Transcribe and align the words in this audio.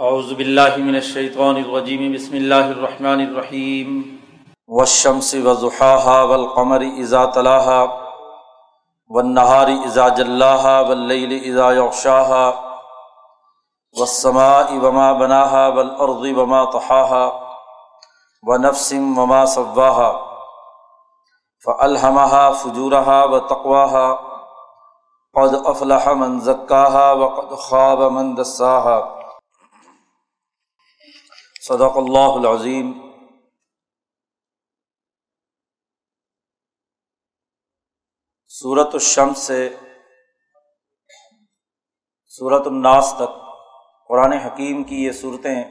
اعوذ 0.00 0.34
باللہ 0.34 0.76
من 0.76 0.94
الشیطان 0.94 1.56
الرجیم، 1.56 2.12
بسم 2.12 2.34
اللہ 2.34 2.54
الرحمن 2.54 3.20
الرحیم. 3.20 4.16
والشمس 4.68 5.34
وضحاها 5.34 6.22
والقمر 6.22 6.80
اذا 6.80 7.24
تلاها 7.26 7.82
والنهار 9.08 9.66
اذا 9.66 10.08
جلاها، 10.08 10.80
واللیل 10.80 11.36
اذا 11.52 11.72
یغشاها، 11.72 12.52
والسماء 14.00 14.72
وما 14.82 15.12
بناها، 15.12 15.68
والارض 15.68 16.24
وما 16.36 16.64
طحاها، 16.64 17.32
ونفس 18.42 18.92
وما 18.92 19.46
سواها 19.46 20.10
فالهمها 21.64 22.50
فجورها 22.50 23.24
وتقواها، 23.24 24.18
قد 25.34 25.54
افلح 25.54 26.08
من 26.08 26.40
زکاها 26.40 27.12
وقد 27.12 27.54
خاب 27.54 28.02
من 28.02 28.34
دساها. 28.34 29.21
صدق 31.64 31.96
اللہ 31.96 32.36
العظیم۔ 32.36 32.92
صورت 38.46 38.88
الشمس 38.92 39.38
سے 39.38 39.76
صورت 42.26 42.66
الناس 42.66 43.14
تک 43.16 43.38
قرآن 44.08 44.32
حکیم 44.32 44.84
کی 44.84 45.04
یہ 45.04 45.12
صورتیں، 45.12 45.64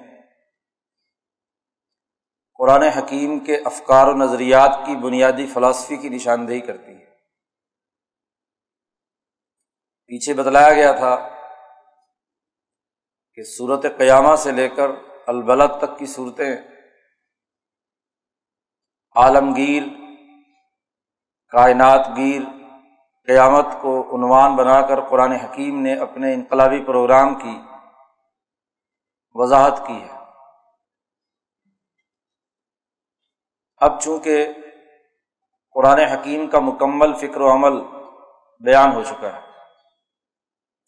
قرآن 2.56 2.84
حکیم 2.84 3.40
کے 3.40 3.58
افکار 3.58 4.08
و 4.08 4.18
نظریات 4.18 4.80
کی 4.86 4.96
بنیادی 4.96 5.48
فلاسفی 5.48 5.98
کی 5.98 6.10
نشاندہی 6.10 6.62
کرتی 6.62 6.92
ہے۔ 6.92 7.06
پیچھے 10.06 10.34
بتلایا 10.34 10.74
گیا 10.74 10.92
تھا 10.92 11.16
کہ 13.34 13.44
صورت 13.44 13.86
قیامہ 13.98 14.36
سے 14.36 14.52
لے 14.52 14.70
کر 14.70 15.11
البلد 15.28 15.78
تک 15.78 15.98
کی 16.00 16.06
صورتیں، 16.06 16.56
عالمگیر، 19.16 19.84
کائنات 21.50 22.08
گیر، 22.18 22.42
قیامت 23.26 23.66
کو 23.82 24.16
عنوان 24.16 24.56
بنا 24.56 24.82
کر 24.82 25.02
قرآن 25.02 25.32
حکیم 25.32 25.82
نے 25.82 25.94
اپنے 26.00 26.34
انقلابی 26.34 26.84
پروگرام 26.84 27.36
کی 27.36 27.62
وضاحت 29.34 29.88
کی 29.88 30.02
ہے۔ 30.02 30.20
اب 33.78 34.02
چونکہ 34.02 34.54
قرآن 35.74 36.00
حکیم 36.00 36.48
کا 36.48 36.60
مکمل 36.60 37.14
فکر 37.14 37.42
و 37.42 37.54
عمل 37.54 37.82
بیان 38.60 38.92
ہو 38.92 39.04
چکا 39.04 39.36
ہے 39.36 39.42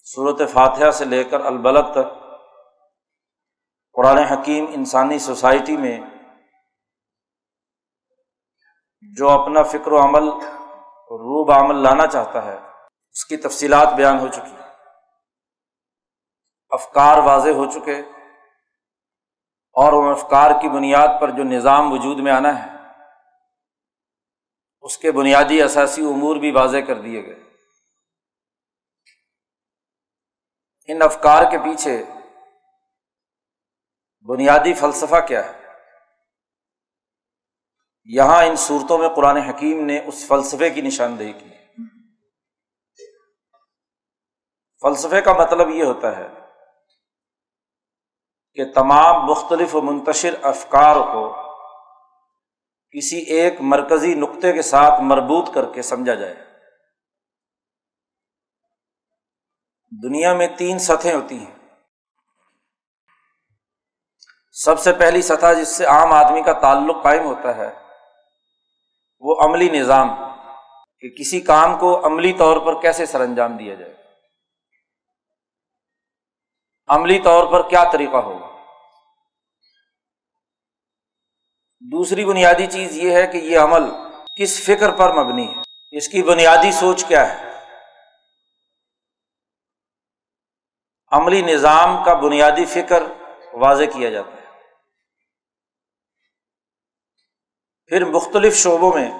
صورت 0.03 0.42
فاتحہ 0.53 0.92
سے 0.92 1.06
لے 1.06 1.23
کر 1.23 1.40
البلد 1.40 1.92
تک 1.92 2.23
قرآن 3.98 4.18
حکیم 4.18 4.66
انسانی 4.74 5.18
سوسائٹی 5.20 5.78
میں 5.78 6.00
جو 9.18 9.30
اپنا 9.30 9.64
فکر 9.64 9.92
و 9.92 10.00
عمل 10.00 10.30
روب 11.12 11.52
عمل 11.52 11.82
لانا 11.84 12.08
چاہتا 12.08 12.46
ہے، 12.46 12.56
اس 12.56 13.26
کی 13.26 13.38
تفصیلات 13.38 13.94
بیان 13.94 14.20
ہو 14.20 14.28
چکی 14.28 14.56
افکار 16.72 17.18
واضح 17.18 17.50
ہو 17.50 17.66
چکے 17.72 18.00
اور 19.76 19.94
ان 19.94 20.10
افکار 20.12 20.52
کی 20.62 20.70
بنیاد 20.70 21.20
پر 21.22 21.32
جو 21.32 21.44
نظام 21.44 21.92
وجود 21.94 22.20
میں 22.20 22.32
آنا 22.32 22.54
ہے، 22.64 22.72
اس 24.84 24.98
کے 24.98 25.12
بنیادی 25.12 25.62
اثاثی 25.62 26.02
امور 26.02 26.36
بھی 26.36 26.52
واضح 26.52 26.78
کر 26.88 27.02
دیے 27.02 27.26
گئے۔ 27.26 27.40
ان 30.90 31.02
افکار 31.02 31.52
کے 31.52 31.58
پیچھے 31.58 32.04
بنیادی 34.28 34.74
فلسفہ 34.74 35.20
کیا 35.28 35.46
ہے؟ 35.46 35.64
یہاں 38.06 38.46
ان 38.46 38.56
صورتوں 38.56 38.97
میں 38.97 39.09
قرآن 39.09 39.38
حکیم 39.38 39.86
نے 39.86 40.00
اس 40.06 40.28
فلسفے 40.28 40.70
کی 40.70 40.81
نشاندہی 40.81 41.34
کی۔ 41.34 41.50
فلسفے 44.81 45.22
کا 45.22 45.34
مطلب 45.34 45.70
یہ 45.70 45.84
ہوتا 45.84 46.18
ہے 46.18 46.28
کہ 48.53 48.72
تمام 48.74 49.25
مختلف 49.25 49.75
و 49.75 49.81
منتشر 49.81 50.36
افکار 50.44 50.96
کو 50.96 51.53
کسی 52.92 53.18
ایک 53.18 53.53
مرکزی 53.59 54.14
نقطے 54.14 54.53
کے 54.53 54.62
ساتھ 54.62 55.02
مربوط 55.02 55.53
کر 55.53 55.74
کے 55.74 55.81
سمجھا 55.81 56.14
جائے۔ 56.14 56.36
دنیا 60.03 60.34
میں 60.34 60.47
تین 60.58 60.80
سطحیں 60.80 61.14
ہوتی 61.14 61.38
ہیں۔ 61.38 61.62
سب 64.56 64.80
سے 64.80 64.94
پہلی 64.94 65.22
سطح 65.22 65.53
جس 65.53 65.68
سے 65.68 65.86
عام 65.86 66.12
آدمی 66.14 66.41
کا 66.44 66.53
تعلق 66.53 67.03
قائم 67.03 67.25
ہوتا 67.25 67.56
ہے، 67.56 67.69
وہ 69.19 69.36
عملی 69.41 69.69
نظام 69.69 70.09
کہ 71.00 71.09
کسی 71.09 71.41
کام 71.41 71.80
کو 71.80 72.06
عملی 72.06 72.34
طور 72.34 72.58
پر 72.58 72.81
کیسے 72.81 73.06
سر 73.06 73.22
انجام 73.22 73.58
دیا 73.58 73.74
جائے۔ 73.74 73.94
عملی 76.88 77.19
طور 77.19 77.47
پر 77.47 77.69
کیا 77.69 77.84
طریقہ 77.91 78.18
ہوگا 78.18 78.47
دوسری 81.91 82.25
بنیادی 82.25 82.68
چیز 82.68 82.97
یہ 82.97 83.12
ہے 83.12 83.28
کہ 83.28 83.38
یہ 83.38 83.59
عمل 83.59 83.84
کس 84.38 84.66
فکر 84.66 84.91
پر 84.91 85.14
مبنی 85.14 85.47
ہے، 85.47 85.62
اس 85.97 86.08
کی 86.08 86.24
بنیادی 86.24 86.72
سوچ 86.72 87.06
کیا 87.06 87.24
ہے۔ 87.30 87.52
عملی 91.12 91.41
نظام 91.41 92.03
کا 92.03 92.14
بنیادی 92.14 92.66
فکر 92.66 93.03
واضح 93.53 93.84
کیا 93.84 94.09
جاتا 94.09 94.31
ہے۔ 94.31 94.43
پھر 97.94 98.06
مختلف 98.06 98.56
شعبوں 98.56 98.92
میں 98.94 99.12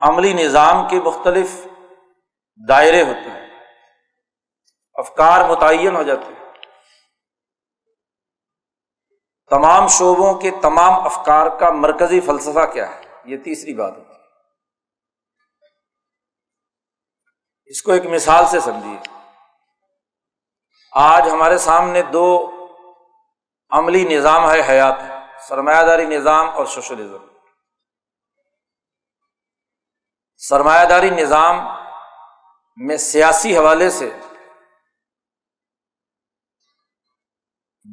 عملی 0.00 0.32
نظام 0.32 0.88
کے 0.88 1.00
مختلف 1.00 1.66
دائرے 2.68 3.02
ہوتے 3.02 3.30
ہیں، 3.30 3.48
افکار 4.94 5.48
متعین 5.48 5.96
ہو 5.96 6.02
جاتے 6.02 6.26
ہیں۔ 6.26 6.52
تمام 9.50 9.88
شعبوں 9.88 10.34
کے 10.34 10.50
تمام 10.62 11.06
افکار 11.06 11.58
کا 11.58 11.70
مرکزی 11.70 12.20
فلسفہ 12.20 12.72
کیا 12.72 12.94
ہے؟ 12.94 13.00
یہ 13.24 13.36
تیسری 13.36 13.74
بات 13.74 13.96
ہوتی 13.96 14.14
ہے۔ 14.14 14.20
اس 17.64 17.82
کو 17.82 17.92
ایک 17.92 18.06
مثال 18.06 18.44
سے 18.50 18.60
سمجھیے۔ 18.60 18.98
آج 20.92 21.22
ہمارے 21.32 21.58
سامنے 21.58 22.02
دو 22.02 22.50
عملی 23.70 24.04
نظام 24.04 24.50
ہے 24.50 24.60
حیات۔ 24.68 25.02
ہے 25.02 25.11
سرمایہ 25.48 25.86
داری 25.86 26.04
نظام 26.06 26.48
اور 26.50 26.66
سوشلزم۔ 26.66 27.26
سرمایہ 30.36 30.88
داری 30.88 31.10
نظام 31.10 31.56
میں 32.76 32.96
سیاسی 32.96 33.56
حوالے 33.58 33.90
سے 33.90 34.10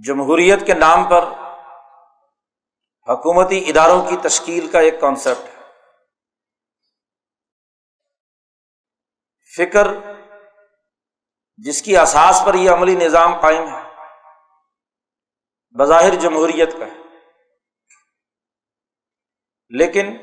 جمہوریت 0.05 0.65
کے 0.65 0.73
نام 0.73 1.09
پر 1.09 1.23
حکومتی 3.09 3.69
اداروں 3.69 4.09
کی 4.09 4.17
تشکیل 4.17 4.71
کا 4.71 4.79
ایک 4.79 5.01
کانسیپٹ 5.01 5.49
ہے۔ 5.49 5.63
فکر 9.57 9.87
جس 11.57 11.81
کی 11.81 11.97
اساس 11.97 12.41
پر 12.45 12.53
یہ 12.53 12.71
عملی 12.71 12.95
نظام 12.95 13.39
قائم 13.41 13.67
ہے، 13.67 13.83
بظاہر 15.79 16.15
جمہوریت 16.15 16.73
کا 16.79 16.85
ہے۔ 16.85 16.98
لیکن 19.69 20.17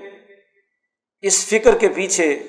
اس 1.21 1.47
فکر 1.47 1.79
کے 1.79 1.89
پیچھے 1.89 2.43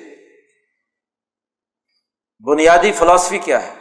بنیادی 2.46 2.92
فلاسفی 2.92 3.38
کیا 3.38 3.62
ہے؟ 3.62 3.74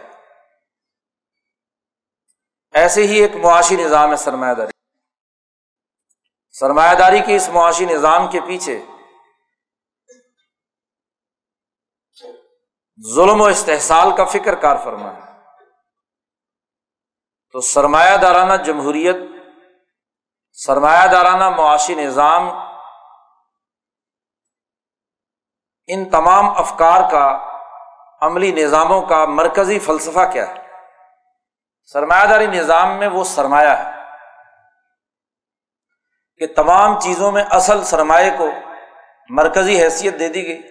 ایسے 2.72 3.04
ہی 3.04 3.22
ایک 3.22 3.36
معاشی 3.36 3.76
نظام 3.76 4.12
ہے 4.12 4.16
سرمایہ 4.16 4.54
داری۔ 4.54 4.72
سرمایہ 6.52 6.96
داری 7.00 7.20
کے 7.20 7.36
اس 7.36 7.50
معاشی 7.50 7.86
نظام 7.86 8.32
کے 8.32 8.40
پیچھے 8.42 8.86
ظلم 13.16 13.42
و 13.42 13.46
استحصال 13.46 14.08
کا 14.18 14.26
فکر 14.26 14.56
کار 14.56 14.76
فرما 14.84 15.16
ہے۔ 15.16 15.22
تو 17.52 17.62
سرمایہ 17.62 18.18
دارانہ 18.18 18.64
جمہوریت، 18.64 19.16
سرمایہ 20.52 21.08
دارانہ 21.08 21.50
معاشی 21.50 21.96
نظام 21.96 22.44
ان 25.88 26.10
تمام 26.10 26.50
افکار 26.50 27.12
کا، 27.12 27.38
عملی 28.22 28.52
نظاموں 28.52 29.02
کا 29.02 29.26
مرکزی 29.26 29.80
فلسفہ 29.80 30.32
کیا 30.34 30.48
ہے؟ 30.48 30.54
سرمایہ 31.86 32.26
داری 32.26 32.48
نظام 32.48 32.98
میں 32.98 33.08
وہ 33.08 33.24
سرمایہ 33.24 33.70
ہے 33.70 33.92
کہ 36.38 36.48
تمام 36.56 37.00
چیزوں 37.00 37.32
میں 37.32 37.44
اصل 37.50 37.84
سرمایہ 37.84 38.38
کو 38.38 38.50
مرکزی 39.30 39.84
حیثیت 39.84 40.20
دے 40.20 40.28
دی 40.28 40.48
گئی۔ 40.48 40.62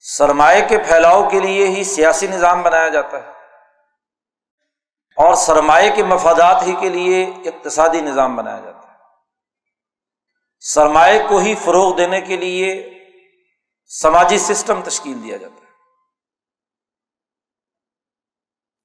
سرمایہ 0.00 0.68
کے 0.68 0.78
پھیلاؤ 0.78 1.28
کے 1.28 1.40
لیے 1.40 1.66
ہی 1.66 1.84
سیاسی 1.84 2.26
نظام 2.26 2.62
بنایا 2.62 2.88
جاتا 2.88 3.16
ہے۔ 3.16 3.28
اور 5.16 5.34
سرمایہ 5.34 5.90
کے 5.96 6.02
مفادات 6.02 6.62
ہی 6.62 6.74
کے 6.80 6.88
لیے 6.88 7.24
اقتصادی 7.24 8.00
نظام 8.00 8.36
بنایا 8.36 8.60
جاتا 8.60 8.88
ہے۔ 8.88 8.96
سرمایہ 10.60 11.28
کو 11.28 11.38
ہی 11.38 11.54
فروغ 11.54 11.96
دینے 11.96 12.20
کے 12.20 12.36
لیے 12.36 12.97
سماجی 13.88 14.38
سسٹم 14.38 14.82
تشکیل 14.82 15.22
دیا 15.22 15.36
جاتا 15.36 15.54
ہے۔ 15.54 15.68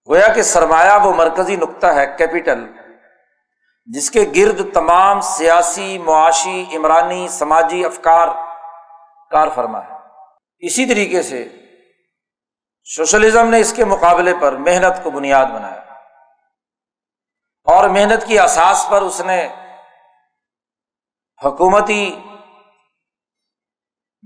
گویا 0.10 0.28
کہ 0.28 0.42
سرمایہ 0.42 0.92
وہ 1.04 1.14
مرکزی 1.14 1.56
نقطہ 1.56 1.88
ہے، 1.88 2.16
کیپیٹل، 2.18 2.74
جس 3.86 4.12
کے 4.12 4.32
گرد 4.36 4.74
تمام 4.74 5.22
سیاسی، 5.22 5.98
معاشی، 5.98 6.66
عمرانی، 6.76 7.28
سماجی 7.28 7.86
افکار 7.86 8.28
کار 9.32 9.48
فرما 9.56 9.80
ہے۔ 9.80 9.94
اسی 10.60 10.86
طریقے 10.86 11.24
سے 11.24 11.50
سوشلزم 12.84 13.50
نے 13.50 13.60
اس 13.60 13.74
کے 13.74 13.86
مقابلے 13.86 14.34
پر 14.42 14.54
محنت 14.54 15.04
کو 15.04 15.12
بنیاد 15.12 15.46
بنایا۔ 15.46 15.84
اور 17.64 17.90
محنت 17.90 18.28
کی 18.28 18.40
اساس 18.40 18.86
پر 18.90 19.02
اس 19.02 19.22
نے 19.22 19.48
حکومتی 21.46 22.20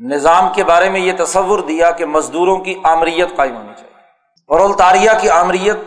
نظام 0.03 0.53
کے 0.53 0.63
بارے 0.63 0.89
میں 0.89 0.99
یہ 0.99 1.13
تصور 1.19 1.59
دیا 1.59 1.91
کہ 1.91 2.05
مزدوروں 2.05 2.57
کی 2.57 2.81
آمریت 2.83 3.37
قائم 3.37 3.55
ہونی 3.55 3.73
چاہیے۔ 3.77 3.93
اور 4.47 4.59
کی 5.21 5.29
آمریت 5.29 5.77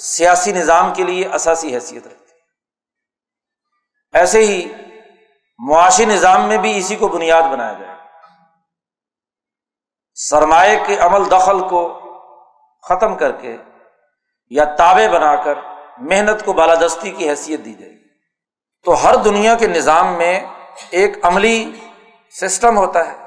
سیاسی 0.00 0.52
نظام 0.52 0.94
کے 0.94 1.02
لیے 1.02 1.26
اثاثی 1.26 1.74
حیثیت 1.74 2.06
رکھتی 2.06 2.24
ہے۔ 2.24 2.38
ایسے 4.18 4.38
ہی 4.38 4.72
معاشی 5.58 6.04
نظام 6.04 6.48
میں 6.48 6.58
بھی 6.58 6.78
اسی 6.78 6.96
کو 6.96 7.08
بنیاد 7.08 7.42
بنایا 7.42 7.72
جائے 7.72 7.94
سرمایہ 10.14 10.78
کے 10.86 10.96
عمل 10.98 11.30
دخل 11.30 11.68
کو 11.68 11.98
ختم 12.88 13.14
کر 13.16 13.32
کے 13.32 13.56
یا 14.50 14.64
تابے 14.64 15.08
بنا 15.08 15.36
کر 15.36 15.54
محنت 15.98 16.44
کو 16.44 16.52
بالادستی 16.52 17.10
کی 17.10 17.30
حیثیت 17.30 17.64
دی 17.64 17.74
جائے 17.74 17.92
گی۔ 17.92 18.08
تو 18.84 19.04
ہر 19.04 19.16
دنیا 19.16 19.54
کے 19.54 19.66
نظام 19.66 20.14
میں 20.14 20.40
ایک 20.90 21.16
عملی 21.22 21.72
سسٹم 22.30 22.76
ہوتا 22.76 23.12
ہے۔ 23.12 23.21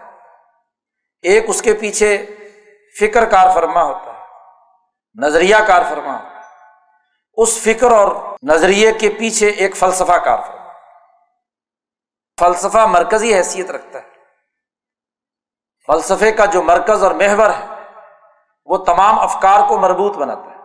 ایک 1.22 1.46
اس 1.48 1.62
کے 1.62 1.74
پیچھے 1.74 2.26
فکر 3.00 3.30
کار 3.30 3.54
فرما 3.54 3.84
ہوتا 3.84 4.14
ہے، 4.14 4.26
نظریہ 5.26 5.56
کار 5.68 5.82
فرما 5.90 6.14
ہوتا 6.14 6.36
ہے۔ 6.36 6.42
اس 7.34 7.60
فکر 7.64 7.92
اور 7.92 8.36
نظریے 8.44 8.92
کے 8.92 9.10
پیچھے 9.10 9.50
ایک 9.50 9.76
فلسفہ 9.76 10.18
کار 10.18 10.38
فرما 10.48 10.66
فلسفہ 12.40 12.78
مرکزی 12.78 13.36
حیثیت 13.36 13.72
رکھتا 13.72 14.00
ہے۔ 14.00 14.10
فلسفے 15.88 16.32
کا 16.32 16.46
جو 16.46 16.62
مرکز 16.62 17.04
اور 17.04 17.12
محور 17.12 17.50
ہے، 17.50 17.66
وہ 18.66 18.78
تمام 18.78 19.20
افکار 19.20 19.60
کو 19.68 19.78
مربوط 19.78 20.18
بناتا 20.18 20.42
ہے۔ 20.42 20.56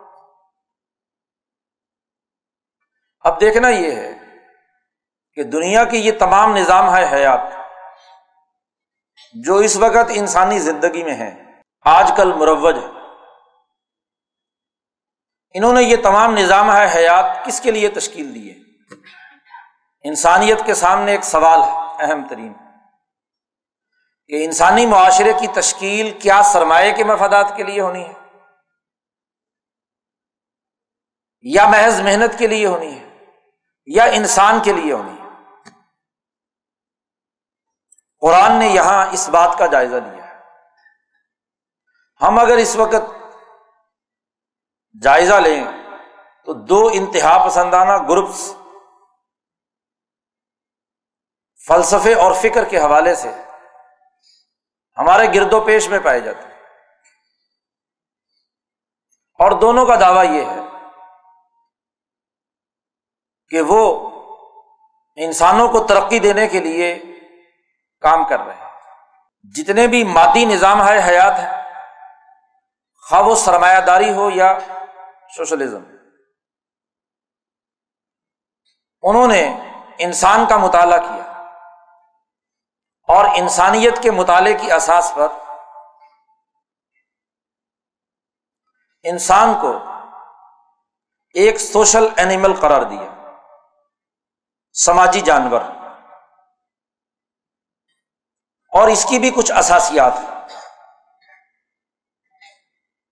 اب 3.21 3.41
دیکھنا 3.41 3.69
یہ 3.69 3.91
ہے 3.91 4.13
کہ 5.33 5.43
دنیا 5.43 5.83
کی 5.83 5.97
یہ 5.97 6.11
تمام 6.19 6.55
نظام 6.55 6.95
ہے 6.95 7.15
حیات۔ 7.15 7.60
جو 9.33 9.55
اس 9.55 9.75
وقت 9.75 10.11
انسانی 10.13 10.59
زندگی 10.59 11.03
میں 11.03 11.15
ہے 11.15 11.43
آج 11.81 12.11
کل 12.17 12.33
مروج 12.33 12.75
ہے 12.75 13.01
انہوں 15.53 15.73
نے 15.73 15.83
یہ 15.83 15.95
تمام 16.03 16.37
نظام 16.37 16.71
ہے 16.75 16.85
حیات 16.95 17.45
کس 17.45 17.61
کے 17.61 17.71
لیے 17.71 17.89
تشکیل 17.89 18.35
دی 18.35 18.51
ہے؟ 18.51 18.55
انسانیت 20.03 20.65
کے 20.65 20.73
سامنے 20.73 21.11
ایک 21.11 21.23
سوال 21.23 21.59
ہے، 21.59 22.03
اہم 22.03 22.27
ترین۔ 22.27 22.53
کہ 24.27 24.45
انسانی 24.45 24.85
معاشرے 24.85 25.33
کی 25.33 25.47
تشکیل 25.47 26.19
کیا 26.19 26.41
سرمایہ 26.43 26.95
کے 26.95 27.03
مفادات 27.03 27.53
کے 27.55 27.63
لیے 27.63 27.81
ہونی 27.81 28.05
ہے؟ 28.05 28.13
یا 31.41 31.67
محض 31.67 32.01
محنت 32.01 32.39
کے 32.39 32.47
لیے 32.47 32.65
ہونی 32.65 32.99
ہے؟ 32.99 33.25
یا 33.85 34.03
انسان 34.03 34.59
کے 34.63 34.73
لیے 34.73 34.93
ہونی 34.93 35.20
ہے؟ 35.20 35.20
قرآن 38.21 38.59
نے 38.59 38.67
یہاں 38.67 39.07
اس 39.11 39.29
بات 39.29 39.57
کا 39.57 39.65
جائزہ 39.65 39.95
لیا 39.95 40.27
ہے۔ 40.27 40.39
ہم 42.21 42.39
اگر 42.39 42.57
اس 42.57 42.75
وقت 42.75 43.13
جائزہ 45.01 45.33
لیں 45.33 45.63
تو 46.45 46.53
دو 46.53 46.89
انتہا 46.93 47.45
پسندانہ 47.47 48.03
گروپس 48.09 48.53
فلسفے 51.67 52.13
اور 52.13 52.33
فکر 52.33 52.65
کے 52.65 52.79
حوالے 52.79 53.15
سے 53.15 53.31
ہمارے 54.97 55.27
گرد 55.27 55.53
و 55.53 55.61
پیش 55.61 55.89
میں 55.89 55.99
پائے 55.99 56.19
جاتے 56.19 56.43
ہیں۔ 56.43 56.51
اور 59.39 59.51
دونوں 59.51 59.85
کا 59.85 59.95
دعویٰ 59.95 60.25
یہ 60.25 60.45
ہے 60.45 60.59
کہ 63.49 63.61
وہ 63.61 64.09
انسانوں 65.15 65.67
کو 65.67 65.87
ترقی 65.87 66.19
دینے 66.19 66.47
کے 66.47 66.59
لیے 66.59 67.03
کام 68.01 68.23
کر 68.23 68.39
رہے 68.39 68.55
ہیں۔ 68.55 68.71
جتنے 69.55 69.87
بھی 69.87 70.03
مادی 70.03 70.45
نظام 70.45 70.87
ہے، 70.87 71.09
حیات 71.09 71.39
ہے، 71.39 71.73
خواہ 73.09 73.21
وہ 73.21 73.35
سرمایہ 73.35 73.79
داری 73.79 74.13
ہو 74.13 74.29
یا 74.29 74.57
سوشلزم۔ 75.35 75.83
انہوں 79.01 79.27
نے 79.27 79.71
انسان 79.97 80.45
کا 80.45 80.57
مطالعہ 80.57 80.97
کیا 80.97 81.47
اور 83.07 83.25
انسانیت 83.25 84.03
کے 84.03 84.11
مطالعے 84.11 84.53
کی 84.53 84.71
اساس 84.71 85.11
پر 85.15 85.27
انسان 89.03 89.53
کو 89.61 89.73
ایک 91.33 91.57
سوشل 91.57 92.07
اینیمل 92.17 92.53
قرار 92.61 92.81
دیا۔ 92.81 93.37
سماجی 94.73 95.21
جانور۔ 95.21 95.61
اور 98.71 98.87
اس 98.87 99.05
کی 99.05 99.19
بھی 99.19 99.31
کچھ 99.31 99.51
اثاسیات 99.51 100.13
ہیں۔ 100.15 100.47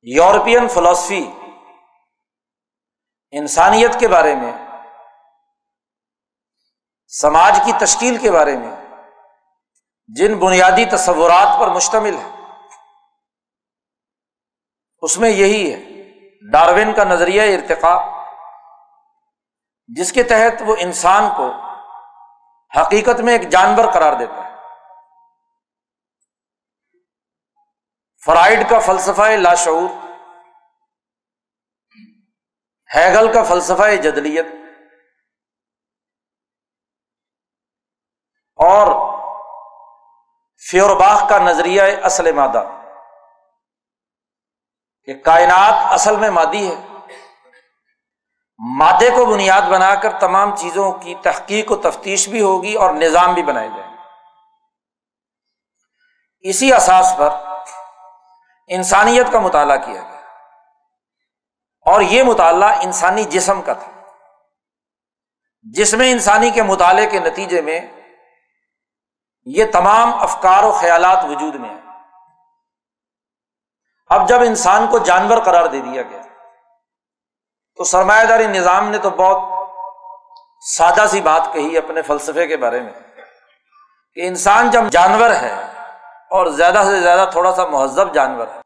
یورپین 0.02 0.68
فلاسفی 0.68 1.32
انسانیت 3.32 4.00
کے 4.00 4.08
بارے 4.08 4.36
میں، 4.36 4.52
سماج 7.08 7.60
کی 7.66 7.72
تشکیل 7.80 8.18
کے 8.18 8.32
بارے 8.32 8.58
میں، 8.58 8.76
جن 10.08 10.38
بنیادی 10.40 10.86
تصورات 10.86 11.60
پر 11.60 11.68
مشتمل 11.68 12.18
ہے 12.18 12.30
اس 15.02 15.18
میں 15.18 15.30
یہی 15.30 15.74
ہے، 15.74 15.80
ڈاروین 16.52 16.94
کا 16.94 17.04
نظریہ 17.04 17.42
ارتقا 17.42 17.96
جس 19.88 20.12
کے 20.12 20.24
تحت 20.24 20.62
وہ 20.66 20.76
انسان 20.80 21.30
کو 21.38 21.52
حقیقت 22.80 23.20
میں 23.20 23.34
ایک 23.34 23.50
جانور 23.50 23.92
قرار 23.94 24.14
دیتا 24.14 24.44
ہے۔ 24.44 24.49
فرائڈ 28.24 28.70
کا 28.70 28.80
فلسفہ 28.80 29.28
لاشعور 29.38 29.90
ہیگل 32.90 33.32
کا 33.34 33.44
فلسفہ 33.44 33.96
جدلیت، 34.04 34.46
اور 38.60 38.88
فیورباخ 40.64 41.28
کا 41.30 41.38
نظریہ 41.40 41.82
اصل 42.04 42.32
مادہ، 42.32 42.64
کہ 45.08 45.14
کائنات 45.22 45.92
اصل 45.94 46.16
میں 46.16 46.30
مادی 46.32 46.68
ہے۔ 46.68 46.76
مادے 48.60 49.10
کو 49.10 49.26
بنیاد 49.26 49.70
بنا 49.70 49.94
کر 49.96 50.20
تمام 50.20 50.56
چیزوں 50.56 50.92
کی 50.94 51.16
تحقیق 51.24 51.72
و 51.72 51.76
تفتیش 51.82 52.28
بھی 52.30 52.42
ہوگی 52.42 52.74
اور 52.74 52.94
نظام 52.94 53.34
بھی 53.34 53.44
بنائے 53.44 53.68
جائیں۔ 53.68 53.96
اسی 56.46 56.74
اساس 56.74 57.14
پر 57.18 57.30
انسانیت 58.70 59.26
کا 59.32 59.40
مطالعہ 59.40 59.78
کیا 59.78 60.02
گیا۔ 60.02 60.20
اور 61.86 62.02
یہ 62.02 62.24
مطالعہ 62.24 62.80
انسانی 62.84 63.24
جسم 63.24 63.62
کا 63.62 63.74
تھا۔ 63.74 63.92
جس 65.62 65.94
میں 65.94 66.12
انسانی 66.12 66.52
کے 66.52 66.64
مطالعے 66.64 67.08
کے 67.08 67.20
نتیجے 67.20 67.62
میں 67.62 67.82
یہ 69.46 69.66
تمام 69.74 70.14
افکار 70.14 70.64
و 70.64 70.72
خیالات 70.72 71.24
وجود 71.24 71.56
میں 71.56 71.70
ہیں۔ 71.70 71.82
اب 74.10 74.30
جب 74.30 74.42
انسان 74.42 74.88
کو 74.88 74.98
جانور 74.98 75.38
قرار 75.38 75.66
دے 75.66 75.80
دیا 75.80 76.02
گیا، 76.02 76.22
تو 77.76 77.84
سرمایہ 77.84 78.26
داری 78.26 78.48
نظام 78.48 78.90
نے 78.90 78.98
تو 78.98 79.10
بہت 79.10 79.68
سادہ 80.76 81.06
سی 81.10 81.22
بات 81.22 81.54
کہی 81.54 81.78
اپنے 81.78 82.02
فلسفے 82.02 82.48
کے 82.48 82.58
بارے 82.58 82.80
میں 82.80 82.94
کہ 84.14 84.28
انسان 84.28 84.72
جب 84.72 84.82
جانور 84.92 85.32
ہے 85.32 85.64
اور 86.30 86.46
زیادہ 86.46 86.84
سے 86.86 87.00
زیادہ 87.00 87.30
تھوڑا 87.32 87.56
سا 87.56 87.66
مہذب 87.66 88.14
جانور 88.14 88.48
ہے 88.48 88.59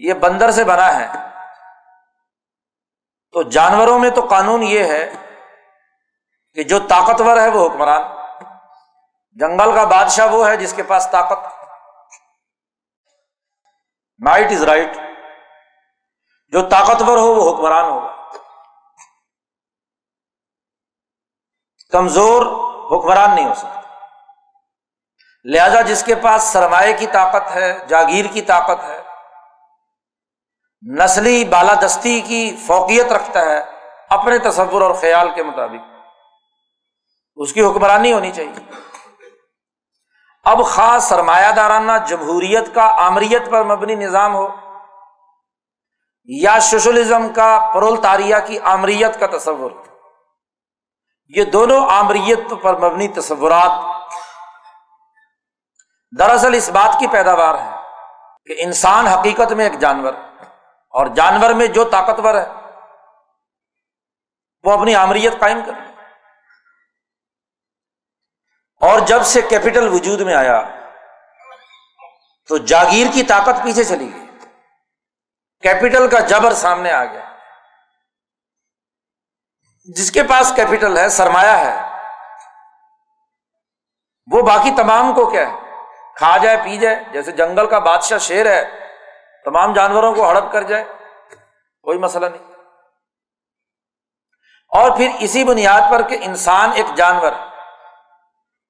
یہ 0.00 0.14
بندر 0.14 0.50
سے 0.50 0.64
بنا 0.64 0.98
ہے۔ 0.98 1.06
تو 3.32 3.42
جانوروں 3.42 3.98
میں 3.98 4.10
تو 4.10 4.26
قانون 4.30 4.62
یہ 4.62 4.84
ہے 4.84 5.12
کہ 6.54 6.62
جو 6.62 6.78
طاقتور 6.78 7.36
ہے 7.36 7.48
وہ 7.48 7.66
حکمران۔ 7.66 8.02
جنگل 9.32 9.74
کا 9.74 9.84
بادشاہ 9.84 10.26
وہ 10.26 10.48
ہے 10.48 10.56
جس 10.56 10.72
کے 10.72 10.82
پاس 10.82 11.08
طاقت۔ 11.12 11.54
مائٹ 14.18 14.46
از 14.50 14.62
رائٹ 14.62 14.90
جو 16.48 16.68
طاقتور 16.68 17.18
ہو 17.18 17.34
وہ 17.34 17.54
حکمران 17.54 17.84
ہوگا۔ 17.84 18.30
کمزور 21.90 22.46
حکمران 22.86 23.34
نہیں 23.34 23.48
ہو 23.48 23.54
سکتا۔ 23.54 23.80
لہذا 25.44 25.80
جس 25.80 26.02
کے 26.02 26.14
پاس 26.14 26.42
سرمایہ 26.42 26.96
کی 26.98 27.06
طاقت 27.06 27.50
ہے، 27.54 27.86
جاگیر 27.88 28.24
کی 28.32 28.42
طاقت 28.42 28.84
ہے 28.84 28.99
نسلی 30.88 31.44
بالادستی 31.44 32.20
کی 32.20 32.56
فوقیت 32.66 33.12
رکھتا 33.12 33.40
ہے 33.40 33.60
اپنے 34.10 34.38
تصور 34.38 34.82
اور 34.82 34.94
خیال 34.94 35.30
کے 35.34 35.42
مطابق۔ 35.42 35.96
اس 37.36 37.52
کی 37.52 37.60
حکمرانی 37.62 38.12
ہونی 38.12 38.32
چاہیے۔ 38.32 38.72
اب 40.44 40.64
خاص 40.66 41.08
سرمایہ 41.08 41.52
دارانہ 41.52 41.92
جمہوریت 42.06 42.74
کا 42.74 42.82
آمریت 43.06 43.50
پر 43.50 43.64
مبنی 43.64 43.94
نظام 43.94 44.34
ہو 44.34 44.48
یا 46.24 46.60
سوشلزم 46.60 47.28
کا 47.28 47.70
پرول 47.74 48.02
تاریہ 48.02 48.36
کی 48.46 48.58
آمریت 48.58 49.20
کا 49.20 49.38
تصور۔ 49.38 49.70
یہ 51.28 51.44
دونوں 51.44 51.86
آمریت 51.90 52.62
پر 52.62 52.78
مبنی 52.78 53.08
تصورات۔ 53.08 53.70
دراصل 56.18 56.54
اس 56.54 56.70
بات 56.70 57.00
کی 57.00 57.06
پیداوار 57.06 57.54
ہے 57.54 57.70
کہ 58.46 58.54
انسان 58.58 59.06
حقیقت 59.06 59.52
میں 59.52 59.64
ایک 59.64 59.78
جانور۔ 59.78 60.12
اور 60.90 61.06
جانور 61.06 61.50
میں 61.50 61.66
جو 61.66 61.84
طاقتور 61.84 62.34
ہے، 62.34 62.46
وہ 64.62 64.72
اپنی 64.72 64.94
آمریت 64.94 65.40
قائم 65.40 65.60
کر 65.66 65.72
اور 68.80 69.00
جب 69.00 69.22
سے 69.22 69.42
کیپٹل 69.42 69.88
وجود 69.88 70.20
میں 70.20 70.34
آیا، 70.34 70.62
تو 72.48 72.56
جاگیر 72.56 73.06
کی 73.14 73.22
طاقت 73.22 73.62
پیچھے 73.64 73.84
چلی 73.84 74.14
گئی۔ 74.14 74.26
کیپٹل 75.62 76.10
کا 76.10 76.18
جبر 76.18 76.52
سامنے 76.52 76.92
آ 76.92 77.04
گیا۔ 77.04 77.36
جس 79.84 80.12
کے 80.12 80.22
پاس 80.22 80.52
کیپٹل 80.56 80.98
ہے، 80.98 81.08
سرمایہ 81.08 81.56
ہے، 81.56 81.82
وہ 84.32 84.42
باقی 84.42 84.70
تمام 84.76 85.14
کو 85.14 85.30
کیا 85.30 85.48
ہے؟ 85.48 85.52
کھا 86.16 86.36
جائے، 86.36 86.56
پی 86.64 86.76
جائے، 86.76 87.04
جیسے 87.12 87.32
جنگل 87.32 87.66
کا 87.66 87.78
بادشاہ 87.78 88.18
شیر 88.18 88.46
ہے 88.46 88.79
تمام 89.44 89.72
جانوروں 89.72 90.14
کو 90.14 90.30
ہڑپ 90.30 90.52
کر 90.52 90.62
جائے، 90.62 90.84
کوئی 91.82 91.98
مسئلہ 91.98 92.26
نہیں۔ 92.26 92.52
اور 94.68 94.90
پھر 94.96 95.10
اسی 95.20 95.44
بنیاد 95.44 95.80
پر 95.90 96.02
کہ 96.02 96.18
انسان 96.20 96.70
ایک 96.74 96.96
جانور، 96.96 97.32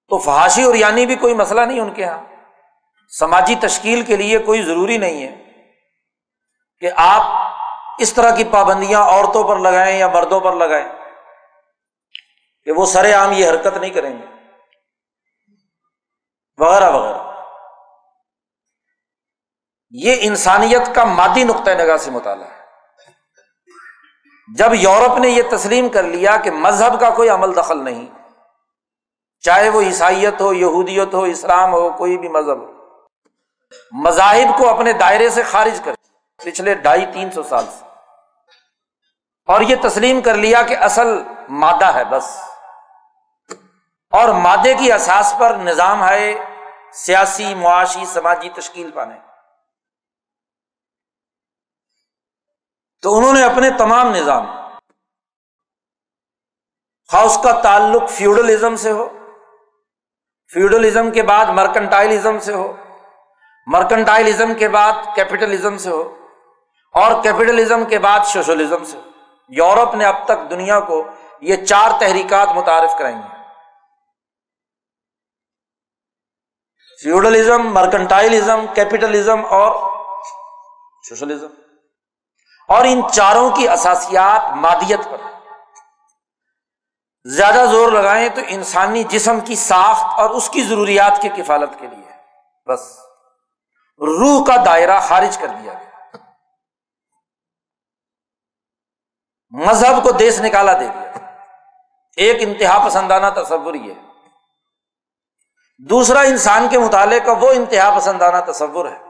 تو 0.08 0.18
فحاشی 0.18 0.62
اور 0.62 0.74
یعنی 0.74 1.06
بھی 1.06 1.16
کوئی 1.16 1.34
مسئلہ 1.34 1.60
نہیں 1.60 1.80
ان 1.80 1.94
کے 1.94 2.02
یہاں 2.02 2.22
سماجی 3.18 3.54
تشکیل 3.54 4.02
کے 4.02 4.16
لیے 4.16 4.38
کوئی 4.38 4.62
ضروری 4.62 4.98
نہیں 4.98 5.28
ہے 5.28 5.44
کہ 6.78 6.90
آپ 6.96 7.50
اس 7.98 8.12
طرح 8.12 8.34
کی 8.36 8.44
پابندیاں 8.44 9.00
عورتوں 9.00 9.48
پر 9.48 9.58
لگائیں 9.58 9.98
یا 9.98 10.08
مردوں 10.08 10.40
پر 10.40 10.52
لگائیں 10.52 10.88
کہ 12.64 12.72
وہ 12.72 12.86
سرے 12.86 13.12
عام 13.12 13.32
یہ 13.32 13.50
حرکت 13.50 13.76
نہیں 13.76 13.90
کریں 13.90 14.18
گے۔ 14.18 14.26
وغیرہ 16.58 16.90
وغیرہ۔ 16.90 17.19
یہ 19.90 20.16
انسانیت 20.20 20.94
کا 20.94 21.04
مادی 21.04 21.44
نقطۂ 21.44 21.70
نگاہ 21.70 21.96
سے 21.96 22.10
مطالعہ 22.10 22.48
ہے۔ 22.48 22.60
جب 24.56 24.74
یورپ 24.74 25.18
نے 25.18 25.28
یہ 25.28 25.42
تسلیم 25.50 25.88
کر 25.88 26.02
لیا 26.02 26.36
کہ 26.36 26.50
مذہب 26.50 27.00
کا 27.00 27.10
کوئی 27.10 27.28
عمل 27.28 27.56
دخل 27.56 27.84
نہیں، 27.84 28.06
چاہے 29.40 29.68
وہ 29.68 29.80
عیسائیت 29.80 30.40
ہو، 30.40 30.52
یہودیت 30.52 31.14
ہو، 31.14 31.22
اسلام 31.22 31.72
ہو، 31.72 31.90
کوئی 31.90 32.18
بھی 32.18 32.28
مذہب 32.28 32.58
ہو، 32.58 32.72
مذاہب 33.92 34.58
کو 34.58 34.68
اپنے 34.68 34.92
دائرے 34.92 35.30
سے 35.30 35.42
خارج 35.42 35.80
کر 35.84 35.92
پچھلے 36.44 36.74
ڈھائی، 36.74 37.06
تین 37.06 37.30
سو 37.30 37.42
سال 37.42 37.64
سے۔ 37.66 37.84
اور 39.46 39.60
یہ 39.60 39.76
تسلیم 39.82 40.20
کر 40.20 40.34
لیا 40.34 40.62
کہ 40.62 40.76
اصل 40.76 41.22
مادہ 41.48 41.94
ہے 41.94 42.04
بس۔ 42.04 42.40
اور 44.10 44.28
مادے 44.28 44.74
کی 44.74 44.92
اساس 44.92 45.34
پر 45.38 45.54
نظام 45.54 46.08
ہے 46.08 46.34
سیاسی، 46.92 47.54
معاشی، 47.54 48.04
سماجی 48.06 48.48
تشکیل 48.48 48.90
پانے۔ 48.90 49.29
تو 53.02 53.16
انہوں 53.16 53.32
نے 53.32 53.42
اپنے 53.44 53.70
تمام 53.78 54.10
نظام 54.14 54.46
ہاؤس 57.10 57.38
کا 57.44 57.52
تعلق 57.62 58.10
فیوڈلزم 58.10 58.76
سے 58.76 58.90
ہو، 58.90 59.06
فیوڈلزم 60.50 61.10
کے 61.10 61.22
بعد 61.22 61.46
مرکنٹائلزم 61.54 62.38
سے 62.38 62.54
ہو، 62.54 62.72
مرکنٹائلزم 63.66 64.52
کے 64.58 64.68
بعد 64.68 64.92
کیپٹلزم 65.16 65.78
سے 65.78 65.90
ہو، 65.90 66.02
اور 66.94 67.22
کیپٹلزم 67.22 67.84
کے 67.84 67.98
بعد 67.98 68.20
سوشلزم 68.26 68.84
سے 68.84 68.96
ہو۔ 68.96 69.02
یورپ 69.50 69.94
نے 69.94 70.04
اب 70.04 70.24
تک 70.26 70.50
دنیا 70.50 70.78
کو 70.80 71.02
یہ 71.42 71.64
چار 71.64 71.90
تحریکات 72.00 72.48
متعارف 72.56 72.98
کرائیں 72.98 73.16
گے 73.16 73.38
فیوڈلزم، 76.98 77.66
مرکنٹائلزم، 77.74 78.64
کیپٹلزم 78.74 79.44
اور 79.50 79.70
سوشلزم۔ 81.08 81.59
اور 82.70 82.84
ان 82.84 83.02
چاروں 83.12 83.50
کی 83.50 83.68
اساسیات 83.68 84.56
مادیت 84.56 85.00
پر 85.04 85.16
زیادہ 87.24 87.64
زور 87.70 87.92
لگائیں 87.92 88.28
تو 88.28 88.40
انسانی 88.48 89.04
جسم 89.04 89.40
کی 89.40 89.56
ساخت 89.56 90.20
اور 90.20 90.30
اس 90.30 90.50
کی 90.50 90.62
ضروریات 90.62 91.22
کی 91.22 91.28
کفالت 91.28 91.70
کے 91.78 91.86
لیے۔ 91.86 92.12
بس۔ 92.66 92.98
روح 93.98 94.44
کا 94.44 94.56
دائرہ 94.66 95.00
خارج 95.00 95.38
کر 95.38 95.46
دیا 95.46 95.74
گیا۔ 95.74 96.16
مذہب 99.50 100.02
کو 100.02 100.10
دیس 100.10 100.40
نکالا 100.40 100.72
دے 100.72 100.86
دیا۔ 100.86 101.36
ایک 102.16 102.36
انتہا 102.40 102.86
پسندانہ 102.86 103.40
تصور 103.42 103.74
یہ۔ 103.74 103.94
دوسرا 105.78 106.20
انسان 106.20 106.68
کے 106.70 106.78
مطالعے 106.78 107.20
کا 107.20 107.32
وہ 107.32 107.50
انتہا 107.50 107.96
پسندانہ 107.96 108.50
تصور 108.50 108.86
ہے۔ 108.86 109.09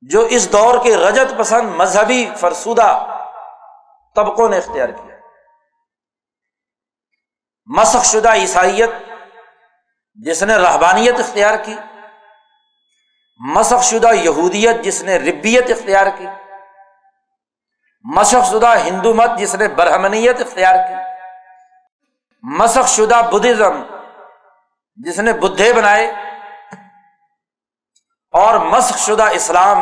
جو 0.00 0.20
اس 0.20 0.52
دور 0.52 0.84
کے 0.84 0.96
رجت 0.96 1.38
پسند 1.38 1.68
مذہبی 1.68 2.30
فرسودہ 2.36 3.16
طبقوں 4.16 4.48
نے 4.48 4.58
اختیار 4.58 4.88
کیا 4.88 5.16
مسخ 7.66 8.04
شدہ 8.04 8.32
عیسائیت، 8.32 8.90
جس 10.14 10.42
نے 10.42 10.56
رحبانیت 10.56 11.20
اختیار 11.20 11.58
کی، 11.64 11.74
مسخ 13.54 13.82
شدہ 13.82 14.14
یہودیت، 14.14 14.76
جس 14.82 15.02
نے 15.02 15.18
ربیت 15.18 15.70
اختیار 15.70 16.06
کی 16.18 16.26
مشق 18.04 18.50
شدہ 18.50 18.78
ہندو 18.84 19.14
مت، 19.14 19.30
جس 19.38 19.54
نے 19.54 19.68
برہمنیت 19.68 20.40
اختیار 20.40 20.74
کی، 20.74 20.94
مسخ 22.42 22.88
شدہ 22.88 23.30
بدھزم، 23.32 23.82
جس 24.96 25.18
نے 25.18 25.32
بدھے 25.32 25.72
بنائے۔ 25.72 26.12
اور 28.38 28.54
مسخ 28.54 28.98
شدہ 28.98 29.24
اسلام 29.32 29.78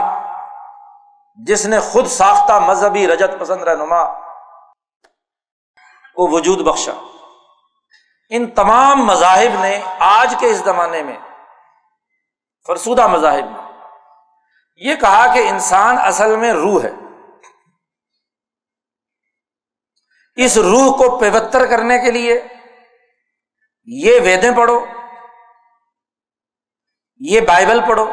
جس 1.46 1.66
نے 1.66 1.80
خود 1.80 2.06
ساختہ 2.06 2.58
مذہبی 2.58 3.06
رجت 3.06 3.38
پسند 3.40 3.62
رہنما 3.62 4.04
کو 6.14 6.26
وجود 6.32 6.60
بخشا۔ 6.60 6.92
ان 8.30 8.50
تمام 8.50 9.06
مذاہب 9.06 9.60
نے 9.60 9.80
آج 9.98 10.34
کے 10.40 10.50
اس 10.50 10.56
زمانے 10.56 11.02
میں، 11.02 11.16
فرسودہ 12.66 13.06
مذاہب 13.06 13.50
میں 13.50 13.64
یہ 14.76 14.94
کہا 14.94 15.34
کہ 15.34 15.48
انسان 15.48 15.98
اصل 15.98 16.36
میں 16.36 16.52
روح 16.52 16.82
ہے۔ 16.82 16.92
اس 20.36 20.56
روح 20.56 20.96
کو 20.96 21.18
پیوتر 21.18 21.66
کرنے 21.66 21.98
کے 21.98 22.10
لیے 22.10 22.42
یہ 23.84 24.20
ویدیں 24.20 24.50
پڑھو، 24.56 24.84
یہ 27.20 27.40
بائبل 27.40 27.80
پڑھو 27.88 28.06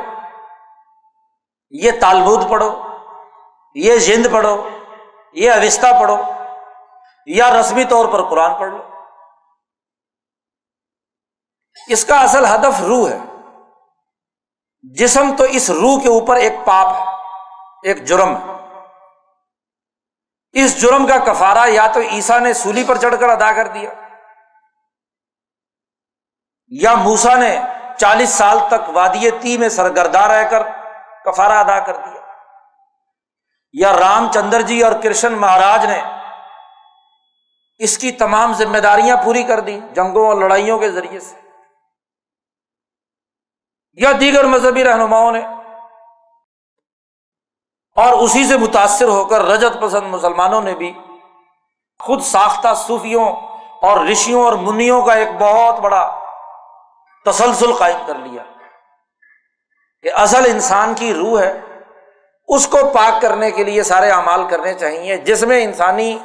یہ 1.74 1.92
تالبود 2.02 2.50
پڑھو، 2.50 2.82
یہ 3.76 3.98
زند 3.98 4.26
پڑھو، 4.32 4.70
یہ 5.34 5.52
اوستہ 5.52 5.88
پڑھو، 6.00 6.18
یا 7.26 7.50
رسمی 7.60 7.84
طور 7.84 8.06
پر 8.06 8.30
قرآن 8.30 8.54
پڑھ 8.60 8.72
لو۔ 8.72 8.84
اس 11.88 12.06
کا 12.06 12.20
اصل 12.20 12.46
ہدف 12.46 12.82
روح 12.82 13.10
ہے۔ 13.10 13.18
جسم 14.82 15.36
تو 15.36 15.44
اس 15.44 15.70
روح 15.70 16.02
کے 16.02 16.10
اوپر 16.10 16.36
ایک 16.36 16.54
پاپ 16.66 16.88
ہے، 16.88 17.04
ایک 17.84 18.04
جرم 18.06 18.36
ہے۔ 18.36 18.54
اس 20.52 20.82
جرم 20.82 21.08
کا 21.08 21.18
کفارہ 21.18 21.70
یا 21.70 21.88
تو 21.88 22.00
عیسا 22.00 22.40
نے 22.40 22.54
سولی 22.54 22.84
پر 22.84 22.98
چڑھ 22.98 23.16
کر 23.20 23.30
ادا 23.30 23.52
کر 23.52 23.68
دیا، 23.68 23.90
یا 26.68 26.94
موسا 26.96 27.36
نے 27.36 27.60
چالیس 27.98 28.30
سال 28.30 28.60
تک 28.68 28.90
وادی 28.90 29.32
تی 29.32 29.58
میں 29.58 29.70
سرگردہ 29.70 30.20
رہ 30.20 30.44
کر 30.50 30.83
کفارا 31.26 31.60
ادا 31.60 31.80
کر 31.80 31.96
دیا۔ 31.96 32.22
یا 33.74 33.94
رام 34.00 34.32
چندر 34.32 34.62
جی 34.62 34.82
اور 34.82 34.92
کرشن 35.04 35.34
مہاراج 35.34 35.86
نے 35.86 36.02
اس 37.78 37.98
کی 37.98 38.12
تمام 38.12 38.54
ذمہ 38.54 38.78
داریاں 38.78 39.18
پوری 39.26 39.44
کر 39.44 39.60
دی 39.60 39.80
جنگوں 39.92 40.28
اور 40.28 40.38
لڑائیوں 40.38 40.80
کے 40.80 40.92
ذریعے 40.92 41.20
سے۔ 41.20 41.36
یا 43.94 44.12
دیگر 44.20 44.44
مذہبی 44.44 44.84
رہنماؤں 44.84 45.32
نے 45.32 45.42
اور 47.96 48.14
اسی 48.14 48.46
سے 48.46 48.58
متاثر 48.58 49.08
ہو 49.08 49.26
کر 49.26 49.42
رجت 49.42 49.82
پسند 49.82 50.08
مسلمانوں 50.08 50.62
نے 50.62 50.76
بھی 50.76 50.94
خود 52.00 52.22
ساختہ 52.22 52.74
صوفیوں 52.76 53.30
اور 53.82 54.06
رشیوں 54.06 54.44
اور 54.44 54.54
منیوں 54.54 55.02
کا 55.02 55.14
ایک 55.14 55.28
بہت 55.40 55.80
بڑا 55.80 56.20
تسلسل 57.26 57.74
قائم 57.74 57.98
کر 58.08 58.16
لیا۔ 58.16 58.44
کہ 60.04 60.12
اصل 60.16 60.46
انسان 60.46 60.94
کی 60.94 61.14
روح 61.14 61.42
ہے، 61.42 61.54
اس 62.50 62.68
کو 62.68 62.78
پاک 62.94 63.22
کرنے 63.22 63.52
کے 63.52 63.64
لیے 63.64 63.84
سارے 63.84 64.10
اعمال 64.10 64.48
کرنے 64.50 64.74
چاہیے، 64.74 65.18
جس 65.18 65.44
میں 65.44 65.64
انسانی 65.64 66.18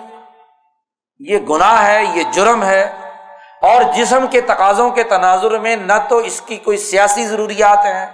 یہ 1.21 1.39
گناہ 1.39 1.85
ہے، 1.87 2.03
یہ 2.05 2.23
جرم 2.33 2.63
ہے، 2.63 2.83
اور 3.63 3.83
جسم 3.95 4.27
کے 4.31 4.41
تقاضوں 4.41 4.91
کے 4.91 5.03
تناظر 5.03 5.59
میں 5.59 5.77
نہ 5.77 5.93
تو 6.09 6.17
اس 6.17 6.41
کی 6.41 6.57
کوئی 6.57 6.77
سیاسی 6.77 7.27
ضروریات 7.27 7.85
ہیں، 7.85 8.07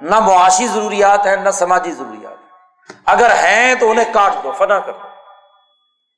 نہ 0.00 0.18
معاشی 0.20 0.66
ضروریات 0.66 1.26
ہیں، 1.26 1.36
نہ 1.36 1.50
سماجی 1.50 1.92
ضروریات 1.92 2.98
اگر 3.06 3.34
ہیں 3.34 3.74
تو 3.74 3.90
انہیں 3.90 4.12
کاٹ 4.12 4.42
دو، 4.44 4.52
فنا 4.52 4.78
کر 4.78 4.92
دو۔ 4.92 5.08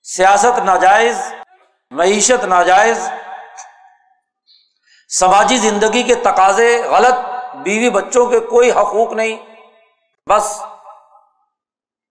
سیاست 0.06 0.59
ناجائز، 0.59 1.21
معیشت 1.90 2.44
ناجائز، 2.44 3.09
سماجی 5.11 5.56
زندگی 5.59 6.02
کے 6.02 6.14
تقاضے 6.14 6.82
غلط 6.82 7.31
بیوی 7.62 7.90
بچوں 7.90 8.26
کے 8.26 8.40
کوئی 8.40 8.71
حقوق 8.71 9.12
نہیں۔ 9.12 9.57
بس 10.31 10.62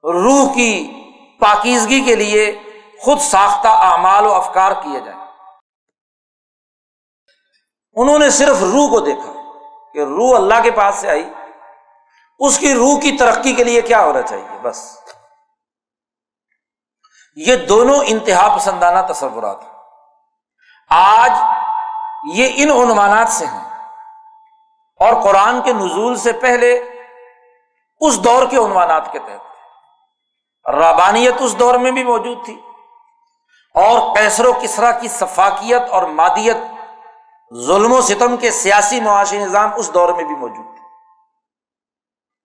روح 0.04 0.54
کی 0.54 0.94
پاکیزگی 1.40 2.02
کے 2.02 2.16
لیے 2.16 2.60
خود 3.02 3.20
ساختہ 3.20 3.68
اعمال 3.68 4.26
و 4.26 4.34
افکار 4.34 4.72
کیے 4.84 5.00
جائیں۔ 5.00 5.22
انہوں 7.94 8.20
نے 8.20 8.30
صرف 8.30 8.58
روح 8.62 8.90
کو 8.90 9.00
دیکھا 9.00 9.34
کہ 9.94 10.00
روح 10.00 10.38
اللہ 10.38 10.54
کے 10.64 10.72
پاس 10.72 10.96
سے 10.96 11.10
آئی۔ 11.10 11.30
اس 12.40 12.60
کی 12.60 12.74
روح 12.74 13.00
کی 13.00 13.18
ترقی 13.18 13.54
کے 13.54 13.64
لیے 13.64 13.82
کیا 13.82 14.02
ہونا 14.02 14.22
چاہیے؟ 14.22 14.58
بس۔ 14.62 14.98
یہ 17.36 17.56
دونوں 17.56 18.00
انتہا 18.06 18.56
پسندانہ 18.56 19.14
تصورات 19.14 19.58
آج 20.90 21.32
یہ 22.34 22.50
ان 22.56 22.92
عنوانات 22.92 23.30
سے 23.30 23.46
ہیں۔ 23.46 23.71
اور 25.02 25.22
قرآن 25.22 25.62
کے 25.62 25.74
نزول 25.74 26.16
سے 26.16 26.32
پہلے 26.32 26.90
اس 28.00 28.24
دور 28.24 28.46
کے 28.50 28.58
عنوانات 28.58 29.12
کے 29.12 29.20
تحت 29.20 29.52
رابانیت 30.70 31.34
اس 31.40 31.60
دور 31.60 31.76
میں 31.76 31.92
بھی 31.92 32.04
موجود 32.04 32.46
تھی۔ 32.46 32.62
اور 33.76 34.16
کیسر 34.16 34.46
و 34.46 34.54
کسرا 34.62 34.92
کی 34.92 35.08
ثفاقیت 35.08 35.82
اور 35.90 36.04
مادیت، 36.04 36.58
ظلم 37.56 37.94
و 37.94 38.02
ستم 38.02 38.38
کے 38.38 38.52
سیاسی 38.52 39.02
معاشی 39.02 39.38
نظام 39.38 39.70
اس 39.76 39.94
دور 39.94 40.14
میں 40.14 40.24
بھی 40.24 40.36
موجود 40.36 40.66
تھے۔ 40.66 40.86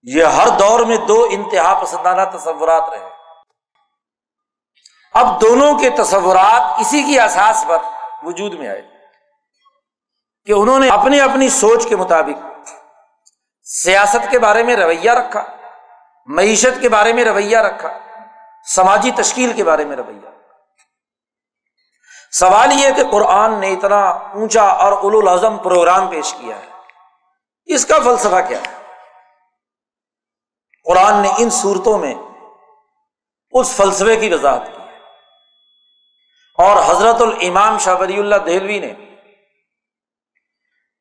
یہ 0.02 0.24
ہر 0.24 0.48
دور 0.48 0.80
میں 0.80 0.96
دو 0.96 1.26
انتہا 1.30 1.80
پسندانہ 1.82 2.36
تصورات 2.36 2.90
رہے۔ 2.90 3.08
اب 5.14 5.40
دونوں 5.40 5.78
کے 5.78 5.90
تصورات 5.90 6.80
اسی 6.80 7.02
کی 7.02 7.20
احساس 7.20 7.64
پر 7.68 7.76
وجود 8.22 8.54
میں 8.54 8.68
آئے۔ 8.68 8.95
کہ 10.46 10.52
انہوں 10.52 10.78
نے 10.78 10.88
اپنی 10.88 11.20
اپنی 11.20 11.48
سوچ 11.48 11.86
کے 11.86 11.96
مطابق 11.96 12.68
سیاست 13.62 14.30
کے 14.30 14.38
بارے 14.38 14.62
میں 14.62 14.76
رویہ 14.76 15.10
رکھا، 15.10 15.44
معیشت 16.26 16.80
کے 16.80 16.88
بارے 16.88 17.12
میں 17.12 17.24
رویہ 17.24 17.58
رکھا، 17.58 17.98
سماجی 18.74 19.10
تشکیل 19.10 19.52
کے 19.52 19.64
بارے 19.64 19.84
میں 19.84 19.96
رویہ 19.96 20.30
سوال 22.32 22.72
یہ 22.72 22.90
کہ 22.96 23.02
قرآن 23.10 23.60
نے 23.60 23.72
اتنا 23.72 24.10
اونچا 24.10 24.62
اور 24.62 24.92
اول 24.92 25.58
پروگرام 25.62 26.08
پیش 26.08 26.34
کیا 26.34 26.56
ہے، 26.56 26.66
اس 27.64 27.86
کا 27.86 27.98
فلسفہ 28.04 28.40
کیا 28.48 28.58
ہے؟ 28.58 28.76
قرآن 30.84 31.22
نے 31.22 31.28
ان 31.38 31.50
صورتوں 31.50 31.98
میں 31.98 32.14
اس 33.50 33.76
فلسفے 33.76 34.16
کی 34.16 34.34
وضاحت 34.34 34.66
کی 34.66 34.82
ہے۔ 34.82 34.96
اور 36.58 36.76
حضرت 36.86 37.22
الامام 37.22 37.78
شاہ 37.78 37.94
ولی 37.94 38.18
اللہ 38.18 38.36
دہلوی 38.36 38.78
نے 38.78 38.92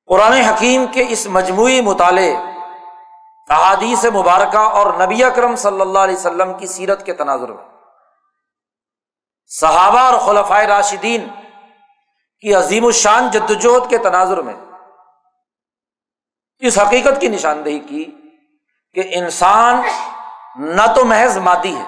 قرآن 0.08 0.34
حکیم 0.34 0.86
کے 0.94 1.06
اس 1.10 1.28
مجموعی 1.28 1.82
مطالعے، 1.82 2.36
احادیث 3.50 4.06
مبارکہ 4.06 4.58
اور 4.58 4.94
نبی 4.94 5.24
اکرم 5.24 5.56
صلی 5.56 5.82
اللہ 5.82 6.00
علیہ 6.00 6.16
وسلم 6.16 6.54
کی 6.54 6.68
سیرت 6.68 7.06
کے 7.06 7.14
تناظر 7.14 7.50
میں۔ 7.50 7.64
صحابہ 9.48 10.00
اور 10.00 10.20
خلفائے 10.20 10.68
راشدین 10.68 11.28
کی 12.40 12.54
عظیم 12.54 12.86
الشان 12.86 13.30
جدوجہد 13.30 13.90
کے 13.90 13.98
تناظر 13.98 14.42
میں 14.42 14.54
اس 16.60 16.80
حقیقت 16.80 17.22
کی 17.22 17.28
نشاندہی 17.28 17.80
کی 17.80 18.06
کہ 18.94 19.04
انسان 19.12 19.82
نہ 20.56 20.82
تو 20.96 21.06
محض 21.06 21.38
مادی 21.38 21.76
ہے 21.76 21.86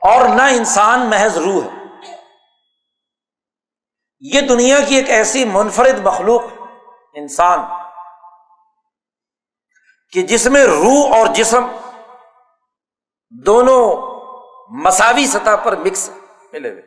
اور 0.00 0.28
نہ 0.28 0.42
انسان 0.42 1.10
محض 1.10 1.36
روح 1.36 1.64
ہے۔ 1.64 1.83
یہ 4.32 4.40
دنیا 4.40 4.80
کی 4.88 4.94
ایک 4.94 5.10
ایسی 5.10 5.44
منفرد 5.44 5.98
مخلوق، 5.98 6.42
انسان، 7.14 7.58
کہ 10.12 10.22
جس 10.22 10.46
میں 10.46 10.64
روح 10.64 11.16
اور 11.16 11.26
جسم 11.26 11.66
دونوں 13.30 14.14
مساوی 14.70 15.26
سطح 15.26 15.56
پر 15.64 15.76
مکس 15.76 16.10
ملے 16.52 16.70
ہوئے۔ 16.70 16.82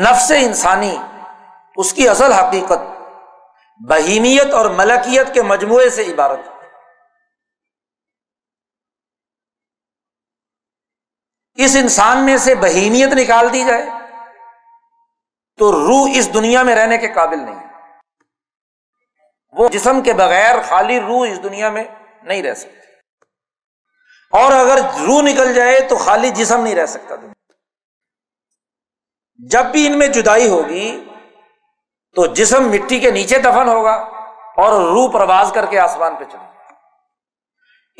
نفس 0.00 0.32
انسانی، 0.36 0.96
اس 1.76 1.92
کی 1.92 2.08
اصل 2.08 2.32
حقیقت 2.32 2.78
بہیمیت 3.88 4.54
اور 4.54 4.70
ملکیت 4.70 5.34
کے 5.34 5.42
مجموعے 5.42 5.90
سے 5.90 6.02
عبارت 6.02 6.38
اس 11.54 11.76
انسان 11.76 12.26
میں 12.26 12.36
سے 12.36 12.54
بہیمیت 12.54 13.08
نکال 13.12 13.52
دی 13.52 13.64
جائے۔ 13.64 14.05
تو 15.58 15.72
روح 15.72 16.10
اس 16.14 16.34
دنیا 16.34 16.62
میں 16.62 16.76
رہنے 16.76 16.98
کے 16.98 17.08
قابل 17.08 17.40
نہیں 17.40 17.66
وہ 19.52 19.68
جسم 19.68 20.00
کے 20.00 20.12
بغیر 20.12 20.62
خالی 20.62 21.00
روح 21.00 21.28
اس 21.28 21.42
دنیا 21.42 21.70
میں 21.70 21.84
نہیں 22.22 22.42
رہ 22.42 22.54
سکتی۔ 22.54 22.76
اور 24.30 24.52
اگر 24.52 24.78
روح 25.06 25.22
نکل 25.22 25.54
جائے 25.54 25.80
تو 25.80 25.96
خالی 25.96 26.30
جسم 26.30 26.60
نہیں 26.60 26.74
رہ 26.74 26.86
سکتا۔ 26.86 27.14
جب 29.38 29.64
بھی 29.64 29.86
ان 29.86 29.98
میں 29.98 30.06
جدائی 30.06 30.48
ہوگی 30.48 31.04
تو 32.14 32.26
جسم 32.26 32.68
مٹی 32.68 33.00
کے 33.00 33.10
نیچے 33.10 33.38
دفن 33.38 33.68
ہوگا 33.68 33.94
اور 34.56 34.72
روح 34.72 35.10
پرواز 35.12 35.52
کر 35.54 35.66
کے 35.66 35.78
آسمان 35.78 36.16
پہ 36.16 36.24
چلے 36.24 36.46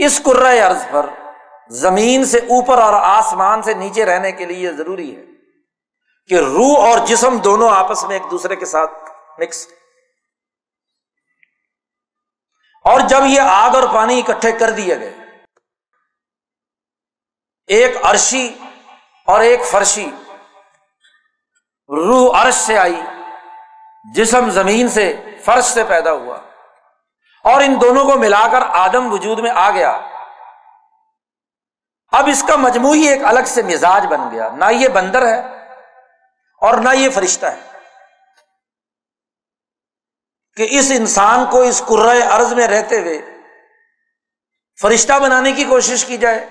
اس 0.05 0.21
عرض 0.63 0.85
پر 0.91 1.07
زمین 1.69 2.25
سے 2.25 2.39
اوپر 2.39 2.79
اور 2.79 2.93
آسمان 2.93 3.63
سے 3.63 3.75
نیچے 3.75 4.05
رہنے 4.05 4.33
کے 4.33 4.45
لیے 4.45 4.73
ضروری 4.73 5.17
ہے۔ 5.17 5.36
کہ 6.29 6.35
روح 6.35 6.87
اور 6.87 6.99
جسم 7.07 7.39
دونوں 7.39 7.69
آپس 7.71 8.05
میں 8.05 8.17
ایک 8.17 8.31
دوسرے 8.31 8.57
کے 8.57 8.67
ساتھ 8.67 8.93
مکس 9.39 9.67
اور 12.85 13.01
جب 13.01 13.23
یہ 13.27 13.41
آگ 13.41 13.75
اور 13.75 13.83
پانی 13.95 14.19
اکٹھے 14.19 14.53
کر 14.53 14.71
دیے 14.71 14.99
گئے، 15.01 15.13
ایک 17.67 17.97
عرشی 18.03 18.47
اور 19.29 19.41
ایک 19.41 19.65
فرشی، 19.65 20.11
روح 21.89 22.43
عرش 22.43 22.55
سے 22.55 22.79
آئی، 22.79 23.01
جسم 24.15 24.51
زمین 24.51 24.89
سے، 24.89 25.13
فرش 25.45 25.65
سے 25.65 25.85
پیدا 25.85 26.13
ہوا، 26.13 26.37
اور 27.45 27.63
ان 27.63 27.81
دونوں 27.81 28.05
کو 28.05 28.19
ملا 28.19 28.47
کر 28.53 28.63
آدم 28.77 29.13
وجود 29.13 29.39
میں 29.39 29.51
آ 29.51 29.71
گیا۔ 29.71 29.91
اب 32.13 32.29
اس 32.29 32.45
کا 32.49 32.57
مجموعی 32.57 33.07
ایک 33.09 33.25
الگ 33.25 33.47
سے 33.47 33.63
مزاج 33.63 34.07
بن 34.07 34.31
گیا۔ 34.31 34.49
نہ 34.51 34.65
یہ 34.73 34.89
بندر 34.89 35.27
ہے 35.27 35.56
اور 36.63 36.75
نہ 36.75 36.89
یہ 36.95 37.11
فرشتہ 37.11 37.47
ہے 37.47 37.61
کہ 40.57 40.67
اس 40.71 40.93
انسان 40.97 41.45
کو 41.51 41.61
اس 41.61 41.83
ارض 42.31 42.53
میں 42.53 42.69
رہتے 42.69 43.01
ہوئے 43.01 43.23
فرشتہ 44.83 45.19
بنانے 45.19 45.53
کی 45.53 45.65
کوشش 45.65 46.05
کی 46.05 46.17
جائے 46.17 46.47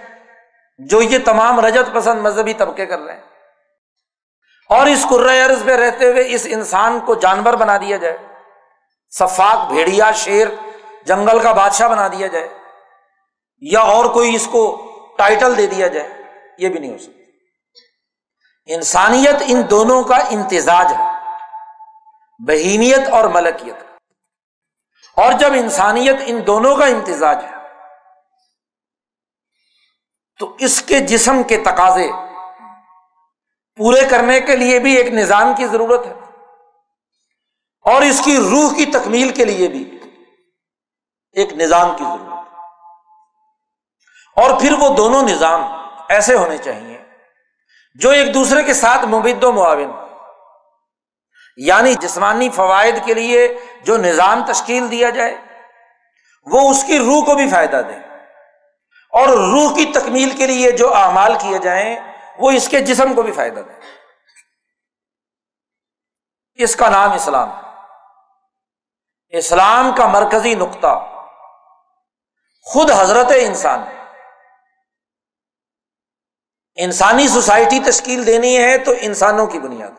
جو 0.78 1.02
یہ 1.02 1.18
تمام 1.26 1.60
رجت 1.60 1.94
پسند 1.94 2.22
مذہبی 2.22 2.54
طبقے 2.54 2.86
کر 2.86 3.00
رہے 3.00 3.14
ہیں۔ 3.14 3.22
اور 4.70 4.88
اس 4.88 5.06
عرض 5.46 5.64
پہ 5.66 5.72
رہتے 5.72 6.12
ہوئے 6.12 6.24
اس 6.36 6.48
انسان 6.50 7.00
کو 7.00 7.16
جانور 7.16 7.54
بنا 7.54 7.78
دیا 7.78 7.98
جائے 7.98 8.18
صفاق 9.10 9.72
بھیڑیا، 9.72 10.12
شیر، 10.12 10.48
جنگل 11.06 11.40
کا 11.40 11.52
بادشاہ 11.52 11.88
بنا 11.88 12.08
دیا 12.08 12.28
جائے، 12.28 12.50
یا 13.62 13.80
اور 13.80 14.06
کوئی 14.06 14.36
اس 14.36 14.48
کو 14.52 14.64
ٹائٹل 15.18 15.58
دے 15.58 15.68
دیا 15.68 15.88
جائے، 15.88 16.10
یہ 16.58 16.70
بھی 16.70 16.80
نہیں 16.80 16.92
ہو 16.92 16.98
سکتا۔ 16.98 17.15
انسانیت 18.66 19.36
ان 19.48 19.62
دونوں 19.70 20.04
کا 20.04 20.16
امتزاج 20.16 20.94
ہے 20.94 21.10
بہیمیت 22.48 23.10
اور 23.10 23.24
ملکیت 23.24 23.76
اور 25.16 25.34
جب 25.34 25.54
انسانیت 25.54 26.16
ان 26.26 26.48
دونوں 26.48 26.76
کا 26.76 26.86
امتزاج 26.86 27.46
ہے، 27.46 27.52
تو 30.40 30.56
اس 30.60 30.82
کے 30.82 31.00
جسم 31.00 31.44
کے 31.44 31.58
تقاضے 31.58 32.08
پورے 33.76 34.02
کرنے 34.10 34.40
کے 34.42 34.56
لیے 34.56 34.80
بھی 34.80 34.96
ایک 34.96 35.08
نظام 35.08 35.54
کی 35.58 35.68
ضرورت 35.68 36.06
ہے۔ 36.06 36.14
اور 37.82 38.02
اس 38.02 38.22
کی 38.26 38.38
روح 38.38 38.76
کی 38.76 38.86
تکمیل 38.86 39.34
کے 39.34 39.46
لیے 39.46 39.68
بھی 39.68 40.00
ایک 41.32 41.54
نظام 41.54 41.96
کی 41.98 42.04
ضرورت 42.04 42.34
ہے۔ 42.34 42.56
اور 44.36 44.62
پھر 44.62 44.74
وہ 44.80 44.96
دونوں 44.96 45.22
نظام 45.22 45.62
ایسے 46.10 46.34
ہونے 46.34 46.58
چاہیے 46.58 46.95
جو 48.00 48.10
ایک 48.10 48.34
دوسرے 48.34 48.64
کے 48.64 48.74
ساتھ 48.74 49.06
مبید 49.06 49.44
و 49.44 49.52
معاون 49.52 49.92
یعنی 51.58 51.96
جسمانی 51.96 52.50
فوائد 52.50 52.96
کے 53.06 53.14
لیے 53.14 53.58
جو 53.82 53.98
نظام 53.98 54.46
تشکیل 54.46 54.92
دیا 54.92 55.10
جائے، 55.10 55.38
وہ 56.46 56.70
اس 56.70 56.84
کی 56.84 57.00
روح 57.00 57.26
کو 57.26 57.36
بھی 57.36 57.50
فائدہ 57.50 57.82
دے۔ 57.88 57.94
اور 59.10 59.28
روح 59.28 59.76
کی 59.76 59.86
تکمیل 59.86 60.30
کے 60.38 60.48
لیے 60.48 60.72
جو 60.72 60.94
اعمال 60.94 61.34
کیے 61.42 61.58
جائیں، 61.58 61.96
وہ 62.38 62.52
اس 62.52 62.68
کے 62.68 62.80
جسم 62.80 63.14
کو 63.14 63.22
بھی 63.22 63.32
فائدہ 63.32 63.60
دے۔ 63.60 63.74
اس 66.54 66.76
کا 66.76 66.90
نام 66.90 67.12
اسلام 67.12 67.50
ہے۔ 67.50 67.62
اسلام 69.38 69.92
کا 69.98 70.08
مرکزی 70.08 70.56
نقطہ 70.56 71.12
خود 72.62 72.92
حضرت 72.92 73.32
انسان 73.36 73.84
ہے۔ 73.88 73.95
انسانی 76.76 77.28
سوسائٹی 77.28 77.80
تشکیل 77.80 78.28
دینی 78.28 78.58
ہے 78.58 78.78
تو 78.78 78.94
انسانوں 79.00 79.48
کی 79.48 79.60
بنیاد 79.60 79.92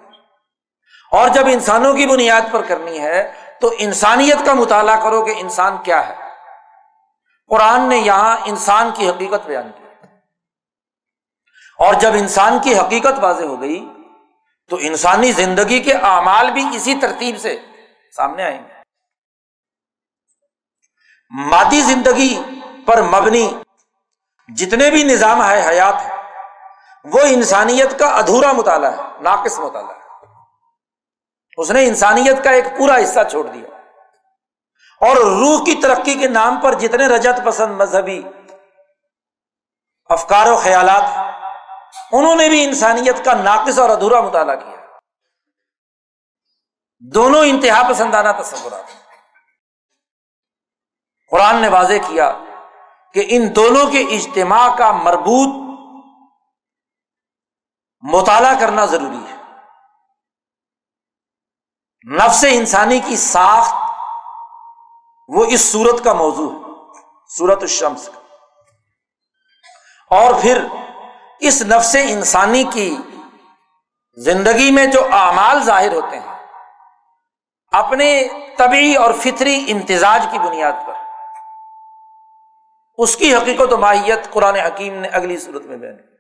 اور 1.12 1.28
جب 1.28 1.46
انسانوں 1.46 1.94
کی 1.94 2.06
بنیاد 2.06 2.40
پر 2.52 2.62
کرنی 2.62 3.00
ہے 3.00 3.32
تو 3.60 3.74
انسانیت 3.78 4.46
کا 4.46 4.52
مطالعہ 4.52 5.02
کرو 5.02 5.24
کہ 5.24 5.32
انسان 5.36 5.76
کیا 5.82 6.08
ہے۔ 6.08 6.14
قرآن 7.46 7.88
نے 7.88 7.96
یہاں 7.96 8.36
انسان 8.44 8.90
کی 8.96 9.08
حقیقت 9.08 9.46
بیان 9.46 9.70
کی۔ 9.78 9.84
اور 11.78 11.94
جب 11.94 12.12
انسان 12.12 12.58
کی 12.64 12.78
حقیقت 12.78 13.18
واضح 13.20 13.44
ہو 13.44 13.60
گئی 13.60 13.88
تو 14.68 14.76
انسانی 14.80 15.32
زندگی 15.32 15.80
کے 15.80 15.92
اعمال 15.92 16.50
بھی 16.50 16.64
اسی 16.72 16.94
ترتیب 16.94 17.38
سے 17.38 17.60
سامنے 18.16 18.42
آئیں 18.42 18.62
گے۔ 18.62 18.74
مادی 21.30 21.80
زندگی 21.80 22.42
پر 22.86 23.02
مبنی 23.02 23.54
جتنے 24.56 24.90
بھی 24.90 25.04
نظام 25.04 25.50
ہے، 25.50 25.68
حیات 25.68 25.94
ہے 26.04 26.15
وہ 27.12 27.20
انسانیت 27.20 27.98
کا 27.98 28.06
ادھورا 28.06 28.52
مطالعہ 28.52 28.92
ہے، 28.92 29.02
ناقص 29.20 29.58
مطالعہ 29.58 29.90
ہے۔ 29.90 30.06
اس 31.56 31.70
نے 31.70 31.86
انسانیت 31.86 32.44
کا 32.44 32.50
ایک 32.50 32.64
پورا 32.78 32.96
حصہ 33.04 33.20
چھوڑ 33.30 33.46
دیا۔ 33.46 33.68
اور 35.00 35.16
روح 35.16 35.64
کی 35.64 35.74
ترقی 35.82 36.14
کے 36.14 36.28
نام 36.28 36.60
پر 36.60 36.74
جتنے 36.74 37.06
رجت 37.06 37.46
پسند 37.46 37.80
مذہبی 37.80 38.22
افکار 40.04 40.46
و 40.46 40.56
خیالات 40.56 41.02
انہوں 42.12 42.34
نے 42.34 42.48
بھی 42.48 42.64
انسانیت 42.64 43.24
کا 43.24 43.32
ناقص 43.34 43.78
اور 43.78 43.90
ادھورا 43.90 44.20
مطالعہ 44.20 44.56
کیا۔ 44.56 44.76
دونوں 46.98 47.40
انتہا 47.44 47.88
پسندانہ 47.90 48.28
تصورات 48.42 48.84
قرآن 51.30 51.56
نے 51.56 51.68
واضح 51.68 51.92
کیا 52.08 52.32
کہ 53.14 53.26
ان 53.28 53.56
دونوں 53.56 53.90
کے 53.90 54.00
اجتماع 54.00 54.76
کا 54.76 54.92
مربوط 54.92 55.65
مطالعہ 58.00 58.60
کرنا 58.60 58.84
ضروری 58.84 59.26
ہے۔ 59.28 59.36
نفس 62.16 62.44
انسانی 62.50 63.00
کی 63.00 63.16
ساخت، 63.16 63.74
وہ 65.28 65.44
اس 65.44 65.60
سورت 65.60 66.04
کا 66.04 66.12
موضوع 66.12 66.52
ہے 66.52 66.72
سورت 67.28 67.58
الشمس 67.60 68.06
کا۔ 68.06 68.20
اور 70.10 70.34
پھر 70.42 70.66
اس 71.40 71.62
نفس 71.62 71.96
انسانی 72.02 72.64
کی 72.64 72.96
زندگی 74.16 74.70
میں 74.70 74.86
جو 74.86 75.06
اعمال 75.12 75.62
ظاہر 75.62 75.92
ہوتے 75.92 76.18
ہیں، 76.18 76.46
اپنے 77.72 78.28
طبی 78.58 78.96
اور 78.96 79.14
فطری 79.14 79.72
امتزاج 79.72 80.26
کی 80.32 80.38
بنیاد 80.38 80.72
پر۔ 80.86 80.94
اس 82.98 83.16
کی 83.16 83.34
حقیقت 83.34 83.72
و 83.72 83.76
ماہیت 83.76 84.30
قرآن 84.30 84.54
حکیم 84.54 84.94
نے 84.94 85.08
اگلی 85.08 85.36
صورت 85.36 85.62
میں 85.62 85.76
بیان 85.76 86.15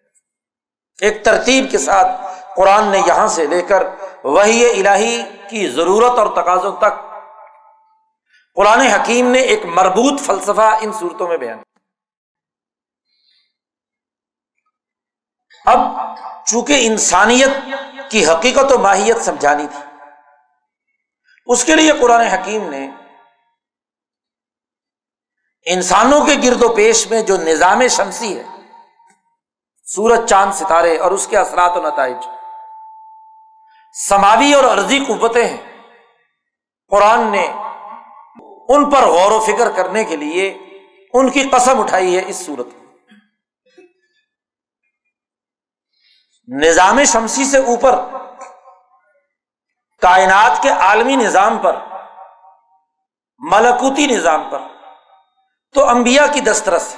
ایک 1.02 1.24
ترتیب 1.24 1.70
کے 1.70 1.78
ساتھ 1.78 2.20
قرآن 2.56 2.90
نے 2.90 2.98
یہاں 3.06 3.26
سے 3.28 3.46
لے 3.46 3.62
کر 3.62 3.82
وہی 4.24 4.64
الہی 4.70 5.22
کی 5.48 5.68
ضرورت 5.68 6.18
اور 6.18 6.42
تقاضوں 6.42 6.76
تک 6.76 7.04
قرآن 8.54 8.80
حکیم 8.80 9.30
نے 9.30 9.40
ایک 9.40 9.64
مربوط 9.64 10.20
فلسفہ 10.20 10.68
ان 10.80 10.92
صورتوں 10.92 11.28
میں 11.28 11.36
بیان 11.36 11.58
اب 15.66 15.78
چونکہ 16.46 16.86
انسانیت 16.86 17.50
کی 18.10 18.26
حقیقت 18.26 18.72
و 18.72 18.78
ماہیت 18.78 19.22
سمجھانی 19.24 19.66
تھی، 19.66 19.84
اس 21.46 21.64
کے 21.64 21.74
لیے 21.74 21.92
قرآن 22.00 22.20
حکیم 22.20 22.68
نے 22.70 22.88
انسانوں 25.66 26.26
کے 26.26 26.34
گرد 26.44 26.62
و 26.62 26.74
پیش 26.74 27.06
میں 27.10 27.22
جو 27.22 27.36
نظام 27.36 27.86
شمسی 27.90 28.36
ہے 28.38 28.44
سورج، 29.86 30.28
چاند، 30.28 30.52
ستارے 30.52 30.98
اور 30.98 31.10
اس 31.10 31.26
کے 31.26 31.38
اثرات 31.38 31.76
و 31.76 31.82
نتائج۔ 31.82 32.16
سماوی 34.08 34.54
اور 34.54 34.64
عرضی 34.64 35.04
قوتیں 35.04 35.48
ہیں۔ 35.48 35.82
قرآن 36.88 37.32
نے 37.32 37.52
ان 38.68 38.90
پر 38.90 38.98
غور 38.98 39.30
و 39.30 39.40
فکر 39.40 39.70
کرنے 39.70 40.04
کے 40.04 40.16
لیے 40.16 40.58
ان 41.14 41.30
کی 41.30 41.48
قسم 41.48 41.80
اٹھائی 41.80 42.18
ہے 42.18 42.22
اس 42.26 42.46
صورت 42.46 42.66
میں۔ 42.66 42.86
نظام 46.48 47.04
شمسی 47.04 47.44
سے 47.44 47.58
اوپر، 47.58 47.98
کائنات 50.00 50.62
کے 50.62 50.68
عالمی 50.68 51.16
نظام 51.16 51.58
پر، 51.58 51.76
ملکوتی 53.38 54.06
نظام 54.06 54.50
پر 54.50 54.58
تو 55.74 55.88
انبیاء 55.88 56.26
کی 56.32 56.40
دسترس۔ 56.40 56.96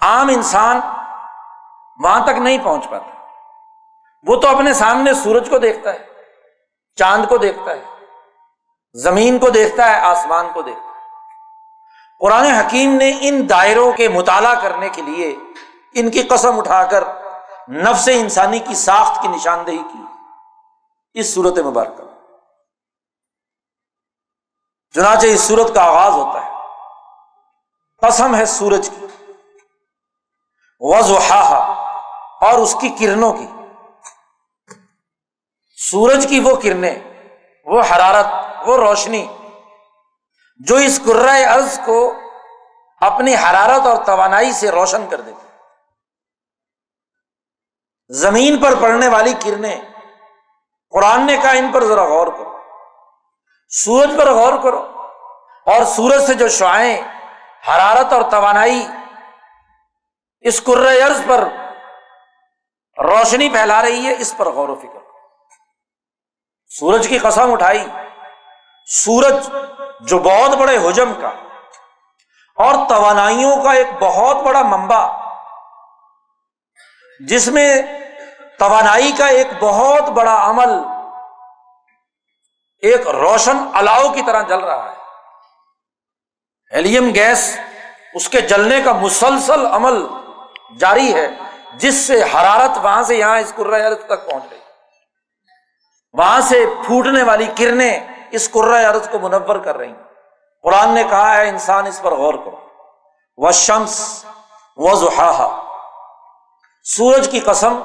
عام 0.00 0.28
انسان 0.28 0.80
وہاں 2.02 2.24
تک 2.24 2.38
نہیں 2.38 2.58
پہنچ 2.64 2.90
پاتا۔ 2.90 3.10
وہ 4.22 4.40
تو 4.40 4.48
اپنے 4.48 4.72
سامنے 4.72 5.14
سورج 5.14 5.50
کو 5.50 5.58
دیکھتا 5.58 5.92
ہے، 5.92 6.06
چاند 6.96 7.24
کو 7.28 7.36
دیکھتا 7.36 7.70
ہے، 7.70 7.84
زمین 8.94 9.38
کو 9.38 9.50
دیکھتا 9.50 9.86
ہے، 9.86 10.00
آسمان 10.00 10.46
کو 10.54 10.62
دیکھتا 10.62 10.82
ہے۔ 10.82 10.86
قرآن 12.20 12.44
حکیم 12.44 12.94
نے 12.94 13.18
ان 13.20 13.48
دائروں 13.48 13.92
کے 13.92 14.08
مطالعہ 14.08 14.60
کرنے 14.60 14.88
کے 14.88 15.02
لیے 15.02 15.36
ان 15.94 16.10
کی 16.10 16.22
قسم 16.22 16.58
اٹھا 16.58 16.84
کر 16.84 17.04
نفس 17.68 18.08
انسانی 18.12 18.58
کی 18.58 18.74
ساخت 18.74 19.22
کی 19.22 19.28
نشاندہی 19.28 19.78
کی۔ 19.78 20.02
اس 21.14 21.34
صورت 21.34 21.58
مبارکہ۔ 21.58 22.02
چنانچہ 24.94 25.26
اس 25.26 25.40
صورت 25.40 25.74
کا 25.74 25.82
آغاز 25.82 26.12
ہوتا 26.12 26.46
ہے۔ 26.46 26.50
قسم 28.02 28.34
ہے 28.34 28.46
سورج 28.46 28.90
کی۔ 28.90 29.06
وضحا 30.80 31.85
اور 32.40 32.58
اس 32.58 32.76
کی 32.80 32.88
کرنوں 32.88 33.32
کی۔ 33.32 33.46
سورج 35.90 36.26
کی 36.28 36.40
وہ 36.40 36.56
کرنیں، 36.56 36.94
وہ 37.64 37.80
حرارت، 37.80 38.26
وہ 38.66 38.76
روشنی، 38.76 39.26
جو 40.66 40.76
اس 40.76 41.00
ارض 41.48 41.80
کو 41.84 42.14
اپنی 43.00 43.34
حرارت 43.34 43.86
اور 43.86 44.04
توانائی 44.04 44.52
سے 44.52 44.70
روشن 44.70 45.06
کر 45.10 45.20
دیتی۔ 45.20 45.46
زمین 48.08 48.62
پر 48.62 48.74
پڑنے 48.80 49.08
والی 49.08 49.32
کرنیں، 49.32 49.80
قرآن 50.90 51.26
نے 51.26 51.36
کہا 51.36 51.50
ان 51.50 51.72
پر 51.72 51.84
ذرا 51.84 52.04
غور 52.04 52.26
کرو۔ 52.26 52.58
سورج 53.68 54.10
پر 54.18 54.32
غور 54.32 54.62
کرو۔ 54.62 54.92
اور 55.66 55.84
سورج 55.84 56.26
سے 56.26 56.34
جو 56.34 56.48
شعائیں، 56.48 57.02
حرارت 57.68 58.12
اور 58.12 58.22
توانائی 58.30 58.86
اس 60.40 60.62
ارض 61.04 61.20
پر 61.26 61.48
روشنی 62.98 63.48
پھیلا 63.48 63.82
رہی 63.82 64.06
ہے، 64.06 64.14
اس 64.18 64.34
پر 64.36 64.48
غور 64.48 64.68
و 64.68 64.74
فکر 64.74 64.98
سورج 66.68 67.08
کی 67.08 67.18
قسم 67.18 67.52
اٹھائی۔ 67.52 67.84
سورج 68.86 69.50
جو 70.00 70.18
بہت 70.18 70.50
بڑے 70.56 70.76
حجم 70.76 71.12
کا 71.20 71.28
اور 72.56 72.74
توانائیوں 72.88 73.62
کا 73.62 73.72
ایک 73.72 73.86
بہت 74.00 74.36
بڑا 74.36 74.62
منبع، 74.62 75.16
جس 77.28 77.48
میں 77.48 77.82
توانائی 78.58 79.12
کا 79.12 79.26
ایک 79.26 79.46
بہت 79.60 80.02
بڑا 80.02 80.50
عمل، 80.50 80.68
ایک 82.82 83.08
روشن 83.08 83.56
الاؤ 83.74 84.12
کی 84.12 84.22
طرح 84.22 84.42
جل 84.42 84.60
رہا 84.60 84.92
ہے۔ 84.92 84.96
ہیلیم 86.76 87.14
گیس، 87.14 87.58
اس 88.14 88.28
کے 88.28 88.40
جلنے 88.40 88.80
کا 88.82 88.92
مسلسل 88.92 89.66
عمل 89.66 90.06
جاری 90.78 91.14
ہے۔ 91.14 91.28
جس 91.80 92.06
سے 92.06 92.22
حرارت 92.22 92.78
وہاں 92.82 93.02
سے 93.02 93.16
یہاں 93.16 93.38
اس 93.38 93.52
ارض 93.58 94.06
تک 94.06 94.30
پہنچ 94.30 94.42
گئی۔ 94.50 94.58
وہاں 96.12 96.40
سے 96.40 96.66
پھوٹنے 96.86 97.22
والی 97.22 97.46
کرنیں 97.58 98.00
اس 98.30 98.48
ارض 98.54 99.08
کو 99.08 99.18
منور 99.18 99.56
کر 99.56 99.76
رہی 99.76 99.92
قرآن 100.62 100.88
نے 100.88 101.02
کہا 101.04 101.36
ہے 101.36 101.48
انسان، 101.48 101.86
اس 101.86 102.02
پر 102.02 102.12
غور 102.14 102.34
کرو۔ 102.34 102.56
وہ 103.36 103.50
شمس 103.50 104.24
و 104.76 104.94
زحا 104.94 105.60
سورج 106.84 107.28
کی 107.30 107.40
قسم 107.40 107.82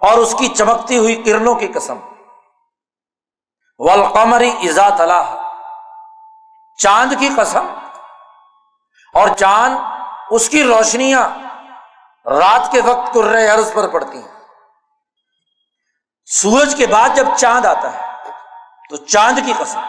اور 0.00 0.18
اس 0.18 0.34
کی 0.38 0.48
چمکتی 0.48 0.98
ہوئی 0.98 1.22
کرنوں 1.22 1.54
کی 1.54 1.66
قسم۔ 1.66 1.98
والقمری 3.78 4.50
ازا 4.62 4.88
تلاح 4.88 5.34
چاند 6.78 7.12
کی 7.18 7.28
قسم 7.36 7.66
اور 9.14 9.28
چاند 9.28 9.78
اس 10.30 10.48
کی 10.48 10.62
روشنیاں 10.62 11.28
رات 12.24 12.72
کے 12.72 12.80
وقت 12.80 13.16
عرض 13.54 13.72
پر 13.74 13.88
پڑتی 13.88 14.22
ہیں۔ 14.22 14.34
سورج 16.24 16.74
کے 16.76 16.86
بعد 16.86 17.08
جب 17.14 17.26
چاند 17.36 17.64
آتا 17.64 17.92
ہے، 17.92 18.30
تو 18.90 18.96
چاند 18.96 19.38
کی 19.46 19.52
قسم۔ 19.58 19.80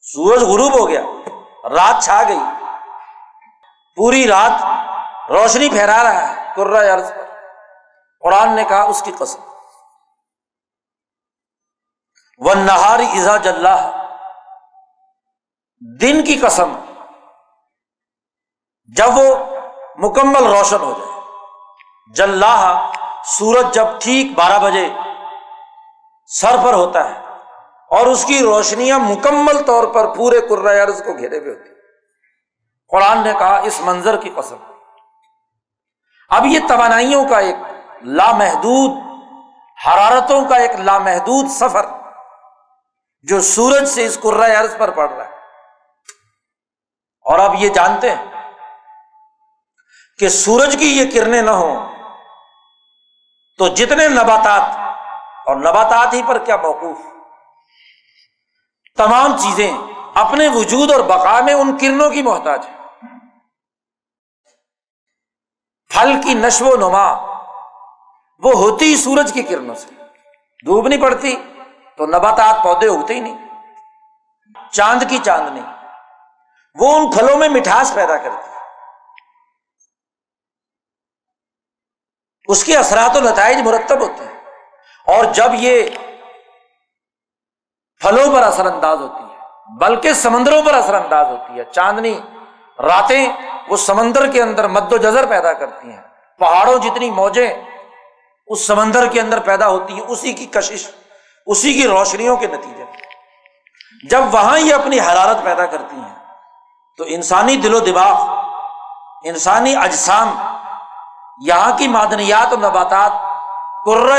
سورج 0.00 0.42
غروب 0.42 0.80
ہو 0.80 0.88
گیا، 0.88 1.00
رات 1.68 2.04
چھا 2.04 2.22
گئی۔ 2.28 2.38
پوری 3.96 4.28
رات 4.28 4.64
روشنی 5.30 5.68
پھیرا 5.68 6.02
رہا 6.02 6.28
ہے 6.28 6.52
کرا 6.56 6.94
عرض 6.94 7.10
پر۔ 7.10 7.28
قرآن 8.20 8.56
نے 8.56 8.64
کہا 8.64 8.82
اس 8.82 9.02
کی 9.02 9.12
قسم۔ 9.18 9.40
وہ 12.38 12.54
نہاری 12.54 13.06
ازا 13.18 13.36
جلح 13.36 13.90
دن 16.00 16.24
کی 16.24 16.38
قسم۔ 16.38 16.74
جب 18.96 19.08
وہ 19.14 19.57
مکمل 19.98 20.46
روشن 20.46 20.76
ہو 20.80 20.94
جائے۔ 20.98 21.20
جلح 22.14 22.90
سورج 23.24 23.74
جب 23.74 23.86
ٹھیک 24.00 24.38
بارہ 24.38 24.58
بجے 24.58 24.88
سر 26.26 26.56
پر 26.64 26.72
ہوتا 26.72 27.10
ہے 27.10 27.20
اور 27.90 28.06
اس 28.06 28.24
کی 28.24 28.42
روشنیاں 28.42 28.98
مکمل 28.98 29.64
طور 29.64 29.84
پر 29.84 30.14
پورے 30.14 30.40
عرض 30.82 31.04
کو 31.04 31.12
گھیرے 31.18 31.38
ہوئے 31.38 31.50
ہوتی 31.50 31.68
قرآن 32.88 33.18
نے 33.18 33.32
کہا، 33.38 33.56
اس 33.56 33.80
منظر 33.80 34.16
کی 34.16 34.30
قسم۔ 34.36 34.56
اب 36.28 36.46
یہ 36.46 36.60
توانائیوں 36.68 37.28
کا 37.28 37.38
ایک 37.38 37.56
لامحدود، 38.02 38.90
حرارتوں 39.86 40.44
کا 40.44 40.56
ایک 40.56 40.80
لامحدود 40.80 41.48
سفر 41.48 41.86
جو 43.22 43.40
سورج 43.40 43.88
سے 43.88 44.06
اس 44.06 44.18
عرض 44.60 44.76
پر 44.78 44.90
پڑ 44.90 45.10
رہا 45.10 45.24
ہے۔ 45.24 45.30
اور 47.22 47.38
اب 47.38 47.54
یہ 47.58 47.68
جانتے 47.68 48.14
ہیں 48.14 48.37
کہ 50.18 50.28
سورج 50.28 50.76
کی 50.78 50.98
یہ 50.98 51.10
کرنیں 51.14 51.42
نہ 51.42 51.50
ہوں 51.50 51.92
تو 53.58 53.68
جتنے 53.68 54.08
نباتات 54.08 54.62
اور 55.46 55.56
نباتات 55.56 56.14
ہی 56.14 56.22
پر 56.26 56.38
کیا 56.38 56.56
موقوف؟ 56.56 56.98
تمام 58.96 59.36
چیزیں 59.36 59.76
اپنے 60.14 60.48
وجود 60.48 60.90
اور 60.90 61.00
بقا 61.00 61.40
میں 61.40 61.54
ان 61.54 61.78
کرنوں 61.78 62.10
کی 62.10 62.22
محتاج 62.22 62.66
ہے 62.66 62.78
پھل 65.88 66.20
کی 66.24 66.34
نشو 66.34 66.66
و 66.66 66.76
نما 66.76 67.12
وہ 68.42 68.52
ہوتی 68.54 68.84
ہی 68.84 68.96
سورج 68.96 69.32
کی 69.32 69.42
کرنوں 69.42 69.74
سے۔ 69.74 69.94
دھوپ 70.66 70.86
نہیں 70.86 71.00
پڑتی 71.00 71.36
تو 71.96 72.06
نباتات 72.06 72.64
پودے 72.64 72.88
اگتے 72.88 73.14
ہی 73.14 73.20
نہیں۔ 73.20 73.48
چاند 74.72 75.02
کی 75.08 75.18
چاندنی 75.18 75.60
وہ 76.74 76.98
ان 76.98 77.10
پھلوں 77.10 77.36
میں 77.36 77.48
مٹھاس 77.48 77.94
پیدا 77.94 78.16
کرتی۔ 78.16 78.57
اس 82.48 82.64
کے 82.64 82.76
اثرات 82.76 83.16
و 83.16 83.20
نتائج 83.20 83.60
مرتب 83.60 84.00
ہوتے 84.00 84.24
ہیں 84.24 84.36
اور 85.06 85.24
جب 85.32 85.54
یہ 85.54 85.88
پھلوں 88.00 88.32
پر 88.32 88.42
اثر 88.42 88.66
انداز 88.66 89.00
ہوتی 89.00 89.22
ہے، 89.22 89.76
بلکہ 89.78 90.12
سمندروں 90.12 90.62
پر 90.62 90.74
اثر 90.74 90.94
انداز 90.94 91.26
ہوتی 91.26 91.58
ہے، 91.58 91.64
چاندنی 91.72 92.18
راتیں 92.78 93.28
وہ 93.68 93.76
سمندر 93.76 94.26
کے 94.32 94.42
اندر 94.42 94.68
مد 94.68 94.92
و 94.92 94.96
جذر 94.96 95.26
پیدا 95.26 95.52
کرتی 95.52 95.90
ہیں، 95.90 96.02
پہاڑوں 96.40 96.78
جتنی 96.78 97.10
موجیں 97.10 97.48
اس 98.48 98.66
سمندر 98.66 99.06
کے 99.06 99.20
اندر 99.20 99.38
پیدا 99.40 99.68
ہوتی 99.68 99.94
ہیں، 99.94 100.04
اسی 100.08 100.32
کی 100.32 100.46
کشش، 100.46 100.86
اسی 101.46 101.72
کی 101.74 101.86
روشنیوں 101.88 102.36
کے 102.36 102.46
نتیجے 102.46 102.84
میں۔ 102.84 104.08
جب 104.10 104.34
وہاں 104.34 104.58
یہ 104.58 104.74
اپنی 104.74 105.00
حرارت 105.00 105.42
پیدا 105.44 105.66
کرتی 105.66 105.96
ہیں، 105.96 106.14
تو 106.98 107.04
انسانی 107.06 107.56
دل 107.56 107.74
و 107.74 107.78
دماغ، 107.80 108.16
انسانی 109.24 109.76
اجسام 109.76 110.36
یہاں 111.46 111.78
کی 111.78 111.88
معدنیات 111.88 112.46
اور 112.46 112.58
نباتات 112.58 113.12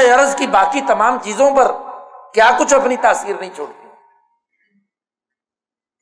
عرض 0.10 0.36
کی 0.36 0.48
باقی 0.48 0.82
تمام 0.82 1.18
چیزوں 1.24 1.56
پر 1.56 1.72
کیا 2.34 2.52
کچھ 2.60 2.74
اپنی 2.74 2.98
تاثیر 2.98 3.36
نہیں 3.40 3.50
چھوڑتی 3.56 3.88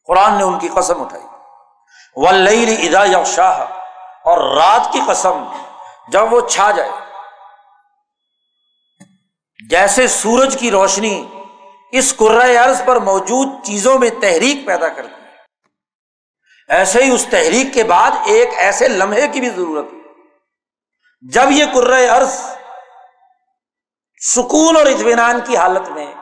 قرآن 0.07 0.37
نے 0.37 0.43
ان 0.43 0.59
کی 0.59 0.67
قسم 0.67 1.01
اٹھائی۔ 1.01 1.23
ولئی 2.15 2.87
ادا 2.87 3.03
یا 3.05 3.23
شاہ 3.23 3.59
اور 4.23 4.55
رات 4.55 4.93
کی 4.93 4.99
قسم 5.07 5.43
جب 6.07 6.33
وہ 6.33 6.41
چھا 6.47 6.71
جائے۔ 6.71 6.91
جیسے 9.69 10.07
سورج 10.07 10.57
کی 10.59 10.71
روشنی 10.71 11.25
اس 11.91 12.13
عرض 12.65 12.81
پر 12.85 12.95
موجود 12.95 13.49
چیزوں 13.63 13.99
میں 13.99 14.09
تحریک 14.21 14.65
پیدا 14.65 14.87
کرتی 14.87 15.21
ہے، 15.21 15.35
ایسے 16.67 17.03
ہی 17.03 17.11
اس 17.11 17.25
تحریک 17.29 17.73
کے 17.73 17.83
بعد 17.83 18.11
ایک 18.25 18.49
ایسے 18.55 18.87
لمحے 18.87 19.27
کی 19.27 19.39
بھی 19.39 19.49
ضرورت 19.49 19.93
ہے۔ 19.93 19.96
جب 21.21 21.51
یہ 21.51 21.65
عرض 22.09 22.33
سکون 24.21 24.77
اور 24.77 24.85
اطمینان 24.85 25.39
کی 25.47 25.57
حالت 25.57 25.89
میں 25.89 26.13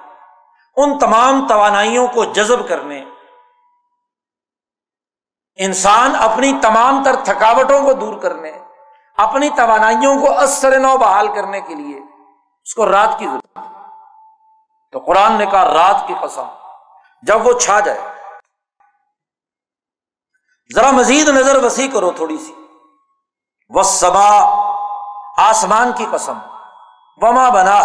ان 0.75 0.99
تمام 0.99 1.47
توانائیوں 1.47 2.07
کو 2.07 2.25
جذب 2.25 2.67
کرنے، 2.69 3.05
انسان 5.55 6.15
اپنی 6.15 6.51
تمام 6.61 7.03
تر 7.03 7.15
تھکاوٹوں 7.23 7.81
کو 7.83 7.93
دور 7.93 8.19
کرنے، 8.19 8.51
اپنی 9.17 9.49
توانائیوں 9.49 10.19
کو 10.19 10.37
اثر 10.37 10.79
نو 10.79 10.97
بحال 10.97 11.27
کرنے 11.27 11.61
کے 11.61 11.75
لیے 11.75 11.99
اس 12.63 12.75
کو 12.75 12.91
رات 12.91 13.19
کی 13.19 13.25
ضرورت 13.25 13.57
تو 14.91 14.99
قرآن 14.99 15.33
نے 15.33 15.45
کہا 15.45 15.73
رات 15.73 16.07
کی 16.07 16.13
قسم، 16.21 16.47
جب 17.23 17.47
وہ 17.47 17.59
چھا 17.59 17.79
جائے۔ 17.79 18.01
ذرا 20.75 20.91
مزید 20.91 21.27
نظر 21.27 21.63
وسیع 21.63 21.91
کرو 21.91 22.11
تھوڑی 22.11 22.37
سی۔ 22.37 22.53
وہ 23.69 23.83
سبا 23.83 24.29
آسمان 25.37 25.91
کی 25.91 26.05
قسم۔ 26.11 26.37
وما 27.17 27.49
بنا 27.49 27.79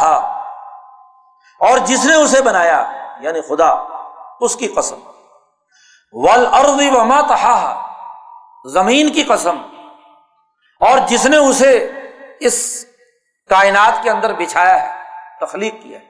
اور 1.61 1.79
جس 1.79 2.05
نے 2.05 2.15
اسے 2.15 2.43
بنایا 2.43 2.93
یعنی 3.21 3.41
خدا، 3.41 3.71
اس 4.41 4.57
کی 4.57 4.69
قسم۔ 4.69 4.97
ول 6.13 6.47
ارض 6.55 6.97
وما 6.97 7.21
تہا 7.21 7.87
زمین 8.65 9.13
کی 9.13 9.23
قسم۔ 9.23 9.57
اور 10.81 10.99
جس 11.07 11.27
نے 11.27 11.37
اسے 11.37 11.93
اس 12.41 12.85
کائنات 13.51 14.03
کے 14.03 14.11
اندر 14.11 14.33
بچھایا 14.33 14.83
ہے، 14.83 15.03
تخلیق 15.41 15.75
کیا 15.83 15.99
ہے۔ 15.99 16.05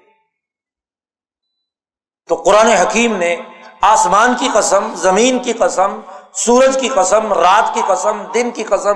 تو 2.28 2.34
قرآن 2.34 2.66
حکیم 2.66 3.16
نے 3.16 3.36
آسمان 3.80 4.34
کی 4.34 4.48
قسم، 4.54 4.94
زمین 4.94 5.38
کی 5.38 5.52
قسم، 5.52 6.00
سورج 6.32 6.78
کی 6.80 6.88
قسم، 6.88 7.32
رات 7.32 7.74
کی 7.74 7.82
قسم، 7.86 8.22
دن 8.24 8.50
کی 8.50 8.64
قسم 8.64 8.92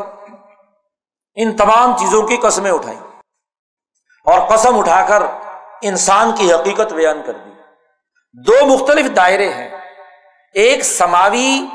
ان 1.34 1.56
تمام 1.56 1.96
چیزوں 1.96 2.22
کی 2.22 2.36
قسمیں 2.36 2.70
اٹھائی 2.70 2.96
اور 4.24 4.40
قسم 4.48 4.78
اٹھا 4.78 5.06
کر 5.08 5.22
انسان 5.82 6.34
کی 6.34 6.52
حقیقت 6.52 6.92
بیان 6.92 7.22
کر 7.26 7.32
دی۔ 7.32 7.50
دو 8.32 8.66
مختلف 8.66 9.16
دائرے 9.16 9.52
ہیں۔ 9.52 9.70
ایک 10.54 10.84
سماوی، 10.84 11.66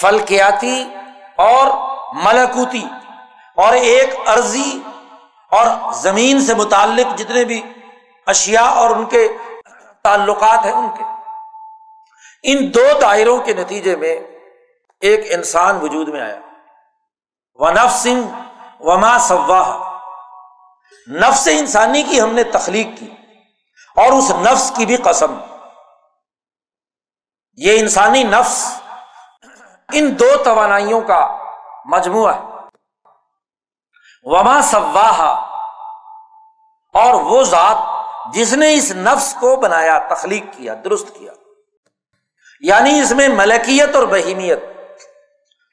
فلکیاتی 0.00 0.94
اور 1.36 1.66
ملکوتی 2.14 2.88
اور 3.56 3.72
ایک 3.72 4.14
عرضی 4.26 4.78
اور 5.50 5.92
زمین 5.92 6.40
سے 6.40 6.54
متعلق 6.54 7.18
جتنے 7.18 7.44
بھی 7.44 7.62
اشیاء 8.26 8.70
اور 8.70 8.90
ان 8.90 9.06
کے 9.06 9.28
تعلقات 10.02 10.64
ہیں 10.64 10.72
ان 10.72 10.88
کے۔ 10.98 11.04
ان 12.42 12.74
دو 12.74 12.98
دائروں 13.00 13.38
کے 13.38 13.54
نتیجے 13.54 13.96
میں 13.96 14.20
ایک 15.00 15.20
انسان 15.30 15.78
وجود 15.82 16.08
میں 16.08 16.20
آیا۔ 16.20 16.38
ونف 17.54 17.92
سنگھ 17.92 18.51
وما 18.82 19.18
سواہ۔ 19.18 19.92
نفس 21.10 21.48
انسانی 21.52 22.02
کی 22.02 22.20
ہم 22.20 22.28
نے 22.28 22.44
تخلیق 22.44 22.98
کی 22.98 23.10
اور 23.96 24.12
اس 24.12 24.30
نفس 24.30 24.72
کی 24.76 24.86
بھی 24.86 24.96
قسم۔ 24.96 25.38
یہ 27.54 27.80
انسانی 27.80 28.24
نفس 28.24 28.80
ان 29.92 30.18
دو 30.18 30.42
توانائیوں 30.44 31.00
کا 31.00 31.38
مجموعہ 31.84 32.34
ہے۔ 32.34 32.42
وما 34.22 34.62
سواہ۔ 34.62 35.20
اور 36.94 37.14
وہ 37.14 37.42
ذات 37.42 37.76
جس 38.34 38.52
نے 38.52 38.74
اس 38.74 38.90
نفس 38.90 39.34
کو 39.40 39.56
بنایا، 39.56 39.98
تخلیق 39.98 40.42
کیا، 40.56 40.74
درست 40.84 41.14
کیا۔ 41.14 41.32
یعنی 42.60 43.00
اس 43.00 43.10
میں 43.10 43.28
ملکیت 43.28 43.96
اور 43.96 44.02
بہیمیت۔ 44.02 44.64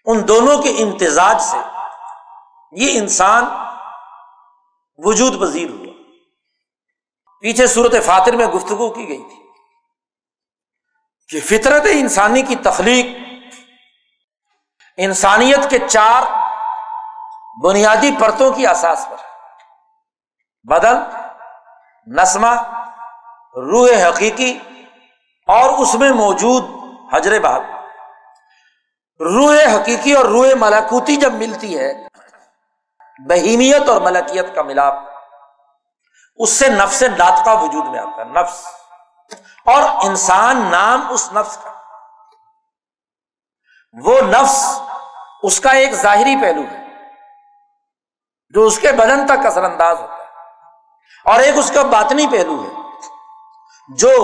ان 0.06 0.28
دونوں 0.28 0.62
کے 0.62 0.70
امتزاج 0.70 1.42
سے۔ 1.42 1.79
یہ 2.72 3.00
انسان 3.00 3.46
وجود 4.98 5.42
پذیر 5.42 5.70
ہوا۔ 5.70 5.86
پیچھے 7.42 7.68
صورت 7.68 7.96
فاتر 8.06 8.36
میں 8.36 8.46
گفتگو 8.46 8.90
کی 8.90 9.08
گئی 9.08 9.24
تھی۔ 9.24 9.50
کہ 11.30 11.40
فطرت 11.40 11.82
انسانی 11.92 12.42
کی 12.42 12.56
تخلیق، 12.56 13.06
انسانیت 14.98 15.70
کے 15.70 15.80
چار 15.88 16.24
بنیادی 17.64 18.12
پرتوں 18.20 18.52
کی 18.52 18.68
اساس 18.68 19.08
پر۔ 19.10 19.18
بدل 20.64 20.96
نسمہ، 22.22 22.52
روح 23.56 24.10
حقیقی 24.10 24.60
اور 25.48 25.70
اس 25.78 25.96
میں 25.96 26.10
موجود 26.10 26.66
حجر 27.14 27.40
بہت 27.40 27.62
روح 29.20 29.56
حقیقی 29.76 30.14
اور 30.14 30.26
روح 30.26 30.48
ملاکوتی 30.60 31.16
جب 31.16 31.34
ملتی 31.34 31.80
ہے 31.80 32.09
بہیمیت 33.28 33.90
اور 33.90 34.02
ملکیت 34.02 34.56
کا 34.56 34.62
ملاپ۔ 34.62 34.94
اس 36.36 36.50
سے 36.50 36.68
نفس 36.68 37.04
ناطقہ 37.18 37.50
وجود 37.50 37.86
میں 37.86 38.00
آتا 38.00 38.18
ہے، 38.18 38.24
نفس۔ 38.24 38.68
اور 39.66 39.82
انسان 40.06 40.72
نام 40.72 41.08
اس 41.10 41.34
نفس 41.34 41.58
کا۔ 41.64 41.72
وہ 44.06 44.22
نفس 44.22 44.82
اس 45.44 45.60
کا 45.60 45.70
ایک 45.70 45.94
ظاہری 45.94 46.36
پہلو 46.42 46.62
ہے، 46.62 46.86
جو 48.50 48.66
اس 48.66 48.80
کے 48.80 48.92
بدن 48.92 49.28
تک 49.28 49.46
اثر 49.46 49.64
انداز 49.64 50.00
ہوتا 50.00 50.14
ہے۔ 50.14 50.28
اور 51.26 51.40
ایک 51.40 51.58
اس 51.58 51.72
کا 51.76 51.82
باطنی 51.82 52.28
پہلو 52.28 52.64
ہے، 52.64 52.82
جو 53.90 54.16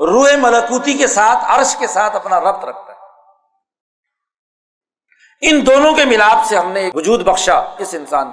روح 0.00 0.28
ملکوتی 0.38 0.98
کے 0.98 1.06
ساتھ، 1.06 1.38
عرش 1.42 1.76
کے 1.76 1.86
ساتھ 1.86 2.16
اپنا 2.16 2.40
ربط 2.40 2.64
رکھتا 2.64 2.92
ہے۔ 2.92 2.93
ان 5.50 5.66
دونوں 5.66 5.92
کے 5.92 6.04
ملاپ 6.04 6.44
سے 6.44 6.58
ہم 6.58 6.72
نے 6.72 6.90
وجود 6.94 7.24
بخشا 7.24 7.62
اس 7.78 7.94
انسان 7.94 8.30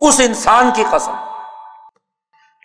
اس 0.00 0.20
انسان 0.20 0.70
کی 0.74 0.84
قسم۔ 0.90 1.12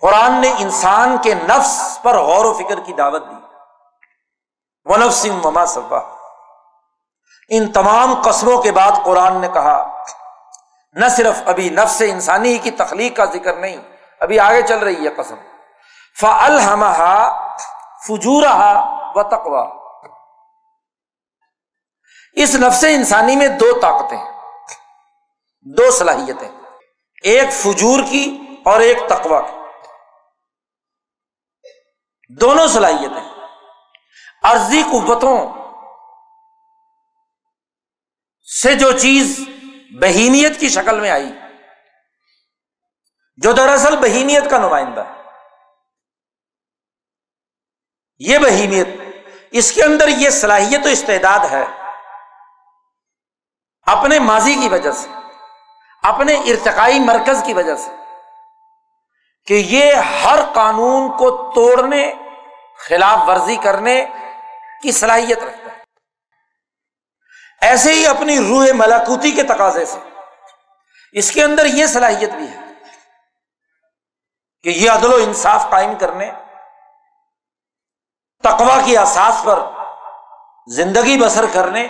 قرآن 0.02 0.42
نے 0.42 0.54
انسان 0.58 1.18
کے 1.18 1.34
نفس 1.34 2.00
پر 2.02 2.18
غور 2.18 2.46
و 2.46 2.54
فکر 2.54 2.80
کی 2.80 2.94
دعوت 2.94 3.24
دی۔ 3.30 3.36
ونف 4.86 5.26
مما 5.26 5.66
صبا 5.66 5.98
ان 7.50 7.72
تمام 7.72 8.22
قصبوں 8.22 8.62
کے 8.62 8.72
بعد 8.72 8.92
قرآن 9.04 9.42
نے 9.42 9.48
کہا، 9.48 10.04
نہ 10.94 11.06
صرف 11.10 11.42
ابھی 11.46 11.70
نفس 11.70 12.04
انسانی 12.08 12.58
کی 12.58 12.72
تخلیق 12.72 13.16
کا 13.16 13.26
ذکر 13.26 13.54
نہیں، 13.54 13.78
ابھی 14.20 14.40
آگے 14.40 14.62
چل 14.62 14.80
رہی 14.80 15.08
ہے 15.08 15.10
قسم۔ 15.10 15.36
ف 16.20 16.26
فجورہ 18.08 18.86
و 19.16 19.24
تقوا 19.24 19.81
اس 22.34 22.56
نفس 22.56 22.84
انسانی 22.84 23.36
میں 23.36 23.48
دو 23.48 23.80
طاقتیں 23.80 24.32
دو 25.62 25.92
صلاحیتیں۔ 25.92 26.50
ایک 27.24 27.54
فجور 27.54 28.04
کی 28.12 28.38
اور 28.66 28.80
ایک 28.80 28.98
تقوا 29.10 29.42
کی۔ 29.42 29.56
دونوں 32.30 32.68
صلاحیتیں۔ 32.68 33.46
عرضی 34.44 34.82
قوتوں 34.84 35.50
سے 38.62 38.76
جو 38.76 38.92
چیز 38.92 39.40
بہیمیت 40.02 40.60
کی 40.60 40.70
شکل 40.70 41.00
میں 41.00 41.10
آئی، 41.10 41.32
جو 43.38 43.52
دراصل 43.52 43.96
بہیمیت 43.96 44.50
کا 44.50 44.58
نمائندہ 44.58 45.02
ہے۔ 45.02 45.22
یہ 48.20 48.38
بہیمیت 48.38 48.88
اس 49.52 49.72
کے 49.72 49.84
اندر 49.84 50.08
یہ 50.08 50.30
صلاحیت 50.30 50.86
و 50.86 50.90
استعداد 50.90 51.40
ہے۔ 51.40 51.81
اپنے 53.88 54.20
ماضی 54.20 54.56
کی 54.56 54.70
وجہ 54.70 54.92
سے، 54.92 55.08
اپنے 56.04 56.36
ارتقائی 56.36 57.00
مرکز 57.00 57.44
کی 57.46 57.54
وجہ 57.54 57.76
سے، 57.76 57.92
کہ 59.46 59.54
یہ 59.54 59.94
ہر 59.94 60.40
قانون 60.54 61.18
کو 61.18 61.52
توڑنے، 61.56 62.14
خلاف 62.88 63.30
ورزی 63.30 63.56
کرنے 63.56 64.06
کی 64.84 64.92
صلاحیت 64.92 65.44
رکھتا 65.44 65.76
ہے۔ 65.76 65.84
ایسے 67.62 67.94
ہی 67.94 68.08
اپنی 68.08 68.48
روح 68.48 68.66
ملاکوتی 68.74 69.32
کے 69.32 69.44
تقاضے 69.44 69.86
سے۔ 69.86 70.00
اس 71.14 71.32
کے 71.32 71.44
اندر 71.44 71.66
یہ 71.66 71.86
صلاحیت 71.86 72.32
بھی 72.32 72.48
ہے 72.48 72.60
کہ 74.64 74.70
یہ 74.70 74.92
عدل 74.92 75.14
و 75.14 75.16
انصاف 75.16 75.70
قائم 75.70 75.96
کرنے 75.96 76.32
تقوا 78.44 78.82
کی 78.86 78.98
احساس 78.98 79.44
پر 79.44 79.60
زندگی 80.68 81.22
بسر 81.22 81.46
کرنے 81.54 81.88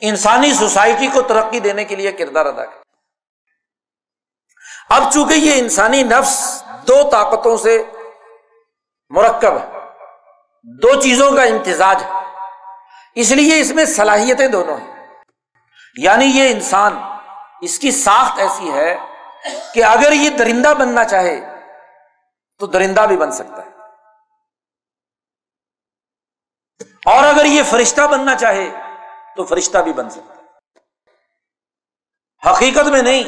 انسانی 0.00 0.54
سوسائٹی 0.54 1.06
کو 1.06 1.22
ترقی 1.22 1.60
دینے 1.60 1.84
کے 1.84 1.96
لیے 1.96 2.12
کردار 2.12 2.46
ادا 2.46 2.64
کر 2.64 2.80
اب 4.88 5.12
چونکہ 5.12 5.34
یہ 5.34 5.58
انسانی 5.58 6.02
نفس 6.02 6.64
دو 6.88 7.10
طاقتوں 7.10 7.56
سے 7.56 7.84
مرکب 9.08 9.52
ہے، 9.52 9.66
دو 10.62 11.00
چیزوں 11.00 11.36
کا 11.36 11.42
امتزاج 11.42 12.02
ہے، 12.02 12.10
اس 13.14 13.30
لیے 13.30 13.60
اس 13.60 13.70
میں 13.70 13.84
صلاحیتیں 13.84 14.48
دونوں 14.48 14.76
ہیں۔ 14.76 15.06
یعنی 15.98 16.24
یہ 16.24 16.52
انسان 16.52 16.98
اس 17.60 17.78
کی 17.78 17.90
ساخت 17.90 18.38
ایسی 18.38 18.72
ہے 18.72 18.98
کہ 19.74 19.84
اگر 19.84 20.12
یہ 20.12 20.30
درندہ 20.30 20.74
بننا 20.78 21.04
چاہے 21.04 21.40
تو 22.58 22.66
درندہ 22.66 23.00
بھی 23.00 23.16
بن 23.16 23.32
سکتا 23.32 23.64
ہے۔ 23.64 23.70
اور 27.06 27.24
اگر 27.24 27.44
یہ 27.44 27.62
فرشتہ 27.62 28.02
بننا 28.02 28.34
چاہے 28.34 28.89
تو 29.40 29.46
فرشتہ 29.46 29.78
بھی 29.78 29.92
بن 29.92 30.10
سکتا 30.10 30.34
ہے۔ 30.34 30.40
حقیقت 32.50 32.86
میں 32.86 33.02
نہیں، 33.02 33.22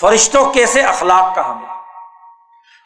فرشتوں 0.00 0.52
کیسے 0.52 0.82
اخلاق 0.82 1.36
کا 1.36 1.50
ہم 1.50 1.64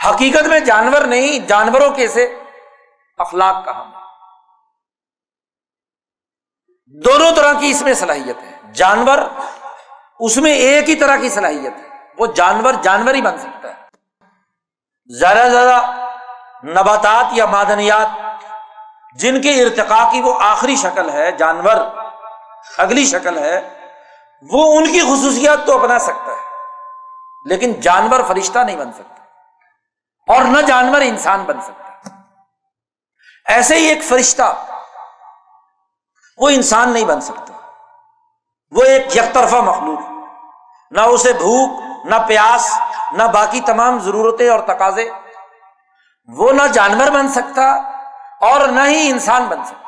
حقیقت 0.08 0.46
میں 0.46 0.60
جانور 0.60 1.00
نہیں، 1.00 1.46
جانوروں 1.46 1.90
کیسے 1.90 2.24
اخلاق 3.18 3.64
کا 3.64 3.80
ہم 3.80 3.90
دونوں 6.86 7.30
طرح 7.36 7.52
کی 7.60 7.70
اس 7.70 7.82
میں 7.82 7.94
صلاحیت 7.94 8.38
ہے۔ 8.42 8.72
جانور 8.72 9.18
اس 10.20 10.36
میں 10.36 10.52
ایک 10.52 10.88
ہی 10.88 10.94
طرح 10.94 11.16
کی 11.16 11.28
صلاحیت 11.28 11.72
ہے۔ 11.76 11.88
وہ 12.18 12.26
جانور 12.26 12.74
جانور 12.82 13.14
ہی 13.14 13.22
بن 13.22 13.38
سکتا 13.38 13.68
ہے۔ 13.68 13.86
زیادہ 15.06 15.48
زیادہ 15.52 16.06
نباتات 16.64 17.26
یا 17.32 17.46
معدنیات 17.46 18.08
جن 19.14 19.42
کے 19.42 19.64
ارتقا 19.64 20.12
کی 20.12 20.20
وہ 20.20 20.34
آخری 20.40 20.76
شکل 20.76 21.10
ہے، 21.10 21.32
جانور۔ 21.32 21.97
اگلی 22.76 23.04
شکل 23.06 23.38
ہے، 23.38 23.58
وہ 24.42 24.78
ان 24.78 24.92
کی 24.92 25.00
خصوصیات 25.00 25.66
تو 25.66 25.78
اپنا 25.78 25.98
سکتا 25.98 26.32
ہے، 26.32 26.46
لیکن 27.44 27.72
جانور 27.80 28.20
فرشتہ 28.28 28.58
نہیں 28.58 28.76
بن 28.76 28.92
سکتا، 28.92 29.22
اور 30.28 30.44
نہ 30.44 30.60
جانور 30.62 31.00
انسان 31.00 31.44
بن 31.44 31.60
سکتا۔ 31.60 31.86
ایسے 33.46 33.76
ہی 33.76 33.86
ایک 33.86 34.04
فرشتہ، 34.04 34.54
وہ 36.38 36.48
انسان 36.48 36.92
نہیں 36.92 37.04
بن 37.04 37.20
سکتا۔ 37.20 37.54
وہ 38.72 38.82
ایک 38.82 39.16
یک 39.16 39.32
طرفہ 39.34 39.56
مخلوق، 39.56 40.00
نہ 40.90 41.00
اسے 41.00 41.32
بھوک، 41.32 41.80
نہ 42.04 42.14
پیاس، 42.28 42.72
نہ 43.12 43.22
باقی 43.22 43.60
تمام 43.60 43.98
ضرورتیں 43.98 44.48
اور 44.48 44.60
تقاضے۔ 44.66 45.08
وہ 46.28 46.52
نہ 46.52 46.66
جانور 46.72 47.10
بن 47.10 47.28
سکتا 47.28 47.68
اور 48.40 48.66
نہ 48.68 48.80
ہی 48.80 49.08
انسان 49.10 49.44
بن 49.44 49.64
سکتا۔ 49.64 49.87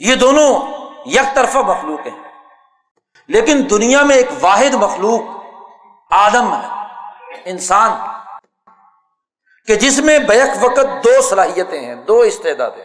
یہ 0.00 0.14
دونوں 0.14 0.60
یک 1.06 1.34
طرفہ 1.34 1.58
مخلوق 1.58 2.06
ہیں۔ 2.06 2.22
لیکن 3.26 3.66
دنیا 3.70 4.02
میں 4.02 4.16
ایک 4.16 4.28
واحد 4.40 4.74
مخلوق 4.74 5.20
آدم 6.10 6.54
ہے، 6.54 6.66
انسان، 7.44 7.90
کہ 9.66 9.76
جس 9.76 9.98
میں 9.98 10.18
بیک 10.18 10.50
وقت 10.60 11.04
دو 11.04 11.22
صلاحیتیں 11.22 11.80
ہیں، 11.80 11.94
دو 11.94 12.18
استعدادیں 12.18 12.84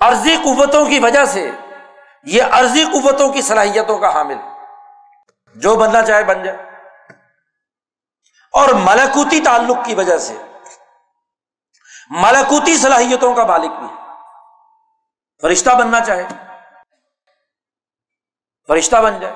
عرضی 0.00 0.36
قوتوں 0.36 0.86
کی 0.86 0.98
وجہ 0.98 1.24
سے 1.24 1.50
یہ 2.24 2.42
عرضی 2.50 2.84
قوتوں 2.84 3.28
کی 3.28 3.42
صلاحیتوں 3.42 3.98
کا 3.98 4.14
حامل۔ 4.14 4.36
جو 5.54 5.76
بننا 5.76 6.02
چاہے 6.02 6.24
بن 6.24 6.42
جائے۔ 6.42 6.58
اور 8.52 8.68
ملکوتی 8.68 9.40
تعلق 9.40 9.76
کی 9.84 9.94
وجہ 9.94 10.18
سے 10.18 10.42
ملکوتی 12.10 12.76
صلاحیتوں 12.76 13.34
کا 13.34 13.46
مالک 13.46 13.70
بھی 13.70 13.86
ہے۔ 13.86 14.05
فرشتہ 15.42 15.70
بننا 15.70 16.00
چاہے، 16.00 16.26
فرشتہ 18.68 18.96
بن 18.96 19.20
جائے، 19.20 19.34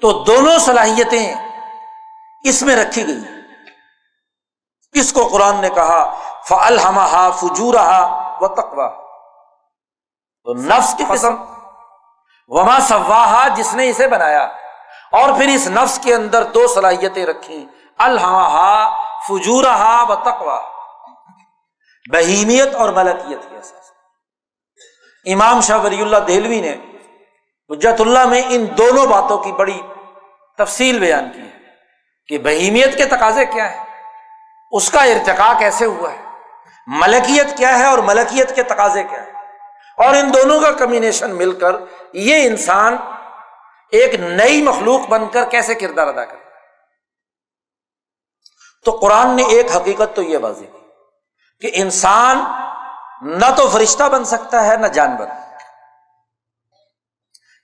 تو 0.00 0.12
دونوں 0.24 0.58
صلاحیتیں 0.58 1.34
اس 2.44 2.62
میں 2.62 2.76
رکھی 2.76 3.06
گئی 3.06 3.22
اس 4.92 5.12
کو 5.12 5.28
قرآن 5.32 5.56
نے 5.56 5.68
کہا 5.68 6.00
ف 6.48 6.52
الحمہ 6.52 7.30
فجور 7.40 7.74
و 8.40 8.48
تقوا 8.48 8.88
تو 10.46 10.54
نفس 10.54 10.94
کی 10.98 11.04
قسم، 11.08 11.34
وما 12.48 12.80
سواہا 12.80 13.48
جس 13.48 13.74
نے 13.74 13.90
اسے 13.90 14.08
بنایا۔ 14.08 14.44
اور 15.12 15.32
پھر 15.38 15.48
اس 15.48 15.66
نفس 15.66 15.98
کے 16.02 16.14
اندر 16.14 16.44
دو 16.44 16.66
صلاحیتیں 16.66 17.26
رکھی 17.26 17.66
الحا 17.98 18.74
فجورہ 19.28 20.04
و 20.08 20.14
تقوا 20.14 20.60
بہیمیت 22.12 22.74
اور 22.74 22.88
ملکیت 22.88 23.50
کے 23.50 23.56
احساس 23.56 23.83
امام 25.26 25.60
شاہ 25.60 25.78
ولی 25.78 26.02
اللہ 26.02 26.16
دہلوی 26.16 26.60
نے 26.60 26.76
حجت 27.70 28.00
اللہ 28.00 28.26
میں 28.26 28.42
ان 28.48 28.66
دونوں 28.78 29.06
باتوں 29.06 29.38
کی 29.38 29.52
بڑی 29.52 29.80
تفصیل 30.58 30.98
بیان 30.98 31.32
کی 31.32 31.40
ہے 31.40 31.58
کہ 32.26 32.38
بہیمیت 32.38 32.96
کے 32.96 33.06
تقاضے 33.06 33.46
کیا 33.46 33.72
ہے 33.72 33.84
اس 34.70 34.90
کا 34.90 35.00
ارتقا 35.00 35.52
کیسے 35.58 35.84
ہوا 35.84 36.12
ہے، 36.12 36.22
ملکیت 36.86 37.56
کیا 37.56 37.78
ہے 37.78 37.84
اور 37.84 37.98
ملکیت 37.98 38.56
کے 38.56 38.62
تقاضے 38.62 39.02
کیا 39.02 39.26
ہے 39.26 39.32
اور 39.98 40.14
ان 40.14 40.34
دونوں 40.34 40.60
کا 40.60 40.70
کمبینیشن 40.70 41.36
مل 41.36 41.52
کر 41.52 41.76
یہ 42.12 42.46
انسان 42.46 42.96
ایک 43.90 44.14
نئی 44.14 44.62
مخلوق 44.62 45.08
بن 45.08 45.28
کر 45.28 45.44
کیسے 45.44 45.74
کردار 45.74 46.06
ادا 46.06 46.24
کرتا 46.24 46.42
تو 48.84 48.90
قرآن 48.90 49.36
نے 49.36 49.42
ایک 49.42 49.76
حقیقت 49.76 50.16
تو 50.16 50.22
یہ 50.22 50.38
واضح 50.38 50.64
کی 50.64 50.78
کہ 51.60 51.70
انسان 51.74 52.44
نہ 53.24 53.46
تو 53.56 53.68
فرشتہ 53.68 54.04
بن 54.04 54.24
سکتا 54.24 54.66
ہے، 54.66 54.76
نہ 54.76 54.86
جانور۔ 54.86 55.26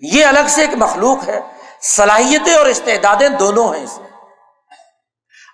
یہ 0.01 0.27
الگ 0.27 0.49
سے 0.49 0.61
ایک 0.61 0.71
مخلوق 0.75 1.29
ہے۔ 1.29 1.41
صلاحیتیں 1.83 2.55
اور 2.55 2.67
استعدادیں 2.67 3.29
دونوں 3.29 3.75
ہیں 3.75 3.85
اس 3.85 3.99
میں۔ 3.99 4.11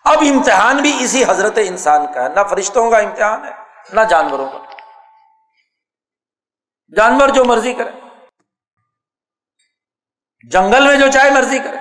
اب 0.05 0.19
امتحان 0.21 0.77
بھی 0.77 1.05
اسی 1.05 1.25
حضرت 1.25 1.53
انسان 1.57 2.13
کا 2.13 2.23
ہے۔ 2.23 2.29
نہ 2.29 2.41
فرشتوں 2.51 2.91
کا 2.91 2.99
امتحان 2.99 3.45
ہے، 3.45 3.51
نہ 3.93 4.01
جانوروں 4.01 4.51
کا۔ 4.51 4.59
جانور 6.97 7.29
جو 7.29 7.45
مرضی 7.45 7.73
کرے۔ 7.73 7.91
جنگل 10.51 10.87
میں 10.87 10.97
جو 10.97 11.11
چاہے 11.11 11.31
مرضی 11.31 11.59
کرے۔ 11.59 11.79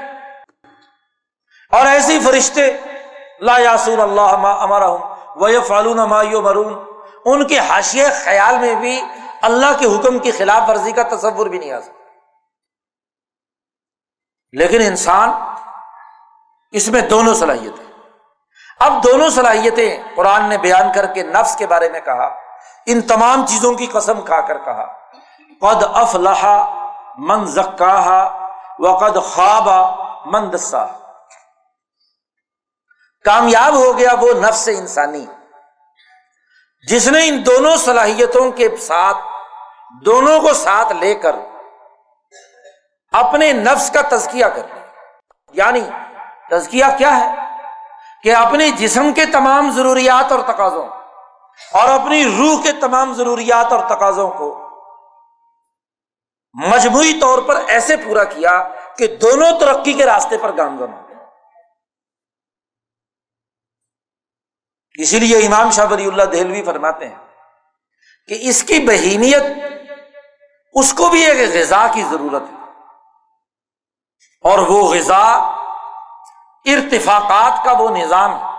اور 1.71 1.85
ایسی 1.85 2.19
فرشتے، 2.19 2.77
لا 3.39 3.57
یاسون 3.57 3.99
اللہ 3.99 4.53
ہمارا 4.61 4.87
ہوں 4.87 5.15
وہ 5.35 5.49
فالون 5.67 5.97
مرون 5.97 6.94
ان 7.25 7.47
کے 7.47 7.59
حاشیے 7.59 8.09
خیال 8.23 8.57
میں 8.59 8.75
بھی 8.75 9.01
اللہ 9.41 9.77
کے 9.79 9.85
حکم 9.85 10.19
کی 10.19 10.31
خلاف 10.31 10.69
ورزی 10.69 10.91
کا 10.91 11.03
تصور 11.03 11.47
بھی 11.47 11.59
نہیں 11.59 11.71
آ 11.71 11.81
سکتا۔ 11.81 12.03
لیکن 14.51 14.81
انسان 14.81 15.29
اس 16.71 16.87
میں 16.87 17.01
دونوں 17.01 17.33
صلاحیتیں 17.33 17.85
اب 18.79 19.03
دونوں 19.03 19.29
صلاحیتیں 19.29 20.03
قرآن 20.15 20.49
نے 20.49 20.57
بیان 20.57 20.91
کر 20.95 21.05
کے 21.05 21.23
نفس 21.23 21.55
کے 21.55 21.67
بارے 21.67 21.89
میں 21.89 21.99
کہا، 21.99 22.27
ان 22.85 23.01
تمام 23.01 23.45
چیزوں 23.47 23.73
کی 23.73 23.85
قسم 23.85 24.21
کھا 24.21 24.41
کر 24.41 24.57
کہا، 24.57 24.85
قد 25.61 25.83
افلاح 25.93 26.43
من 27.17 27.45
زکا 27.45 28.23
و 28.79 28.97
قد 28.97 29.17
خواب 29.23 29.69
من 30.25 30.53
دسا 30.53 30.85
کامیاب 33.23 33.73
ہو 33.73 33.97
گیا 33.97 34.13
وہ 34.21 34.33
نفس 34.33 34.69
انسانی۔ 34.77 35.25
جس 36.89 37.07
نے 37.07 37.27
ان 37.27 37.45
دونوں 37.45 37.75
صلاحیتوں 37.77 38.51
کے 38.51 38.75
ساتھ 38.77 39.17
دونوں 40.05 40.39
کو 40.39 40.53
ساتھ 40.53 40.93
لے 40.93 41.15
کر 41.15 41.35
اپنے 43.11 43.53
نفس 43.53 43.91
کا 43.91 44.01
تزکیہ 44.09 44.45
کر 44.45 44.61
یعنی 45.53 45.81
تزکیہ 46.49 46.85
کیا 46.97 47.17
ہے؟ 47.19 47.35
کہ 48.23 48.35
اپنے 48.35 48.69
جسم 48.69 49.13
کے 49.13 49.25
تمام 49.25 49.71
ضروریات 49.71 50.31
اور 50.31 50.39
تقاضوں 50.41 50.87
اور 51.73 51.89
اپنی 51.89 52.25
روح 52.25 52.63
کے 52.63 52.71
تمام 52.71 53.13
ضروریات 53.13 53.73
اور 53.73 53.79
تقاضوں 53.89 54.29
کو 54.29 54.69
مجموعی 56.53 57.13
طور 57.13 57.39
پر 57.41 57.61
ایسے 57.67 57.97
پورا 57.97 58.23
کیا 58.23 58.69
کہ 58.97 59.07
دونوں 59.07 59.59
ترقی 59.59 59.93
کے 59.93 60.05
راستے 60.05 60.37
پر 60.37 60.57
گامزن 60.57 60.93
ہو 60.93 61.04
اسی 64.99 65.19
لیے 65.19 65.37
امام 65.37 65.71
شاہ 65.71 65.85
بری 65.85 66.05
اللہ 66.05 66.23
دہلوی 66.23 66.63
فرماتے 66.63 67.07
ہیں 67.07 67.15
کہ 68.27 68.37
اس 68.41 68.63
کی 68.63 68.79
بہیمیت 68.79 69.43
اس 70.73 70.93
کو 70.93 71.09
بھی 71.09 71.25
ایک 71.25 71.49
غذا 71.53 71.87
کی 71.87 72.03
ضرورت 72.03 72.41
ہے۔ 72.41 72.71
اور 74.41 74.59
وہ 74.59 74.93
غذا 74.93 75.51
ارتفاقات 76.65 77.65
کا 77.65 77.71
وہ 77.71 77.97
نظام 77.97 78.35
ہے۔ 78.35 78.49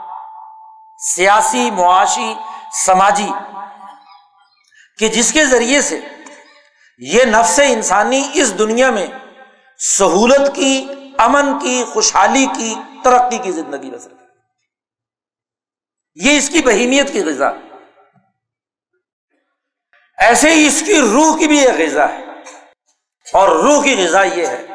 سیاسی، 1.15 1.71
معاشی، 1.71 2.35
سماجی۔ 2.87 3.31
کہ 4.99 5.09
جس 5.09 5.33
کے 5.33 5.45
ذریعے 5.45 5.81
سے 5.81 6.01
یہ 6.99 7.25
نفس 7.25 7.61
انسانی 7.65 8.31
اس 8.35 8.59
دنیا 8.59 8.91
میں 8.91 9.07
سہولت 9.79 10.55
کی، 10.55 10.87
امن 11.19 11.59
کی، 11.59 11.85
خوشحالی 11.93 12.47
کی، 12.57 12.75
ترقی 13.05 13.39
کی 13.39 13.53
زندگی 13.53 13.91
بسر۔ 13.91 14.16
یہ 16.25 16.39
اس 16.39 16.49
کی 16.49 16.63
بہیمیت 16.63 17.13
کی 17.13 17.25
غذا 17.25 17.51
ایسے 20.19 20.51
ہی 20.51 20.67
اس 20.67 20.83
کی 20.87 21.01
روح 21.01 21.39
کی 21.39 21.47
بھی 21.47 21.67
ایک 21.67 21.91
غذا 21.91 22.09
ہے۔ 22.09 22.25
اور 23.33 23.49
روح 23.49 23.85
کی 23.85 24.05
غذا 24.05 24.23
یہ 24.23 24.47
ہے 24.47 24.67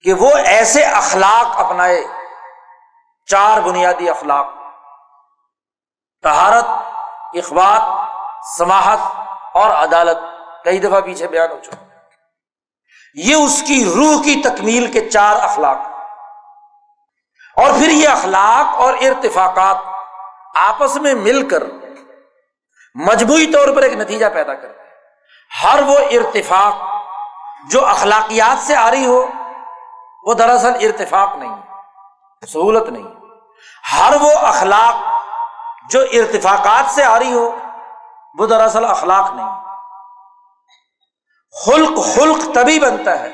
کہ 0.00 0.12
وہ 0.12 0.30
ایسے 0.36 0.84
اخلاق 0.84 1.58
اپنائے، 1.58 2.04
چار 3.26 3.60
بنیادی 3.60 4.10
اخلاق 4.10 4.46
تہارت 6.22 6.64
اخبات 7.34 7.82
سماہت 8.58 8.98
اور 9.54 9.70
عدالت۔ 9.70 10.18
کئی 10.64 10.78
دفعہ 10.78 11.00
پیچھے 11.00 11.28
بیان 11.28 11.50
ہو 11.50 11.58
چکا۔ 11.62 11.86
یہ 13.14 13.34
اس 13.34 13.62
کی 13.66 13.84
روح 13.84 14.22
کی 14.22 14.42
تکمیل 14.44 14.92
کے 14.92 15.10
چار 15.10 15.36
اخلاق 15.40 15.91
اور 17.56 17.70
پھر 17.70 17.88
یہ 17.88 18.08
اخلاق 18.08 18.80
اور 18.80 18.94
ارتفاقات 18.94 19.76
آپس 20.56 20.96
میں 20.96 21.14
مل 21.14 21.48
کر 21.48 21.62
مجموعی 22.94 23.52
طور 23.52 23.76
پر 23.76 23.82
ایک 23.82 23.92
نتیجہ 23.92 24.26
پیدا 24.34 24.54
کرتے 24.54 24.82
ہر 25.62 25.82
وہ 25.82 25.98
ارتفاق 25.98 26.74
جو 27.70 27.86
اخلاقیات 27.86 28.58
سے 28.58 28.76
آ 28.76 28.90
رہی 28.90 29.06
ہو، 29.06 29.28
وہ 30.24 30.34
دراصل 30.34 30.72
ارتفاق 30.80 31.36
نہیں، 31.36 31.56
سہولت 32.46 32.88
نہیں۔ 32.88 33.14
ہر 33.96 34.14
وہ 34.20 34.30
اخلاق 34.30 34.94
جو 35.90 36.00
ارتفاقات 36.00 36.90
سے 36.90 37.04
آ 37.04 37.18
رہی 37.18 37.32
ہو، 37.32 37.58
وہ 38.38 38.46
دراصل 38.46 38.84
اخلاق 38.84 39.30
نہیں۔ 39.34 39.62
خلق 41.66 42.16
خلق 42.16 42.54
تبھی 42.54 42.80
بنتا 42.80 43.20
ہے 43.20 43.30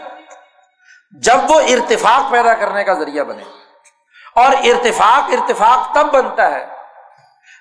جب 1.10 1.36
وہ 1.48 1.60
ارتفاق 1.60 2.30
پیدا 2.30 2.54
کرنے 2.54 2.84
کا 2.84 2.94
ذریعہ 2.94 3.24
بنے۔ 3.24 3.44
اور 4.34 4.52
ارتفاق 4.52 5.30
ارتفاق 5.32 5.94
تب 5.94 6.12
بنتا 6.12 6.50
ہے 6.50 6.66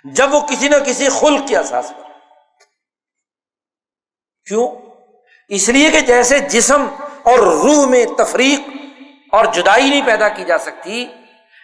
جب 0.04 0.34
وہ 0.34 0.42
کسی 0.42 0.68
نہ 0.68 0.76
کسی 0.76 1.10
خلق 1.10 1.48
کے 1.48 1.58
احساس 1.58 1.90
پر۔ 1.90 2.04
کیوں؟ 4.46 4.68
اس 5.48 5.70
لیے 5.70 5.92
کہ 5.92 6.00
جیسے 6.00 6.40
جسم 6.40 6.88
اور 7.24 7.40
روح 7.40 7.86
میں 7.86 8.06
تفریق 8.18 8.60
اور 9.32 9.46
جدائی 9.46 9.90
نہیں 9.90 10.06
پیدا 10.06 10.30
کی 10.30 10.46
جا 10.46 10.58
سکتی، 10.58 11.08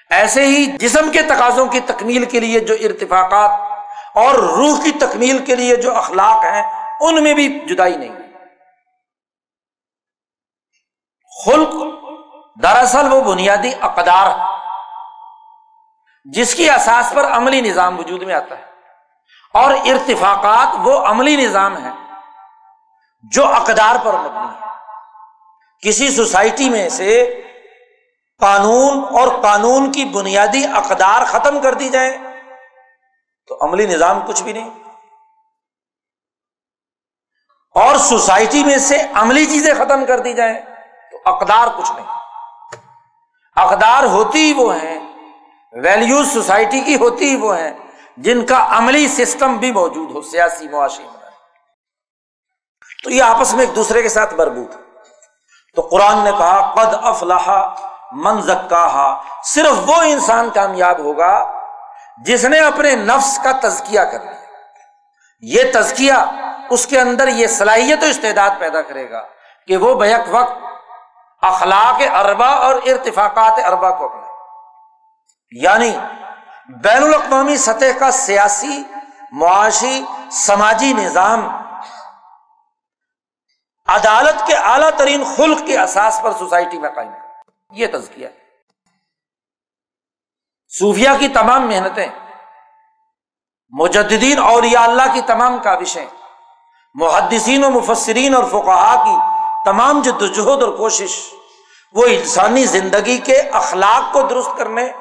ایسے 0.10 0.45
ہی 0.45 0.66
جسم 0.66 1.12
کے 1.12 1.22
تقاضوں 1.22 1.66
کی 1.66 1.80
تکمیل 1.80 2.26
کے 2.26 2.39
لیے 2.39 2.60
جو 2.60 2.74
ارتفاقات 2.74 3.49
اور 4.16 4.34
روح 4.34 4.84
کی 4.84 4.91
تکمیل 4.91 5.45
کے 5.45 5.56
لیے 5.56 5.76
جو 5.76 5.95
اخلاق 5.95 6.43
ہیں، 6.43 6.93
ان 7.01 7.24
میں 7.24 7.34
بھی 7.34 7.60
جدائی 7.60 7.95
نہیں۔ 7.95 8.16
خلق 11.45 11.74
دراصل 12.64 13.14
وہ 13.14 13.22
بنیادی 13.22 13.72
اقدار 13.82 14.53
جس 16.24 16.55
کی 16.55 16.69
اساس 16.69 17.13
پر 17.15 17.32
عملی 17.32 17.61
نظام 17.61 17.99
وجود 17.99 18.24
میں 18.24 18.36
آتا 18.36 18.57
ہے۔ 18.57 18.63
اور 19.53 19.74
ارتفاقات 19.74 20.67
وہ 20.80 20.99
عملی 20.99 21.36
نظام 21.36 21.86
ہے 21.86 21.89
جو 23.24 23.47
اقدار 23.47 23.95
پر 24.03 24.13
مبنی 24.13 24.47
ہے 24.47 24.67
کسی 25.82 26.09
سوسائٹی 26.09 26.69
میں 26.69 26.89
سے 26.89 27.41
قانون 28.39 29.03
اور 29.19 29.41
قانون 29.41 29.91
کی 29.91 30.05
بنیادی 30.05 30.65
اقدار 30.74 31.26
ختم 31.26 31.61
کر 31.61 31.74
دی 31.74 31.89
جائے 31.89 32.17
تو 33.47 33.65
عملی 33.65 33.86
نظام 33.86 34.19
کچھ 34.28 34.43
بھی 34.43 34.53
نہیں۔ 34.53 34.69
اور 37.76 37.95
سوسائٹی 37.95 38.63
میں 38.63 38.78
سے 38.78 39.01
عملی 39.13 39.45
چیزیں 39.45 39.74
ختم 39.74 40.05
کر 40.05 40.19
دی 40.19 40.34
جائیں 40.34 40.59
تو 41.11 41.17
اقدار 41.26 41.67
کچھ 41.78 41.91
نہیں۔ 41.91 42.05
اقدار 43.55 44.03
ہوتی 44.03 44.39
ہی 44.39 44.53
وہ 44.53 44.76
ہیں 44.76 45.03
ویلیوز 45.74 46.34
سوسائٹی 46.34 46.82
کی 46.82 46.95
ہوتی 46.95 47.30
ہی 47.30 47.36
وہ 47.36 47.57
ہیں، 47.57 47.71
جن 48.17 48.45
کا 48.45 48.67
عملی 48.69 49.07
سسٹم 49.07 49.57
بھی 49.57 49.71
موجود 49.71 50.11
ہو، 50.11 50.21
سیاسی 50.21 50.67
معاشی 50.67 51.03
میں۔ 51.03 51.30
تو 53.03 53.09
یہ 53.09 53.24
آپس 53.24 53.53
میں 53.53 53.65
ایک 53.65 53.76
دوسرے 53.76 54.01
کے 54.01 54.09
ساتھ 54.09 54.34
بربوط 54.34 54.76
تو 55.76 55.82
قرآن 55.82 56.17
نے 56.17 56.32
کہا، 56.32 56.74
قد 56.74 56.93
افلاح 57.01 57.49
من 58.11 58.41
زکا 58.41 59.21
صرف 59.43 59.89
وہ 59.89 59.95
انسان 59.95 60.49
کامیاب 60.49 60.99
ہوگا 60.99 61.61
جس 62.26 62.45
نے 62.45 62.59
اپنے 62.59 62.95
نفس 62.95 63.39
کا 63.43 63.51
تزکیہ 63.61 63.99
کر 63.99 64.19
لیا۔ 64.19 64.41
یہ 65.39 65.63
تزکیہ 65.74 66.13
اس 66.69 66.88
کے 66.88 66.99
اندر 66.99 67.28
یہ 67.28 67.47
صلاحیت 67.47 68.03
و 68.03 68.05
استعداد 68.05 68.49
پیدا 68.59 68.82
کرے 68.82 69.09
گا 69.09 69.21
کہ 69.67 69.78
وہ 69.78 69.95
بیک 69.95 70.21
وقت 70.30 70.53
اخلاق 71.41 72.01
اربا 72.13 72.47
اور 72.47 72.76
ارتفاقات 72.86 73.59
اربا 73.65 73.91
کو 73.91 74.05
اپنے 74.05 74.22
یعنی 75.62 75.97
بین 76.84 77.04
الاقوامی 77.04 77.58
سطح 77.58 77.97
کا 77.99 78.12
سیاسی، 78.12 78.84
معاشی، 79.32 80.04
سماجی 80.32 80.93
نظام 80.93 81.49
عدالت 83.86 84.47
کے 84.47 84.56
اعلیٰ 84.56 84.89
ترین 84.97 85.24
خلق 85.38 85.66
کے 85.68 85.78
احساس 85.78 86.20
پر 86.22 86.32
سوسائٹی 86.39 86.80
میں 86.80 86.89
قائم 86.89 87.12
یہ 87.72 87.88
تزکیہ 87.88 88.28
ہے۔ 88.28 88.34
صوفیہ 90.80 91.10
کی 91.20 91.28
تمام 91.28 91.68
محنتیں، 91.68 92.08
مجددین 93.70 94.39
اور 94.39 94.64
یا 94.64 94.84
اللہ 94.84 95.14
کی 95.14 95.22
تمام 95.22 95.60
کابشیں 95.60 96.06
محدثین 96.93 97.64
و 97.64 97.70
مفسرین 97.70 98.36
اور 98.36 98.43
فقہا 98.43 99.04
کی 99.06 99.16
تمام 99.66 100.01
جدوجہد 100.01 100.64
اور 100.64 100.78
کوشش، 100.78 101.34
وہ 101.93 102.06
انسانی 102.06 102.66
زندگی 102.66 103.18
کے 103.18 103.39
اخلاق 103.39 104.14
کو 104.14 104.22
درست 104.22 104.49
کرنے 104.58 104.91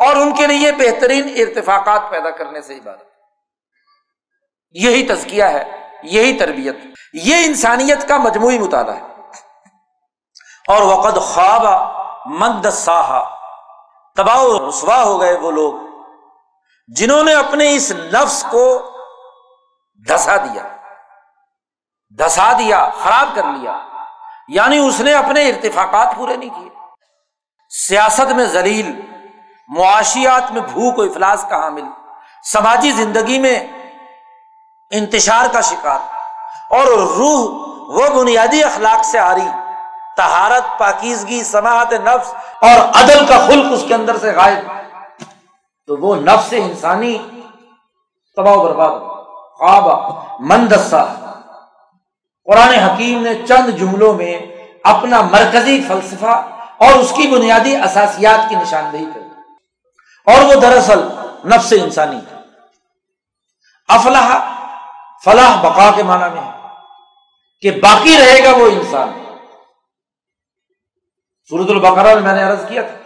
اور 0.00 0.16
ان 0.16 0.34
کے 0.34 0.46
لیے 0.46 0.72
بہترین 0.72 1.34
ارتفاقات 1.36 2.02
پیدا 2.10 2.30
کرنے 2.30 2.60
سے 2.60 2.76
عبادت۔ 2.76 3.04
یہی 4.70 5.08
تزکیہ 5.08 5.44
ہے، 5.44 5.90
یہی 6.02 6.38
تربیت۔ 6.38 6.76
یہ 7.12 7.36
انسانیت 7.44 8.08
کا 8.08 8.16
مجموعی 8.16 8.58
مطالعہ 8.58 8.96
ہے۔ 8.96 9.06
اور 10.68 10.82
وقت 10.82 11.16
خواب 11.16 11.90
مند 12.26 12.66
ساہا 12.66 13.36
تباہ 14.16 14.44
رسوا 14.68 15.02
ہو 15.02 15.20
گئے 15.20 15.38
وہ 15.38 15.50
لوگ 15.50 15.74
جنہوں 16.88 17.24
نے 17.24 17.34
اپنے 17.34 17.74
اس 17.74 17.92
نفس 17.92 18.44
کو 18.50 18.90
دھسا 20.08 20.36
دیا۔ 20.36 20.62
دھسا 22.18 22.52
دیا، 22.52 22.90
خراب 23.02 23.28
کر 23.34 23.42
لیا۔ 23.44 23.78
یعنی 24.48 24.78
اس 24.78 25.00
نے 25.00 25.14
اپنے 25.14 25.48
ارتفاقات 25.48 26.14
پورے 26.16 26.36
نہیں 26.36 26.50
کیے۔ 26.50 26.68
سیاست 27.88 28.32
میں 28.32 28.46
ذلیل 28.46 29.09
معاشیات 29.78 30.52
میں 30.52 30.60
بھوک 30.60 30.98
و 30.98 31.02
افلاس 31.02 31.44
کا 31.48 31.56
حامل، 31.62 31.84
سماجی 32.52 32.90
زندگی 32.90 33.38
میں 33.38 33.58
انتشار 34.90 35.46
کا 35.52 35.60
شکار 35.60 35.98
اور 36.70 36.86
روح 36.86 37.68
وہ 37.94 38.08
بنیادی 38.14 38.64
اخلاق 38.64 39.04
سے 39.04 39.18
آ 39.18 39.34
رہی 39.34 39.48
تہارت 40.16 40.78
پاکیزگی 40.78 41.42
سماعت 41.44 41.92
نفس 41.92 42.34
اور 42.60 42.78
عدل 42.94 43.26
کا 43.26 43.38
خلق 43.38 43.72
اس 43.72 43.84
کے 43.88 43.94
اندر 43.94 44.16
سے 44.16 44.32
غائب۔ 44.32 44.70
تو 45.86 45.96
وہ 45.96 46.16
نفس 46.16 46.52
انسانی 46.52 47.18
تباہ 48.36 48.52
و 48.52 48.62
برباد 48.64 49.00
خواب 49.58 49.86
مندسا 50.40 51.04
قرآن 52.46 52.74
حکیم 52.74 53.22
نے 53.22 53.34
چند 53.48 53.70
جملوں 53.70 54.12
میں 54.14 54.38
اپنا 54.84 55.20
مرکزی 55.22 55.82
فلسفہ 55.88 56.40
اور 56.76 56.98
اس 56.98 57.12
کی 57.16 57.26
بنیادی 57.26 57.76
اثاسیات 57.76 58.48
کی 58.48 58.54
نشاندہی 58.56 59.04
کری 59.14 59.29
اور 60.30 60.42
وہ 60.44 60.60
دراصل 60.60 61.08
نفس 61.44 61.74
انسانی 61.82 62.20
افلاح 63.88 64.38
فلاح 65.24 65.62
بقا 65.62 65.90
کے 65.96 66.02
معنی 66.02 66.34
میں 66.34 66.42
ہے 66.42 66.52
کہ 67.60 67.70
باقی 67.70 68.16
رہے 68.18 68.44
گا 68.44 68.50
وہ 68.56 68.66
انسان۔ 68.66 69.24
سورت 71.50 71.70
البقرہ 71.70 72.20
میں 72.20 72.32
نے 72.32 72.42
عرض 72.42 72.68
کیا 72.68 72.82
تھا۔ 72.82 72.96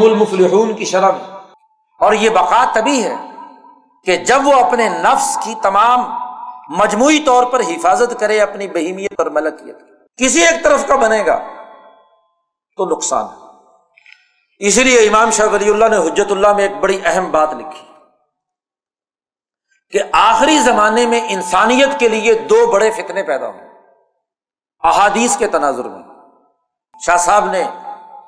المفلحون 0.00 0.76
کی 0.76 0.84
شرم 0.84 1.16
اور 2.00 2.12
یہ 2.12 2.30
بقا 2.30 2.64
تبھی 2.74 3.04
ہے 3.04 3.14
کہ 4.04 4.16
جب 4.16 4.40
وہ 4.44 4.52
اپنے 4.52 4.88
نفس 4.88 5.38
کی 5.44 5.54
تمام 5.62 6.10
مجموعی 6.68 7.18
طور 7.18 7.44
پر 7.44 7.60
حفاظت 7.60 8.20
کرے 8.20 8.40
اپنی 8.40 8.68
بہیمیت 8.68 9.12
اور 9.18 9.26
ملکیت 9.26 9.78
کسی 10.16 10.46
ایک 10.46 10.64
طرف 10.64 10.86
کا 10.86 10.96
بنے 10.96 11.26
گا 11.26 11.38
تو 12.76 12.84
نقصان 12.84 13.24
ہے۔ 13.24 13.41
اسی 14.66 14.84
لیے 14.84 15.08
امام 15.08 15.30
شاہ 15.30 15.46
ولی 15.46 15.70
اللہ 15.70 15.84
نے 15.84 15.96
حجت 15.96 16.32
اللہ 16.32 16.52
میں 16.52 16.68
ایک 16.68 16.76
بڑی 16.76 17.00
اہم 17.04 17.30
بات 17.30 17.54
لکھی 17.54 17.86
کہ 19.90 20.00
آخری 20.12 20.58
زمانے 20.58 21.06
میں 21.06 21.20
انسانیت 21.28 22.00
کے 22.00 22.08
لیے 22.08 22.34
دو 22.34 22.72
بڑے 22.72 22.90
فتنے 22.90 23.22
پیدا 23.22 23.46
ہوں 23.46 23.60
احادیث 24.84 25.36
کے 25.36 25.46
تناظر 25.46 25.84
میں۔ 25.84 26.02
شاہ 27.00 27.16
صاحب 27.16 27.44
نے 27.44 27.62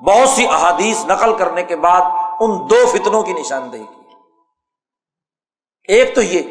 بہت 0.03 0.29
سی 0.29 0.47
احادیث 0.47 1.05
نقل 1.05 1.37
کرنے 1.37 1.63
کے 1.63 1.75
بعد 1.75 2.01
ان 2.39 2.69
دو 2.69 2.85
فتنوں 2.85 3.23
کی 3.23 3.33
نشاندہی 3.33 3.83
کی۔ 3.83 4.01
ایک 5.87 6.15
تو 6.15 6.21
یہ، 6.21 6.41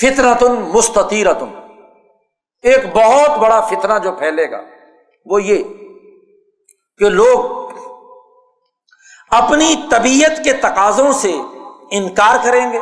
فطرتن 0.00 0.52
مستطیرتن۔ 0.52 1.54
ایک 2.62 2.96
بہت 2.96 3.38
بڑا 3.38 3.60
فتنہ 3.60 3.98
جو 3.98 4.12
پھیلے 4.12 4.50
گا 4.50 4.60
وہ 5.26 5.42
یہ 5.42 5.62
کہ 6.98 7.08
لوگ 7.08 7.68
اپنی 9.30 9.74
طبیعت 9.90 10.44
کے 10.44 10.52
تقاضوں 10.52 11.12
سے 11.12 11.32
انکار 11.90 12.36
کریں 12.44 12.72
گے 12.72 12.78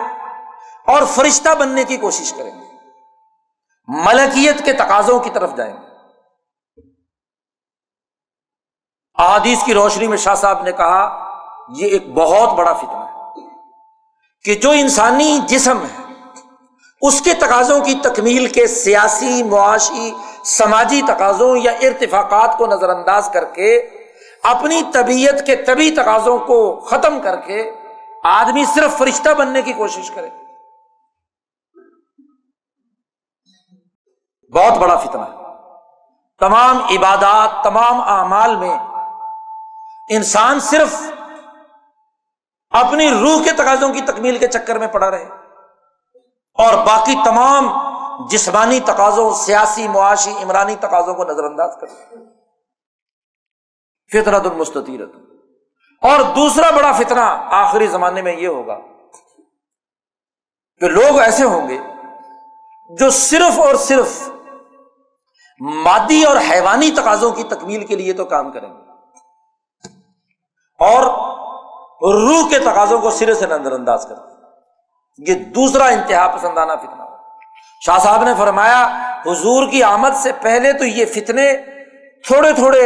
اور 0.86 1.02
فرشتہ 1.14 1.54
بننے 1.54 1.84
کی 1.84 1.96
کوشش 1.96 2.32
کریں 2.32 2.60
گے۔ 2.60 2.66
ملکیت 3.88 4.64
کے 4.64 4.72
تقاضوں 4.72 5.20
کی 5.20 5.30
طرف 5.30 5.56
جائیں 5.56 5.72
گے۔ 5.72 5.86
احادیث 9.18 9.64
کی 9.64 9.74
روشنی 9.74 10.06
میں 10.06 10.16
شاہ 10.16 10.34
صاحب 10.34 10.62
نے 10.62 10.72
کہا، 10.72 11.26
یہ 11.76 11.86
ایک 11.86 12.12
بہت 12.14 12.58
بڑا 12.58 12.72
فتنہ 12.72 12.98
ہے 12.98 13.40
کہ 14.44 14.54
جو 14.54 14.70
انسانی 14.70 15.38
جسم 15.46 15.78
ہے، 15.82 16.12
اس 17.00 17.20
کے 17.20 17.34
تقاضوں 17.34 17.80
کی 17.80 17.94
تکمیل 17.94 18.46
کے 18.46 18.66
سیاسی، 18.66 19.42
معاشی، 19.42 20.12
سماجی 20.44 21.02
تقاضوں 21.02 21.56
یا 21.56 21.72
ارتفاقات 21.72 22.58
کو 22.58 22.66
نظر 22.66 22.88
انداز 22.88 23.30
کر 23.32 23.44
کے 23.44 23.90
اپنی 24.46 24.82
طبیعت 24.92 25.46
کے 25.46 25.56
طبی 25.56 25.90
تقاضوں 25.90 26.38
کو 26.38 26.80
ختم 26.80 27.20
کر 27.20 27.36
کے 27.36 27.70
آدمی 28.24 28.64
صرف 28.64 28.98
فرشتہ 28.98 29.34
بننے 29.34 29.62
کی 29.62 29.72
کوشش 29.72 30.10
کرے۔ 30.10 30.30
بہت 34.54 34.78
بڑا 34.78 34.96
فتنہ 34.96 35.22
ہے۔ 35.22 35.36
تمام 36.38 36.82
عبادات، 36.82 37.64
تمام 37.64 38.00
اعمال 38.00 38.56
میں 38.56 38.78
انسان 40.10 40.60
صرف 40.60 40.94
اپنی 42.70 43.10
روح 43.10 43.44
کے 43.44 43.52
تقاضوں 43.52 43.92
کی 43.92 44.00
تکمیل 44.00 44.38
کے 44.38 44.46
چکر 44.46 44.78
میں 44.78 44.88
پڑا 44.88 45.10
رہے۔ 45.10 45.28
اور 46.54 46.74
باقی 46.74 47.14
تمام 47.24 47.68
جسمانی 48.26 48.80
تقاضوں، 48.80 49.32
سیاسی، 49.34 49.88
معاشی، 49.88 50.32
عمرانی 50.42 50.76
تقاضوں 50.76 51.14
کو 51.14 51.24
نظر 51.24 51.44
انداز 51.44 51.70
کرے 51.80 52.16
فطرت 54.10 54.46
المستطیرت 54.46 55.14
اور 56.02 56.20
دوسرا 56.34 56.70
بڑا 56.76 56.92
فتنہ 56.92 57.20
آخری 57.56 57.86
زمانے 57.86 58.22
میں 58.22 58.36
یہ 58.36 58.48
ہوگا 58.48 58.78
کہ 60.80 60.88
لوگ 60.88 61.18
ایسے 61.20 61.44
ہوں 61.44 61.68
گے 61.68 61.78
جو 62.90 63.10
صرف 63.10 63.58
اور 63.60 63.74
صرف 63.84 64.28
مادی 65.84 66.22
اور 66.24 66.36
حیوانی 66.50 66.90
تقاضوں 66.96 67.30
کی 67.32 67.44
تکمیل 67.50 67.86
کے 67.86 67.96
لیے 67.96 68.12
تو 68.12 68.24
کام 68.24 68.50
کریں 68.52 68.68
گے، 68.68 69.88
اور 70.80 71.02
روح 72.02 72.48
کے 72.50 72.58
تقاضوں 72.58 72.98
کو 73.00 73.10
سرے 73.10 73.34
سے 73.34 73.46
نظر 73.46 73.72
انداز 73.72 74.06
کرتے 74.08 75.30
یہ 75.30 75.44
دوسرا 75.54 75.86
انتہا 75.86 76.26
پسندانہ 76.36 76.72
فتنہ 76.80 77.02
ہو 77.02 77.14
شاہ 77.86 77.98
صاحب 77.98 78.24
نے 78.24 78.34
فرمایا، 78.38 78.82
حضور 79.26 79.70
کی 79.70 79.82
آمد 79.82 80.16
سے 80.22 80.32
پہلے 80.42 80.72
تو 80.72 80.84
یہ 80.84 81.04
فتنے 81.14 81.52
تھوڑے 82.24 82.52
تھوڑے 82.52 82.84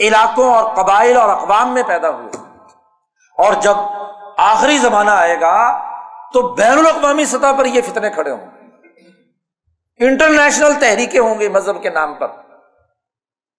علاقوں 0.00 0.54
اور 0.54 0.74
قبائل 0.74 1.16
اور 1.16 1.28
اقوام 1.28 1.74
میں 1.74 1.82
پیدا 1.82 2.10
ہوئے۔ 2.10 2.30
اور 3.38 3.52
جب 3.52 3.74
آخری 4.38 4.78
زمانہ 4.78 5.10
آئے 5.10 5.40
گا، 5.40 5.78
تو 6.32 6.54
بین 6.54 6.78
الاقوامی 6.78 7.24
سطح 7.24 7.52
پر 7.58 7.64
یہ 7.64 7.80
فتنے 7.82 8.10
کھڑے 8.10 8.30
ہوں 8.30 8.40
گے۔ 8.40 8.66
انٹرنیشنل 10.06 10.74
تحریکیں 10.80 11.20
ہوں 11.20 11.40
گی 11.40 11.48
مذہب 11.48 11.82
کے 11.82 11.90
نام 11.90 12.14
پر، 12.14 12.28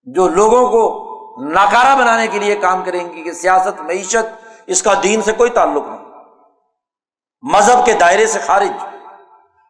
جو 0.04 0.28
لوگوں 0.28 0.70
کو 0.70 1.12
ناکارا 1.46 1.96
بنانے 1.96 2.28
کے 2.28 2.40
لیے 2.40 2.56
کام 2.56 2.84
کریں 2.84 3.14
گی، 3.14 3.24
کہ 3.24 3.32
سیاست، 3.32 3.82
معیشت، 3.82 4.48
اس 4.68 4.84
کا 4.84 4.94
دین 5.04 5.22
سے 5.22 5.32
کوئی 5.32 5.50
تعلق 5.50 5.84
نہیں۔ 5.88 6.06
مذہب 7.42 7.86
کے 7.86 7.94
دائرے 7.94 8.28
سے 8.28 8.40
خارج۔ 8.40 8.86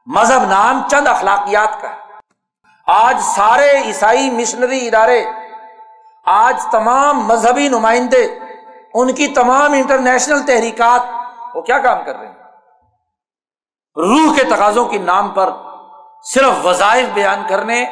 مذہب 0.05 0.43
نام 0.43 0.82
چند 0.91 1.07
اخلاقیات 1.07 1.82
کا 1.82 1.89
ہے۔ 1.89 1.95
آج 2.88 3.18
سارے 3.22 3.72
عیسائی 3.72 4.32
مشنری 4.32 4.88
ادارے 4.88 5.26
آج 6.26 6.65
تمام 6.71 7.19
مذہبی 7.19 7.67
نمائندے، 7.67 8.39
ان 8.93 9.13
کی 9.13 9.28
تمام 9.28 9.73
انٹرنیشنل 9.73 10.39
تحریکات، 10.39 11.01
وہ 11.55 11.61
کیا 11.61 11.80
کام 11.80 12.03
کر 12.05 12.15
رہے 12.15 12.28
ہیں؟ 12.28 12.34
روح 13.95 14.36
کے 14.36 14.43
تقاضوں 14.43 14.86
کے 14.86 14.97
نام 14.97 15.30
پر 15.30 15.49
صرف 16.23 16.65
وظائف 16.65 17.07
بیان 17.13 17.43
کرنے 17.49 17.84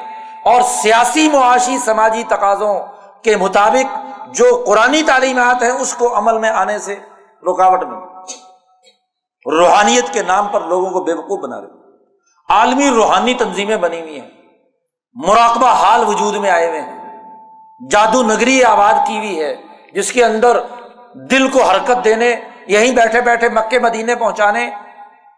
اور 0.46 0.62
سیاسی 0.62 1.30
معاشی 1.30 1.78
سماجی 1.78 2.24
تقاضوں 2.24 2.80
کے 3.24 3.36
مطابق 3.36 3.98
جو 4.28 4.64
قرآن 4.68 5.02
تعلیمات 5.08 5.64
ہیں، 5.64 5.72
اس 5.72 5.94
کو 5.94 6.18
عمل 6.18 6.38
میں 6.38 6.50
آنے 6.50 6.80
سے 6.80 7.00
رکاوٹ 7.44 7.84
میں 7.84 8.00
روحانیت 9.52 10.14
کے 10.14 10.24
نام 10.24 10.48
پر 10.48 10.62
لوگوں 10.62 10.92
کو 10.92 11.04
بے 11.04 11.14
وقوف 11.14 11.40
بنا 11.44 11.62
رہے 11.62 11.68
عالمی 12.50 12.90
روحانی 12.90 13.34
تنظیمیں 13.34 13.78
بنی 13.78 14.02
ہوئی 14.02 14.20
ہیں۔ 14.20 14.30
مراقبہ 15.14 15.68
حال 15.68 16.04
وجود 16.08 16.36
میں 16.36 16.52
آئے 16.52 16.70
ہوئے 16.70 16.82
ہیں۔ 16.82 17.03
جادو 17.90 18.24
نگری 18.24 18.64
آباد 18.64 18.94
کی 19.08 19.18
ہوئی 19.18 19.44
ہے، 19.44 19.56
جس 19.94 20.12
کے 20.12 20.26
اندر 20.26 20.60
دل 21.14 21.50
کو 21.50 21.64
حرکت 21.64 22.04
دینے، 22.04 22.36
یہیں 22.68 22.96
بیٹھے 22.96 23.22
بیٹھے 23.22 23.50
مکے 23.50 23.80
مدینے 23.80 24.16
پہنچانے 24.16 24.70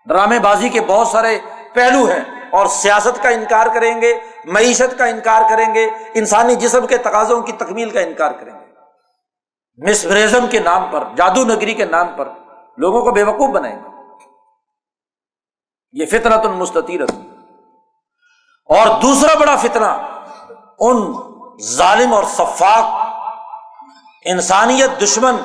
ڈرامے 0.05 0.39
بازی 0.39 0.69
کے 0.69 0.81
بہت 0.81 1.07
سارے 1.07 1.39
پہلو 1.73 2.05
ہیں 2.05 2.19
اور 2.51 2.65
سیاست 2.65 3.23
کا 3.23 3.29
انکار 3.29 3.67
کریں 3.73 4.01
گے، 4.01 4.19
معیشت 4.45 4.97
کا 4.97 5.05
انکار 5.05 5.41
کریں 5.49 5.73
گے، 5.73 5.87
انسانی 6.13 6.55
جسم 6.55 6.87
کے 6.87 6.97
تقاضوں 6.97 7.41
کی 7.41 7.51
تکمیل 7.51 7.89
کا 7.89 7.99
انکار 7.99 8.31
کریں 8.31 8.53
گے۔ 8.53 8.65
مسبرزم 9.89 10.47
کے 10.47 10.59
نام 10.59 10.85
پر، 10.91 11.03
جادو 11.15 11.45
نگری 11.45 11.73
کے 11.73 11.85
نام 11.85 12.07
پر 12.15 12.29
لوگوں 12.77 13.01
کو 13.01 13.11
بے 13.11 13.23
وقوف 13.23 13.49
بنائیں 13.49 13.75
گے۔ 13.75 13.89
یہ 15.91 16.05
فطرت 16.05 16.45
المستطیرت 16.45 17.11
اور 18.69 19.01
دوسرا 19.01 19.39
بڑا 19.39 19.55
فتنہ، 19.55 20.17
ان 20.79 21.13
ظالم 21.62 22.14
اور 22.14 22.24
صفاق 22.24 22.84
انسانیت 24.26 25.01
دشمن، 25.01 25.36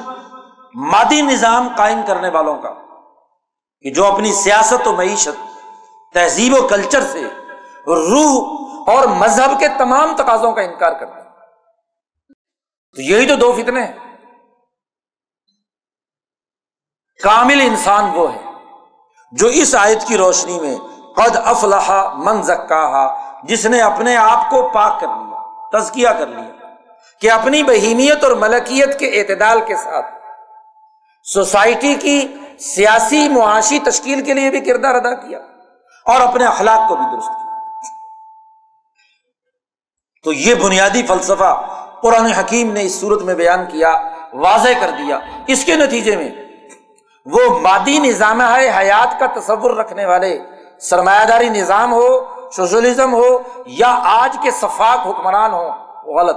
مادی 0.74 1.22
نظام 1.22 1.68
قائم 1.76 2.00
کرنے 2.06 2.28
والوں 2.28 2.56
کا۔ 2.56 2.74
کہ 3.80 3.90
جو 3.90 4.06
اپنی 4.06 4.32
سیاست 4.32 4.88
و 4.88 4.92
معیشت، 4.92 5.58
تہذیب 6.14 6.54
و 6.58 6.68
کلچر 6.68 7.02
سے 7.02 7.22
روح 7.86 8.60
اور 8.86 9.06
مذہب 9.06 9.60
کے 9.60 9.68
تمام 9.68 10.16
تقاضوں 10.16 10.52
کا 10.52 10.60
انکار 10.60 10.92
کرتے 10.92 11.20
ہیں 11.20 11.28
تو 12.96 13.02
یہی 13.02 13.28
تو 13.28 13.34
دو 13.34 13.52
فتنے 13.52 13.84
ہیں۔ 13.84 13.92
کامل 17.22 17.60
انسان 17.60 18.10
وہ 18.14 18.34
ہے 18.34 18.42
جو 19.32 19.46
اس 19.46 19.74
آیت 19.74 20.06
کی 20.06 20.16
روشنی 20.16 20.60
میں 20.60 20.76
قد 21.16 21.36
افلاح 21.44 22.14
من 22.14 22.42
زکا 22.42 23.14
جس 23.42 23.66
نے 23.66 23.80
اپنے 23.80 24.16
آپ 24.16 24.50
کو 24.50 24.68
پاک 24.74 25.00
کر 25.00 25.06
لیا 25.06 25.29
تزکیہ 25.72 26.08
کر 26.08 26.26
لیا 26.26 26.68
کہ 27.20 27.30
اپنی 27.30 27.62
بہیمیت 27.62 28.24
اور 28.24 28.32
ملکیت 28.32 28.98
کے 28.98 29.06
اعتدال 29.06 29.60
کے 29.66 29.76
ساتھ 29.76 30.06
سوسائٹی 31.24 31.94
کی 31.94 32.34
سیاسی 32.60 33.28
معاشی 33.28 33.78
تشکیل 33.78 34.24
کے 34.24 34.34
لیے 34.34 34.50
بھی 34.50 34.60
کردار 34.60 34.94
ادا 34.94 35.14
کیا 35.14 35.38
اور 36.06 36.20
اپنے 36.20 36.44
اخلاق 36.44 36.88
کو 36.88 36.96
بھی 36.96 37.04
درست 37.12 37.26
کیا۔ 37.26 37.40
تو 40.24 40.32
یہ 40.32 40.54
بنیادی 40.54 41.02
فلسفہ 41.02 41.76
قرآن 42.02 42.26
حکیم 42.26 42.72
نے 42.72 42.82
اس 42.82 43.00
صورت 43.00 43.22
میں 43.22 43.34
بیان 43.34 43.66
کیا، 43.66 44.00
واضح 44.32 44.68
کر 44.80 44.90
دیا۔ 44.90 45.18
اس 45.46 45.64
کے 45.64 45.76
نتیجے 45.76 46.16
میں 46.16 46.28
وہ 47.26 47.60
مادی 47.60 47.98
نظام 47.98 48.40
حیات 48.40 49.20
کا 49.20 49.26
تصور 49.40 49.70
رکھنے 49.70 50.06
والے 50.06 50.38
سرمایہ 50.80 51.24
داری 51.24 51.48
نظام 51.48 51.92
ہو 51.92 52.39
سوشلزم 52.52 53.14
ہو 53.14 53.38
یا 53.66 54.00
آج 54.04 54.36
کے 54.42 54.50
شفاق 54.50 55.06
حکمران 55.06 55.52
ہو 55.52 55.70
وہ 56.04 56.20
غلط۔ 56.20 56.36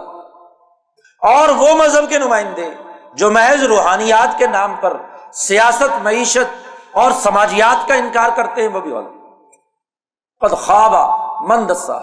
اور 1.21 1.49
وہ 1.49 1.75
مذہب 1.75 2.09
کے 2.09 2.17
نمائندے 2.17 2.69
جو 3.13 3.31
محض 3.31 3.63
روحانیات 3.63 4.37
کے 4.37 4.47
نام 4.47 4.75
پر 4.81 4.97
سیاست، 5.33 6.03
معیشت 6.03 6.67
اور 6.91 7.11
سماجیات 7.11 7.87
کا 7.87 7.93
انکار 7.93 8.29
کرتے 8.35 8.61
ہیں، 8.61 8.67
وہ 8.67 8.79
بھی 8.79 8.91
غلط۔ 8.91 9.13
قد 10.39 10.57
خوابہ 10.57 11.41
مندسا 11.41 11.97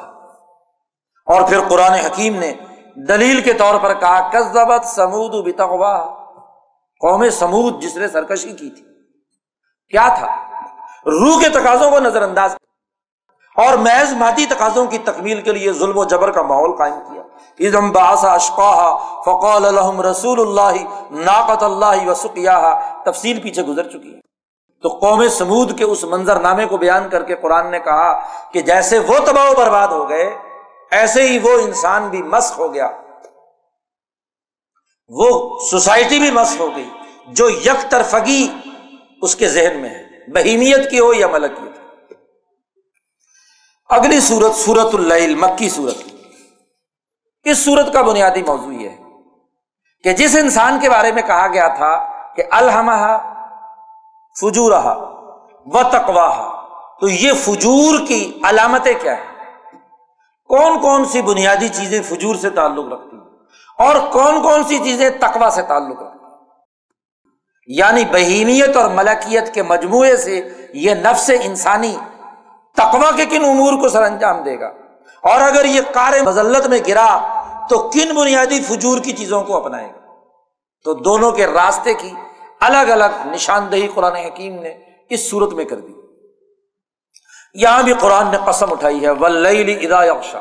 اور 1.26 1.42
پھر 1.48 1.60
قرآن 1.68 1.92
حکیم 1.92 2.36
نے 2.36 2.54
دلیل 3.08 3.40
کے 3.40 3.52
طور 3.52 3.74
پر 3.82 3.94
کہا 3.94 4.28
کزبت 4.32 4.84
سمود 4.84 5.46
بتغوا۔ 5.46 6.04
قوم 7.00 7.30
سمود 7.30 7.82
جس 7.82 7.96
نے 7.96 8.08
سرکشی 8.08 8.52
کی 8.52 8.70
تھی۔ 8.70 8.84
کیا 9.88 10.08
تھا؟ 10.18 10.26
روح 11.06 11.42
کے 11.42 11.48
تقاضوں 11.48 11.90
کو 11.90 11.98
نظر 11.98 12.22
انداز 12.22 12.56
اور 13.60 13.78
محض 13.78 14.12
مادی 14.12 14.46
تقاضوں 14.46 14.86
کی 14.86 14.98
تکمیل 14.98 15.40
کے 15.40 15.52
لیے 15.52 15.72
ظلم 15.72 15.98
و 15.98 16.04
جبر 16.04 16.30
کا 16.30 16.42
ماحول 16.42 16.76
قائم 16.76 16.94
کیا۔ 16.94 17.22
ادم 17.58 17.90
باسا 17.90 18.32
اشقاہ 18.32 18.96
فقال 19.26 19.64
الحم 19.64 20.00
رسول 20.00 20.40
اللہ 20.40 20.82
ناقت 21.10 21.62
اللہ 21.62 22.08
وسقیا 22.08 22.80
تفصیل 23.04 23.40
پیچھے 23.40 23.62
گزر 23.62 23.88
چکی 23.88 24.14
ہے۔ 24.14 24.20
تو 24.82 24.88
قوم 24.88 25.28
سمود 25.28 25.78
کے 25.78 25.84
اس 25.84 26.04
منظر 26.04 26.40
نامے 26.40 26.66
کو 26.66 26.76
بیان 26.76 27.08
کر 27.08 27.22
کے 27.22 27.34
قرآن 27.34 27.70
نے 27.70 27.78
کہا 27.78 28.12
کہ 28.52 28.60
جیسے 28.60 28.98
وہ 28.98 29.18
تباہ 29.26 29.50
و 29.50 29.54
برباد 29.54 29.88
ہو 29.88 30.08
گئے، 30.08 30.30
ایسے 30.90 31.22
ہی 31.22 31.38
وہ 31.38 31.52
انسان 31.52 32.08
بھی 32.08 32.22
مسق 32.22 32.58
ہو 32.58 32.74
گیا۔ 32.74 32.90
وہ 35.08 35.58
سوسائٹی 35.70 36.18
بھی 36.18 36.30
مسق 36.30 36.60
ہو 36.60 36.68
گئی، 36.76 36.88
جو 37.28 37.48
یک 37.48 37.90
طرفگی 37.90 38.48
اس 39.22 39.36
کے 39.36 39.48
ذہن 39.48 39.76
میں 39.76 39.90
ہے۔ 39.90 40.02
بہیمیت 40.34 40.90
کی 40.90 41.00
ہو 41.00 41.14
یا 41.14 41.26
ملکیت 41.26 41.69
اگلی 43.90 44.20
سورت 44.20 44.54
سورت 44.54 44.94
اللہ 44.94 45.36
مکی 45.36 45.68
سورت۔ 45.68 45.96
اس 47.44 47.58
سورت 47.58 47.92
کا 47.92 48.02
بنیادی 48.02 48.42
موضوع 48.42 48.72
یہ 48.72 48.88
ہے 48.88 48.96
کہ 50.04 50.12
جس 50.12 50.36
انسان 50.36 50.80
کے 50.80 50.90
بارے 50.90 51.12
میں 51.12 51.22
کہا 51.22 51.46
گیا 51.46 51.68
تھا 51.68 52.22
کہ 52.34 52.42
الحمہ 52.50 53.18
فجور 54.40 54.72
و 55.66 55.82
تقوا 55.82 56.60
تو 57.00 57.08
یہ 57.08 57.32
فجور 57.32 58.06
کی 58.08 58.40
علامتیں 58.42 58.94
کیا 59.02 59.16
ہیں؟ 59.18 59.26
کون 60.48 60.80
کون 60.80 61.04
سی 61.04 61.22
بنیادی 61.22 61.68
چیزیں 61.68 62.02
فجور 62.02 62.34
سے 62.34 62.50
تعلق 62.50 62.92
رکھتی 62.92 63.16
ہیں؟ 63.16 63.24
اور 63.78 64.10
کون 64.12 64.42
کون 64.42 64.64
سی 64.64 64.78
چیزیں 64.78 65.10
تقوا 65.10 65.50
سے 65.50 65.62
تعلق 65.62 66.02
رکھتی 66.02 66.24
ہیں؟ 66.24 66.30
یعنی 67.66 68.04
بہیمیت 68.04 68.76
اور 68.76 68.90
ملکیت 68.90 69.54
کے 69.54 69.62
مجموعے 69.62 70.16
سے 70.16 70.48
یہ 70.74 70.94
نفس 70.94 71.30
انسانی 71.42 71.96
تقوا 72.76 73.10
کے 73.16 73.26
کن 73.26 73.44
امور 73.44 73.72
کو 73.72 73.88
سر 73.88 74.02
انجام 74.02 74.42
دے 74.42 74.60
گا۔ 74.60 74.66
اور 75.22 75.40
اگر 75.40 75.64
یہ 75.64 75.80
کار 75.94 76.12
مزلت 76.22 76.66
میں 76.66 76.78
گرا، 76.88 77.42
تو 77.68 77.90
کن 77.94 78.14
بنیادی 78.14 78.60
فجور 78.60 78.98
کی 78.98 79.12
چیزوں 79.12 79.42
کو 79.42 79.56
اپنائے 79.56 79.88
گا۔ 79.88 80.14
تو 80.84 80.94
دونوں 80.94 81.32
کے 81.32 81.46
راستے 81.46 81.94
کی 81.94 82.10
الگ 82.60 82.92
الگ 82.92 83.26
نشاندہی 83.26 83.88
قرآن 83.94 84.16
حکیم 84.16 84.60
نے 84.60 84.78
اس 85.10 85.30
صورت 85.30 85.52
میں 85.52 85.64
کر 85.64 85.76
دی۔ 85.76 85.92
یہاں 87.54 87.82
بھی 87.82 87.92
قرآن 87.92 88.30
نے 88.30 88.36
قسم 88.46 88.72
اٹھائی 88.72 89.04
ہے 89.04 89.10
ولی 89.10 89.86
ادا 89.86 90.04
یکشا 90.04 90.40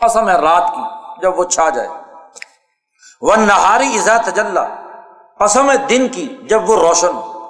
قسم 0.00 0.28
ہے 0.28 0.34
رات 0.34 0.72
کی، 0.74 0.82
جب 1.22 1.38
وہ 1.38 1.44
چھا 1.44 1.68
جائے۔ 1.68 1.88
وہ 3.20 3.36
نہاری 3.36 3.98
ازا 3.98 4.16
تجلّہ 4.16 4.60
قسم 5.38 5.70
ہے 5.70 5.76
دن 5.76 6.08
کی، 6.08 6.36
جب 6.42 6.70
وہ 6.70 6.76
روشن 6.76 7.08
ہو۔ 7.08 7.40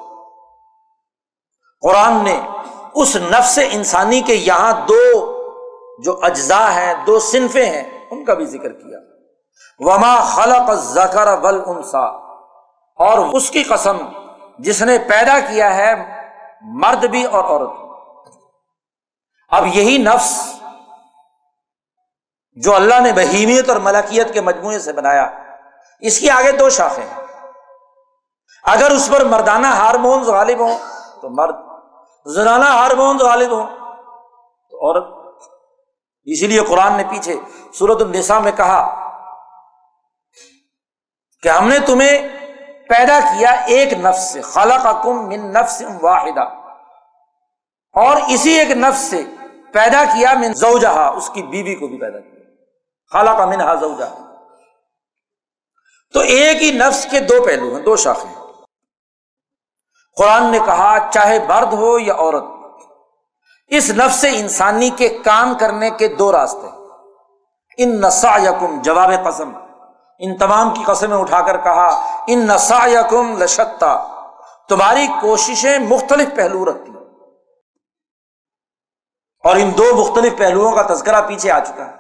قرآن 1.80 2.24
نے 2.24 2.40
اس 2.94 3.16
نفس 3.16 3.58
انسانی 3.70 4.20
کے 4.20 4.34
یہاں 4.34 4.72
دو 4.72 5.36
جو 6.04 6.18
اجزاء 6.22 6.70
ہیں، 6.70 6.94
دو 7.06 7.20
صنفیں 7.20 7.66
ہیں، 7.66 8.08
ان 8.10 8.24
کا 8.24 8.34
بھی 8.34 8.46
ذکر 8.46 8.72
کیا۔ 8.72 8.98
وما 9.78 10.20
خلق 10.20 10.74
زکر 10.74 11.38
ول 11.42 11.62
انسا 11.66 12.06
اور 12.98 13.34
اس 13.34 13.50
کی 13.50 13.62
قسم 13.62 13.96
جس 14.58 14.82
نے 14.82 14.98
پیدا 14.98 15.38
کیا 15.40 15.76
ہے، 15.76 15.94
مرد 16.62 17.04
بھی 17.04 17.24
اور 17.24 17.44
عورت 17.44 17.70
اب 19.48 19.66
یہی 19.66 19.98
نفس 19.98 20.54
جو 22.54 22.74
اللہ 22.74 23.00
نے 23.00 23.12
بہیمیت 23.12 23.68
اور 23.68 23.76
ملکیت 23.76 24.34
کے 24.34 24.40
مجموعے 24.40 24.78
سے 24.78 24.92
بنایا، 24.92 25.30
اس 26.00 26.18
کی 26.18 26.30
آگے 26.30 26.52
دو 26.52 26.70
شاخیں 26.70 27.06
ہیں۔ 27.06 27.26
اگر 28.64 28.90
اس 28.90 29.08
پر 29.12 29.24
مردانہ 29.24 29.66
ہارمونز 29.66 30.28
غالب 30.28 30.58
ہوں، 30.58 30.78
تو 31.20 31.30
مرد 31.30 31.69
زنانہ 32.26 32.64
ہارمونز 32.64 33.22
غالب 33.22 33.50
ہوں۔ 33.50 33.66
تو 34.70 34.76
عورت، 34.76 35.04
اسی 36.24 36.46
لیے 36.46 36.60
قرآن 36.60 36.96
نے 36.96 37.04
پیچھے 37.10 37.36
سورت 37.72 38.02
النساء 38.02 38.38
میں 38.38 38.52
کہا 38.52 39.10
کہ 41.42 41.48
ہم 41.48 41.68
نے 41.68 41.78
تمہیں 41.78 42.28
پیدا 42.88 43.20
کیا 43.20 43.50
ایک 43.50 43.92
نفس 43.92 44.32
سے 44.32 44.40
خالہ 44.40 44.74
کا 44.82 45.00
کم 45.04 45.28
من 45.28 45.52
نفس 45.52 45.82
واحدہ۔ 46.02 46.42
اور 47.92 48.16
اسی 48.28 48.50
ایک 48.50 48.70
نفس 48.70 49.00
سے 49.00 49.24
پیدا 49.72 50.04
کیا 50.04 50.32
من 50.38 50.54
زوجہا، 50.54 51.08
اس 51.08 51.30
کی 51.30 51.42
بیوی 51.42 51.74
کو 51.74 51.86
بھی 51.86 51.98
پیدا 51.98 52.20
کیا۔ 52.20 52.40
خالہ 53.12 53.30
کا 53.30 53.46
منہا 53.46 53.74
زوجہ 53.74 54.04
تو 56.12 56.20
ایک 56.20 56.62
ہی 56.62 56.70
نفس 56.70 57.06
کے 57.10 57.20
دو 57.20 57.44
پہلو 57.44 57.74
ہیں، 57.74 57.82
دو 57.82 57.96
شاخیں۔ 57.96 58.39
قرآن 60.16 60.44
نے 60.44 60.58
کہا، 60.58 60.98
چاہے 61.10 61.38
مرد 61.48 61.72
ہو 61.72 61.98
یا 61.98 62.14
عورت، 62.14 62.44
اس 63.68 63.90
نفس 63.90 64.24
انسانی 64.32 64.90
کے 64.90 65.08
کام 65.08 65.54
کرنے 65.54 65.90
کے 65.90 66.08
دو 66.08 66.32
راستے 66.32 66.66
ان 67.78 68.00
نسا 68.00 68.36
یقم 68.36 68.82
جواب 68.82 69.10
قسم۔ 69.24 69.52
ان 70.18 70.36
تمام 70.36 70.74
کی 70.74 70.84
قسمیں 70.86 71.16
اٹھا 71.16 71.40
کر 71.40 71.56
کہا، 71.56 71.88
ان 72.26 72.38
نسا 72.46 72.86
یقم 72.86 73.42
لشتا۔ 73.42 74.06
تمہاری 74.68 75.06
کوششیں 75.20 75.78
مختلف 75.78 76.28
پہلو 76.36 76.64
رکھتی 76.64 76.92
اور 79.44 79.56
ان 79.56 79.72
دو 79.78 79.84
مختلف 79.96 80.38
پہلوؤں 80.38 80.72
کا 80.72 80.82
تذکرہ 80.82 81.22
پیچھے 81.22 81.50
آ 81.50 81.58
چکا 81.58 81.86
ہے۔ 81.86 81.92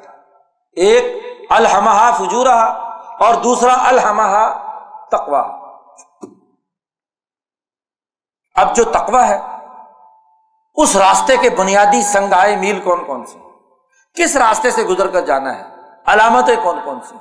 ایک 0.76 1.04
الحمہ 1.50 2.10
فجورہ 2.18 2.58
اور 3.20 3.34
دوسرا 3.34 3.88
الحمہ 3.88 4.58
تقوا 5.10 5.59
اب 8.54 8.76
جو 8.76 8.84
تقوا 8.84 9.28
ہے، 9.28 9.40
اس 10.74 10.96
راستے 10.96 11.36
کے 11.36 11.50
بنیادی 11.50 12.02
سنگائے 12.02 12.56
میل 12.56 12.80
کون 12.80 13.04
کون 13.04 13.26
سی؟ 13.26 13.38
کس 14.14 14.36
راستے 14.36 14.70
سے 14.70 14.84
گزر 14.84 15.08
کر 15.08 15.20
جانا 15.20 15.58
ہے؟ 15.58 15.64
علامتیں 16.06 16.56
کون 16.62 16.78
کون 16.84 17.00
سی؟ 17.08 17.16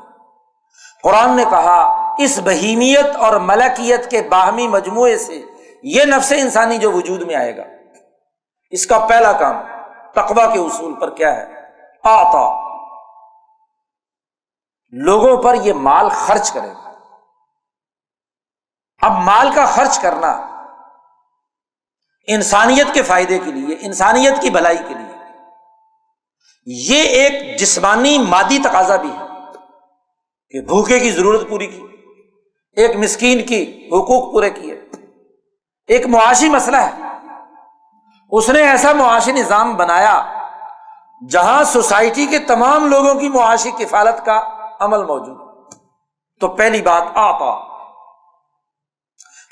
قرآن 1.03 1.35
نے 1.35 1.43
کہا، 1.49 2.09
اس 2.17 2.39
بہیمیت 2.43 3.15
اور 3.15 3.39
ملکیت 3.39 4.11
کے 4.11 4.21
باہمی 4.21 4.67
مجموعے 4.67 5.17
سے 5.17 5.41
یہ 5.83 6.03
نفس 6.03 6.33
انسانی 6.37 6.77
جو 6.77 6.91
وجود 6.91 7.21
میں 7.21 7.35
آئے 7.35 7.57
گا۔ 7.57 7.63
اس 8.69 8.85
کا 8.85 8.99
پہلا 9.09 9.31
کام 9.31 9.55
تقوا 10.11 10.53
کے 10.53 10.59
اصول 10.59 10.93
پر 10.93 11.09
کیا 11.09 11.35
ہے؟ 11.35 11.53
آتا 12.03 12.69
لوگوں 14.91 15.43
پر 15.43 15.53
یہ 15.53 15.73
مال 15.73 16.09
خرچ 16.09 16.51
کرے 16.51 16.67
گا۔ 16.67 16.91
اب 19.01 19.11
مال 19.11 19.51
کا 19.55 19.65
خرچ 19.65 19.99
کرنا 19.99 20.58
انسانیت 22.33 22.87
کے 22.93 23.01
فائدے 23.01 23.39
کے 23.39 23.51
لیے، 23.51 23.77
انسانیت 23.81 24.41
کی 24.41 24.49
بھلائی 24.49 24.77
کے 24.77 24.93
لیے۔ 24.93 25.15
یہ 26.65 27.03
ایک 27.03 27.59
جسمانی 27.59 28.17
مادی 28.17 28.59
تقاضا 28.59 28.95
بھی 28.95 29.09
ہے 29.09 29.25
کہ 30.49 30.61
بھوکے 30.61 30.99
کی 30.99 31.11
ضرورت 31.11 31.49
پوری 31.49 31.67
کی، 31.67 31.81
ایک 32.71 32.95
مسکین 32.95 33.45
کی 33.45 33.87
حقوق 33.87 34.31
پورے 34.31 34.49
کیے۔ 34.49 34.79
ایک 35.87 36.05
معاشی 36.05 36.49
مسئلہ 36.49 36.77
ہے۔ 36.77 36.91
اس 38.31 38.49
نے 38.49 38.69
ایسا 38.69 38.93
معاشی 38.93 39.31
نظام 39.31 39.75
بنایا 39.75 40.33
جہاں 41.29 41.63
سوسائٹی 41.63 42.25
کے 42.25 42.39
تمام 42.39 42.87
لوگوں 42.87 43.15
کی 43.15 43.29
معاشی 43.29 43.71
کفالت 43.71 44.25
کا 44.25 44.67
عمل 44.79 45.05
موجود 45.05 45.73
تو 46.39 46.47
پہلی 46.47 46.81
بات 46.81 47.03
آپا، 47.15 47.59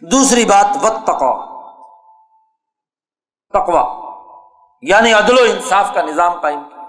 دوسری 0.02 0.46
بات 0.46 0.84
وط 0.84 1.04
تقوا 1.04 1.47
تقوا 3.54 4.14
یعنی 4.82 5.14
عدل 5.14 5.40
و 5.40 5.42
انصاف 5.42 5.94
کا 5.94 6.02
نظام 6.02 6.34
قائم 6.34 6.64
کیا۔ 6.64 6.84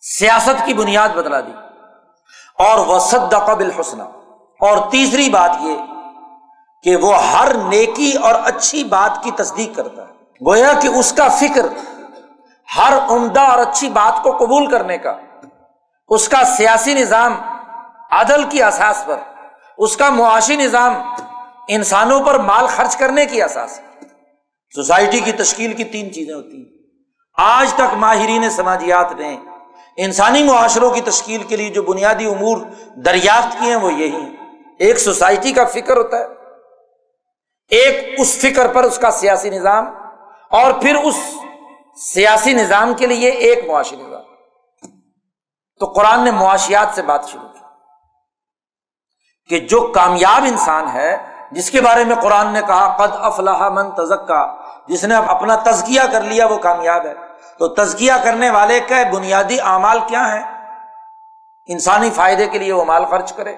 سیاست 0.00 0.66
کی 0.66 0.74
بنیاد 0.74 1.08
بدلا 1.08 1.40
دی۔ 1.40 1.52
اور 2.58 2.78
وہ 2.78 2.98
سد 2.98 3.34
قبل 3.46 3.70
حسن 3.80 4.00
اور 4.00 4.90
تیسری 4.90 5.30
بات 5.30 5.50
یہ 5.60 5.76
کہ 6.82 6.96
وہ 6.96 7.22
ہر 7.22 7.54
نیکی 7.54 8.12
اور 8.22 8.34
اچھی 8.44 8.84
بات 8.84 9.24
کی 9.24 9.30
تصدیق 9.30 9.76
کرتا 9.76 10.02
ہے۔ 10.02 10.12
گویا 10.46 10.72
کہ 10.82 10.88
اس 10.88 11.12
کا 11.12 11.28
فکر 11.28 11.66
ہر 12.76 12.98
عمدہ 13.10 13.40
اور 13.40 13.58
اچھی 13.58 13.90
بات 13.90 14.22
کو 14.22 14.36
قبول 14.36 14.66
کرنے 14.70 14.98
کا، 14.98 15.14
اس 16.08 16.28
کا 16.28 16.44
سیاسی 16.44 16.94
نظام 16.94 17.34
عدل 18.10 18.48
کی 18.48 18.62
اساس 18.62 19.02
پر، 19.06 19.16
اس 19.78 19.96
کا 19.96 20.10
معاشی 20.10 20.56
نظام 20.56 20.94
انسانوں 21.68 22.20
پر 22.20 22.38
مال 22.38 22.66
خرچ 22.66 22.96
کرنے 22.96 23.26
کی 23.26 23.42
اساس 23.42 23.80
سوسائٹی 24.74 25.20
کی 25.20 25.32
تشکیل 25.32 25.72
کی 25.72 25.84
تین 25.84 26.12
چیزیں 26.12 26.34
ہوتی 26.34 26.56
ہیں۔ 26.56 26.70
آج 27.38 27.72
تک 27.74 27.94
ماہرین 27.94 28.50
سماجیات 28.50 29.12
نے 29.12 29.36
انسانی 29.96 30.42
معاشروں 30.42 30.90
کی 30.90 31.00
تشکیل 31.00 31.42
کے 31.42 31.56
لیے 31.56 31.70
جو 31.70 31.82
بنیادی 31.82 32.26
امور 32.26 32.58
دریافت 33.04 33.52
کیے 33.52 33.68
ہیں، 33.68 33.76
وہ 33.76 33.92
یہی 33.92 34.16
ہیں۔ 34.16 34.36
ایک 34.78 34.98
سوسائٹی 34.98 35.52
کا 35.52 35.64
فکر 35.64 35.96
ہوتا 35.96 36.18
ہے، 36.18 36.24
ایک 37.70 38.20
اس 38.20 38.36
فکر 38.36 38.68
پر 38.68 38.84
اس 38.84 38.98
کا 38.98 39.10
سیاسی 39.10 39.50
نظام، 39.50 39.86
اور 40.50 40.72
پھر 40.72 40.94
اس 40.94 41.16
سیاسی 42.04 42.52
نظام 42.52 42.94
کے 42.94 43.06
لیے 43.06 43.30
ایک 43.30 43.64
معاشی 43.64 43.96
نظام۔ 43.96 44.20
تو 45.80 45.86
قرآن 45.86 46.24
نے 46.24 46.30
معاشیات 46.30 46.88
سے 46.94 47.02
بات 47.02 47.28
شروع 47.28 47.48
کی 47.48 47.60
کہ 49.48 49.66
جو 49.66 49.80
کامیاب 49.94 50.42
انسان 50.42 50.88
ہے 50.88 51.31
جس 51.52 51.70
کے 51.70 51.80
بارے 51.80 52.04
میں 52.04 52.16
قرآن 52.16 52.52
نے 52.52 52.60
کہا، 52.60 52.96
قد 52.96 53.16
افلاح 53.18 53.68
من 53.68 53.90
تزکا۔ 53.90 54.54
جس 54.88 55.04
نے 55.04 55.14
اپنا 55.14 55.56
تزکیہ 55.56 56.00
کر 56.12 56.20
لیا، 56.20 56.46
وہ 56.46 56.58
کامیاب 56.58 57.06
ہے۔ 57.06 57.14
تو 57.58 57.68
تزکیہ 57.68 58.12
کرنے 58.24 58.50
والے 58.50 58.80
کا 58.80 59.02
بنیادی 59.12 59.60
اعمال 59.60 59.98
کیا 60.06 60.32
ہے 60.32 60.40
انسانی 61.66 62.10
فائدے 62.10 62.46
کے 62.46 62.58
لیے 62.58 62.72
وہ 62.72 62.84
مال 62.84 63.04
خرچ 63.04 63.32
کرے۔ 63.32 63.54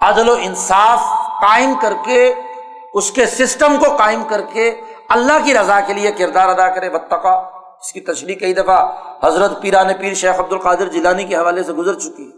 عدل 0.00 0.28
و 0.28 0.36
انصاف 0.40 0.98
قائم 1.40 1.74
کر 1.82 1.92
کے، 2.04 2.34
اس 2.94 3.10
کے 3.10 3.26
سسٹم 3.26 3.76
کو 3.76 3.96
قائم 3.96 4.24
کر 4.24 4.40
کے 4.40 4.80
اللہ 5.08 5.44
کی 5.44 5.54
رضا 5.54 5.80
کے 5.80 5.92
لیے 5.92 6.12
کردار 6.12 6.48
ادا 6.48 6.68
کرے۔ 6.68 6.90
بتقا 6.90 7.34
اس 7.80 7.92
کی 7.92 8.00
تشریح 8.00 8.36
کئی 8.36 8.54
دفعہ 8.54 8.86
حضرت 9.22 9.62
پیران 9.62 9.94
پیر 10.00 10.14
شیخ 10.14 10.40
عبد 10.40 10.52
القادر 10.52 10.88
جیلانی 10.88 11.24
کے 11.24 11.36
حوالے 11.36 11.62
سے 11.62 11.72
گزر 11.72 11.94
چکی۔ 11.94 12.30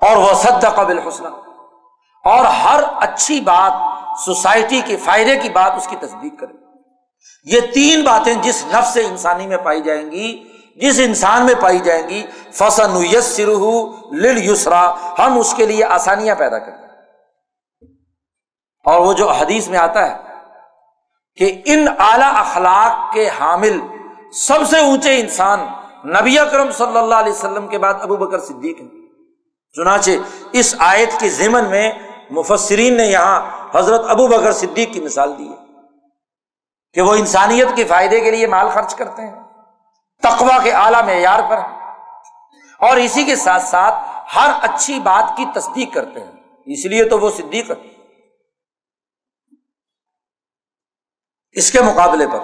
اور 0.00 0.16
وہ 0.16 0.34
سد 0.34 0.64
قبل 0.74 1.00
اور 2.24 2.44
ہر 2.44 2.80
اچھی 3.00 3.40
بات 3.40 3.72
سوسائٹی 4.20 4.80
کے 4.80 4.96
فائدے 4.96 5.36
کی 5.36 5.48
بات 5.48 5.72
اس 5.76 5.86
کی 5.86 5.96
تصدیق 5.96 6.40
کرے۔ 6.40 6.52
یہ 7.44 7.60
تین 7.60 8.04
باتیں 8.04 8.34
جس 8.34 8.64
نفس 8.66 8.94
سے 8.94 9.04
انسانی 9.04 9.46
میں 9.46 9.56
پائی 9.56 9.82
جائیں 9.82 10.10
گی، 10.10 10.44
جس 10.76 11.00
انسان 11.04 11.46
میں 11.46 11.54
پائی 11.60 11.78
جائیں 11.78 12.08
گی 12.08 12.26
فسن 12.52 13.04
یس 13.12 13.40
لل 14.12 14.50
یسرا 14.50 14.94
ہم 15.18 15.38
اس 15.38 15.54
کے 15.54 15.66
لیے 15.66 15.84
آسانیاں 15.84 16.34
پیدا 16.34 16.58
کریں 16.58 16.84
اور 18.84 19.00
وہ 19.00 19.12
جو 19.12 19.30
حدیث 19.30 19.68
میں 19.68 19.78
آتا 19.78 20.10
ہے 20.10 20.16
کہ 21.36 21.62
ان 21.64 21.86
اعلی 21.98 22.24
اخلاق 22.24 23.14
کے 23.14 23.28
حامل 23.40 23.80
سب 24.32 24.58
سے 24.70 24.78
اونچے 24.78 25.20
انسان 25.20 25.60
نبی 26.04 26.38
اکرم 26.38 26.70
صلی 26.70 26.98
اللہ 26.98 27.14
علیہ 27.14 27.32
وسلم 27.32 27.68
کے 27.68 27.78
بعد 27.78 27.94
ابو 28.00 28.16
بکر 28.16 28.38
صدیق 28.38 28.80
ہیں۔ 28.80 28.88
چنانچہ 29.72 30.10
اس 30.52 30.74
آیت 30.78 31.20
کے 31.20 31.28
ذمن 31.28 31.64
میں 31.64 31.92
مفسرین 32.34 32.96
نے 32.96 33.06
یہاں 33.06 33.40
حضرت 33.74 34.00
ابو 34.08 34.26
بکر 34.26 34.52
صدیق 34.52 34.92
کی 34.92 35.00
مثال 35.00 35.38
دی 35.38 35.48
ہے 35.48 35.56
کہ 36.92 37.02
وہ 37.02 37.14
انسانیت 37.14 37.68
کے 37.76 37.84
فائدے 37.84 38.20
کے 38.20 38.30
لیے 38.30 38.46
مال 38.46 38.68
خرچ 38.68 38.94
کرتے 38.94 39.22
ہیں 39.22 39.42
تقوا 40.22 40.58
کے 40.62 40.72
اعلیٰ 40.72 41.04
معیار 41.04 41.40
پر 41.50 41.58
اور 42.80 42.96
اسی 42.96 43.24
کے 43.24 43.36
ساتھ 43.36 43.62
ساتھ 43.62 43.94
ہر 44.36 44.50
اچھی 44.62 45.00
بات 45.00 45.36
کی 45.36 45.44
تصدیق 45.54 45.94
کرتے 45.94 46.20
ہیں۔ 46.20 46.32
اس 46.66 46.86
لیے 46.86 47.04
تو 47.04 47.18
وہ 47.18 47.30
صدیق 47.30 47.70
ہے 47.70 47.74
اس 51.52 51.72
کے 51.72 51.80
مقابلے 51.80 52.26
پر 52.26 52.38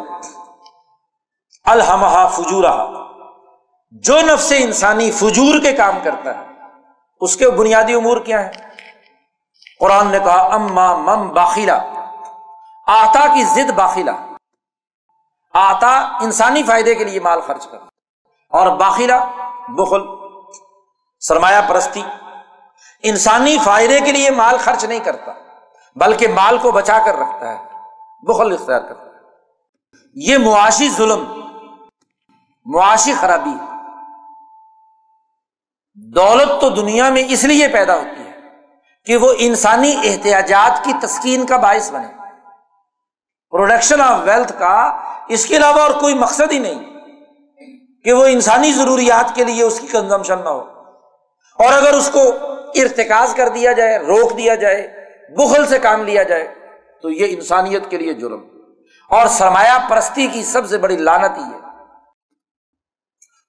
الحمہ 1.65 2.29
فجورہ 2.37 2.75
جو 3.91 4.21
نفس 4.21 4.53
انسانی 4.59 5.11
فجور 5.11 5.61
کے 5.63 5.73
کام 5.73 5.99
کرتا 6.03 6.39
ہے، 6.39 6.47
اس 7.21 7.37
کے 7.37 7.51
بنیادی 7.51 7.95
امور 7.95 8.17
کیا 8.17 8.47
ہے 8.47 8.70
قرآن 9.81 10.07
نے 10.07 10.19
کہا، 10.19 10.41
اما 10.55 10.95
مم 10.97 11.29
باخیلا 11.29 11.79
آتا 12.87 13.27
کی 13.35 13.45
ضد 13.45 13.71
باخیلا 13.71 14.13
آتا 15.55 15.93
انسانی 16.21 16.63
فائدے 16.63 16.95
کے 16.95 17.05
لیے 17.05 17.21
مال 17.21 17.41
خرچ 17.41 17.67
کر 17.67 17.79
اور 18.51 18.67
باخیلا 18.77 19.19
بخل، 19.69 20.03
سرمایہ 21.23 21.61
پرستی۔ 21.69 22.03
انسانی 23.03 23.57
فائدے 23.65 24.01
کے 24.01 24.13
لیے 24.13 24.31
مال 24.31 24.57
خرچ 24.61 24.85
نہیں 24.85 25.01
کرتا، 25.01 25.33
بلکہ 25.97 26.29
مال 26.29 26.59
کو 26.59 26.71
بچا 26.71 26.99
کر 27.05 27.17
رکھتا 27.17 27.53
ہے، 27.53 27.59
بخل 28.23 28.53
اختیار 28.53 28.81
کرتا 28.81 29.03
ہے۔ 29.03 29.09
یہ 30.15 30.39
معاشی 30.39 30.89
ظلم، 30.89 31.25
معاشی 32.67 33.13
خرابی 33.21 33.57
دولت 35.95 36.61
تو 36.61 36.69
دنیا 36.71 37.09
میں 37.11 37.23
اس 37.29 37.45
لیے 37.45 37.69
پیدا 37.69 37.97
ہوتی 37.97 38.20
ہے۔ 38.20 38.20
کہ 39.05 39.17
وہ 39.17 39.33
انسانی 39.39 39.97
احتیاجات 40.05 40.85
کی 40.85 40.93
تسکین 41.03 41.47
کا 41.47 41.57
باعث 41.57 41.93
بنے۔ 41.93 42.07
پروڈکشن 43.51 44.01
آف 44.01 44.21
ویلتھ 44.25 44.53
کا 44.59 45.03
اس 45.29 45.47
کے 45.47 45.57
علاوہ 45.57 45.81
اور 45.81 45.91
کوئی 45.91 46.15
مقصد 46.15 46.53
ہی 46.53 46.59
نہیں 46.59 47.01
کہ 48.05 48.13
وہ 48.13 48.25
انسانی 48.25 48.73
ضروریات 48.73 49.35
کے 49.35 49.45
لیے 49.45 49.63
اس 49.63 49.81
کی 49.81 49.87
کنزمشن 49.87 50.39
نہ 50.45 50.49
ہو۔ 50.49 50.61
اور 51.59 51.73
اگر 51.73 51.93
اس 51.93 52.11
کو 52.13 52.23
ارتکاز 52.75 53.35
کر 53.35 53.49
دیا 53.49 53.73
جائے، 53.73 53.99
روک 53.99 54.37
دیا 54.37 54.55
جائے، 54.55 55.07
بخل 55.37 55.67
سے 55.67 55.79
کام 55.79 56.03
لیا 56.03 56.23
جائے، 56.23 56.55
تو 57.03 57.11
یہ 57.11 57.35
انسانیت 57.35 57.91
کے 57.91 57.97
لیے 57.97 58.13
جرم۔ 58.13 58.41
اور 59.11 59.27
سرمایہ 59.27 59.89
پرستی 59.89 60.27
کی 60.27 60.43
سب 60.45 60.69
سے 60.69 60.79
بڑی 60.79 60.97
لانت 60.97 61.39
ہی 61.39 61.43
ہے۔ 61.43 61.59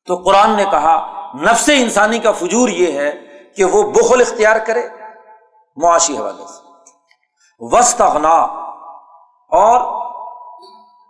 تو 0.06 0.16
قرآن 0.16 0.56
نے 0.56 0.64
کہا، 0.72 1.28
نفس 1.41 1.70
انسانی 1.76 2.20
کا 2.20 2.32
فجور 2.32 2.70
یہ 2.70 2.91
ہے 2.91 3.12
کہ 3.56 3.64
وہ 3.64 3.91
بخل 3.91 4.22
اختیار 4.22 4.56
کرے 4.56 4.88
معاشی 5.76 6.17
حوالے 6.17 6.47
سے۔ 6.47 6.61
وسط 7.59 8.01
اور 8.01 9.82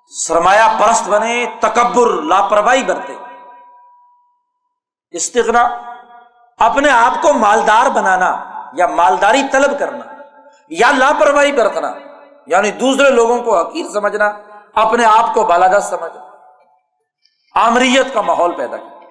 سرمایہ 0.07 0.79
پرست 0.79 1.09
بنے، 1.09 1.45
تکبر، 1.59 2.07
لاپرواہی 2.07 2.83
برتے۔ 2.83 3.15
استغنا، 5.11 5.81
اپنے 6.59 6.89
آپ 6.89 7.21
کو 7.21 7.33
مالدار 7.33 7.89
بنانا 7.89 8.43
یا 8.73 8.87
مالداری 8.87 9.41
طلب 9.51 9.79
کرنا 9.79 10.13
یا 10.69 10.91
لاپرواہی 10.91 11.51
برتنا 11.51 11.93
یعنی 12.47 12.71
دوسرے 12.71 13.09
لوگوں 13.09 13.43
کو 13.43 13.59
حقیر 13.59 13.85
سمجھنا، 13.93 14.31
اپنے 14.75 15.05
آپ 15.05 15.33
کو 15.33 15.43
بالادست 15.43 15.89
سمجھنا۔ 15.89 16.21
آمریت 17.55 18.13
کا 18.13 18.21
ماحول 18.21 18.55
پیدا 18.55 18.77
کر 18.77 19.05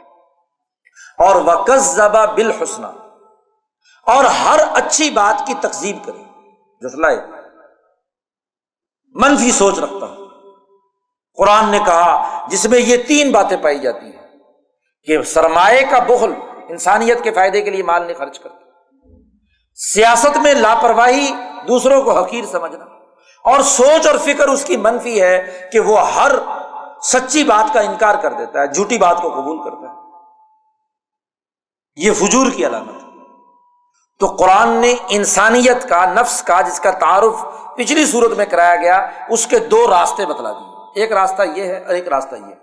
اور 1.18 1.36
وکس 1.36 1.80
زبا 1.80 2.24
بالحسنہ 2.24 2.86
اور 4.06 4.24
ہر 4.24 4.60
اچھی 4.74 5.10
بات 5.10 5.46
کی 5.46 5.54
تقزیب 5.60 5.96
کرے۔ 6.04 6.22
جٹلائے 6.80 7.18
منفی 9.08 9.50
سوچ 9.50 9.78
رکھتا۔ 9.78 10.06
ہوں 10.06 10.26
قرآن 11.36 11.68
نے 11.70 11.78
کہا، 11.78 12.44
جس 12.48 12.66
میں 12.66 12.78
یہ 12.78 12.96
تین 12.96 13.32
باتیں 13.32 13.56
پائی 13.56 13.78
جاتی 13.78 14.06
ہیں، 14.06 14.26
کہ 15.04 15.22
سرمایہ 15.22 15.90
کا 15.90 15.98
بخل 15.98 16.32
انسانیت 16.68 17.22
کے 17.22 17.30
فائدے 17.30 17.62
کے 17.62 17.70
لیے 17.70 17.82
مال 17.82 18.06
نہیں 18.06 18.16
خرچ 18.16 18.40
کرتا۔ 18.40 18.56
سیاست 19.74 20.36
میں 20.36 20.54
لاپرواہی 20.54 21.32
دوسروں 21.68 22.02
کو 22.02 22.18
حقیر 22.18 22.44
سمجھنا۔ 22.44 22.84
اور 23.44 23.60
سوچ 23.60 24.06
اور 24.06 24.18
فکر 24.18 24.48
اس 24.48 24.64
کی 24.64 24.76
منفی 24.76 25.22
ہے 25.22 25.68
کہ 25.72 25.80
وہ 25.80 26.12
ہر 26.12 26.32
سچی 27.02 27.44
بات 27.44 27.74
کا 27.74 27.80
انکار 27.80 28.14
کر 28.14 28.32
دیتا 28.32 28.60
ہے، 28.60 28.66
جھوٹی 28.66 28.98
بات 28.98 29.22
کو 29.22 29.28
قبول 29.28 29.62
کرتا 29.64 29.92
ہے۔ 29.92 30.00
یہ 31.96 32.12
فجور 32.12 32.46
کی 32.56 32.66
علامت 32.66 33.04
ہے۔ 33.04 33.09
تو 34.20 34.26
قرآن 34.26 34.68
نے 34.68 34.94
انسانیت 35.08 35.88
کا، 35.88 36.04
نفس 36.04 36.42
کا، 36.42 36.60
جس 36.60 36.80
کا 36.80 36.90
تعارف 36.90 37.44
پچھلی 37.76 38.06
صورت 38.06 38.32
میں 38.36 38.46
کرایا 38.46 38.76
گیا، 38.76 39.06
اس 39.28 39.46
کے 39.46 39.58
دو 39.58 39.86
راستے 39.90 40.26
بتلا 40.26 40.52
دیے۔ 40.52 41.00
ایک 41.00 41.12
راستہ 41.12 41.42
یہ 41.42 41.64
ہے 41.64 41.84
اور 41.84 41.94
ایک 41.94 42.08
راستہ 42.08 42.34
یہ 42.34 42.54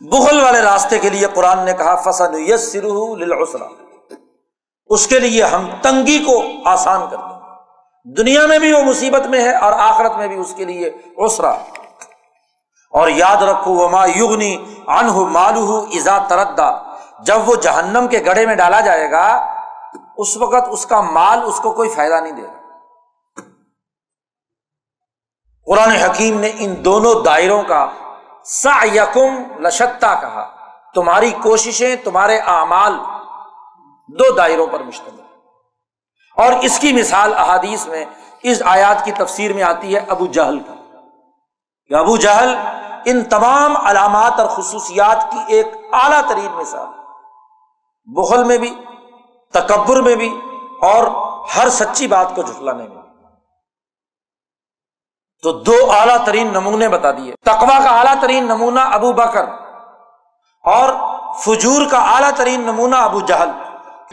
بغل 0.00 0.40
والے 0.40 0.60
راستے 0.60 0.98
کے 0.98 1.10
لیے 1.10 1.26
قرآن 1.34 1.64
نے 1.64 1.72
کہا 1.72 1.94
فسن 1.96 2.34
یس 2.34 2.76
اس 4.90 5.06
کے 5.06 5.18
لیے 5.18 5.42
ہم 5.42 5.68
تنگی 5.82 6.18
کو 6.18 6.42
آسان 6.64 7.08
کر 7.10 7.16
دیں۔ 7.16 8.16
دنیا 8.16 8.46
میں 8.46 8.58
بھی 8.58 8.72
وہ 8.72 8.82
مصیبت 8.82 9.26
میں 9.26 9.42
ہے 9.42 9.56
اور 9.56 9.72
آخرت 9.72 10.16
میں 10.16 10.28
بھی 10.28 10.36
اس 10.36 10.54
کے 10.56 10.64
لیے 10.64 10.90
اسرا 11.16 11.50
اور 12.92 13.08
یاد 13.08 13.42
رکھو، 13.42 13.74
وما 13.74 14.06
یغنی 14.06 14.56
انہ 14.86 15.12
مالو 15.12 15.78
ازا 15.92 16.18
تردا 16.18 16.70
جب 17.20 17.48
وہ 17.48 17.56
جہنم 17.56 18.06
کے 18.06 18.22
گڑھے 18.26 18.46
میں 18.46 18.54
ڈالا 18.54 18.80
جائے 18.80 19.10
گا 19.10 19.26
اس 20.18 20.36
وقت 20.36 20.68
اس 20.70 20.86
کا 20.86 21.00
مال 21.00 21.40
اس 21.44 21.60
کو 21.60 21.72
کوئی 21.72 21.88
فائدہ 21.88 22.20
نہیں 22.20 22.32
دے 22.32 22.42
گا 22.42 22.64
قرآن 25.66 25.90
حکیم 25.90 26.40
نے 26.40 26.50
ان 26.58 26.84
دونوں 26.84 27.22
دائروں 27.22 27.62
کا 27.62 27.90
سا 28.44 28.84
یقم 28.84 29.60
لشتا 29.60 30.14
کہا، 30.14 30.54
تمہاری 30.94 31.30
کوششیں، 31.30 31.96
تمہارے 31.96 32.38
اعمال 32.38 32.98
دو 34.08 34.34
دائروں 34.34 34.66
پر 34.66 34.82
مشتمل۔ 34.82 35.20
اور 36.36 36.52
اس 36.62 36.78
کی 36.78 36.92
مثال 36.92 37.34
احادیث 37.34 37.86
میں 37.86 38.04
اس 38.42 38.62
آیات 38.64 39.04
کی 39.04 39.12
تفسیر 39.12 39.52
میں 39.52 39.62
آتی 39.62 39.94
ہے 39.94 40.00
ابو 40.08 40.26
جہل 40.26 40.58
کا۔ 40.58 40.74
کہ 41.88 41.94
ابو 41.94 42.16
جہل 42.16 42.56
ان 43.04 43.24
تمام 43.24 43.86
علامات 43.86 44.40
اور 44.40 44.48
خصوصیات 44.48 45.32
کی 45.32 45.38
ایک 45.48 45.66
اعلیٰ 45.92 46.28
ترین 46.28 46.52
مثال، 46.52 46.86
بخل 48.04 48.44
میں 48.44 48.58
بھی 48.58 48.74
تکبر 49.54 50.00
میں 50.00 50.14
بھی 50.14 50.40
اور 50.82 51.06
ہر 51.56 51.68
سچی 51.68 52.06
بات 52.06 52.34
کو 52.34 52.42
جھٹلانے 52.42 52.88
میں 52.88 53.02
تو 55.42 55.52
دو 55.52 55.90
اعلیٰ 55.90 56.24
ترین 56.24 56.46
نمونے 56.46 56.88
بتا 56.88 57.10
دیے۔ 57.10 57.34
تقوا 57.44 57.78
کا 57.84 57.98
اعلیٰ 57.98 58.14
ترین 58.20 58.44
نمونہ 58.44 58.80
ابو 58.80 59.12
بکر 59.12 59.44
اور 60.64 60.88
فجور 61.38 61.86
کا 61.90 61.98
اعلیٰ 61.98 62.30
ترین 62.36 62.60
نمونہ 62.60 62.96
ابو 62.96 63.20
جہل۔ 63.20 63.50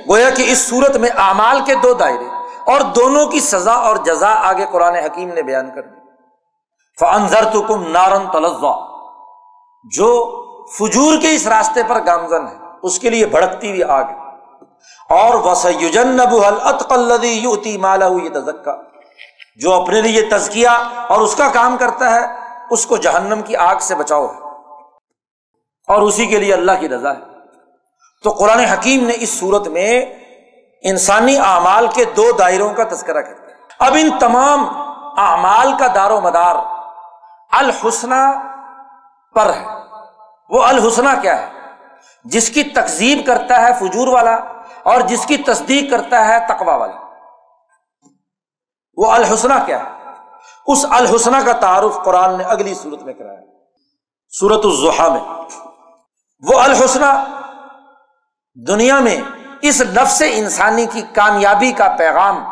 گویا 0.09 0.29
کہ 0.29 0.51
اس 0.51 0.69
صورت 0.69 0.95
میں 0.95 1.09
اعمال 1.17 1.61
کے 1.65 1.75
دو 1.75 1.93
دائرے 1.93 2.27
اور 2.71 2.81
دونوں 2.81 3.25
کی 3.25 3.39
سزا 3.39 3.73
اور 3.73 3.95
جزا 3.95 4.33
آگے 4.49 4.65
قرآن 4.71 4.95
حکیم 4.95 5.29
نے 5.33 5.41
بیان 5.41 5.75
کر 5.75 5.81
دی۔ 5.81 5.99
فنزر 6.99 7.43
تو 7.53 7.61
کم 7.61 7.83
نارن 7.87 8.27
تلزا 8.31 8.73
جو 9.83 10.09
فجور 10.79 11.21
کے 11.21 11.35
اس 11.35 11.47
راستے 11.47 11.81
پر 11.87 12.05
گامزن 12.05 12.47
ہے، 12.47 12.55
اس 12.83 12.99
کے 12.99 13.09
لیے 13.09 13.25
بھڑکتی 13.25 13.69
ہوئی 13.69 13.83
آگ 13.83 14.03
ہے۔ 14.03 14.30
اور 15.09 15.33
وسیجن 15.35 16.07
مالا 17.77 18.07
تزکا 18.29 18.75
جو 19.55 19.73
اپنے 19.73 20.01
لیے 20.01 20.21
تزکیا 20.21 20.71
اور 21.09 21.19
اس 21.19 21.35
کا 21.35 21.47
کام 21.53 21.77
کرتا 21.77 22.11
ہے، 22.11 22.25
اس 22.69 22.85
کو 22.85 22.97
جہنم 22.97 23.41
کی 23.41 23.55
آگ 23.55 23.75
سے 23.81 23.95
بچاؤ۔ 23.95 24.27
ہے 24.27 24.51
اور 25.87 26.01
اسی 26.01 26.25
کے 26.25 26.39
لیے 26.39 26.53
اللہ 26.53 26.71
کی 26.79 26.89
رضا 26.89 27.11
ہے۔ 27.11 27.19
تو 28.23 28.31
قرآن 28.31 28.59
حکیم 28.59 29.07
نے 29.07 29.13
اس 29.19 29.39
صورت 29.39 29.67
میں 29.67 30.05
انسانی 30.83 31.37
اعمال 31.37 31.87
کے 31.87 32.05
دو 32.05 32.31
دائروں 32.31 32.73
کا 32.73 32.83
تذکرہ 32.83 33.21
کیا۔ 33.21 33.33
اب 33.79 33.93
ان 33.99 34.19
تمام 34.19 34.67
اعمال 35.19 35.73
کا 35.79 35.87
دار 35.95 36.11
و 36.11 36.21
مدار 36.21 36.55
الحسنہ 37.51 38.49
پر 39.35 39.53
ہے۔ 39.53 39.65
وہ 40.49 40.63
الحسنہ 40.63 41.09
کیا 41.21 41.41
ہے؟ 41.41 41.51
جس 42.23 42.49
کی 42.49 42.63
تقزیب 42.63 43.19
کرتا 43.25 43.61
ہے 43.61 43.73
فجور 43.79 44.07
والا۔ 44.07 44.37
اور 44.83 45.01
جس 45.01 45.25
کی 45.25 45.37
تصدیق 45.37 45.91
کرتا 45.91 46.27
ہے 46.27 46.47
تقوا 46.47 46.75
والا۔ 46.75 47.15
وہ 48.97 49.11
الحسنہ 49.11 49.53
کیا 49.65 49.83
ہے؟ 49.83 50.11
اس 50.67 50.85
الحسنہ 50.89 51.37
کا 51.45 51.51
تعارف 51.51 52.05
قرآن 52.05 52.37
نے 52.37 52.43
اگلی 52.43 52.73
صورت 52.73 53.01
میں 53.01 53.13
کرایا۔ 53.13 53.39
سورت 54.29 54.65
الزحا 54.65 55.07
میں۔ 55.07 55.19
وہ 56.47 56.59
الحسنہ 56.59 57.39
دنیا 58.67 58.99
میں 58.99 59.21
اس 59.61 59.81
نفس 59.81 60.23
انسانی 60.25 60.85
کی 60.85 61.01
کامیابی 61.01 61.71
کا 61.71 61.95
پیغام 61.97 62.45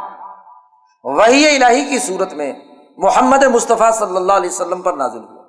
وہی 1.04 1.56
الہی 1.56 1.86
کی 1.86 2.00
صورت 2.00 2.34
میں 2.34 2.54
محمد 2.98 3.44
مصطفیٰ 3.44 3.94
صلی 3.94 4.16
اللہ 4.16 4.34
علیہ 4.34 4.50
وسلم 4.50 4.82
پر 4.82 4.94
نازل 4.94 5.24
ہوا۔ 5.24 5.44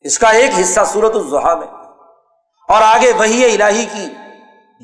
اس 0.00 0.18
کا 0.18 0.28
ایک 0.28 0.50
حصہ 0.60 0.80
سورت 0.86 1.16
الزحا 1.16 1.54
میں۔ 1.54 1.66
اور 2.68 2.82
آگے 2.82 3.12
وہی 3.12 3.62
الہی 3.62 3.84
کی 3.84 4.21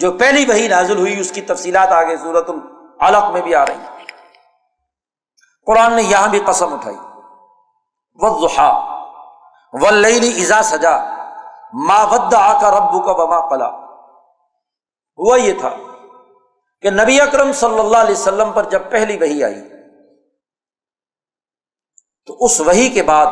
جو 0.01 0.11
پہلی 0.19 0.45
وہی 0.47 0.69
نازل 0.69 0.99
ہوئی، 0.99 1.19
اس 1.21 1.31
کی 1.33 1.41
تفصیلات 1.43 1.93
آگے 1.93 2.17
سورت 2.17 2.51
العلق 2.51 3.31
میں 3.33 3.43
بھی 3.43 3.55
آ 3.55 3.65
رہی 3.67 4.07
قرآن 5.67 5.93
نے 5.97 6.03
یہاں 6.03 6.29
بھی 6.29 6.41
قسم 6.47 6.75
اٹھائی۔ 6.75 6.97
وضحا 8.19 8.71
ولی 9.75 10.31
ازا 10.43 10.63
سجا 10.65 10.97
ما 11.87 12.03
ود 12.11 12.35
آ 12.35 12.53
کا 12.61 12.71
ربو 12.71 13.01
کا 13.03 13.13
بما 13.15 13.41
پلا 13.49 13.69
ہوا 15.19 15.37
یہ 15.39 15.53
تھا 15.61 15.71
کہ 16.85 16.91
نبی 16.91 17.21
اکرم 17.21 17.53
صلی 17.61 17.79
اللہ 17.79 17.97
علیہ 17.99 18.13
وسلم 18.13 18.53
پر 18.53 18.69
جب 18.71 18.91
پہلی 18.91 19.17
وہی 19.19 19.45
آئی، 19.45 19.61
تو 22.29 22.37
اس 22.41 22.61
وہی 22.61 22.89
کے 22.91 23.03
بعد 23.03 23.27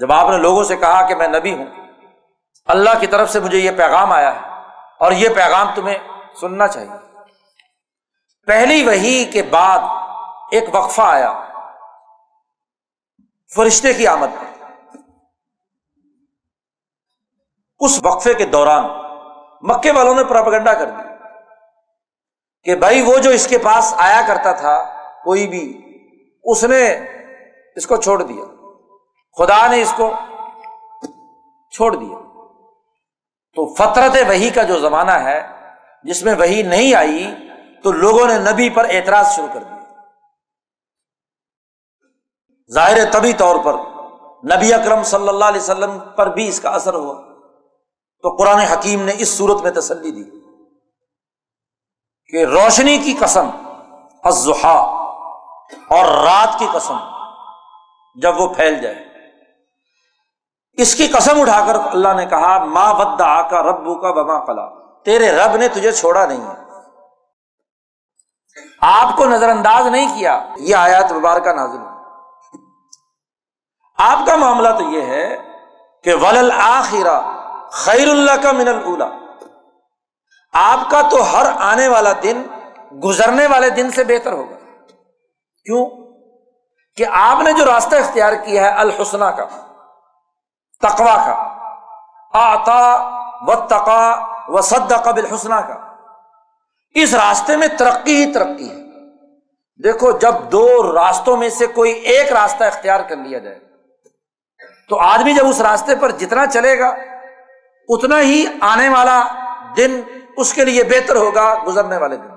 جب 0.00 0.12
آپ 0.12 0.30
نے 0.30 0.36
لوگوں 0.38 0.64
سے 0.64 0.76
کہا 0.76 1.00
کہ 1.08 1.14
میں 1.14 1.28
نبی 1.28 1.52
ہوں، 1.54 1.66
اللہ 2.68 3.00
کی 3.00 3.06
طرف 3.06 3.30
سے 3.32 3.40
مجھے 3.40 3.58
یہ 3.58 3.70
پیغام 3.76 4.12
آیا 4.12 4.34
ہے 4.34 4.47
اور 5.00 5.12
یہ 5.12 5.28
پیغام 5.28 5.74
تمہیں 5.74 5.98
سننا 6.40 6.68
چاہیے۔ 6.68 7.08
پہلی 8.46 8.86
وہی 8.86 9.24
کے 9.24 9.42
بعد 9.42 9.78
ایک 10.52 10.74
وقفہ 10.74 11.02
آیا۔ 11.02 11.44
فرشتے 13.54 13.92
کی 13.92 14.06
آمد 14.06 14.26
پر۔ 14.26 14.66
اس 17.78 18.00
وقفے 18.02 18.34
کے 18.34 18.46
دوران 18.46 18.84
مکے 19.60 19.92
والوں 19.92 20.14
نے 20.14 20.24
پراپگنڈا 20.24 20.74
کر 20.74 20.90
دی 20.90 21.02
کہ 22.64 22.74
بھائی 22.74 23.02
وہ 23.02 23.18
جو 23.18 23.30
اس 23.30 23.48
کے 23.48 23.58
پاس 23.58 23.94
آیا 23.96 24.22
کرتا 24.28 24.52
تھا، 24.52 24.84
کوئی 25.24 25.46
بھی، 25.46 25.82
اس 26.44 26.64
نے 26.64 27.00
اس 27.76 27.86
کو 27.86 27.96
چھوڑ 27.96 28.22
دیا۔ 28.22 28.44
خدا 29.38 29.66
نے 29.66 29.82
اس 29.82 29.94
کو 29.96 30.12
چھوڑ 31.70 31.96
دیا۔ 31.96 32.27
تو 33.54 33.74
فطرت 33.74 34.16
وہی 34.28 34.50
کا 34.50 34.62
جو 34.62 34.78
زمانہ 34.78 35.10
ہے، 35.10 35.48
جس 36.02 36.22
میں 36.22 36.34
وہی 36.34 36.62
نہیں 36.62 36.94
آئی، 36.94 37.34
تو 37.82 37.92
لوگوں 37.92 38.26
نے 38.26 38.38
نبی 38.38 38.70
پر 38.70 38.86
اعتراض 38.90 39.36
شروع 39.36 39.48
کر 39.52 39.62
دیا۔ 39.62 39.78
ظاہر 42.72 43.12
طبی 43.12 43.32
طور 43.32 43.56
پر 43.64 43.74
نبی 44.56 44.74
اکرم 44.74 45.02
صلی 45.02 45.28
اللہ 45.28 45.44
علیہ 45.44 45.60
وسلم 45.60 45.98
پر 46.16 46.26
بھی 46.26 46.48
اس 46.48 46.60
کا 46.60 46.70
اثر 46.70 46.94
ہوا۔ 46.94 47.22
تو 48.22 48.36
قرآن 48.36 48.58
حکیم 48.58 49.02
نے 49.02 49.12
اس 49.18 49.28
صورت 49.28 49.62
میں 49.62 49.70
تسلی 49.70 50.10
دی 50.10 50.24
کہ 52.30 52.44
روشنی 52.44 52.98
کی 52.98 53.14
قسم 53.20 53.50
ازحا 54.24 54.78
اور 55.88 56.04
رات 56.04 56.58
کی 56.58 56.66
قسم 56.72 56.96
جب 58.14 58.40
وہ 58.40 58.54
پھیل 58.54 58.80
جائے۔ 58.80 59.07
اس 60.78 60.94
کی 60.94 61.08
قسم 61.08 61.40
اٹھا 61.40 61.64
کر 61.66 61.74
اللہ 61.74 62.12
نے 62.16 62.26
کہا 62.26 62.64
ماں 62.64 62.94
ودا 62.94 63.42
کا 63.42 63.62
ربو 63.62 63.94
کا 63.94 64.10
بما 64.10 64.44
کلا 64.44 64.94
تیرے 65.04 65.32
رب 65.32 65.56
نے 65.56 65.68
تجھے 65.68 65.92
چھوڑا 65.92 66.26
نہیں 66.26 66.50
ہے۔ 66.50 66.68
آپ 68.80 69.16
کو 69.16 69.24
نظر 69.24 69.48
انداز 69.48 69.86
نہیں 69.86 70.18
کیا، 70.18 70.46
یہ 70.56 70.76
آیات 70.76 71.12
مبارکہ 71.12 71.52
نازل 71.52 71.78
آپ 73.98 74.18
کا 74.26 74.36
معاملہ 74.36 74.68
تو 74.68 74.82
یہ 74.82 75.02
ہے 75.02 75.36
کہ 76.04 76.14
ولل 76.14 76.52
آخرا 76.52 77.20
خیر 77.70 78.08
اللہ 78.08 78.42
کا 78.42 78.52
من 78.52 78.68
اللہ 78.68 79.04
آپ 80.52 80.90
کا 80.90 81.02
تو 81.10 81.32
ہر 81.32 81.46
آنے 81.58 81.88
والا 81.88 82.12
دن 82.22 82.42
گزرنے 83.04 83.46
والے 83.46 83.70
دن 83.70 83.90
سے 83.90 84.04
بہتر 84.04 84.32
ہوگا۔ 84.32 84.54
کیوں؟ 85.64 85.86
کہ 86.96 87.06
آپ 87.12 87.42
نے 87.42 87.52
جو 87.52 87.64
راستہ 87.64 87.96
اختیار 87.96 88.32
کیا 88.32 88.64
ہے 88.64 88.68
الحسنہ 88.68 89.24
کا۔ 89.24 89.44
تقوا 90.80 91.16
کا، 91.26 91.58
آتا 92.34 93.08
و 93.40 93.66
تقا 93.66 94.26
و 94.48 94.60
سد 94.60 94.92
قبل 95.04 95.34
حسنہ 95.34 95.54
کا۔ 95.54 95.94
اس 96.94 97.14
راستے 97.14 97.56
میں 97.56 97.68
ترقی 97.78 98.24
ہی 98.24 98.32
ترقی 98.32 98.70
ہے۔ 98.70 98.88
دیکھو 99.82 100.10
جب 100.10 100.34
دو 100.52 100.94
راستوں 100.94 101.36
میں 101.36 101.48
سے 101.48 101.66
کوئی 101.66 101.92
ایک 101.92 102.32
راستہ 102.32 102.64
اختیار 102.64 103.00
کر 103.00 103.16
لیا 103.16 103.38
جائے، 103.38 103.58
تو 104.88 105.00
آدمی 105.00 105.34
جب 105.34 105.46
اس 105.48 105.60
راستے 105.60 105.96
پر 105.96 106.10
جتنا 106.10 106.46
چلے 106.46 106.78
گا، 106.78 106.88
اتنا 107.88 108.20
ہی 108.20 108.46
آنے 108.60 108.88
والا 108.88 109.22
دن 109.76 110.02
اس 110.36 110.54
کے 110.54 110.64
لیے 110.64 110.84
بہتر 110.84 111.16
ہوگا 111.16 111.54
گزرنے 111.66 111.96
والے 111.96 112.16
دن۔ 112.16 112.28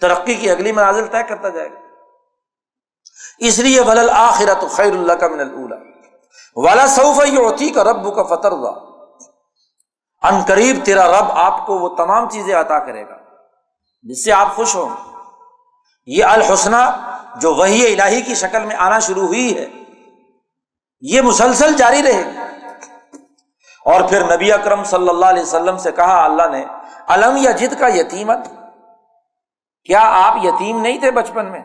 ترقی 0.00 0.34
کی 0.34 0.50
اگلی 0.50 0.72
منازل 0.72 1.06
طے 1.06 1.22
کرتا 1.22 1.48
جائے 1.48 1.68
گا۔ 1.68 1.80
اس 3.38 3.58
لیے 3.58 3.80
ولل 3.80 4.10
آخرت 4.10 4.70
خیر 4.70 4.92
اللہ 4.92 5.12
کا 5.12 5.28
من 5.28 5.40
اللہ 5.40 5.95
والا 6.56 6.86
سعف 6.86 7.20
ہوتی 7.36 7.70
کا 7.70 7.84
رب 7.84 8.16
کا 8.16 8.22
فتر 8.22 8.52
ہوا 8.52 8.70
ان 10.22 10.42
قریب 10.46 10.76
تیرا 10.84 11.20
رب 11.20 11.32
آپ 11.32 11.66
کو 11.66 11.78
وہ 11.78 11.88
تمام 11.88 12.28
چیزیں 12.30 12.54
عطا 12.54 12.78
کرے 12.78 13.08
گا، 13.08 13.16
جس 14.02 14.24
سے 14.24 14.32
آپ 14.32 14.56
خوش 14.56 14.76
ہوں۔ 14.76 14.88
یہ 16.06 16.24
الحسنہ 16.24 17.10
جو 17.36 17.54
وہی 17.54 18.00
الہی 18.00 18.20
کی 18.22 18.34
شکل 18.34 18.64
میں 18.64 18.76
آنا 18.76 18.98
شروع 18.98 19.26
ہوئی 19.26 19.58
ہے، 19.58 19.66
یہ 21.00 21.20
مسلسل 21.20 21.74
جاری 21.74 22.02
رہے۔ 22.02 22.24
گی 22.24 22.38
اور 23.84 24.00
پھر 24.08 24.36
نبی 24.36 24.52
اکرم 24.52 24.84
صلی 24.84 25.08
اللہ 25.08 25.26
علیہ 25.26 25.42
وسلم 25.42 25.76
سے 25.76 25.92
کہا، 25.92 26.24
اللہ 26.24 26.48
نے 26.50 26.64
علم 27.08 27.36
یا 27.36 27.50
جد 27.50 27.80
کا 27.80 27.88
یتیمت 27.88 28.38
کیا 29.84 30.00
آپ 30.00 30.44
یتیم 30.44 30.80
نہیں 30.80 30.98
تھے 30.98 31.10
بچپن 31.10 31.52
میں؟ 31.52 31.62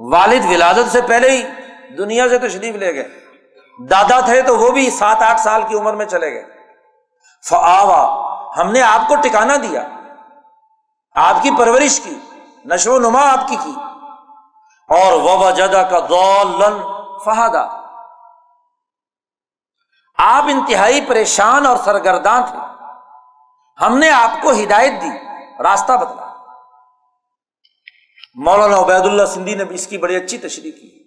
والد 0.00 0.44
ولادت 0.50 0.92
سے 0.92 1.00
پہلے 1.02 1.30
ہی۔ 1.30 1.42
دنیا 1.98 2.28
سے 2.28 2.38
تشریف 2.38 2.74
لے 2.74 2.94
گئے۔ 2.94 3.08
دادا 3.90 4.20
تھے 4.20 4.42
تو 4.42 4.58
وہ 4.58 4.70
بھی 4.70 4.90
سات 4.90 5.22
آٹھ 5.22 5.40
سال 5.40 5.62
کی 5.68 5.74
عمر 5.74 5.92
میں 5.92 6.06
چلے 6.06 6.34
گئے۔ 6.34 6.44
فآوا 7.48 8.28
ہم 8.56 8.72
نے 8.72 8.82
آپ 8.82 9.08
کو 9.08 9.14
ٹکانا 9.16 9.56
دیا۔ 9.56 9.88
آپ 11.14 11.42
کی 11.42 11.50
پرورش 11.58 12.00
کی، 12.00 12.18
نشو 12.64 12.92
و 12.92 12.98
نما 12.98 13.32
آپ 13.32 13.48
کی 13.48 13.56
کی۔ 13.64 13.74
اور 14.88 15.12
وبا 15.12 15.50
جدا 15.50 15.82
کا 15.82 15.98
دولن 16.08 16.82
فہدا۔ 17.24 17.62
آپ 20.18 20.42
انتہائی 20.42 21.00
پریشان 21.00 21.66
اور 21.66 21.76
سرگرداں 21.84 22.42
تھے۔ 22.50 22.58
ہم 23.84 23.98
نے 23.98 24.10
آپ 24.10 24.42
کو 24.42 24.50
ہدایت 24.50 24.92
دی، 25.02 25.10
راستہ 25.62 25.92
بدلا۔ 25.92 26.34
مولانا 28.34 28.78
عبید 28.78 29.00
اللہ 29.00 29.26
سندھی 29.26 29.54
نے 29.54 29.64
بھی 29.64 29.74
اس 29.74 29.86
کی 29.86 29.98
بڑی 29.98 30.16
اچھی 30.16 30.38
تشریح 30.38 30.72
کی۔ 30.72 30.97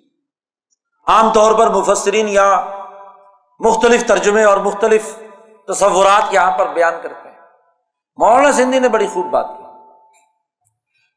عام 1.08 1.34
طور 1.34 1.56
پر 1.56 1.70
مفسرین 1.70 2.28
یا 2.28 2.66
مختلف 3.60 4.08
ترجمے 4.08 4.44
اور 4.44 4.58
مختلف 4.58 5.18
تصورات 5.68 6.34
یہاں 6.34 6.58
پر 6.58 6.74
بیان 6.74 6.94
کرتے 7.04 7.30
ہیں۔ 7.30 7.38
مولانا 8.16 8.52
سندھی 8.52 8.80
نے 8.80 8.90
بڑی 8.90 9.08
خوب 9.08 9.26
بات 9.26 9.48
کی۔ 9.48 9.64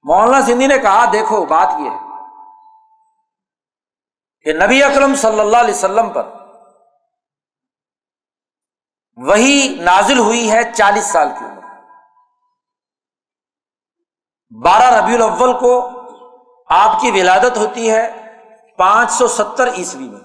مولانا 0.02 0.46
سندھی 0.46 0.66
نے 0.66 0.78
کہا، 0.78 1.04
دیکھو، 1.12 1.44
بات 1.44 1.68
یہ 1.78 1.90
ہے 1.90 2.04
کہ 4.40 4.52
نبی 4.52 4.82
اکرم 4.82 5.14
صلی 5.14 5.40
اللہ 5.40 5.56
علیہ 5.56 5.74
وسلم 5.74 6.08
پر 6.10 6.28
وہی 9.16 9.76
نازل 9.80 10.18
ہوئی 10.18 10.50
ہے 10.50 10.60
چالیس 10.74 11.04
سال 11.04 11.28
کی 11.38 11.44
عمر۔ 11.44 11.62
بارہ 14.64 14.84
ربیع 14.84 15.14
الاول 15.14 15.58
کو 15.58 15.90
آپ 16.68 17.00
کی 17.00 17.10
ولادت 17.10 17.56
ہوتی 17.56 17.90
ہے۔ 17.90 18.23
پانچ 18.76 19.10
سو 19.12 19.28
ستر 19.28 19.72
عیسوی 19.72 20.08
میں۔ 20.08 20.20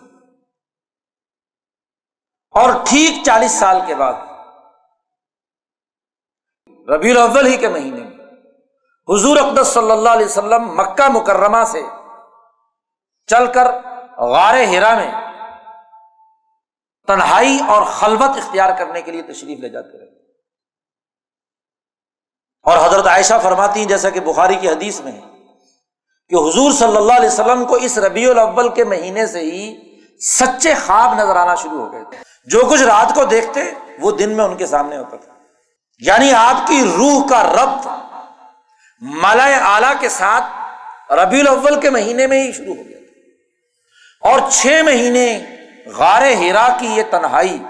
اور 2.52 2.70
ٹھیک 2.90 3.26
چالیس 3.26 3.52
سال 3.52 3.78
کے 3.88 3.96
بعد، 3.96 4.14
ربیع 6.90 7.12
الاول 7.12 7.46
ہی 7.46 7.58
کے 7.58 7.70
مہینے 7.70 8.04
میں، 8.04 8.26
حضور 9.08 9.38
اقدس 9.38 9.68
صلی 9.68 9.92
اللہ 9.92 10.10
علیہ 10.10 10.26
وسلم 10.26 10.76
مکہ 10.76 11.10
مکرمہ 11.10 11.64
سے 11.64 11.82
چل 13.28 13.54
کر 13.54 13.66
غار 14.18 14.54
ہیرا 14.54 14.96
میں 14.96 15.12
تنہائی 17.08 17.60
اور 17.68 17.86
خلبت 17.86 18.38
اختیار 18.38 18.78
کرنے 18.78 19.02
کے 19.02 19.12
لیے 19.12 19.22
تشریف 19.22 19.60
لے 19.60 19.70
جاتے 19.70 20.00
رہے۔ 20.00 20.32
اور 22.64 22.88
حضرت 22.88 23.08
عائشہ 23.08 23.34
فرماتی 23.44 23.80
ہیں، 23.80 23.88
جیسا 23.88 24.10
کہ 24.10 24.20
بخاری 24.20 24.56
کی 24.56 24.70
حدیث 24.70 25.02
میں 25.02 25.12
ہے 25.12 25.39
کہ 26.30 26.36
حضور 26.36 26.72
صلی 26.72 26.98
اللہ 26.98 27.14
علیہ 27.14 27.28
وسلم 27.28 27.66
کو 27.66 27.76
اس 27.76 27.98
ربیع 27.98 28.30
الاول 28.30 28.74
کے 28.74 28.84
مہینے 28.84 29.28
سے 29.28 29.40
ہی 29.40 29.76
سچے 30.22 30.74
خواب 30.86 31.14
نظر 31.14 31.36
آنا 31.36 31.56
شروع 31.56 31.86
ہو 31.86 31.92
گئے 31.92 32.04
تھے۔ 32.10 32.18
جو 32.46 32.62
کچھ 32.70 32.82
رات 32.82 33.16
کو 33.16 33.26
دیکھتے، 33.26 33.60
وہ 34.00 34.12
دن 34.12 34.30
میں 34.30 34.46
ان 34.46 34.58
کے 34.58 34.66
سامنے 34.66 34.98
ہوتا 34.98 35.18
تھا۔ 35.18 35.34
یعنی 36.00 36.34
آپ 36.34 36.68
کی 36.68 36.92
روح 36.98 37.28
کا 37.28 37.44
ربط 37.44 37.88
مالا 39.02 39.46
اعلی 39.46 39.94
کے 40.00 40.10
ساتھ 40.10 40.44
ربیع 41.12 41.40
الاول 41.40 41.80
کے 41.80 41.90
مہینے 41.90 42.28
میں 42.28 42.44
ہی 42.44 42.52
شروع 42.52 42.76
ہو 42.76 42.82
گیا 42.88 42.98
تھا۔ 42.98 44.30
اور 44.30 44.52
چھ 44.52 44.82
مہینے 44.86 45.40
غار 45.86 46.22
ہیرا 46.22 46.68
کی 46.80 46.88
یہ 46.88 47.04
تنہائی، 47.10 47.64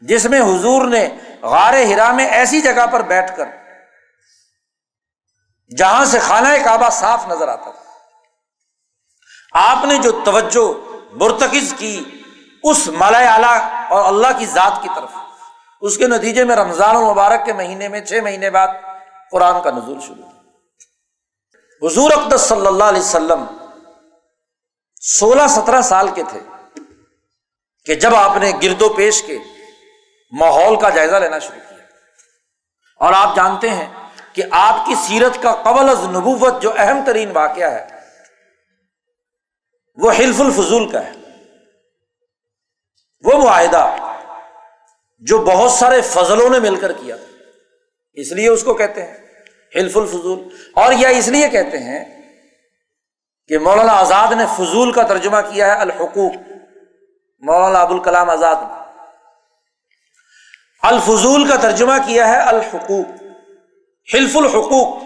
جس 0.00 0.24
میں 0.24 0.40
حضور 0.40 0.86
نے 0.86 1.08
غار 1.42 1.74
ہیرا 1.74 2.12
میں 2.12 2.26
ایسی 2.26 2.60
جگہ 2.60 2.86
پر 2.86 3.02
بیٹھ 3.02 3.36
کر 3.36 3.44
جہاں 5.78 6.04
سے 6.04 6.18
خانہ 6.18 6.48
کعبہ 6.64 6.90
صاف 6.90 7.28
نظر 7.28 7.48
آتا 7.48 7.70
تھا 7.70 7.85
آپ 9.56 9.84
نے 9.84 9.98
جو 9.98 10.22
توجہ 10.24 10.72
مرتکز 11.12 11.74
کی 11.78 12.04
اس 12.62 12.88
مالا 12.88 13.18
اعلی 13.18 13.58
اور 13.88 14.04
اللہ 14.04 14.38
کی 14.38 14.46
ذات 14.46 14.82
کی 14.82 14.88
طرف، 14.96 15.10
اس 15.80 15.96
کے 15.98 16.06
نتیجے 16.06 16.44
میں 16.44 16.56
رمضان 16.56 16.96
المبارک 16.96 17.44
کے 17.44 17.52
مہینے 17.52 17.88
میں 17.88 18.00
چھ 18.00 18.20
مہینے 18.22 18.50
بعد 18.50 18.68
قرآن 19.30 19.62
کا 19.62 19.70
نزول 19.70 20.00
شروع 20.00 20.24
حضور 21.86 22.10
اقدس 22.10 22.40
صلی 22.40 22.66
اللہ 22.66 22.84
علیہ 22.84 23.00
وسلم 23.00 23.44
سولہ 25.00 25.46
سترہ 25.48 25.80
سال 25.82 26.08
کے 26.08 26.22
تھے 26.22 26.40
کہ 27.84 27.94
جب 27.94 28.14
آپ 28.14 28.36
نے 28.36 28.52
گرد 28.62 28.82
و 28.82 28.88
پیش 28.88 29.22
کے 29.22 29.38
ماحول 30.32 30.80
کا 30.80 30.90
جائزہ 30.90 31.16
لینا 31.16 31.38
شروع 31.38 31.60
کیا۔ 31.68 31.76
اور 33.00 33.12
آپ 33.12 33.36
جانتے 33.36 33.70
ہیں 33.70 33.86
کہ 34.32 34.42
آپ 34.50 34.86
کی 34.86 34.94
سیرت 34.94 35.42
کا 35.42 35.52
قبل 35.52 35.88
از 35.88 36.04
نبوت 36.04 36.62
جو 36.62 36.72
اہم 36.76 37.00
ترین 37.06 37.30
واقعہ 37.30 37.70
ہے 37.70 37.95
وہ 39.96 40.12
حلف 40.12 40.40
الفضول 40.40 40.90
کا 40.90 41.06
ہے۔ 41.06 41.12
وہ 43.24 43.42
معاہدہ 43.42 43.94
جو 45.18 45.38
بہت 45.38 45.70
سارے 45.70 46.00
فضلوں 46.00 46.50
نے 46.50 46.58
مل 46.58 46.76
کر 46.76 46.92
کیا۔ 46.92 47.16
اس 48.12 48.32
لیے 48.32 48.48
اس 48.48 48.62
کو 48.62 48.74
کہتے 48.74 49.02
ہیں 49.02 49.16
حلف 49.76 49.96
الفضول۔ 49.96 50.48
اور 50.74 50.92
یہ 50.92 51.06
اس 51.06 51.28
لیے 51.28 51.48
کہتے 51.48 51.78
ہیں 51.78 52.22
کہ 53.48 53.58
مولانا 53.58 53.92
آزاد 53.92 54.32
نے 54.32 54.44
فضول 54.56 54.92
کا 54.92 55.02
ترجمہ 55.02 55.36
کیا 55.52 55.66
ہے 55.66 55.80
الحقوق۔ 55.80 56.32
مولانا 57.38 57.78
ابو 57.78 57.94
الکلام 57.94 58.30
آزاد 58.30 58.56
الفضول 60.82 61.48
کا 61.48 61.56
ترجمہ 61.56 61.94
کیا 62.06 62.28
ہے 62.28 62.36
الحقوق۔ 62.36 63.22
حلف 64.14 64.36
الحقوق 64.36 65.02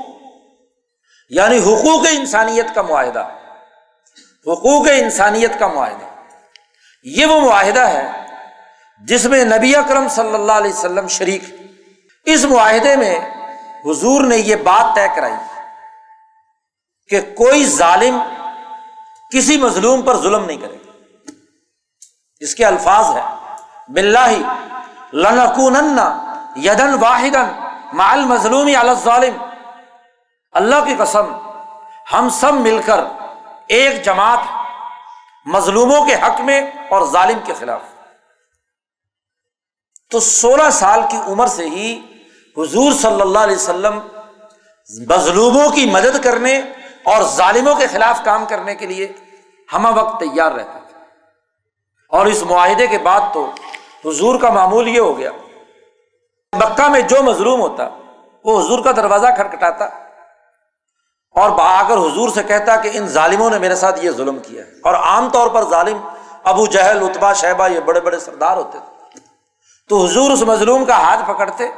یعنی 1.29 1.59
حقوق 1.59 2.07
انسانیت 2.11 2.67
کا 2.75 2.83
معاہدہ۔ 2.83 3.40
حقوق 4.47 4.87
انسانیت 4.93 5.59
کا 5.59 5.67
معاہدہ۔ 5.69 6.05
یہ 7.05 7.27
وہ 7.27 7.41
معاہدہ 7.41 7.81
ہے 7.81 8.07
جس 9.01 9.25
میں 9.25 9.45
نبی 9.45 9.77
اکرم 9.77 10.09
صلی 10.09 10.35
اللہ 10.35 10.53
علیہ 10.53 10.73
وسلم 10.73 11.07
شریک 11.09 11.45
اس 12.27 12.45
معاہدے 12.45 12.97
میں 12.97 13.15
حضور 13.85 14.25
نے 14.25 14.37
یہ 14.37 14.57
بات 14.57 14.95
طے 14.95 15.07
کرائی 15.17 15.35
کہ 17.11 17.21
کوئی 17.35 17.65
ظالم 17.67 18.19
کسی 19.33 19.57
مظلوم 19.59 20.03
پر 20.03 20.17
ظلم 20.17 20.45
نہیں 20.45 20.57
کرے۔ 20.57 20.77
اس 22.41 22.55
کے 22.55 22.65
الفاظ 22.67 23.17
ہے 23.17 23.23
بلّہ 23.89 24.29
لنکون 25.13 25.99
یدن 26.57 26.95
واحدن 27.01 27.49
مال 27.93 28.25
مظلوم 28.25 28.69
ظالم 29.05 29.43
اللہ 30.53 30.85
کی 30.85 30.95
قسم، 30.99 31.35
ہم 32.13 32.29
سب 32.41 32.55
مل 32.55 32.81
کر 32.87 33.01
ایک 33.71 34.03
جماعت 34.03 34.39
مظلوموں 35.47 36.05
کے 36.05 36.15
حق 36.15 36.41
میں 36.41 36.61
اور 36.91 37.07
ظالم 37.07 37.39
کے 37.45 37.53
خلاف۔ 37.59 37.81
تو 40.11 40.21
سولہ 40.21 40.71
سال 40.73 41.01
کی 41.11 41.17
عمر 41.27 41.47
سے 41.47 41.69
ہی 41.69 42.01
حضور 42.57 42.93
صلی 42.93 43.21
اللہ 43.21 43.39
علیہ 43.39 43.57
وسلم 43.57 44.01
مظلوموں 45.09 45.71
کی 45.71 45.91
مدد 45.91 46.25
کرنے 46.25 46.61
اور 47.05 47.23
ظالموں 47.23 47.75
کے 47.75 47.87
خلاف 47.87 48.21
کام 48.25 48.45
کرنے 48.45 48.75
کے 48.75 48.87
لیے 48.87 49.13
ہم 49.73 49.99
وقت 49.99 50.21
تیار 50.21 50.53
رہتے 50.53 50.79
تھے۔ 50.89 50.99
اور 52.09 52.27
اس 52.27 52.43
معاہدے 52.43 52.87
کے 52.87 52.99
بعد 52.99 53.21
تو 53.35 53.51
حضور 54.05 54.41
کا 54.41 54.51
معمول 54.51 54.89
یہ 54.89 55.01
ہو 55.01 55.19
گیا۔ 55.19 55.31
مکہ 56.53 56.89
میں 56.89 57.01
جو 57.01 57.23
مظلوم 57.23 57.61
ہوتا، 57.61 57.89
وہ 58.45 58.61
حضور 58.61 58.85
کا 58.85 58.93
دروازہ 58.93 59.27
کھٹکھٹاتا۔ 59.37 60.00
اور 61.31 61.51
آ 61.61 61.89
کر 61.89 61.95
حضور 61.95 62.29
سے 62.29 62.43
کہتا 62.43 62.77
کہ 62.77 62.91
ان 62.93 63.09
ظالموں 63.09 63.51
نے 63.51 63.59
میرے 63.59 63.77
ساتھ 63.77 64.05
یہ 64.05 64.11
ظلم 64.11 64.39
کیا 64.39 64.65
ہے۔ 64.65 64.71
اور 64.85 64.95
عام 64.95 65.31
طور 65.31 65.49
پر 65.51 65.71
ظالم 65.71 66.09
ابو 66.45 66.67
جہل 66.67 67.03
اتبا 67.03 67.33
شہبہ، 67.33 67.69
یہ 67.69 67.81
بڑے 67.81 68.01
بڑے 68.01 68.19
سردار 68.19 68.57
ہوتے 68.57 68.79
تھے۔ 68.79 69.19
تو 69.89 70.05
حضور 70.05 70.31
اس 70.31 70.43
مظلوم 70.43 70.85
کا 70.85 70.97
ہاتھ 70.99 71.31
پکڑتے، 71.31 71.71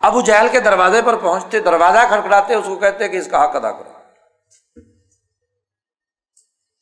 ابو 0.00 0.20
جہل 0.20 0.48
کے 0.48 0.60
دروازے 0.60 1.02
پر 1.02 1.16
پہنچتے، 1.16 1.58
دروازہ 1.60 1.98
کھڑکڑاتے 2.08 2.54
اس 2.54 2.64
کو 2.66 2.76
کہتے 2.76 3.08
کہ 3.08 3.16
اس 3.16 3.26
کا 3.30 3.44
حق 3.44 3.56
ادا 3.56 3.72
کرو۔ 3.72 3.92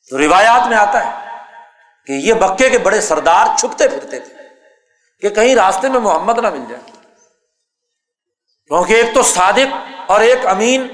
تو 0.09 0.17
روایات 0.17 0.67
میں 0.67 0.77
آتا 0.77 1.05
ہے 1.05 1.27
کہ 2.05 2.11
یہ 2.11 2.33
بکے 2.33 2.69
کے 2.69 2.77
بڑے 2.77 3.01
سردار 3.01 3.47
چھپتے 3.57 3.87
پھرتے 3.87 4.19
تھے 4.19 4.33
کہ 5.21 5.29
کہیں 5.29 5.55
راستے 5.55 5.89
میں 5.89 5.99
محمد 5.99 6.37
نہ 6.37 6.49
مل 6.49 6.65
جائے۔ 6.69 6.91
کیونکہ 8.67 8.93
ایک 8.93 9.15
تو 9.15 9.23
صادق 9.23 9.75
اور 10.07 10.21
ایک 10.21 10.47
امین 10.47 10.87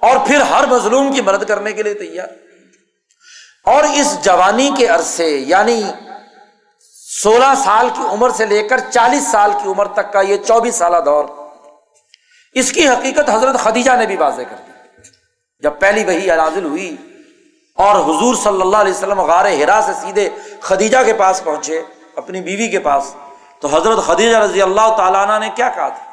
اور 0.00 0.16
پھر 0.26 0.40
ہر 0.40 0.66
مظلوم 0.66 1.12
کی 1.12 1.20
مدد 1.20 1.44
کرنے 1.48 1.72
کے 1.72 1.82
لیے 1.82 1.94
تیار۔ 1.94 2.28
اور 3.64 3.84
اس 3.84 4.18
جوانی 4.22 4.70
کے 4.76 4.86
عرصے 4.86 5.28
یعنی 5.30 5.82
سولہ 7.22 7.52
سال 7.64 7.88
کی 7.94 8.02
عمر 8.10 8.30
سے 8.30 8.46
لے 8.46 8.68
کر 8.68 8.78
چالیس 8.90 9.28
سال 9.30 9.50
کی 9.62 9.68
عمر 9.68 9.88
تک 9.88 10.12
کا 10.12 10.20
یہ 10.20 10.36
چوبیس 10.36 10.74
سالہ 10.74 10.96
دور، 11.04 11.24
اس 12.52 12.72
کی 12.72 12.88
حقیقت 12.88 13.30
حضرت 13.30 13.56
خدیجہ 13.58 13.92
نے 13.92 14.06
بھی 14.06 14.16
واضح 14.16 14.42
کر 14.42 14.56
دی۔ 14.66 14.72
جب 15.60 15.72
پہلی 15.80 16.04
وہی 16.04 16.26
نازل 16.26 16.64
ہوئی 16.64 16.96
اور 17.74 17.94
حضور 17.94 18.34
صلی 18.34 18.60
اللہ 18.60 18.76
علیہ 18.76 18.92
وسلم 18.92 19.20
غار 19.20 19.44
ہرا 19.44 19.80
سے 19.86 19.92
سیدھے 19.92 20.28
خدیجہ 20.60 20.98
کے 21.06 21.12
پاس 21.12 21.44
پہنچے، 21.44 21.82
اپنی 22.16 22.40
بیوی 22.40 22.68
کے 22.68 22.78
پاس، 22.78 23.14
تو 23.60 23.68
حضرت 23.68 24.06
خدیجہ 24.06 24.36
رضی 24.36 24.62
اللہ 24.62 24.96
تعالیٰ 24.96 25.40
نے 25.40 25.50
کیا 25.54 25.68
کہا 25.68 25.88
تھا؟ 25.88 26.05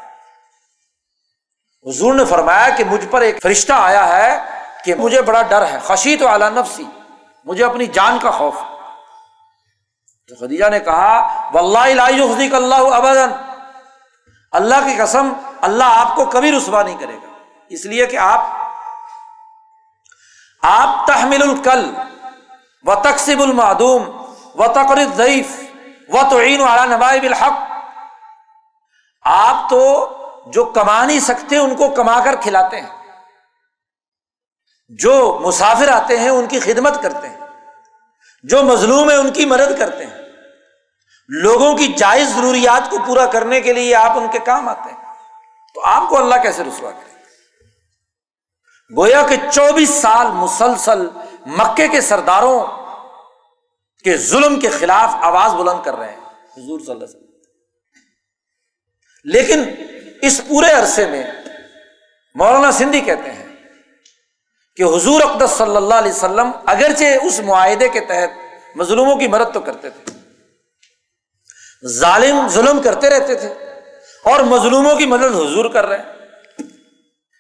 حضور 1.88 2.14
نے 2.14 2.26
فرمایا 2.26 2.70
کہ 2.70 2.84
مجھ 2.84 3.06
پر 3.08 3.22
ایک 3.22 3.42
فرشتہ 3.42 3.74
آیا 3.74 4.08
ہے 4.08 4.46
کہ 4.86 4.96
مجھے 4.96 5.22
بڑا 5.22 5.42
ڈر 5.42 5.66
ہے 5.66 5.78
خشی 5.86 6.16
تو 6.16 6.28
اعلیٰ 6.28 6.50
نفسی، 6.50 6.84
مجھے 7.46 7.66
اپنی 7.66 7.86
جان 7.86 8.20
کا 8.20 8.32
خوف۔ 8.32 8.56
تو 10.28 10.36
خدیجہ 10.36 10.70
نے 10.70 10.80
کہا، 10.80 11.42
واللہ 11.54 12.16
اللہ 12.56 12.76
ابدن 12.76 13.32
اللہ 14.52 14.76
کی 14.86 14.96
قسم، 15.00 15.34
اللہ 15.62 15.84
آپ 15.84 16.16
کو 16.16 16.26
کبھی 16.26 16.52
رسوا 16.52 16.84
نہیں 16.84 16.98
کرے 16.98 17.14
گا۔ 17.14 17.28
اس 17.70 17.86
لیے 17.86 18.06
کہ 18.06 18.18
آپ 18.18 18.46
آپ 20.62 21.08
تحمل 21.08 21.42
القل 21.42 21.94
و 22.84 22.96
تقسیب 22.96 23.42
المعدوم 23.42 24.26
و 24.56 24.68
تقرر 24.68 25.06
ضعیف 25.16 25.48
و 26.10 26.22
توعین 26.30 26.62
والا 26.62 26.86
نوائب 26.86 27.24
الحق۔ 27.24 27.60
آپ 29.22 29.70
تو 29.70 30.10
جو 30.48 30.66
کما 30.66 31.06
نہیں 31.06 31.20
سکتے 31.20 31.58
ان 31.58 31.76
کو 31.76 31.90
کما 31.90 32.24
کر 32.26 32.36
کھلاتے 32.36 32.82
ہیں۔ 32.82 32.90
جو 34.90 35.40
مسافر 35.42 35.88
آتے 35.88 36.20
ہیں 36.20 36.30
ان 36.30 36.46
کی 36.46 36.60
خدمت 36.60 37.04
کرتے 37.04 37.30
ہیں۔ 37.30 37.40
جو 38.44 38.64
مظلوم 38.64 39.10
ہے 39.10 39.16
ان 39.16 39.32
کی 39.32 39.46
مدد 39.46 39.80
کرتے 39.80 40.06
ہیں۔ 40.06 40.18
لوگوں 41.28 41.78
کی 41.78 41.88
جائز 41.88 42.30
ضروریات 42.30 42.90
کو 42.90 42.98
پورا 43.08 43.26
کرنے 43.26 43.62
کے 43.62 43.74
لیے 43.74 43.96
آپ 43.96 44.12
ان 44.12 44.28
کے 44.32 44.40
کام 44.40 44.70
آتے 44.70 44.90
ہیں۔ 44.92 45.14
تو 45.74 45.82
آپ 45.86 46.10
کو 46.10 46.18
اللہ 46.18 46.36
کیسے 46.42 46.64
رسوا 46.64 46.92
کرے؟ 46.92 47.14
گویا 48.98 49.26
کہ 49.30 49.36
چوبیس 49.52 49.90
سال 49.90 50.28
مسلسل 50.28 51.10
مکے 51.46 51.88
کے 51.88 52.02
سرداروں 52.02 52.66
کے 54.04 54.18
ظلم 54.18 54.60
کے 54.60 54.70
خلاف 54.70 55.10
آواز 55.14 55.54
بلند 55.54 55.86
کر 55.86 55.96
رہے 55.96 56.12
ہیں۔ 56.12 56.20
حضور 56.58 56.80
صلی 56.80 56.92
اللہ 56.92 57.04
علیہ 57.04 57.18
وسلم۔ 57.18 57.24
لیکن 59.24 59.64
اس 60.24 60.42
پورے 60.48 60.72
عرصے 60.72 61.06
میں 61.06 61.24
مولانا 62.36 62.72
سندھی 62.72 63.00
کہتے 63.00 63.32
ہیں 63.32 63.56
کہ 64.76 64.84
حضور 64.84 65.22
اقدس 65.22 65.52
صلی 65.52 65.76
اللہ 65.76 65.96
علیہ 65.96 66.12
وسلم 66.12 66.52
اگرچہ 66.66 67.26
اس 67.26 67.40
معاہدے 67.40 67.90
کے 67.90 68.00
تحت 68.00 68.30
مظلوموں 68.76 69.16
کی 69.16 69.28
مدد 69.28 69.54
تو 69.54 69.60
کرتے 69.60 69.90
تھے، 69.90 70.12
ظالم 71.88 72.48
ظلم 72.48 72.82
کرتے 72.82 73.10
رہتے 73.10 73.36
تھے 73.36 73.48
اور 74.24 74.40
مظلوموں 74.40 74.96
کی 74.96 75.06
مدد 75.06 75.36
حضور 75.36 75.70
کر 75.70 75.86
رہے 75.86 75.98
ہیں۔ 75.98 76.14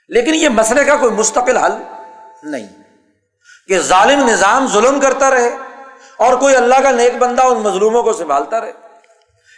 لیکن 0.07 0.36
یہ 0.36 0.49
مسئلے 0.49 0.86
کا 0.86 0.95
کوئی 0.95 1.11
مستقل 1.11 1.57
حل 1.57 1.71
نہیں۔ 2.43 2.67
کہ 3.67 3.79
ظالم 3.79 4.29
نظام 4.29 4.67
ظلم 4.67 4.99
کرتا 4.99 5.31
رہے 5.31 5.49
اور 6.17 6.38
کوئی 6.38 6.55
اللہ 6.55 6.75
کا 6.84 6.91
نیک 6.91 7.17
بندہ 7.17 7.41
ان 7.41 7.57
مظلوموں 7.57 8.03
کو 8.03 8.13
سنبھالتا 8.13 8.59
رہے۔ 8.59 8.82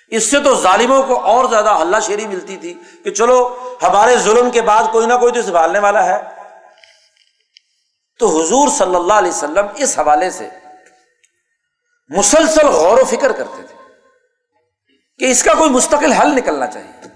اس 0.09 0.31
سے 0.31 0.39
تو 0.39 0.55
ظالموں 0.55 1.03
کو 1.03 1.19
اور 1.19 1.45
زیادہ 1.45 1.77
ہلہ 1.81 1.97
شیری 1.99 2.27
ملتی 2.27 2.57
تھی 2.57 2.73
کہ 3.03 3.11
چلو 3.11 3.37
ہمارے 3.83 4.17
ظلم 4.17 4.49
کے 4.49 4.61
بعد 4.61 4.83
کوئی 4.91 5.07
نہ 5.07 5.13
کوئی 5.13 5.33
تو 5.33 5.41
سنبھالنے 5.41 5.79
والا 5.79 6.05
ہے۔ 6.05 6.17
تو 8.19 8.41
حضور 8.41 8.67
صلی 8.67 8.95
اللہ 8.95 9.13
علیہ 9.13 9.31
وسلم 9.31 9.65
اس 9.75 9.99
حوالے 9.99 10.29
سے 10.31 10.49
مسلسل 12.09 12.67
غور 12.67 12.97
و 12.97 13.05
فکر 13.05 13.31
کرتے 13.31 13.61
تھے 13.61 13.75
کہ 15.19 15.31
اس 15.31 15.43
کا 15.43 15.53
کوئی 15.53 15.69
مستقل 15.69 16.11
حل 16.11 16.35
نکلنا 16.35 16.67
چاہیے، 16.67 17.07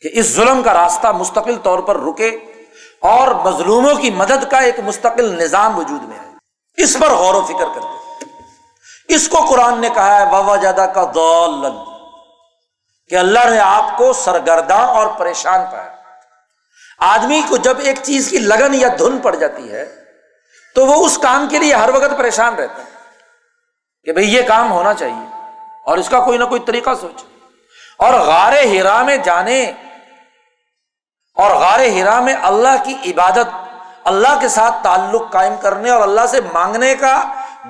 کہ 0.00 0.10
اس 0.12 0.26
ظلم 0.26 0.62
کا 0.62 0.74
راستہ 0.74 1.12
مستقل 1.12 1.56
طور 1.62 1.78
پر 1.78 2.00
رکے 2.00 2.28
اور 3.00 3.28
مظلوموں 3.28 3.94
کی 3.94 4.10
مدد 4.10 4.50
کا 4.50 4.58
ایک 4.58 4.80
مستقل 4.84 5.32
نظام 5.42 5.78
وجود 5.78 6.02
میں 6.02 6.18
ہے 6.18 6.82
اس 6.82 6.96
پر 7.00 7.10
غور 7.10 7.34
و 7.34 7.44
فکر 7.44 7.64
کرتے 7.74 7.93
اس 9.08 9.28
کو 9.28 9.44
قرآن 9.48 9.80
نے 9.80 9.88
کہا 9.94 10.18
ہے 10.20 10.24
بابا 10.30 10.56
جادہ 10.56 10.86
کا 10.94 11.04
دول 11.14 11.66
کہ 13.10 13.16
اللہ 13.16 13.50
نے 13.50 13.58
آپ 13.60 13.96
کو 13.98 14.12
سرگرداں 14.12 14.86
اور 14.88 15.06
پریشان 15.18 15.64
پایا۔ 15.72 15.90
آدمی 17.06 17.40
کو 17.48 17.56
جب 17.56 17.78
ایک 17.82 17.98
چیز 18.02 18.28
کی 18.30 18.38
لگن 18.38 18.74
یا 18.74 18.88
دھن 18.98 19.18
پڑ 19.18 19.34
جاتی 19.34 19.70
ہے، 19.72 19.84
تو 20.76 20.86
وہ 20.86 21.04
اس 21.06 21.18
کام 21.18 21.46
کے 21.50 21.58
لیے 21.58 21.74
ہر 21.74 21.90
وقت 21.94 22.16
پریشان 22.18 22.54
رہتا 22.54 22.82
ہے 22.82 22.92
کہ 24.06 24.12
بھائی 24.12 24.34
یہ 24.34 24.42
کام 24.48 24.72
ہونا 24.72 24.94
چاہیے 24.94 25.26
اور 25.84 25.98
اس 25.98 26.08
کا 26.08 26.20
کوئی 26.20 26.38
نہ 26.38 26.44
کوئی 26.44 26.60
طریقہ 26.66 26.94
سوچے 27.00 27.26
اور 27.98 28.14
غار 28.26 28.52
ہیرا 28.52 29.00
میں 29.02 29.16
جانے 29.24 29.62
اور 31.36 31.50
غار 31.60 31.80
ہیرا 31.80 32.18
میں 32.20 32.34
اللہ 32.42 32.82
کی 32.84 32.94
عبادت، 33.10 33.48
اللہ 34.04 34.38
کے 34.40 34.48
ساتھ 34.48 34.82
تعلق 34.82 35.30
قائم 35.32 35.54
کرنے 35.60 35.90
اور 35.90 36.02
اللہ 36.02 36.26
سے 36.30 36.40
مانگنے 36.52 36.94
کا 36.94 37.14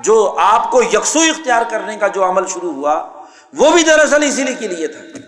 جو 0.03 0.37
آپ 0.39 0.71
کو 0.71 0.83
یکسو 0.83 1.19
اختیار 1.19 1.63
کرنے 1.71 1.97
کا 1.97 2.07
جو 2.07 2.25
عمل 2.25 2.47
شروع 2.47 2.73
ہوا، 2.73 3.09
وہ 3.53 3.71
بھی 3.71 3.83
دراصل 3.83 4.23
اسی 4.23 4.43
لیے 4.43 4.55
کے 4.55 4.69
لیے 4.69 4.87
تھا۔ 4.87 5.19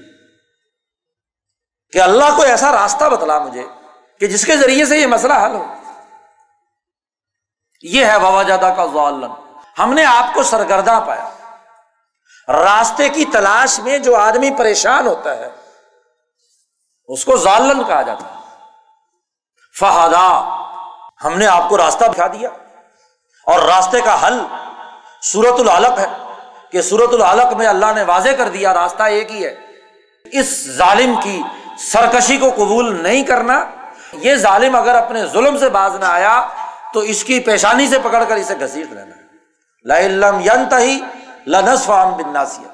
کہ 1.92 1.98
اللہ 1.98 2.36
کو 2.36 2.42
ایسا 2.42 2.72
راستہ 2.72 3.04
بتلا 3.04 3.38
مجھے 3.38 3.66
کہ 4.20 4.26
جس 4.26 4.44
کے 4.44 4.56
ذریعے 4.56 4.84
سے 4.84 4.98
یہ 4.98 5.06
مسئلہ 5.06 5.34
حل 5.34 5.54
ہو۔ 5.54 5.64
یہ 7.82 8.04
ہے 8.04 8.18
بابا 8.18 8.42
جادہ 8.42 8.74
کا 8.76 8.86
ضالن۔ 8.86 9.26
ہم 9.78 9.94
نے 9.94 10.04
آپ 10.04 10.34
کو 10.34 10.42
سرگردہ 10.42 11.00
پایا۔ 11.06 11.30
راستے 12.48 13.08
کی 13.08 13.24
تلاش 13.24 13.78
میں 13.78 13.98
جو 13.98 14.16
آدمی 14.16 14.50
پریشان 14.50 15.06
ہوتا 15.06 15.36
ہے، 15.36 15.48
اس 17.08 17.24
کو 17.24 17.36
ظالن 17.36 17.84
کہا 17.84 18.02
جاتا 18.02 18.24
ہے۔ 18.24 18.56
فہدا 19.80 20.42
ہم 21.24 21.38
نے 21.38 21.46
آپ 21.46 21.68
کو 21.68 21.76
راستہ 21.76 22.04
دکھا 22.04 22.26
دیا۔ 22.26 22.48
اور 23.47 23.59
راستے 23.62 24.01
کا 24.01 24.26
حل 24.26 24.38
سورت 25.22 25.61
العلق 25.61 25.99
ہے 25.99 26.07
کہ 26.72 26.82
سورت 26.82 27.14
العلق 27.14 27.53
میں 27.57 27.66
اللہ 27.66 27.92
نے 27.94 28.03
واضح 28.03 28.30
کر 28.38 28.49
دیا، 28.49 28.74
راستہ 28.74 29.03
ایک 29.03 29.30
ہی 29.30 29.44
ہے۔ 29.44 29.55
اس 30.32 30.49
ظالم 30.76 31.14
کی 31.22 31.40
سرکشی 31.78 32.36
کو 32.36 32.51
قبول 32.51 33.03
نہیں 33.03 33.22
کرنا، 33.24 33.64
یہ 34.12 34.34
ظالم 34.34 34.76
اگر 34.76 34.94
اپنے 34.94 35.26
ظلم 35.26 35.59
سے 35.59 35.68
باز 35.68 35.97
نہ 35.97 36.05
آیا 36.05 36.49
تو 36.92 37.01
اس 37.01 37.24
کی 37.24 37.40
پیشانی 37.40 37.86
سے 37.86 37.99
پکڑ 37.99 38.24
کر 38.24 38.36
اسے 38.36 38.55
گھسیٹ 38.61 38.92
لینا۔ 38.92 39.14
ینتہی 40.44 40.99
لنسفام 41.47 42.12
بن 42.12 42.32
ناسیہ 42.32 42.68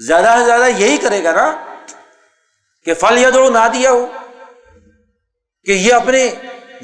زیادہ 0.00 0.34
سے 0.38 0.44
زیادہ 0.44 0.68
یہی 0.68 0.96
کرے 0.96 1.22
گا 1.24 1.32
نا 1.32 1.50
کہ 2.84 2.94
فل 2.94 3.18
ید 3.18 3.36
نہ 3.52 3.66
دیا 3.72 3.90
ہو 3.90 4.06
کہ 5.66 5.72
یہ 5.72 5.94
اپنے 5.94 6.28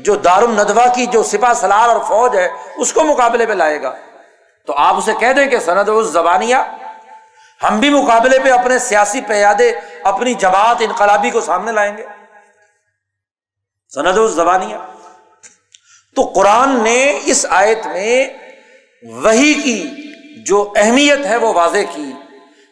جو 0.05 0.17
دار 0.17 0.43
الدوا 0.43 0.87
کی 0.87 1.07
جو 1.07 1.23
سپا 1.23 1.55
سلار 1.55 1.89
اور 1.89 2.01
فوج 2.09 2.37
ہے، 2.37 2.49
اس 2.77 2.93
کو 2.93 3.05
مقابلے 3.05 3.47
پہ 3.47 3.53
لائے 3.53 3.83
گا۔ 3.83 3.97
تو 4.67 4.75
آپ 4.77 4.95
اسے 4.95 5.13
کہہ 5.21 5.33
دیں 5.33 5.47
کہ 5.47 5.59
سند 5.59 5.89
اس 5.89 6.07
زبانیہ 6.07 6.57
ہم 7.63 7.81
بھی 7.81 7.91
مقابلے 7.91 8.39
پہ 8.39 8.51
اپنے 8.51 8.79
سیاسی 8.79 9.21
پیادے، 9.21 9.73
اپنی 10.05 10.35
جماعت 10.35 10.77
انقلابی 10.81 11.31
کو 11.31 11.41
سامنے 11.41 11.73
لائیں 11.73 11.97
گے۔ 11.97 12.07
سند 13.95 14.19
اس 14.19 14.31
زبانیہ 14.31 14.77
تو 16.17 16.23
قرآن 16.23 16.83
نے 16.83 17.21
اس 17.25 17.47
آیت 17.51 17.87
میں 17.87 18.27
وہی 19.03 19.55
کی 19.55 19.91
جو 20.47 20.73
اہمیت 20.77 21.27
ہے 21.27 21.37
وہ 21.37 21.53
واضح 21.53 21.93
کی 21.95 22.13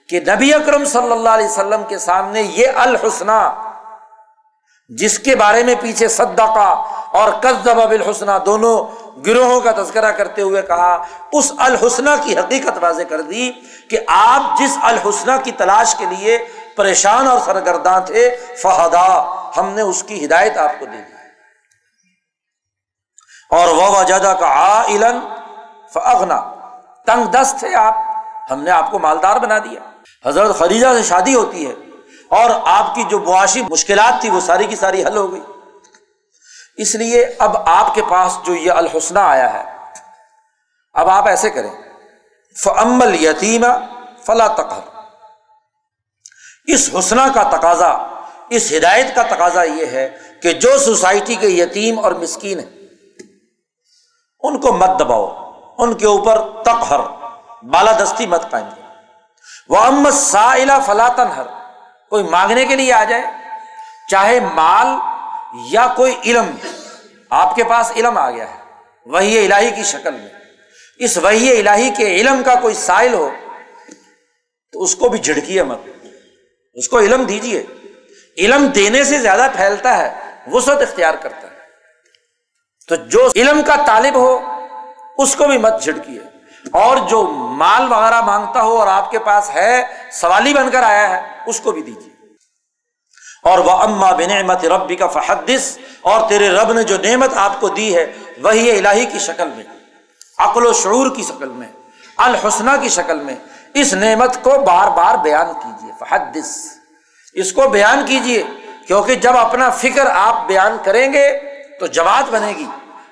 کہ 0.09 0.21
نبی 0.21 0.55
اکرم 0.55 0.85
صلی 0.85 1.13
اللہ 1.13 1.29
علیہ 1.29 1.47
وسلم 1.47 1.83
کے 1.89 1.99
سامنے 1.99 2.43
یہ 2.43 2.67
الحسنہ 2.77 3.68
جس 4.89 5.19
کے 5.19 5.37
بارے 5.37 5.65
میں 5.65 5.75
پیچھے 5.81 6.09
صدا 6.09 6.47
کا 6.47 6.69
اور 7.13 7.33
قزب 7.33 7.89
بالحسنہ 7.89 8.31
دونوں 8.47 9.07
گروہوں 9.27 9.61
کا 9.61 9.73
تذکرہ 9.73 10.13
کرتے 10.13 10.43
ہوئے 10.43 10.63
کہا، 10.63 11.05
اس 11.33 11.53
الحسنہ 11.59 12.11
کی 12.23 12.39
حقیقت 12.39 12.79
واضح 12.81 13.03
کر 13.03 13.21
دی 13.21 13.53
کہ 13.91 13.99
آپ 14.07 14.59
جس 14.59 14.79
الحسنہ 14.83 15.33
کی 15.45 15.53
تلاش 15.53 15.95
کے 15.95 16.05
لیے 16.05 16.39
پریشان 16.77 17.27
اور 17.27 17.39
سرگرداں 17.45 18.01
تھے، 18.01 18.37
فہدا، 18.63 19.25
ہم 19.57 19.69
نے 19.69 19.83
اس 19.83 20.03
کی 20.03 20.25
ہدایت 20.25 20.57
آپ 20.57 20.73
کو 20.79 20.87
دے 20.87 20.97
دی۔ 20.97 21.13
اور 23.51 23.69
وہ 23.69 23.99
وجدہ 24.01 24.37
کا 24.41 24.47
آ 24.47 24.83
فغنا 25.93 26.55
تنگ 27.07 27.25
دست 27.25 27.59
تھے 27.59 27.75
آپ، 27.75 27.95
ہم 28.51 28.63
نے 28.63 28.71
آپ 28.71 28.91
کو 28.91 28.99
مالدار 28.99 29.37
بنا 29.37 29.59
دیا۔ 29.59 29.81
حضرت 30.29 30.59
خریجہ 30.59 30.87
سے 30.97 31.03
شادی 31.03 31.35
ہوتی 31.35 31.67
ہے۔ 31.67 31.88
اور 32.29 32.51
آپ 32.65 32.95
کی 32.95 33.05
جو 33.05 33.19
معاشی 33.19 33.63
مشکلات 33.63 34.21
تھی 34.21 34.31
وہ 34.31 34.41
ساری 34.41 34.67
کی 34.67 34.77
ساری 34.77 35.05
حل 35.05 35.17
ہو 35.17 35.33
گئی۔ 35.33 35.41
اس 36.77 36.95
لیے 36.95 37.25
اب 37.39 37.57
آپ 37.69 37.95
کے 37.95 38.03
پاس 38.09 38.39
جو 38.47 38.55
یہ 38.55 38.73
الحسنہ 38.73 39.19
آیا 39.19 39.53
ہے، 39.53 39.65
اب 40.93 41.09
آپ 41.09 41.29
ایسے 41.29 41.51
کریں۔ 41.51 41.71
فمل 42.57 43.25
یتیم 43.25 43.65
فلا 44.27 44.47
تقہر 44.47 44.87
اس 46.67 46.91
حسنہ 46.99 47.21
کا 47.35 47.43
تقاضا، 47.43 47.93
اس 48.51 48.73
ہدایت 48.77 49.15
کا 49.15 49.23
تقاضا 49.23 49.63
یہ 49.63 49.87
ہے 49.87 50.09
کہ 50.43 50.53
جو 50.53 50.79
سوسائٹی 50.79 51.35
کے 51.35 51.49
یتیم 51.49 51.99
اور 51.99 52.13
مسکین 52.13 52.59
ہیں، 52.59 52.77
ان 54.41 54.59
کو 54.61 54.73
مت 54.73 54.99
دباؤ، 55.01 55.53
ان 55.79 55.95
کے 55.95 56.07
اوپر 56.07 56.63
تقہر، 56.63 57.01
بالادستی 57.63 58.27
مت 58.27 58.51
قائم 58.51 58.67
کرو۔ 58.71 58.89
وہ 59.69 59.79
امت 59.79 60.15
سا 60.15 60.79
فلاطن 60.87 61.27
ہر 61.27 61.47
کوئی 62.11 62.25
مانگنے 62.25 62.65
کے 62.65 62.77
لیے 62.77 62.93
آ 62.93 63.05
جائے، 63.05 63.23
چاہے 64.11 64.41
مال 64.41 64.87
یا 65.65 65.87
کوئی 65.97 66.19
علم، 66.25 66.51
آپ 67.31 67.55
کے 67.55 67.65
پاس 67.65 67.93
علم 67.97 68.19
آ 68.19 68.31
گیا 68.31 68.51
ہے 68.51 68.57
وہی 69.07 69.53
الہی 69.53 69.71
کی 69.71 69.83
شکل 69.83 70.11
میں۔ 70.11 70.29
اس 70.99 71.17
وہی 71.17 71.61
الہی 71.61 71.91
کے 71.91 72.07
علم 72.07 72.43
کا 72.43 72.55
کوئی 72.55 72.75
سائل 72.75 73.15
ہو، 73.15 73.31
تو 74.73 74.83
اس 74.83 74.95
کو 74.95 75.09
بھی 75.09 75.19
جھڑکیے 75.19 75.63
مت۔ 75.63 75.79
اس 76.75 76.89
کو 76.89 76.99
علم 76.99 77.25
دیجیے 77.25 77.65
علم 78.39 78.67
دینے 78.67 79.05
سے 79.05 79.19
زیادہ 79.19 79.49
پھیلتا 79.57 79.99
ہے، 79.99 80.15
وسعت 80.53 80.83
اختیار 80.83 81.15
کرتا 81.15 81.49
ہے۔ 81.49 81.57
تو 82.89 82.95
جو 82.97 83.29
علم 83.37 83.63
کا 83.63 83.75
طالب 83.87 84.15
ہو، 84.15 84.41
اس 85.19 85.37
کو 85.37 85.47
بھی 85.47 85.59
مت 85.59 85.83
جھڑکیے۔ 85.83 86.21
اور 86.73 86.97
جو 86.97 87.27
مال 87.33 87.93
وغیرہ 87.93 88.21
مانگتا 88.21 88.63
ہو 88.63 88.77
اور 88.77 88.87
آپ 88.87 89.11
کے 89.11 89.19
پاس 89.19 89.51
ہے، 89.55 89.83
سوالی 90.13 90.55
بن 90.55 90.71
کر 90.71 90.83
آیا 90.83 91.11
ہے 91.11 91.38
اس 91.49 91.61
کو 91.61 91.73
بھی 91.73 91.83
دیجیے۔ 91.83 92.15
اور 93.43 93.59
وہ 93.59 93.71
اما 93.71 94.11
بنعمت 94.13 94.65
ربی 94.65 94.97
کا 94.97 95.07
فحدث، 95.07 95.79
اور 96.01 96.29
تیرے 96.29 96.49
رب 96.51 96.73
نے 96.73 96.83
جو 96.83 96.97
نعمت 96.99 97.31
آپ 97.37 97.61
کو 97.61 97.69
دی 97.69 97.97
ہے، 97.97 98.13
وہی 98.43 98.79
الہی 98.79 99.07
کی 99.07 99.19
شکل 99.19 99.49
میں، 99.49 99.65
عقل 100.39 100.67
و 100.67 100.73
شعور 100.73 101.17
کی 101.17 101.23
شکل 101.23 101.49
میں، 101.49 101.69
الحسنہ 102.17 102.71
کی 102.81 102.89
شکل 102.89 103.19
میں۔ 103.19 103.37
اس 103.75 103.93
نعمت 103.95 104.43
کو 104.43 104.51
بار 104.51 104.89
بار 104.89 105.15
بیان 105.15 105.53
کیجیے، 105.55 105.93
فحدث۔ 105.99 106.57
اس 107.33 107.53
کو 107.53 107.69
بیان 107.69 108.07
کیجیے، 108.07 108.43
کیونکہ 108.87 109.15
جب 109.15 109.37
اپنا 109.37 109.71
فکر 109.71 110.07
آپ 110.07 110.47
بیان 110.47 110.77
کریں 110.85 111.13
گے 111.13 111.27
تو 111.81 111.87
جماعت 111.87 112.25
بنے 112.31 112.53
گی، 112.59 112.67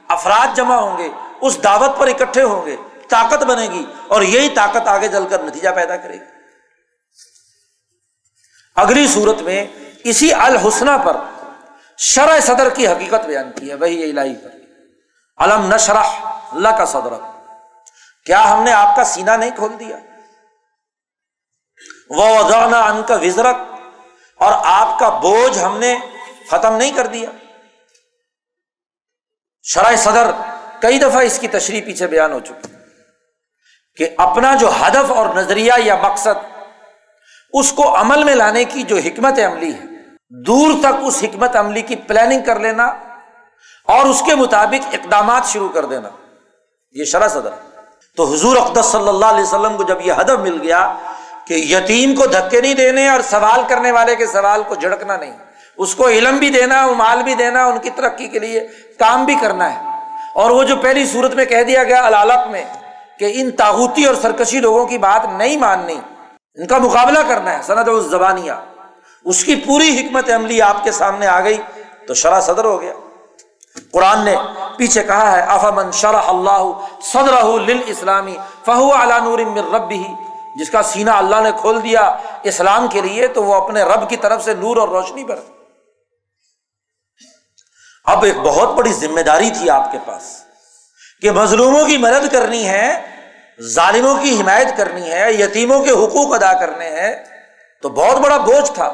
افراد 0.08 0.56
جمع 0.56 0.76
ہوں 0.76 0.98
گے، 0.98 1.08
اس 1.40 1.64
دعوت 1.64 1.98
پر 1.98 2.06
اکٹھے 2.06 2.42
ہوں 2.42 2.66
گے، 2.66 2.76
طاقت 3.08 3.42
بنے 3.42 3.66
گی، 3.66 3.84
اور 4.08 4.22
یہی 4.22 4.48
طاقت 4.48 4.88
آگے 4.88 5.08
چل 5.08 5.26
کر 5.30 5.42
نتیجہ 5.42 5.68
پیدا 5.68 5.96
کرے 5.96 6.14
گی۔ 6.14 6.35
اگلی 8.76 9.06
صورت 9.06 9.42
میں 9.42 9.66
اسی 10.04 10.32
الحسنہ 10.32 10.90
پر 11.04 11.16
شرح 11.98 12.40
صدر 12.40 12.68
کی 12.74 12.88
حقیقت 12.88 13.26
بیان 13.26 13.52
کی 13.52 13.70
ہے، 13.70 13.74
وہی 13.74 14.10
الہی 14.10 14.34
پر۔ 14.34 14.50
علم 15.38 15.74
نشرح 15.74 16.08
اللہ 16.52 16.68
کا 16.68 16.86
صدر 16.86 17.12
کیا 18.26 18.52
ہم 18.52 18.62
نے 18.62 18.72
آپ 18.72 18.96
کا 18.96 19.04
سینہ 19.04 19.30
نہیں 19.30 19.50
کھول 19.56 19.78
دیا؟ 19.78 19.96
وہ 22.10 22.26
ان 22.74 23.02
کا 23.02 23.14
وزرت 23.14 23.56
اور 24.40 24.52
آپ 24.64 24.98
کا 24.98 25.08
بوجھ 25.08 25.58
ہم 25.58 25.78
نے 25.78 25.98
ختم 26.50 26.76
نہیں 26.76 26.90
کر 26.90 27.06
دیا۔ 27.06 27.30
شرح 29.62 29.96
صدر 29.96 30.30
کئی 30.80 30.98
دفعہ 30.98 31.22
اس 31.22 31.38
کی 31.38 31.48
تشریح 31.48 31.82
پیچھے 31.84 32.06
بیان 32.06 32.32
ہو 32.32 32.40
چکی 32.40 32.74
کہ 33.96 34.08
اپنا 34.18 34.54
جو 34.54 34.70
ہدف 34.70 35.12
اور 35.12 35.34
نظریہ 35.34 35.72
یا 35.78 35.96
مقصد 35.96 36.55
اس 37.52 37.72
کو 37.72 38.00
عمل 38.00 38.24
میں 38.24 38.34
لانے 38.34 38.64
کی 38.64 38.82
جو 38.82 38.96
حکمت 38.96 39.38
عملی 39.38 39.74
ہے، 39.74 39.80
دور 40.30 40.70
تک 40.80 40.94
اس 41.02 41.18
حکمت 41.22 41.56
عملی 41.56 41.82
کی 41.82 41.96
پلاننگ 41.96 42.40
کر 42.46 42.58
لینا 42.58 42.84
اور 43.84 44.06
اس 44.06 44.22
کے 44.26 44.34
مطابق 44.34 44.86
اقدامات 44.92 45.46
شروع 45.46 45.68
کر 45.68 45.84
دینا۔ 45.84 46.08
یہ 46.92 47.04
شرح 47.04 47.28
صدر۔ 47.28 47.50
تو 48.16 48.32
حضور 48.32 48.56
اقدس 48.56 48.86
صلی 48.86 49.08
اللہ 49.08 49.26
علیہ 49.26 49.42
وسلم 49.42 49.76
کو 49.76 49.82
جب 49.82 49.96
یہ 50.04 50.12
ہدف 50.12 50.30
مل 50.30 50.58
گیا 50.62 50.94
کہ 51.46 51.54
یتیم 51.54 52.14
کو 52.14 52.26
دھکے 52.26 52.60
نہیں 52.60 52.74
دینے 52.74 53.08
اور 53.08 53.20
سوال 53.20 53.60
کرنے 53.68 53.90
والے 53.90 54.16
کے 54.16 54.26
سوال 54.26 54.62
کو 54.68 54.74
جھڑکنا 54.74 55.16
نہیں، 55.16 55.32
اس 55.78 55.94
کو 55.94 56.08
علم 56.08 56.36
بھی 56.36 56.50
دینا، 56.50 56.86
مال 56.86 57.22
بھی 57.22 57.34
دینا، 57.34 57.66
ان 57.66 57.78
کی 57.78 57.90
ترقی 57.90 58.28
کے 58.28 58.38
لیے 58.38 58.68
کام 58.98 59.24
بھی 59.24 59.34
کرنا 59.40 59.74
ہے۔ 59.74 59.96
اور 60.34 60.50
وہ 60.50 60.62
جو 60.62 60.76
پہلی 60.76 61.06
صورت 61.06 61.34
میں 61.34 61.44
کہہ 61.44 61.62
دیا 61.62 61.84
گیا 61.84 62.08
علالت 62.08 62.50
میں 62.50 62.64
کہ 63.18 63.32
ان 63.34 63.50
تاغوتی 63.50 64.04
اور 64.04 64.14
سرکشی 64.14 64.60
لوگوں 64.60 64.86
کی 64.86 64.98
بات 64.98 65.26
نہیں 65.32 65.56
ماننی 65.56 66.00
ان 66.56 66.66
کا 66.66 66.78
مقابلہ 66.78 67.18
کرنا 67.28 67.56
ہے، 67.56 67.62
سند 67.62 67.88
زبانیہ 68.10 68.52
اس 69.24 69.44
کی 69.44 69.54
پوری 69.56 69.88
حکمت 69.98 70.30
عملی 70.30 70.60
آپ 70.62 70.84
کے 70.84 70.92
سامنے 70.92 71.26
آ 71.26 71.40
گئی 71.40 71.58
تو 72.06 72.14
شرح 72.14 72.40
صدر 72.40 72.64
ہو 72.64 72.80
گیا۔ 72.82 72.92
قرآن 73.92 74.24
نے 74.24 74.34
پیچھے 74.76 75.02
کہا 75.02 75.32
ہے 75.32 75.40
افامن 75.40 75.90
شرح 75.92 76.28
اللہ 76.28 76.62
صدر 77.02 77.34
اسلامی 77.86 78.36
فہو 78.64 78.88
نور 79.24 79.38
رب 79.74 79.90
ہی 79.90 80.12
جس 80.58 80.70
کا 80.70 80.82
سینہ 80.82 81.10
اللہ 81.10 81.40
نے 81.40 81.50
کھول 81.60 81.82
دیا 81.82 82.02
اسلام 82.42 82.86
کے 82.92 83.00
لیے، 83.00 83.26
تو 83.28 83.42
وہ 83.44 83.54
اپنے 83.54 83.82
رب 83.82 84.08
کی 84.10 84.16
طرف 84.16 84.44
سے 84.44 84.54
نور 84.54 84.76
اور 84.76 84.88
روشنی 84.88 85.24
پر۔ 85.24 85.40
اب 88.04 88.24
ایک 88.24 88.36
بہت 88.36 88.74
بڑی 88.74 88.92
ذمہ 88.92 89.20
داری 89.20 89.50
تھی 89.50 89.70
آپ 89.70 89.92
کے 89.92 89.98
پاس 90.04 90.22
کہ 91.22 91.30
مظلوموں 91.30 91.84
کی 91.84 91.96
مدد 91.98 92.32
کرنی 92.32 92.66
ہے 92.68 93.15
ظالموں 93.62 94.14
کی 94.22 94.40
حمایت 94.40 94.76
کرنی 94.76 95.12
ہے، 95.12 95.32
یتیموں 95.32 95.82
کے 95.82 95.90
حقوق 95.90 96.34
ادا 96.34 96.52
کرنے 96.52 96.88
ہیں، 96.88 97.24
تو 97.82 97.88
بہت 97.88 98.16
بڑا 98.16 98.36
بوجھ 98.36 98.72
تھا۔ 98.72 98.92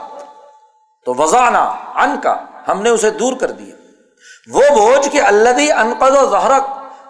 تو 1.05 1.15
وزانہ 1.15 1.59
ان 1.95 2.21
کا 2.23 2.37
ہم 2.69 2.83
نے 2.83 2.89
اسے 2.89 3.11
دور 3.11 3.33
کر 3.33 3.51
دیا۔ 3.51 3.75
وہ 4.53 4.63
بوجھ 4.75 5.09
کہ 5.09 5.23
اللہ 5.23 5.73
انقد 5.73 6.17
و 6.17 6.31
زہرک 6.31 6.63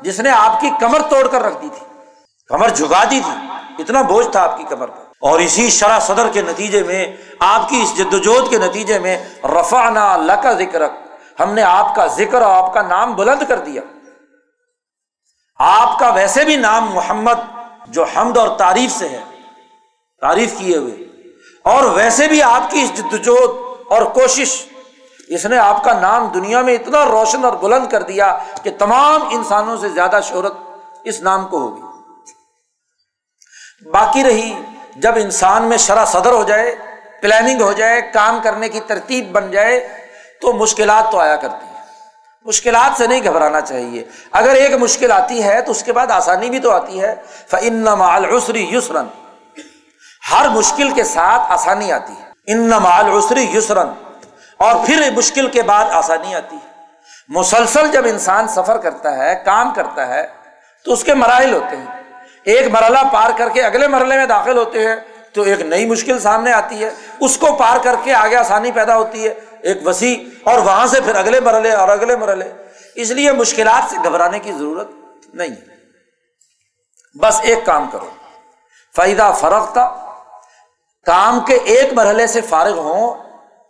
جس 0.03 0.20
نے 0.20 0.31
آپ 0.31 0.61
کی 0.61 0.70
کمر 0.81 1.03
توڑ 1.11 1.29
کر 1.29 1.43
رکھ 1.43 1.62
دی 1.62 1.69
تھی۔ 1.79 1.87
کمر 2.47 2.69
جھکا 2.69 3.05
دی 3.05 3.20
تھی۔ 3.24 3.49
اتنا 3.79 4.03
بوجھ 4.03 4.29
تھا 4.29 4.43
آپ 4.43 4.59
کی 4.59 4.65
کمر 4.69 4.87
پر۔ 4.87 5.03
اور 5.20 5.41
اسی 5.41 5.70
شرح 5.70 5.99
صدر 5.99 6.29
کے 6.33 6.43
نتیجے 6.43 6.83
میں، 6.83 7.16
آپ 7.41 7.69
کی 7.69 7.83
اس 7.83 7.99
جدوجہد 7.99 8.51
کے 8.51 8.59
نتیجے 8.59 8.99
میں 8.99 9.19
رفا 9.45 9.91
نا 9.91 10.15
اللہ 10.15 10.33
کا 10.43 10.53
ذکر 10.53 10.83
ہم 11.41 11.53
نے 11.53 11.62
آپ 11.62 11.95
کا 11.95 12.07
ذکر 12.07 12.43
اور 12.43 12.65
آپ 12.65 12.74
کا 12.74 12.83
نام 12.83 13.15
بلند 13.15 13.43
کر 13.49 13.59
دیا۔ 13.59 13.83
آپ 15.65 15.99
کا 15.99 16.09
ویسے 16.09 16.45
بھی 16.45 16.57
نام 16.57 16.91
محمد 16.95 17.41
جو 17.87 18.05
حمد 18.05 18.37
اور 18.37 18.59
تعریف 18.59 18.93
سے 18.93 19.09
ہے، 19.09 19.21
تعریف 20.21 20.55
کیے 20.59 20.77
ہوئے۔ 20.77 20.95
اور 21.63 21.85
ویسے 21.85 22.29
بھی 22.29 22.43
آپ 22.43 22.71
کی 22.71 22.83
اس 22.83 22.95
جدوجہد 22.95 23.51
اور 23.93 24.03
کوشش، 24.03 24.67
اس 25.29 25.47
نے 25.47 25.59
آپ 25.59 25.85
کا 25.85 25.93
نام 25.93 26.27
دنیا 26.27 26.61
میں 26.61 26.75
اتنا 26.75 27.05
روشن 27.05 27.45
اور 27.45 27.53
بلند 27.53 27.87
کر 27.89 28.03
دیا 28.03 28.39
کہ 28.63 28.71
تمام 28.79 29.23
انسانوں 29.31 29.77
سے 29.77 29.89
زیادہ 29.89 30.21
شہرت 30.23 30.53
اس 31.05 31.21
نام 31.21 31.47
کو 31.47 31.59
ہوگی۔ 31.59 31.83
باقی 33.91 34.25
رہی، 34.25 34.63
جب 34.97 35.13
انسان 35.17 35.63
میں 35.63 35.77
شرح 35.77 36.05
صدر 36.05 36.33
ہو 36.33 36.45
جائے 36.45 36.77
پلاننگ 37.23 37.61
ہو 37.61 37.73
جائے، 37.73 38.03
کام 38.03 38.39
کرنے 38.45 38.69
کی 38.69 38.81
ترتیب 38.81 39.33
بن 39.33 39.51
جائے، 39.51 39.89
تو 40.41 40.53
مشکلات 40.53 41.11
تو 41.11 41.19
آیا 41.19 41.37
کرتی۔ 41.37 41.67
ہیں 41.67 41.72
مشکلات 42.44 42.98
سے 42.98 43.06
نہیں 43.06 43.24
گھبرانا 43.24 43.60
چاہیے۔ 43.60 44.05
اگر 44.32 44.55
ایک 44.55 44.74
مشکل 44.74 45.12
آتی 45.12 45.44
ہے 45.44 45.62
تو 45.62 45.70
اس 45.70 45.82
کے 45.82 45.93
بعد 45.93 46.06
آسانی 46.10 46.51
بھی 46.51 46.59
تو 46.59 46.70
آتی 46.70 47.01
ہے۔ 47.01 47.14
فن 47.51 47.89
العسری 47.89 48.77
یسرن 48.77 49.06
ہر 50.32 50.48
مشکل 50.48 50.90
کے 50.90 51.05
ساتھ 51.05 51.52
آسانی 51.52 51.93
آتی 51.93 52.12
ہے۔ 52.12 52.32
ان 52.47 52.69
مال 52.69 53.06
عسری 53.06 53.44
یسرن 53.55 53.89
اور 54.59 54.86
پھر 54.86 55.10
مشکل 55.16 55.48
کے 55.48 55.62
بعد 55.62 55.85
آسانی 55.93 56.35
آتی 56.35 56.56
ہے۔ 56.56 56.73
مسلسل 57.28 57.90
جب 57.93 58.02
انسان 58.06 58.48
سفر 58.48 58.77
کرتا 58.77 59.19
ہے، 59.19 59.43
کام 59.44 59.74
کرتا 59.74 60.06
ہے، 60.06 60.27
تو 60.85 60.93
اس 60.93 61.05
کے 61.05 61.14
مراحل 61.14 61.52
ہوتے 61.55 61.77
ہیں۔ 61.77 61.86
ایک 62.44 62.66
مرحلہ 62.73 62.98
پار 63.12 63.31
کر 63.36 63.48
کے 63.48 63.62
اگلے 63.62 63.89
مرحلے 63.89 64.16
میں 64.16 64.27
داخل 64.27 64.59
ہوتے 64.59 64.89
ہیں، 64.89 64.97
تو 65.32 65.43
ایک 65.43 65.60
نئی 65.60 65.86
مشکل 65.86 66.19
سامنے 66.19 66.52
آتی 66.52 66.85
ہے۔ 66.85 66.90
اس 67.20 67.39
کو 67.39 67.56
پار 67.59 67.77
کر 67.82 67.94
کے 68.02 68.14
آگے 68.14 68.36
آسانی 68.36 68.70
پیدا 68.70 68.97
ہوتی 68.97 69.28
ہے۔ 69.28 69.35
ایک 69.63 69.87
وسیع 69.87 70.17
اور 70.45 70.59
وہاں 70.59 70.87
سے 70.87 71.01
پھر 71.01 71.15
اگلے 71.15 71.41
مرحلے 71.41 71.73
اور 71.73 71.89
اگلے 71.89 72.17
مرحلے۔ 72.17 72.53
اس 72.95 73.11
لیے 73.11 73.33
مشکلات 73.33 73.91
سے 73.91 73.97
گھبرانے 74.05 74.39
کی 74.39 74.53
ضرورت 74.53 74.89
نہیں۔ 75.35 75.51
ہے 75.51 75.73
بس 77.19 77.41
ایک 77.43 77.59
کام 77.65 77.91
کرو۔ 77.91 78.09
فائدہ 78.97 79.33
فرق 79.41 79.73
تھا 79.73 80.15
کام 81.07 81.41
کے 81.41 81.55
ایک 81.55 81.93
مرحلے 81.93 82.27
سے 82.27 82.41
فارغ 82.41 82.79
ہوں 82.79 83.15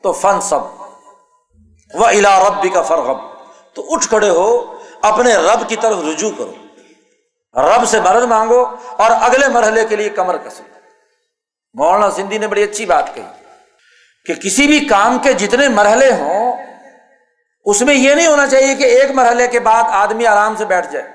تو 0.03 0.13
فن 0.13 0.41
سب 0.41 0.61
وہ 1.95 2.07
الا 2.07 2.49
ربی 2.49 2.69
کا 2.69 2.83
فرغب 2.83 3.17
تو 3.75 3.95
اٹھ 3.95 4.09
کھڑے 4.09 4.29
ہو، 4.29 4.79
اپنے 5.03 5.37
رب 5.37 5.69
کی 5.69 5.77
طرف 5.77 5.97
رجوع 6.09 6.31
کرو۔ 6.39 6.53
رب 7.57 7.89
سے 7.89 8.01
مرد 8.01 8.23
مانگو 8.23 8.65
اور 8.97 9.11
اگلے 9.21 9.49
مرحلے 9.49 9.87
کے 9.87 9.97
لیے 9.97 10.09
کمر 10.09 10.37
کسو۔ 10.37 10.63
مولانا 11.75 12.11
سندھی 12.11 12.39
نے 12.39 12.47
بڑی 12.47 12.63
اچھی 12.63 12.87
بات 12.87 13.15
کہی۔ 13.15 13.42
کہ 14.27 14.35
کسی 14.35 14.67
بھی 14.67 14.81
کام 14.81 15.19
کے 15.19 15.33
جتنے 15.33 15.69
مرحلے 15.69 16.13
ہوں، 16.13 16.57
اس 17.65 17.83
میں 17.83 17.95
یہ 17.95 18.15
نہیں 18.15 18.27
ہونا 18.27 18.47
چاہیے 18.47 18.75
کہ 18.75 18.85
ایک 18.85 19.11
مرحلے 19.11 19.47
کے 19.47 19.61
بعد 19.61 19.83
آدمی 19.87 20.27
آرام 20.27 20.57
سے 20.57 20.65
بیٹھ 20.65 20.93
جائے۔ 20.93 21.09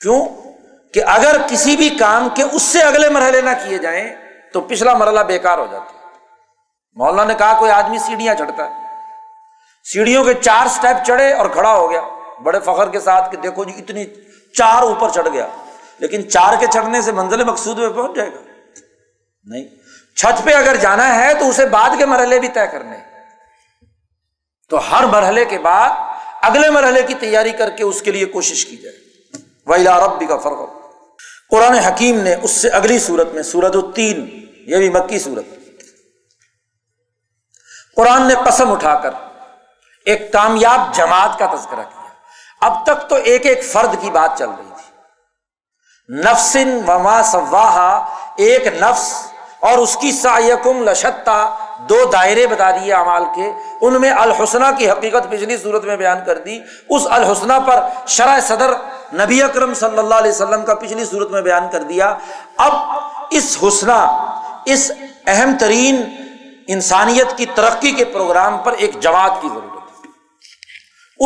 کیوں؟ 0.00 0.26
کہ 0.94 1.00
اگر 1.06 1.36
کسی 1.50 1.76
بھی 1.76 1.90
کام 1.90 2.28
کے 2.34 2.42
اس 2.42 2.62
سے 2.62 2.82
اگلے 2.82 3.08
مرحلے 3.08 3.40
نہ 3.40 3.50
کیے 3.64 3.78
جائیں، 3.78 4.16
تو 4.52 4.60
پچھلا 4.60 4.94
مرحلہ 4.94 5.20
بیکار 5.20 5.58
ہو 5.58 5.66
جاتا 5.70 5.84
ہے۔ 5.84 5.98
مولانا 6.92 7.24
نے 7.24 7.34
کہا 7.34 7.58
کوئی 7.58 7.70
آدمی 7.70 7.98
سیڑھیاں 7.98 8.34
چڑھتا 8.34 8.70
ہے۔ 8.70 8.86
سیڑھیوں 9.92 10.24
کے 10.24 10.34
چار 10.34 10.66
اسٹیپ 10.66 11.06
چڑھے 11.06 11.32
اور 11.32 11.50
کھڑا 11.50 11.72
ہو 11.72 11.90
گیا۔ 11.90 12.00
بڑے 12.42 12.60
فخر 12.60 12.88
کے 12.88 13.00
ساتھ 13.00 13.30
کہ 13.30 13.36
دیکھو 13.36 13.64
جی 13.64 13.72
اتنی 13.78 14.06
چار 14.58 14.82
اوپر 14.82 15.08
چڑھ 15.08 15.28
گیا۔ 15.28 15.46
لیکن 15.98 16.30
چار 16.30 16.54
کے 16.60 16.66
چڑھنے 16.72 17.02
سے 17.02 17.12
منزل 17.12 17.44
مقصود 17.44 17.78
میں 17.78 17.88
پہنچ 17.88 18.16
جائے 18.16 18.30
گا۔ 18.32 18.40
نہیں۔ 19.44 19.79
چھت 20.20 20.44
پہ 20.44 20.50
اگر 20.50 20.76
جانا 20.76 21.14
ہے 21.14 21.34
تو 21.34 21.48
اسے 21.48 21.66
بعد 21.66 21.90
کے 21.98 22.06
مرحلے 22.06 22.38
بھی 22.38 22.48
طے 22.48 22.66
کرنے 22.72 22.96
تو 24.68 24.92
ہر 24.92 25.04
مرحلے 25.04 25.44
کے 25.44 25.58
بعد 25.58 25.90
اگلے 26.42 26.70
مرحلے 26.70 27.02
کی 27.02 27.14
تیاری 27.14 27.52
کر 27.52 27.70
کے 27.70 27.84
اس 27.84 28.02
کے 28.02 28.10
لیے 28.10 28.24
کوشش 28.24 28.66
کی 28.66 28.76
جائے۔ 28.76 28.96
ویلا 29.66 30.06
رب 30.06 30.18
بھی 30.18 30.26
کا 30.26 30.36
فرق 30.36 30.58
قرآن 31.50 31.74
حکیم 31.74 32.20
نے 32.20 32.34
اس 32.42 32.50
سے 32.50 32.68
اگلی 32.68 32.98
صورت 32.98 33.28
میں 33.28 33.42
سورت 33.42 33.76
التین، 33.76 34.46
یہ 34.66 34.76
بھی 34.76 34.90
مکی 34.90 35.18
صورت۔ 35.18 35.44
قرآن 37.96 38.28
نے 38.28 38.34
قسم 38.46 38.72
اٹھا 38.72 38.94
کر 38.94 39.10
ایک 40.04 40.32
کامیاب 40.32 40.94
جماعت 40.94 41.38
کا 41.38 41.46
تذکرہ 41.46 41.82
کیا۔ 41.82 42.08
اب 42.60 42.86
تک 42.86 43.08
تو 43.08 43.14
ایک 43.14 43.46
ایک 43.46 43.64
فرد 43.64 43.94
کی 44.00 44.10
بات 44.10 44.38
چل 44.38 44.50
رہی 44.50 44.70
تھی۔ 44.76 45.02
نفسن 46.14 46.80
وما 46.88 47.22
سواہا، 47.22 48.16
ایک 48.36 48.66
نفس 48.66 49.29
اور 49.60 49.78
اس 49.78 49.96
کی 49.96 50.12
سایکم 50.12 50.82
لشتا 50.82 51.54
دو 51.88 52.04
دائرے 52.12 52.46
بتا 52.46 52.70
دیے 52.70 52.92
امال 52.92 53.24
کے۔ 53.24 53.50
ان 53.80 54.00
میں 54.00 54.10
الحسنہ 54.10 54.64
کی 54.78 54.90
حقیقت 54.90 55.30
پچھلی 55.30 55.56
صورت 55.56 55.84
میں 55.84 55.96
بیان 55.96 56.18
کر 56.26 56.38
دی۔ 56.38 56.60
اس 56.88 57.02
الحسنہ 57.10 57.52
پر 57.66 57.88
شرح 58.06 58.40
صدر 58.40 58.70
نبی 59.14 59.42
اکرم 59.42 59.74
صلی 59.74 59.98
اللہ 59.98 60.14
علیہ 60.14 60.30
وسلم 60.30 60.64
کا 60.64 60.74
پچھلی 60.74 61.04
صورت 61.04 61.30
میں 61.30 61.42
بیان 61.42 61.68
کر 61.72 61.82
دیا۔ 61.82 62.18
اب 62.56 62.72
اس 63.30 63.58
حسنہ، 63.68 64.28
اس 64.64 64.92
اہم 65.26 65.52
ترین 65.60 66.02
انسانیت 66.68 67.36
کی 67.36 67.46
ترقی 67.46 67.92
کے 67.92 68.04
پروگرام 68.04 68.58
پر 68.58 68.72
ایک 68.72 69.00
جماعت 69.00 69.30
کی 69.40 69.48
ضرورت 69.48 70.04
ہے۔ 70.04 70.08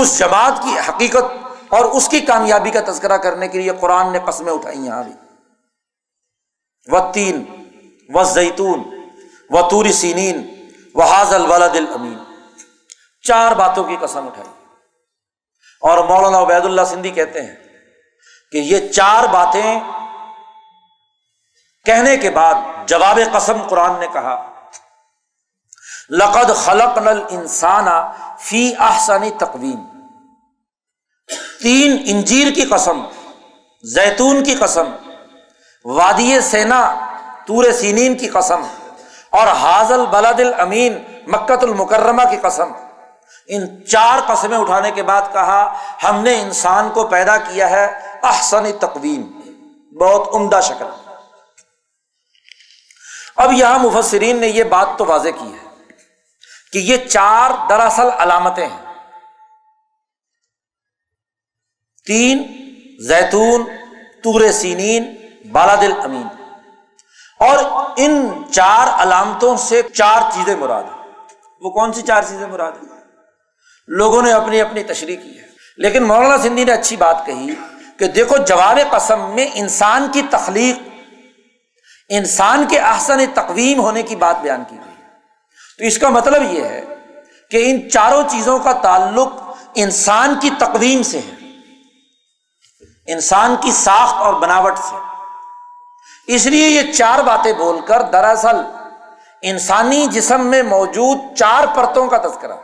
اس 0.00 0.18
جماعت 0.18 0.52
کی 0.62 0.78
حقیقت 0.88 1.24
اور 1.68 1.84
اس 1.84 2.08
کی 2.08 2.20
کامیابی 2.20 2.70
کا 2.70 2.80
تذکرہ 2.86 3.16
کرنے 3.16 3.48
کے 3.48 3.58
لیے 3.58 3.72
قرآن 3.80 4.12
نے 4.12 4.18
قسمیں 4.24 4.52
اٹھائی 4.52 4.86
یہاں 4.86 5.02
بھی 5.02 5.12
و 6.92 7.12
تین 7.12 7.44
و 8.08 8.24
زیتون 8.24 9.08
و 9.50 9.68
توری 9.68 9.92
سینین 9.92 10.68
و 10.94 11.02
حاضل 11.02 11.72
دل 11.72 11.86
امین 11.94 12.18
چار 13.22 13.52
باتوں 13.52 13.84
کی 13.84 13.96
قسم 14.00 14.26
اٹھائی۔ 14.26 14.48
اور 15.80 15.98
مولانا 15.98 16.38
عبید 16.38 16.64
اللہ 16.64 16.80
سندھی 16.86 17.10
کہتے 17.10 17.42
ہیں 17.42 17.56
کہ 18.52 18.58
یہ 18.58 18.88
چار 18.88 19.24
باتیں 19.24 19.80
کہنے 21.84 22.16
کے 22.16 22.30
بعد 22.30 22.54
جواب 22.86 23.18
قسم 23.32 23.62
قرآن 23.62 24.00
نے 24.00 24.06
کہا، 24.12 24.54
لقد 26.10 26.56
خلق 26.56 26.98
نل 26.98 27.22
انسان 27.28 27.86
فی 28.38 28.74
آسانی 28.78 29.30
تقویم۔ 29.30 29.84
تین 31.62 32.02
انجیر 32.06 32.54
کی 32.54 32.64
قسم، 32.64 33.04
زیتون 33.82 34.44
کی 34.44 34.54
قسم، 34.54 34.84
وادی 35.84 36.40
سینا 36.40 37.03
تور 37.46 37.72
سینین 37.72 38.18
کی 38.18 38.28
قسم 38.28 38.62
اور 39.30 39.46
حاضل 39.46 40.06
بلاد 40.06 40.40
المین 40.40 40.98
مکت 41.26 41.64
المکرمہ 41.64 42.22
کی 42.30 42.36
قسم۔ 42.42 42.72
ان 43.46 43.86
چار 43.86 44.34
قسمیں 44.34 44.58
اٹھانے 44.58 44.90
کے 44.90 45.02
بعد 45.02 45.22
کہا، 45.32 45.78
ہم 46.02 46.20
نے 46.20 46.40
انسان 46.40 46.90
کو 46.90 47.06
پیدا 47.06 47.36
کیا 47.36 47.70
ہے 47.70 47.84
احسن 48.22 48.78
تقویم، 48.78 49.22
بہت 49.98 50.34
عمدہ 50.34 50.60
شکل۔ 50.62 50.86
اب 53.36 53.52
یہاں 53.52 53.78
مفسرین 53.78 54.40
نے 54.40 54.46
یہ 54.46 54.64
بات 54.64 54.88
تو 54.98 55.06
واضح 55.06 55.28
کی 55.28 55.52
ہے 55.52 55.68
کہ 56.72 56.78
یہ 56.78 56.96
چار 56.96 57.50
دراصل 57.68 58.08
علامتیں 58.18 58.66
ہیں۔ 58.66 58.84
تین 62.06 62.42
زیتون 63.06 63.64
تور 64.22 64.50
سینین 64.50 65.14
بالادل 65.52 65.92
امین 66.04 66.26
اور 67.44 67.90
ان 67.96 68.42
چار 68.52 69.02
علامتوں 69.02 69.56
سے 69.56 69.82
چار 69.82 70.20
چیزیں 70.34 70.56
مراد 70.56 70.82
ہیں۔ 70.82 71.10
وہ 71.60 71.70
کون 71.70 71.92
سی 71.92 72.02
چار 72.02 72.22
چیزیں 72.22 72.46
مراد 72.46 72.72
ہیں؟ 72.72 73.00
لوگوں 73.86 74.22
نے 74.22 74.32
اپنی 74.32 74.60
اپنی 74.60 74.82
تشریح 74.82 75.16
کی 75.16 75.38
ہے۔ 75.38 75.44
لیکن 75.76 76.02
مولانا 76.02 76.38
سندھی 76.38 76.64
نے 76.64 76.72
اچھی 76.72 76.96
بات 76.96 77.26
کہی 77.26 77.54
کہ 77.98 78.06
دیکھو، 78.06 78.36
جواب 78.36 78.78
قسم 78.90 79.30
میں 79.34 79.48
انسان 79.54 80.08
کی 80.12 80.22
تخلیق، 80.30 80.88
انسان 82.08 82.64
کے 82.70 82.78
احسن 82.78 83.26
تقویم 83.34 83.80
ہونے 83.80 84.02
کی 84.02 84.16
بات 84.16 84.36
بیان 84.42 84.62
کی 84.70 84.76
گئی 84.76 84.94
تو 85.78 85.84
اس 85.84 85.98
کا 85.98 86.08
مطلب 86.08 86.52
یہ 86.52 86.64
ہے 86.64 86.84
کہ 87.50 87.70
ان 87.70 87.90
چاروں 87.90 88.22
چیزوں 88.30 88.58
کا 88.58 88.72
تعلق 88.72 89.28
انسان 89.74 90.34
کی 90.40 90.50
تقویم 90.58 91.02
سے 91.02 91.18
ہے۔ 91.18 91.46
انسان 93.06 93.56
کی 93.60 93.72
ساخت 93.72 94.14
اور 94.14 94.34
بناوٹ 94.34 94.78
سے۔ 94.78 95.13
اس 96.26 96.46
لیے 96.46 96.68
یہ 96.68 96.92
چار 96.92 97.18
باتیں 97.18 97.52
بول 97.52 97.80
کر 97.80 98.02
دراصل 98.02 98.56
انسانی 99.42 100.06
جسم 100.06 100.46
میں 100.46 100.62
موجود 100.62 101.18
چار 101.36 101.64
پرتوں 101.76 102.06
کا 102.08 102.16
تذکرہ 102.16 102.56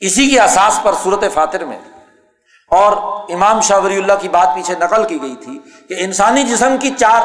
اسی 0.00 0.28
کی 0.28 0.38
احساس 0.38 0.80
پر 0.82 0.92
صورت 1.02 1.24
فاتر 1.34 1.64
میں 1.64 1.78
اور 2.70 2.92
امام 3.32 3.60
شاہ 3.60 3.78
ولی 3.78 3.96
اللہ 3.96 4.12
کی 4.20 4.28
بات 4.28 4.48
پیچھے 4.54 4.74
نقل 4.80 5.04
کی 5.04 5.22
گئی 5.22 5.36
تھی 5.36 5.58
کہ 5.88 5.94
انسانی 5.98 6.44
جسم 6.44 6.76
کی 6.80 6.90
چار 6.90 7.20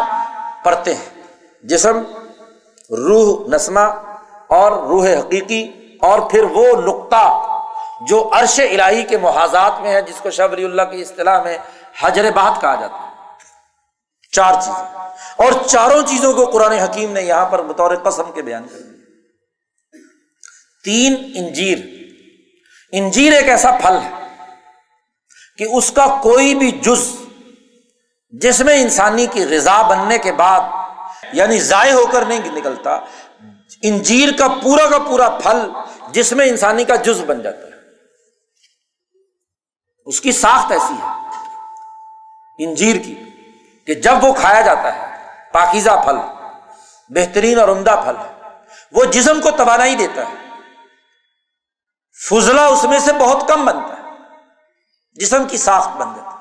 پرتیں 0.63 0.93
ہیں۔ 0.93 1.23
جسم، 1.63 1.97
روح 2.89 3.55
نسمہ 3.55 3.79
اور 4.47 4.71
روح 4.71 5.07
حقیقی 5.07 5.63
اور 6.01 6.19
پھر 6.19 6.43
وہ 6.43 6.65
نقطہ 6.81 7.43
جو 8.07 8.29
عرش 8.33 8.59
الہی 8.59 9.03
کے 9.03 9.17
محاذات 9.17 9.81
میں 9.81 9.93
ہے، 9.93 10.01
جس 10.01 10.19
کو 10.21 10.29
شاہ 10.29 10.47
ولی 10.51 10.65
اللہ 10.65 10.81
کی 10.81 11.01
اصطلاح 11.01 11.41
میں 11.43 11.57
حجر 12.03 12.31
بات 12.31 12.61
کہا 12.61 12.75
جاتا 12.75 12.95
ہے۔ 12.95 13.07
چار 14.31 14.53
چیزیں۔ 14.53 14.99
اور 15.35 15.51
چاروں 15.67 16.03
چیزوں 16.07 16.33
کو 16.33 16.45
قرآن 16.45 16.71
حکیم 16.71 17.11
نے 17.11 17.21
یہاں 17.21 17.45
پر 17.45 17.61
بطور 17.61 17.95
قسم 17.95 18.31
کے 18.31 18.41
بیان 18.41 18.67
کر 18.67 18.77
دیا۔ 18.77 18.91
تین 20.83 21.31
انجیر۔ 21.35 21.77
انجیر 22.91 23.33
ایک 23.33 23.49
ایسا 23.49 23.71
پھل 23.71 23.97
ہے 24.03 24.27
کہ 25.57 25.65
اس 25.73 25.91
کا 25.91 26.19
کوئی 26.23 26.55
بھی 26.55 26.71
جز 26.71 27.15
جس 28.29 28.59
میں 28.59 28.81
انسانی 28.81 29.25
کی 29.25 29.45
غذا 29.45 29.81
بننے 29.81 30.17
کے 30.17 30.31
بعد 30.31 30.59
یعنی 31.33 31.59
ضائع 31.59 31.93
ہو 31.93 32.07
کر 32.07 32.25
نہیں 32.25 32.51
نکلتا، 32.51 32.99
انجیر 33.83 34.29
کا 34.37 34.47
پورا 34.63 34.89
کا 34.89 34.99
پورا 34.99 35.29
پھل 35.29 35.71
جس 36.11 36.33
میں 36.33 36.45
انسانی 36.45 36.85
کا 36.85 36.95
جز 36.95 37.21
بن 37.27 37.41
جاتا 37.41 37.67
ہے۔ 37.67 37.71
اس 40.05 40.21
کی 40.21 40.31
ساخت 40.31 40.71
ایسی 40.71 40.93
ہے۔ 40.93 41.16
انجیر 42.57 42.95
کی 42.95 43.15
کہ 43.87 43.93
جب 43.93 44.23
وہ 44.23 44.33
کھایا 44.33 44.61
جاتا 44.61 44.95
ہے، 44.95 45.15
پاکیزہ 45.53 45.89
پھل، 46.05 46.15
بہترین 47.09 47.59
اور 47.59 47.69
عمدہ 47.69 48.01
پھل، 48.05 48.15
وہ 48.91 49.05
جسم 49.05 49.41
کو 49.41 49.51
توانائی 49.51 49.95
دیتا 49.95 50.21
ہے۔ 50.21 50.33
فضلہ 52.29 52.61
اس 52.61 52.83
میں 52.83 52.99
سے 52.99 53.13
بہت 53.13 53.47
کم 53.47 53.65
بنتا 53.65 53.93
ہے، 53.97 54.03
جسم 55.13 55.45
کی 55.45 55.57
ساخت 55.57 55.97
بن 55.97 56.07
جاتی 56.15 56.37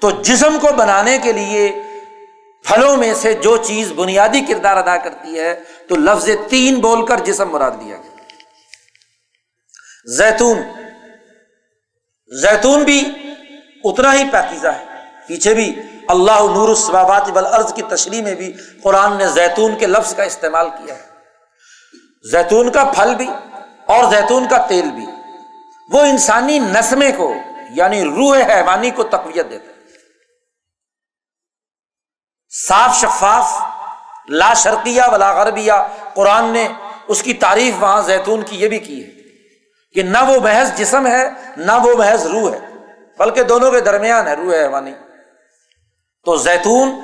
تو 0.00 0.10
جسم 0.10 0.58
کو 0.60 0.72
بنانے 0.72 1.18
کے 1.18 1.32
لیے 1.32 1.82
پھلوں 2.64 2.96
میں 2.96 3.14
سے 3.14 3.34
جو 3.34 3.56
چیز 3.56 3.92
بنیادی 3.92 4.40
کردار 4.40 4.76
ادا 4.76 4.96
کرتی 4.96 5.38
ہے، 5.40 5.54
تو 5.88 5.96
لفظ 5.96 6.28
تین 6.50 6.74
بول 6.74 7.06
کر 7.06 7.16
جسم 7.16 7.50
مراد 7.50 7.70
دیا 7.70 7.96
گیا۔ 7.96 8.16
زیتون 10.04 10.62
زیتون 12.40 12.84
بھی 12.84 13.12
اتنا 13.84 14.14
ہی 14.14 14.24
پاکیزہ 14.32 14.68
ہے۔ 14.68 14.93
پیچھے 15.28 15.54
بھی 15.54 15.80
اللہ 16.08 16.40
نور 16.54 16.68
السبابات 16.68 17.30
والارض 17.34 17.74
کی 17.74 17.82
تشریح 17.82 18.22
میں 18.22 18.34
بھی 18.34 18.52
قرآن 18.82 19.16
نے 19.16 19.26
زیتون 19.26 19.78
کے 19.78 19.86
لفظ 19.86 20.14
کا 20.14 20.22
استعمال 20.22 20.70
کیا 20.70 20.94
ہے۔ 20.94 21.02
زیتون 22.30 22.72
کا 22.72 22.84
پھل 22.84 23.14
بھی 23.14 23.28
اور 23.86 24.10
زیتون 24.10 24.48
کا 24.48 24.56
تیل 24.56 24.90
بھی۔ 24.90 25.06
وہ 25.92 26.00
انسانی 26.00 26.58
نسمے 26.58 27.12
کو 27.12 27.34
یعنی 27.70 28.04
روح 28.04 28.36
حیوانی 28.36 28.90
کو 28.90 29.02
تقویت 29.02 29.50
دیتا 29.50 29.66
ہے۔ 29.66 29.74
صاف 32.68 33.00
شفاف، 33.00 33.62
لا 34.28 34.54
شرقیہ 34.54 35.02
ولا 35.12 35.32
غربیہ، 35.32 35.72
قرآن 36.14 36.44
نے 36.44 36.68
اس 37.08 37.22
کی 37.22 37.34
تعریف 37.34 37.74
وہاں 37.80 38.02
زیتون 38.02 38.42
کی 38.42 38.56
یہ 38.56 38.68
بھی 38.68 38.78
کی 38.78 39.04
ہے 39.04 39.10
کہ 39.92 40.02
نہ 40.02 40.18
وہ 40.28 40.40
محض 40.40 40.74
جسم 40.76 41.06
ہے، 41.06 41.28
نہ 41.56 41.72
وہ 41.82 41.94
محض 41.98 42.26
روح 42.26 42.52
ہے، 42.52 42.58
بلکہ 43.18 43.42
دونوں 43.42 43.70
کے 43.70 43.80
درمیان 43.80 44.28
ہے، 44.28 44.34
روح 44.34 44.54
حیوانی۔ 44.54 44.92
تو 46.24 46.36
زیتون 46.36 47.00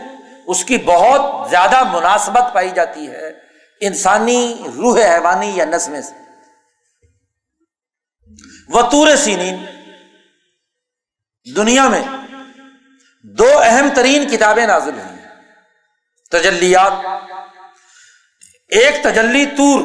اس 0.46 0.64
کی 0.64 0.76
بہت 0.76 1.50
زیادہ 1.50 1.84
مناسبت 1.84 2.42
پائی 2.54 2.70
جاتی 2.70 3.10
ہے 3.10 3.32
انسانی 3.80 4.56
روح 4.76 4.98
حیوانی 4.98 5.56
یا 5.56 5.64
نسمے 5.64 6.02
سے۔ 6.02 6.14
وطور 8.68 9.16
سینین۔ 9.16 9.66
دنیا 11.56 11.88
میں 11.88 12.02
دو 13.22 13.58
اہم 13.62 13.88
ترین 13.94 14.28
کتابیں 14.28 14.66
نازل 14.66 14.94
ہوئی 14.94 15.18
ہیں۔ 15.18 15.28
تجلیات۔ 16.30 16.92
ایک 18.68 18.94
تجلی 19.02 19.46
تور 19.46 19.80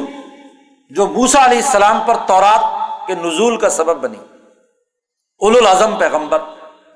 جو 0.90 1.06
موسا 1.06 1.44
علیہ 1.44 1.62
السلام 1.62 2.00
پر 2.06 2.16
تورات 2.26 2.60
کے 3.06 3.14
نزول 3.14 3.58
کا 3.58 3.68
سبب 3.68 3.96
بنی۔ 3.96 4.18
اول 5.38 5.56
العظم 5.56 5.98
پیغمبر 5.98 6.38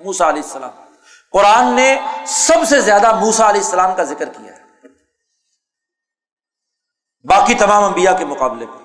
موسا 0.01 0.29
علیہ 0.29 0.43
السلام۔ 0.43 0.90
قرآن 1.31 1.77
نے 1.77 1.99
سب 2.27 2.69
سے 2.69 2.81
زیادہ 2.81 3.15
موسا 3.15 3.51
علیہ 3.51 3.61
السلام 3.61 3.95
کا 3.95 4.05
ذکر 4.05 4.29
کیا 4.29 4.53
ہے۔ 4.55 4.89
باقی 7.29 7.55
تمام 7.55 7.85
انبیاء 7.85 8.19
کے 8.19 8.25
مقابلے 8.25 8.67
میں 8.67 8.79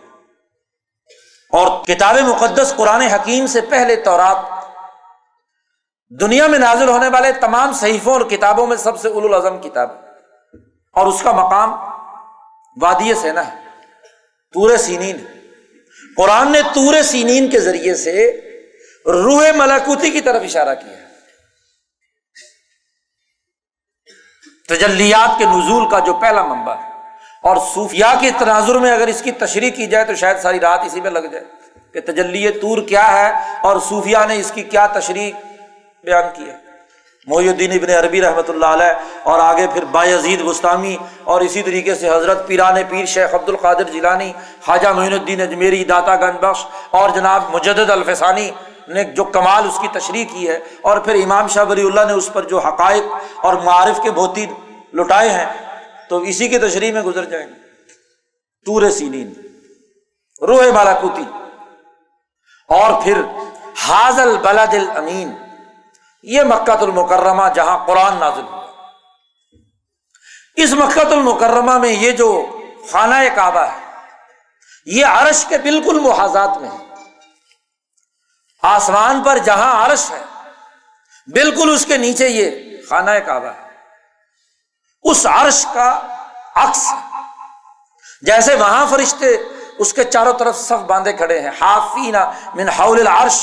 اور 1.52 1.86
کتاب 1.86 2.16
مقدس 2.16 2.74
قرآن 2.76 3.02
حکیم 3.02 3.48
سے 3.48 3.62
پہلے 3.62 3.96
تورات 3.96 4.38
دنیا 6.22 6.48
میں 6.48 6.60
نازل 6.60 6.90
ہونے 6.90 7.08
والے 7.08 7.32
تمام 7.32 7.74
صحیفوں 7.74 8.14
اور 8.14 8.22
کتابوں 8.22 8.68
میں 8.68 8.78
سب 8.78 9.00
سے 9.00 9.08
اول 9.08 9.34
العظم 9.34 9.58
کتاب 9.58 9.90
اور 10.94 11.08
اس 11.08 11.22
کا 11.22 11.32
مقام 11.32 11.74
وادی 12.82 13.14
سینا 13.14 13.48
ہے 13.48 13.60
تور 14.54 14.78
سینین 14.78 15.18
قرآن 16.18 16.52
نے 16.52 16.62
تور 16.62 17.02
سینین 17.02 17.50
کے 17.50 17.60
ذریعے 17.60 17.96
سے 17.96 18.42
روح 19.06 19.52
ملاکوتی 19.56 20.12
کی 20.12 20.22
طرف 20.22 20.42
اشارہ 20.44 20.76
کیا 20.76 20.98
ہے۔ 20.98 21.05
تجلیات 24.68 25.38
کے 25.38 25.46
نزول 25.46 25.90
کا 25.90 26.00
جو 26.00 26.14
پہلا 26.14 26.44
منبع 26.46 26.74
ہے۔ 26.74 26.96
اور 27.42 27.58
صوفیہ 27.74 28.06
کے 28.20 28.32
تناظر 28.38 28.76
میں 28.76 28.92
اگر 28.92 29.08
اس 29.08 29.22
کی 29.22 29.32
تشریح 29.32 29.72
کی 29.72 29.88
جائے 29.88 30.06
تو 30.06 30.16
شاید 30.16 30.38
ساری 30.38 30.60
رات 30.60 30.80
اسی 30.86 31.02
میں 31.02 31.12
لگ 31.12 31.20
جائے 31.20 31.44
کہ 31.94 32.12
تجلی 32.12 32.52
طور 32.52 32.78
کیا 32.78 33.12
ہے 33.12 33.34
اور 33.62 33.78
صوفیہ 33.90 34.18
نے 34.28 34.36
اس 34.36 34.52
کی 34.52 34.64
کیا 34.64 34.88
تشریح 34.88 35.32
بیان 36.04 36.24
کی 36.34 36.50
ہے۔ 36.50 36.66
محی 37.28 37.50
الدین 37.50 37.72
ابن 37.72 37.90
عربی 37.90 38.22
رحمۃ 38.22 38.50
اللہ 38.50 38.66
علیہ 38.66 38.94
اور 39.24 39.40
آگے 39.40 39.68
پھر 39.74 39.86
باعزید 39.86 40.48
گستامی 40.48 40.98
اور 41.24 41.42
اسی 41.42 41.62
طریقے 41.62 41.96
سے 41.96 42.10
حضرت 42.10 42.48
پیران 42.48 42.76
پیر 42.90 43.06
شیخ 43.06 43.36
عبد 43.36 43.50
القادر 43.50 43.84
جیلانی، 43.84 44.34
خواجہ 44.66 44.88
معین 44.88 45.14
الدین 45.14 45.42
اجمیری، 45.42 45.84
داتا 45.84 46.16
گنج 46.16 46.36
بخش 46.42 46.66
اور 46.92 47.10
جناب 47.10 47.44
مجدد 47.54 47.90
الفسانی 47.90 48.52
نے 48.88 49.04
جو 49.04 49.24
کمال 49.24 49.68
اس 49.68 49.80
کی 49.82 49.88
تشریح 49.88 50.26
کی 50.26 50.50
ہے 50.50 50.60
اور 50.82 50.98
پھر 50.98 51.14
امام 51.24 51.48
شاہ 51.48 51.66
ولی 51.70 51.88
اللہ 51.88 52.02
نے 52.08 52.14
اس 52.14 52.30
پر 52.34 52.44
جو 52.44 52.60
حقائق 52.60 53.04
اور 53.36 53.54
معارف 53.54 54.00
کے 54.04 54.12
بہتی 54.12 54.46
لٹائے 54.94 55.30
ہیں، 55.30 55.46
تو 56.10 56.18
اسی 56.18 56.48
کی 56.48 56.58
تشریح 56.58 56.94
میں 56.94 57.02
گزر 57.02 57.26
جائیں 57.26 57.48
گے۔ 57.48 57.54
تور 58.66 58.90
سینین، 58.90 59.34
روح 60.42 60.72
بالاکوتی 60.72 61.24
اور 62.70 63.02
پھر، 63.04 63.22
حاضل 63.88 64.38
بلد 64.38 64.74
الامین۔ 64.74 65.32
یہ 66.24 66.42
مکت 66.42 66.84
المکرمہ 66.84 67.44
جہاں 67.56 67.86
قرآن 67.86 68.18
نازل 68.20 68.42
ہوا۔ 68.42 68.66
اس 70.56 70.74
مکت 70.74 71.12
المکرمہ 71.12 71.78
میں 71.78 71.90
یہ 71.90 72.12
جو 72.12 72.46
خانہ 72.92 73.16
کعبہ 73.36 73.60
ہے، 73.60 73.86
یہ 74.86 75.06
عرش 75.06 75.46
کے 75.46 75.58
بالکل 75.58 76.00
محاذات 76.00 76.58
میں 76.58 76.70
ہے۔ 76.70 76.85
آسمان 78.66 79.24
پر 79.24 79.38
جہاں 79.38 79.86
عرش 79.86 80.12
ہے، 80.12 80.24
بالکل 81.28 81.70
اس 81.74 81.86
کے 81.86 81.98
نیچے 81.98 82.28
یہ 82.30 82.78
خانہ 82.90 83.12
کعبہ 83.26 83.48
ہے۔ 83.48 83.66
اس 85.04 85.26
عرش 85.26 85.66
کا 85.74 86.00
عکس 86.56 86.94
جیسے 88.22 88.56
وہاں 88.56 88.86
فرشتے 88.90 89.28
اس 89.78 89.94
کے 89.94 90.04
چاروں 90.04 90.34
طرف 90.34 90.58
صف 90.58 90.84
باندھے 90.86 91.14
کھڑے 91.14 91.40
ہیں۔ 91.40 91.52
حافینا 91.62 92.32
من 92.56 92.70
حول 92.70 93.00
العرش۔ 93.00 93.40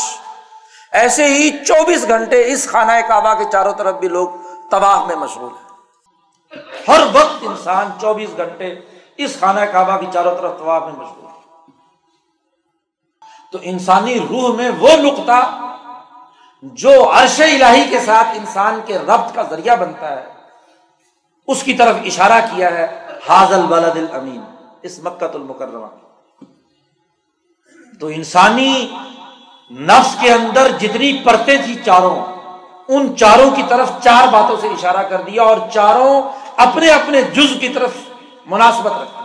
ایسے 0.93 1.25
ہی 1.25 1.65
چوبیس 1.65 2.09
گھنٹے 2.09 2.53
اس 2.53 2.69
خانہ 2.73 2.93
کعبہ 3.09 3.35
کے 3.35 3.45
چاروں 3.53 3.73
طرف 3.73 3.95
بھی 3.95 4.09
لوگ 4.09 4.29
تباہ 4.71 5.05
میں 5.05 5.17
مشغول 5.17 5.53
ہیں۔ 5.53 5.69
ہر 6.89 7.01
وقت 7.13 7.37
انسان 7.43 7.91
چوبیس 8.01 8.31
گھنٹے 8.37 8.75
اس 9.17 9.41
خانہ 9.41 9.61
کعبہ 9.61 9.97
کی 10.01 10.07
چاروں 10.13 10.37
طرف 10.37 10.53
تباہ 10.59 10.79
میں 10.79 10.93
مشغول 10.93 11.27
ہے۔ 11.27 11.32
تو 13.53 13.59
انسانی 13.63 14.19
روح 14.21 14.55
میں 14.57 14.71
وہ 14.79 14.97
نقطہ 14.97 15.39
جو 16.63 16.93
عرش 17.13 17.41
الہی 17.41 17.85
کے 17.91 17.99
ساتھ 18.01 18.29
انسان 18.37 18.81
کے 18.87 18.99
ربط 18.99 19.35
کا 19.35 19.43
ذریعہ 19.43 19.77
بنتا 19.77 20.11
ہے، 20.11 20.25
اس 21.49 21.63
کی 21.63 21.75
طرف 21.75 21.97
اشارہ 22.05 22.41
کیا 22.51 22.71
ہے 22.79 22.87
حاضل 23.29 23.63
بلد 23.67 23.97
الامین 23.97 24.41
اس 24.83 24.99
مکت 24.99 25.35
المکرمہ۔ 25.35 25.87
تو 28.01 28.07
انسانی 28.07 28.89
نفس 29.71 30.17
کے 30.21 30.33
اندر 30.33 30.71
جتنی 30.79 31.13
پرتیں 31.25 31.57
تھی 31.65 31.75
چاروں، 31.85 32.17
ان 32.89 33.15
چاروں 33.17 33.51
کی 33.51 33.63
طرف 33.69 33.91
چار 34.05 34.29
باتوں 34.33 34.57
سے 34.61 34.69
اشارہ 34.69 35.03
کر 35.03 35.23
دیا 35.23 35.43
اور 35.43 35.57
چاروں 35.73 36.23
اپنے 36.57 36.91
اپنے 36.91 37.23
جز 37.23 37.57
کی 37.61 37.69
طرف 37.69 37.97
مناسبت 38.47 38.93
رکھتے 38.93 39.21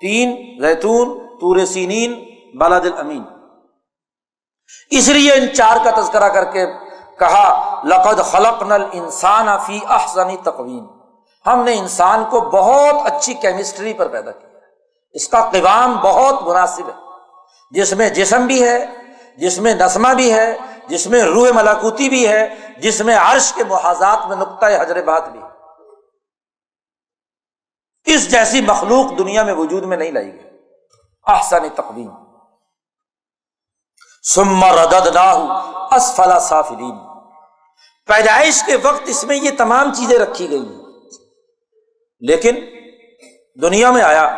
تین 0.00 0.60
زیتون، 0.60 1.18
تور 1.40 1.64
سینین 1.66 2.14
بالاد 2.58 2.80
الامین۔ 2.80 3.22
اس 4.90 5.08
لیے 5.08 5.32
ان 5.32 5.54
چار 5.54 5.76
کا 5.84 6.00
تذکرہ 6.00 6.28
کر 6.28 6.44
کے 6.44 6.66
کہا، 7.18 7.80
لقد 7.84 8.20
خلق 8.20 8.62
نل 8.62 8.84
انسان 8.92 9.46
فی 9.66 9.80
احسنی 9.88 10.36
تقویم۔ 10.36 10.86
ہم 11.46 11.64
نے 11.64 11.74
انسان 11.74 12.24
کو 12.30 12.40
بہت 12.40 12.94
اچھی 13.04 13.34
کیمسٹری 13.34 13.92
پر 13.92 14.08
پیدا 14.08 14.30
کیا 14.30 14.58
اس 15.12 15.28
کا 15.28 15.50
قوام 15.52 15.96
بہت 15.96 16.42
مناسب 16.42 16.88
ہے۔ 16.88 17.02
جس 17.70 17.92
میں 17.92 18.10
جسم 18.10 18.46
بھی 18.46 18.62
ہے، 18.62 18.86
جس 19.36 19.58
میں 19.58 19.74
نسمہ 19.74 20.08
بھی 20.08 20.32
ہے، 20.32 20.56
جس 20.88 21.06
میں 21.06 21.22
روح 21.22 21.48
ملاکوتی 21.54 22.08
بھی 22.08 22.28
ہے، 22.28 22.54
جس 22.78 23.00
میں 23.00 23.16
عرش 23.16 23.52
کے 23.52 23.64
محاذات 23.64 24.26
میں 24.28 24.36
نقطۂ 24.36 24.66
حجر 24.80 25.02
بات 25.02 25.28
بھی 25.28 25.40
اس 28.04 28.30
جیسی 28.30 28.60
مخلوق 28.60 29.18
دنیا 29.18 29.42
میں 29.42 29.54
وجود 29.54 29.82
میں 29.82 29.96
نہیں 29.96 30.12
لائی 30.12 30.32
گئی۔ 30.32 30.58
احسن 31.26 31.68
تقویم۔ 31.74 32.10
سمر 34.22 34.68
ردد 34.68 35.16
اسفلا 35.92 36.38
صافرین 36.38 36.98
پیدائش 38.06 38.62
کے 38.66 38.76
وقت 38.76 39.02
اس 39.04 39.24
میں 39.24 39.36
یہ 39.36 39.50
تمام 39.58 39.94
چیزیں 39.94 40.18
رکھی 40.18 40.50
گئی 40.50 40.68
ہیں 40.68 40.82
لیکن 42.20 42.54
دنیا 43.62 43.90
میں 43.90 44.02
آیا۔ 44.02 44.36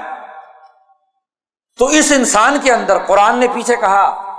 تو 1.78 1.86
اس 1.86 2.12
انسان 2.16 2.58
کے 2.62 2.72
اندر 2.72 2.98
قرآن 2.98 3.38
نے 3.38 3.46
پیچھے 3.54 3.76
کہا 3.76 4.38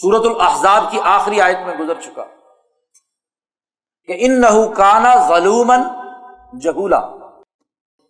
سورت 0.00 0.36
الحضاب 0.36 0.84
کی 0.90 1.00
آخری 1.04 1.40
آیت 1.40 1.58
میں 1.66 1.74
گزر 1.74 2.00
چکا۔ 2.00 2.22
کہ 4.06 4.16
ان 4.18 4.40
نہ 4.40 4.74
کانا 4.76 5.28
ظلومن 5.28 5.82
جہولا۔ 6.60 7.00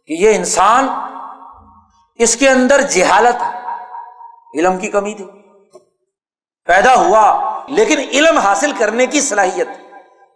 کہ 0.06 0.12
یہ 0.12 0.36
انسان 0.36 0.88
اس 2.14 2.36
کے 2.36 2.50
اندر 2.50 2.80
جہالت 2.80 3.42
ہے۔ 3.42 3.60
علم 4.58 4.78
کی 4.78 4.90
کمی 4.90 5.14
تھی۔ 5.14 5.41
پیدا 6.64 6.94
ہوا، 6.94 7.58
لیکن 7.68 7.98
علم 7.98 8.38
حاصل 8.38 8.72
کرنے 8.72 9.06
کی 9.06 9.20
صلاحیت۔ 9.20 9.68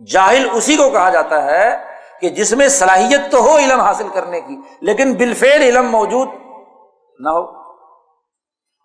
جاہل 0.07 0.49
اسی 0.53 0.77
کو 0.77 0.91
کہا 0.91 1.11
جاتا 1.11 1.45
ہے 1.45 1.95
کہ 2.21 2.29
جس 2.29 2.53
میں 2.53 2.69
صلاحیت 2.69 3.33
تو 3.33 3.39
ہو 3.41 3.59
علم 3.59 3.81
حاصل 3.81 4.09
کرنے 4.09 4.41
کی، 4.41 4.57
لیکن 4.81 5.15
بالفیر 5.15 5.61
علم 5.61 5.91
موجود 5.91 6.29
نہ 7.19 7.29
ہو۔ 7.29 7.67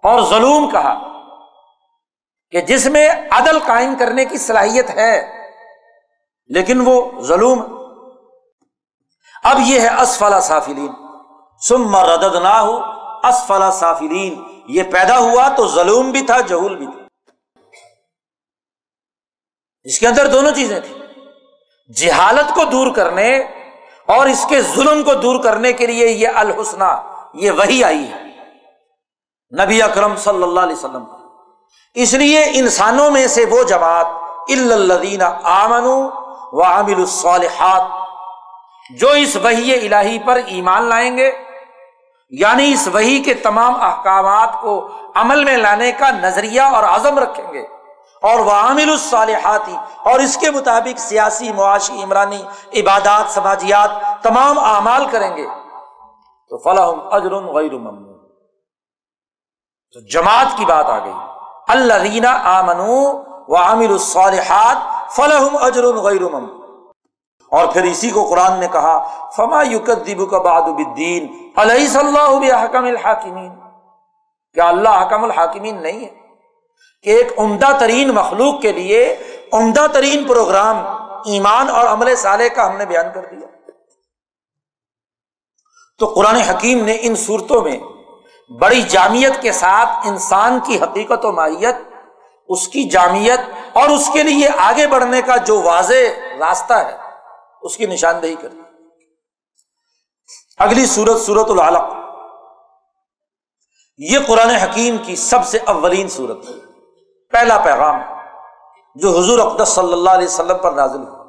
اور 0.04 0.22
ظلم 0.22 0.70
کہا 0.70 1.08
کہ 2.52 2.62
جس 2.62 2.86
میں 2.86 3.10
عدل 3.32 3.60
قائم 3.60 3.96
کرنے 4.00 4.26
کی 4.26 4.38
صلاحیت 4.38 4.90
ہے، 4.90 5.42
لیکن 6.48 6.82
وہ 6.86 7.22
ظلم 7.22 7.78
اب 9.44 9.58
یہ 9.66 9.80
ہے 9.80 10.02
اسفلا 10.02 10.40
صافلین 10.40 10.92
سم 11.68 11.96
ردد 11.96 12.36
نہ 12.36 12.48
ہو 12.48 12.80
اسفلا 13.24 13.72
صافلین 13.72 14.44
یہ 14.68 14.84
پیدا 14.84 15.18
ہوا 15.18 15.48
تو 15.48 15.68
ظلم 15.68 16.12
بھی 16.12 16.22
تھا، 16.22 16.42
جہول 16.42 16.76
بھی 16.76 16.86
تھا۔ 16.86 17.01
اس 19.84 20.00
کے 20.00 20.08
اندر 20.08 20.28
دونوں 20.28 20.52
چیزیں 20.52 20.80
تھیں۔ 20.80 20.98
جہالت 21.98 22.54
کو 22.56 22.64
دور 22.64 22.96
کرنے 22.96 23.38
اور 24.06 24.26
اس 24.26 24.46
کے 24.50 24.62
ظلم 24.62 25.04
کو 25.04 25.14
دور 25.14 25.44
کرنے 25.44 25.74
کے 25.74 25.88
لیے 25.88 26.08
یہ 26.08 26.28
الحسنہ، 26.36 26.92
یہ 27.34 27.52
وہی 27.52 27.84
آئی 27.84 28.06
ہے۔ 28.12 28.24
نبی 29.64 29.82
اکرم 29.82 30.16
صلی 30.16 30.44
اللہ 30.44 30.60
علیہ 30.60 30.76
وسلم 30.76 31.04
اس 31.94 32.14
لیے 32.14 32.44
انسانوں 32.54 33.12
میں 33.12 33.28
سے 33.28 33.46
وہ 33.46 33.64
جماعت 33.64 34.06
الدین 34.50 35.22
آمن 35.44 35.86
و 36.52 36.64
عامل 36.64 37.00
الصالحات، 37.00 37.82
جو 38.98 39.10
اس 39.10 39.36
وحی 39.36 39.88
الہی 39.88 40.20
پر 40.20 40.40
ایمان 40.46 40.84
لائیں 40.84 41.18
گے 41.18 41.32
یعنی 42.30 42.72
اس 42.74 42.88
وہی 42.94 43.20
کے 43.20 43.34
تمام 43.34 43.76
احکامات 43.84 44.62
کو 44.62 44.90
عمل 45.16 45.44
میں 45.44 45.58
لانے 45.58 45.92
کا 45.92 46.10
نظریہ 46.12 46.62
اور 46.62 46.84
عزم 46.84 47.20
رکھیں 47.20 47.54
گے۔ 47.54 47.81
اور 48.22 48.40
وہ 48.40 48.52
عامل 48.52 48.90
الصالحاتی 48.90 49.76
اور 49.98 50.20
اس 50.20 50.38
کے 50.38 50.52
مطابق 50.52 51.00
سیاسی، 51.00 51.52
معاشی، 51.52 52.04
عمرانی، 52.04 52.44
عبادات، 52.74 53.32
سماجیات 53.32 54.24
تمام 54.24 54.60
اعمال 54.60 55.06
کریں 55.12 55.38
گے۔ 55.38 55.48
تو 56.50 56.58
فلاح 56.58 56.92
اجر 57.12 57.36
غیر 57.36 57.74
ممنون۔ 57.74 58.18
تو 59.94 60.00
جماعت 60.12 60.58
کی 60.58 60.66
بات 60.66 60.86
آ 60.86 61.00
گئی۔ 61.00 61.14
اللہ 61.68 61.94
رینا 61.94 62.60
آمن 62.60 62.80
و 63.48 63.56
عامل 63.56 63.92
الصالحات 63.92 64.78
فلاح 65.16 65.44
اجر 65.62 65.84
غیر 65.84 66.22
ممنون۔ 66.22 66.62
اور 67.52 67.68
پھر 67.68 67.84
اسی 67.84 68.12
کو 68.12 68.28
قرآن 68.30 68.60
نے 68.60 68.68
کہا، 68.68 69.30
فما 69.38 69.64
یوکدیب 69.64 70.32
کا 70.32 70.38
باد 70.38 70.62
الدین 70.62 71.50
علیہ 71.56 71.88
صلی 71.88 72.18
اللہ 72.18 72.66
حکم 72.66 72.86
الحاکمین 72.86 73.56
کیا 74.54 74.68
اللہ 74.68 74.90
حکم 74.90 75.24
الحاکمین 75.24 75.82
نہیں 75.82 76.06
ہے؟ 76.06 76.21
کہ 77.02 77.10
ایک 77.10 77.40
عمدہ 77.40 77.78
ترین 77.80 78.10
مخلوق 78.10 78.62
کے 78.62 78.72
لیے 78.72 79.18
عمدہ 79.54 79.88
ترین 79.94 80.24
پروگرام 80.24 80.78
ایمان 81.26 81.70
اور 81.70 81.88
عمل 81.88 82.16
صالح 82.16 82.48
کا 82.48 82.68
ہم 82.68 82.78
نے 82.78 82.86
بیان 82.86 83.06
کر 83.14 83.26
دیا۔ 83.26 83.48
تو 86.00 86.08
قرآن 86.08 86.36
حکیم 86.36 86.86
نے 86.86 86.98
ان 87.02 87.16
صورتوں 87.16 87.62
میں 87.62 87.80
بڑی 88.54 88.82
جامعت 88.82 89.42
کے 89.42 89.52
ساتھ 89.52 90.08
انسان 90.08 90.60
کی 90.66 90.80
حقیقت 90.82 91.26
و 91.26 91.32
ماہیت، 91.32 91.76
اس 92.48 92.68
کی 92.68 92.84
جامعت 92.84 93.40
اور 93.78 93.90
اس 93.90 94.10
کے 94.14 94.24
لیے 94.24 94.48
آگے 94.58 94.88
بڑھنے 94.88 95.22
کا 95.22 95.38
جو 95.38 95.62
واضح 95.62 96.20
راستہ 96.40 96.74
ہے، 96.74 96.98
اس 97.62 97.78
کی 97.78 97.86
نشاندہی 97.86 98.36
کر 98.36 98.48
دی۔ 98.48 98.62
اگلی 100.58 100.86
صورت 100.86 101.22
صورت 101.22 101.50
العلق۔ 101.50 101.84
یہ 103.98 104.20
قرآن 104.28 104.50
حکیم 104.50 104.98
کی 104.98 105.16
سب 105.16 105.46
سے 105.46 105.60
اولین 105.66 106.10
صورت 106.10 106.50
ہے۔ 106.50 106.71
پہلا 107.32 107.58
پیغام 107.58 108.00
جو 108.96 109.10
حضور 109.10 109.40
اقدس 109.40 109.70
صلی 109.70 109.94
اللہ 109.94 110.10
علیہ 110.10 110.28
وسلم 110.28 110.58
پر 110.58 110.72
نازل 110.72 111.08
ہوا۔ 111.08 111.26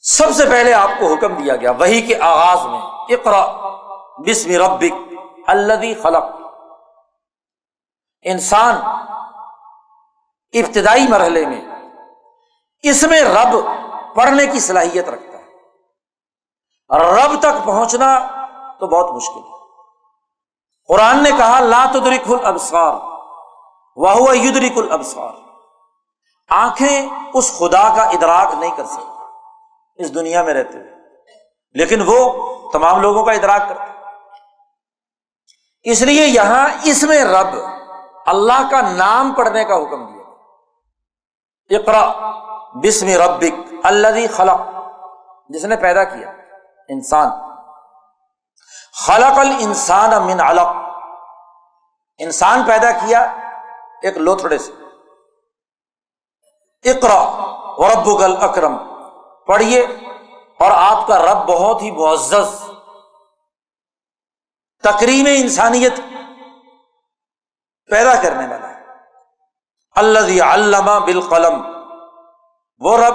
سب 0.00 0.30
سے 0.34 0.46
پہلے 0.46 0.74
آپ 0.74 0.90
کو 0.98 1.14
حکم 1.14 1.34
دیا 1.34 1.56
گیا، 1.56 1.70
وہی 1.70 2.00
کے 2.00 2.18
آغاز 2.20 2.66
میں 2.66 2.80
اقرا 3.08 3.46
بسم 4.18 4.50
ربک 4.50 5.14
الدی 5.46 5.94
خلق۔ 5.94 6.24
انسان 8.22 8.76
ابتدائی 10.52 11.08
مرحلے 11.08 11.46
میں 11.46 11.60
اس 12.82 13.02
میں 13.02 13.22
رب 13.22 13.56
پڑھنے 14.14 14.46
کی 14.46 14.60
صلاحیت 14.60 15.08
رکھتا 15.08 15.38
ہے۔ 15.38 15.42
رب 16.90 17.40
تک 17.40 17.64
پہنچنا 17.64 18.18
تو 18.80 18.86
بہت 18.86 19.14
مشکل 19.14 19.40
ہے۔ 19.40 19.52
قرآن 20.88 21.22
نے 21.22 21.30
کہا، 21.30 21.60
لا 21.60 21.86
تدرک 21.92 22.28
الابصار 22.28 23.11
وہ 23.96 24.36
یدرک 24.36 24.78
الابصار 24.78 25.32
آنکھیں 26.50 27.08
اس 27.34 27.58
خدا 27.58 27.94
کا 27.96 28.02
ادراک 28.02 28.54
نہیں 28.54 28.76
کر 28.76 28.84
سکتی 28.84 29.24
اس 29.96 30.14
دنیا 30.14 30.42
میں 30.42 30.54
رہتے 30.54 30.78
ہوئے۔ 30.78 30.90
لیکن 31.72 32.02
وہ 32.06 32.32
تمام 32.70 33.00
لوگوں 33.00 33.24
کا 33.24 33.32
ادراک 33.32 33.68
کرتے 33.68 33.92
اس 35.82 36.02
لیے 36.02 36.26
یہاں 36.26 36.68
اس 36.84 37.02
میں 37.02 37.24
رب 37.24 37.56
اللہ 38.26 38.70
کا 38.70 38.80
نام 38.80 39.32
پڑھنے 39.32 39.64
کا 39.64 39.74
حکم 39.74 40.06
دیا 40.06 40.22
اقرا 41.78 42.30
بسم 42.74 43.06
ربک 43.06 43.74
اللہ 43.82 44.36
خلق۔ 44.36 44.60
جس 45.48 45.64
نے 45.64 45.76
پیدا 45.76 46.04
کیا، 46.04 46.32
انسان۔ 46.88 47.28
خلق 49.06 49.38
الانسان 49.38 50.10
من 50.22 50.40
علق۔ 50.40 50.66
انسان 52.18 52.62
پیدا 52.66 52.90
کیا 52.90 53.36
ایک 54.02 54.16
لوتھڑے 54.16 54.58
سے۔ 54.58 54.72
اقرا 56.90 57.20
رب 57.78 58.06
گل 58.20 58.36
اکرم 58.42 58.76
پڑھیے، 59.46 59.80
اور 60.58 60.70
آپ 60.70 61.06
کا 61.06 61.18
رب 61.18 61.38
بہت 61.48 61.82
ہی 61.82 61.90
معزز۔ 61.90 62.50
تقریم 64.82 65.26
انسانیت 65.26 65.92
پیدا 67.90 68.14
کرنے 68.22 68.46
والا 68.46 68.68
ہے۔ 68.68 68.80
اللہ 69.96 70.42
علامہ 70.42 70.98
بال 71.06 71.20
قلم 71.20 71.56
وہ 72.78 72.96
رب 72.98 73.14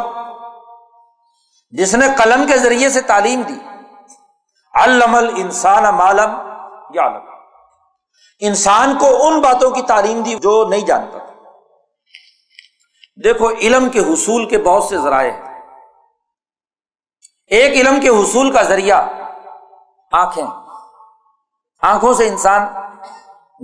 جس 1.69 1.95
نے 1.95 2.05
قلم 2.17 2.45
کے 2.47 2.57
ذریعے 2.57 2.89
سے 2.89 3.01
تعلیم 3.01 3.41
دی۔ 3.41 3.59
علم 4.73 5.15
انسان 5.15 5.83
مالم 5.83 6.31
یا 6.93 7.07
انسان 8.39 8.97
کو 8.97 9.27
ان 9.27 9.41
باتوں 9.41 9.71
کی 9.71 9.81
تعلیم 9.81 10.21
دی 10.21 10.35
جو 10.35 10.67
نہیں 10.69 10.81
جانتا۔ 10.81 11.17
تھا 11.17 11.33
دیکھو، 13.23 13.49
علم 13.49 13.89
کے 13.89 13.99
حصول 13.99 14.49
کے 14.49 14.57
بہت 14.57 14.83
سے 14.83 14.97
ذرائع 14.97 15.31
ہیں۔ 15.31 15.61
ایک 17.47 17.73
علم 17.73 17.99
کے 17.99 18.09
حصول 18.09 18.51
کا 18.51 18.63
ذریعہ 18.63 19.07
آنکھیں 20.11 20.47
آنکھوں 21.81 22.13
سے 22.13 22.27
انسان 22.27 22.67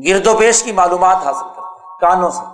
گرد 0.07 0.27
و 0.27 0.37
پیش 0.37 0.63
کی 0.63 0.71
معلومات 0.71 1.15
حاصل 1.15 1.49
کرتا 1.55 1.61
ہے، 1.61 1.97
کانوں 2.01 2.29
سے۔ 2.29 2.45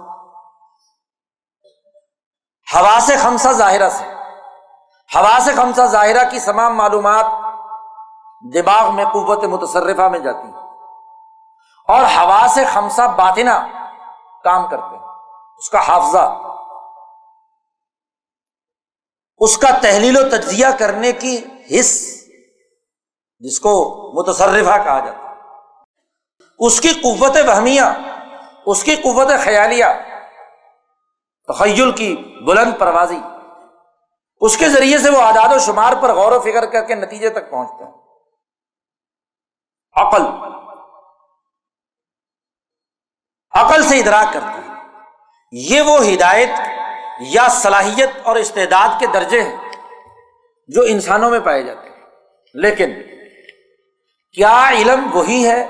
ہوا 2.75 2.99
سے 3.01 3.17
خمسہ 3.17 3.49
ظاہرہ 3.49 3.89
سے۔ 3.89 4.05
ہوا 5.15 5.37
سے 5.45 5.53
خمسہ 5.55 5.81
ظاہرہ 5.85 6.29
کی 6.29 6.39
تمام 6.39 6.75
معلومات 6.75 7.25
دماغ 8.53 8.95
میں 8.95 9.05
قوت 9.05 9.43
متصرفہ 9.43 10.01
میں 10.01 10.19
جاتی 10.19 10.47
ہیں۔ 10.47 10.48
اور 11.89 12.01
ہوا 12.01 12.47
سے 12.53 12.65
خمسہ 12.65 13.01
باطنا 13.01 13.67
کام 14.43 14.67
کرتے 14.67 14.97
ہیں۔ 14.97 15.03
اس 15.57 15.69
کا 15.69 15.87
حافظہ، 15.87 16.41
اس 19.37 19.57
کا 19.57 19.67
تحلیل 19.81 20.17
و 20.17 20.29
تجزیہ 20.29 20.67
کرنے 20.79 21.11
کی 21.11 21.45
حص، 21.71 22.23
جس 23.39 23.59
کو 23.59 23.71
متصرفہ 24.13 24.83
کہا 24.83 24.99
جاتا 24.99 25.29
ہے۔ 25.29 25.35
اس 26.59 26.81
کی 26.81 26.89
قوت 26.89 27.37
وہمیہ، 27.47 27.81
اس 28.65 28.83
کی 28.83 28.95
قوت 28.95 29.27
خیالیہ، 29.43 29.85
تخیل 31.47 31.91
کی 31.91 32.15
بلند 32.45 32.71
پروازی، 32.79 33.19
اس 34.41 34.57
کے 34.57 34.69
ذریعے 34.69 34.97
سے 34.97 35.09
وہ 35.09 35.21
اعداد 35.21 35.55
و 35.55 35.59
شمار 35.59 35.93
پر 36.01 36.13
غور 36.13 36.31
و 36.31 36.39
فکر 36.39 36.65
کر 36.65 36.85
کے 36.85 36.95
نتیجے 36.95 37.29
تک 37.29 37.49
پہنچتے 37.49 37.83
ہیں۔ 37.83 37.91
عقل 39.95 40.23
عقل 43.53 43.83
سے 43.83 43.99
ادراک 43.99 44.33
کرتے 44.33 44.61
ہیں۔ 44.61 44.75
یہ 45.51 45.81
وہ 45.81 45.97
ہدایت 46.05 46.49
یا 47.19 47.47
صلاحیت 47.49 48.09
اور 48.23 48.35
استعداد 48.35 48.99
کے 48.99 49.07
درجے 49.07 49.43
ہیں 49.43 49.57
جو 50.67 50.81
انسانوں 50.81 51.29
میں 51.31 51.39
پائے 51.39 51.63
جاتے 51.63 51.89
ہیں۔ 51.89 51.95
لیکن 52.53 52.93
کیا 54.33 54.69
علم 54.69 55.07
وہی 55.13 55.47
ہے 55.47 55.69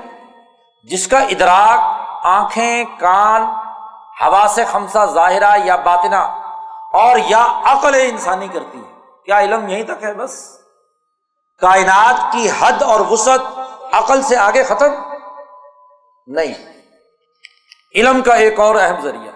جس 0.84 1.08
کا 1.08 1.18
ادراک 1.18 1.78
آنکھیں، 2.26 2.84
کان، 2.84 3.42
ہوا 4.20 4.46
سے 4.54 4.64
خمسہ 4.64 5.06
ظاہرہ 5.14 5.56
یا 5.64 5.76
باطنا 5.76 6.20
اور 6.92 7.18
یا 7.26 7.62
عقل 7.64 7.94
انسانی 7.94 8.48
کرتی 8.48 8.78
ہے 8.78 8.98
کیا 9.24 9.40
علم 9.40 9.68
یہیں 9.68 9.84
تک 9.84 10.04
ہے 10.04 10.14
بس؟ 10.14 10.58
کائنات 11.60 12.32
کی 12.32 12.48
حد 12.60 12.82
اور 12.82 13.00
وسعت 13.00 13.40
عقل 13.92 14.22
سے 14.22 14.36
آگے 14.36 14.64
ختم؟ 14.64 15.12
نہیں۔ 16.26 16.69
علم 17.94 18.22
کا 18.22 18.34
ایک 18.34 18.60
اور 18.60 18.74
اہم 18.74 19.00
ذریعہ 19.00 19.32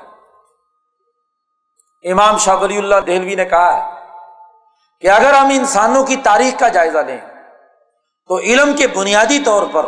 امام 2.12 2.36
شاہ 2.38 2.56
ولی 2.56 2.78
اللہ 2.78 2.94
دہلوی 2.94 3.34
نے 3.34 3.44
کہا 3.44 3.76
ہے 3.76 4.06
کہ 5.00 5.10
اگر 5.10 5.34
ہم 5.34 5.46
انسانوں 5.52 6.06
کی 6.06 6.16
تاریخ 6.16 6.58
کا 6.58 6.68
جائزہ 6.68 6.98
لیں 6.98 7.20
تو 8.26 8.38
علم 8.38 8.76
کے 8.76 8.86
بنیادی 8.86 9.44
طور 9.44 9.66
پر 9.72 9.86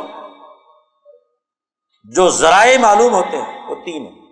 جو 2.05 2.29
ذرائع 2.29 2.79
معلوم 2.79 3.15
ہوتے 3.15 3.43
ہیں، 3.43 3.67
وہ 3.67 3.75
تین 3.75 4.07
ہیں۔ 4.07 4.27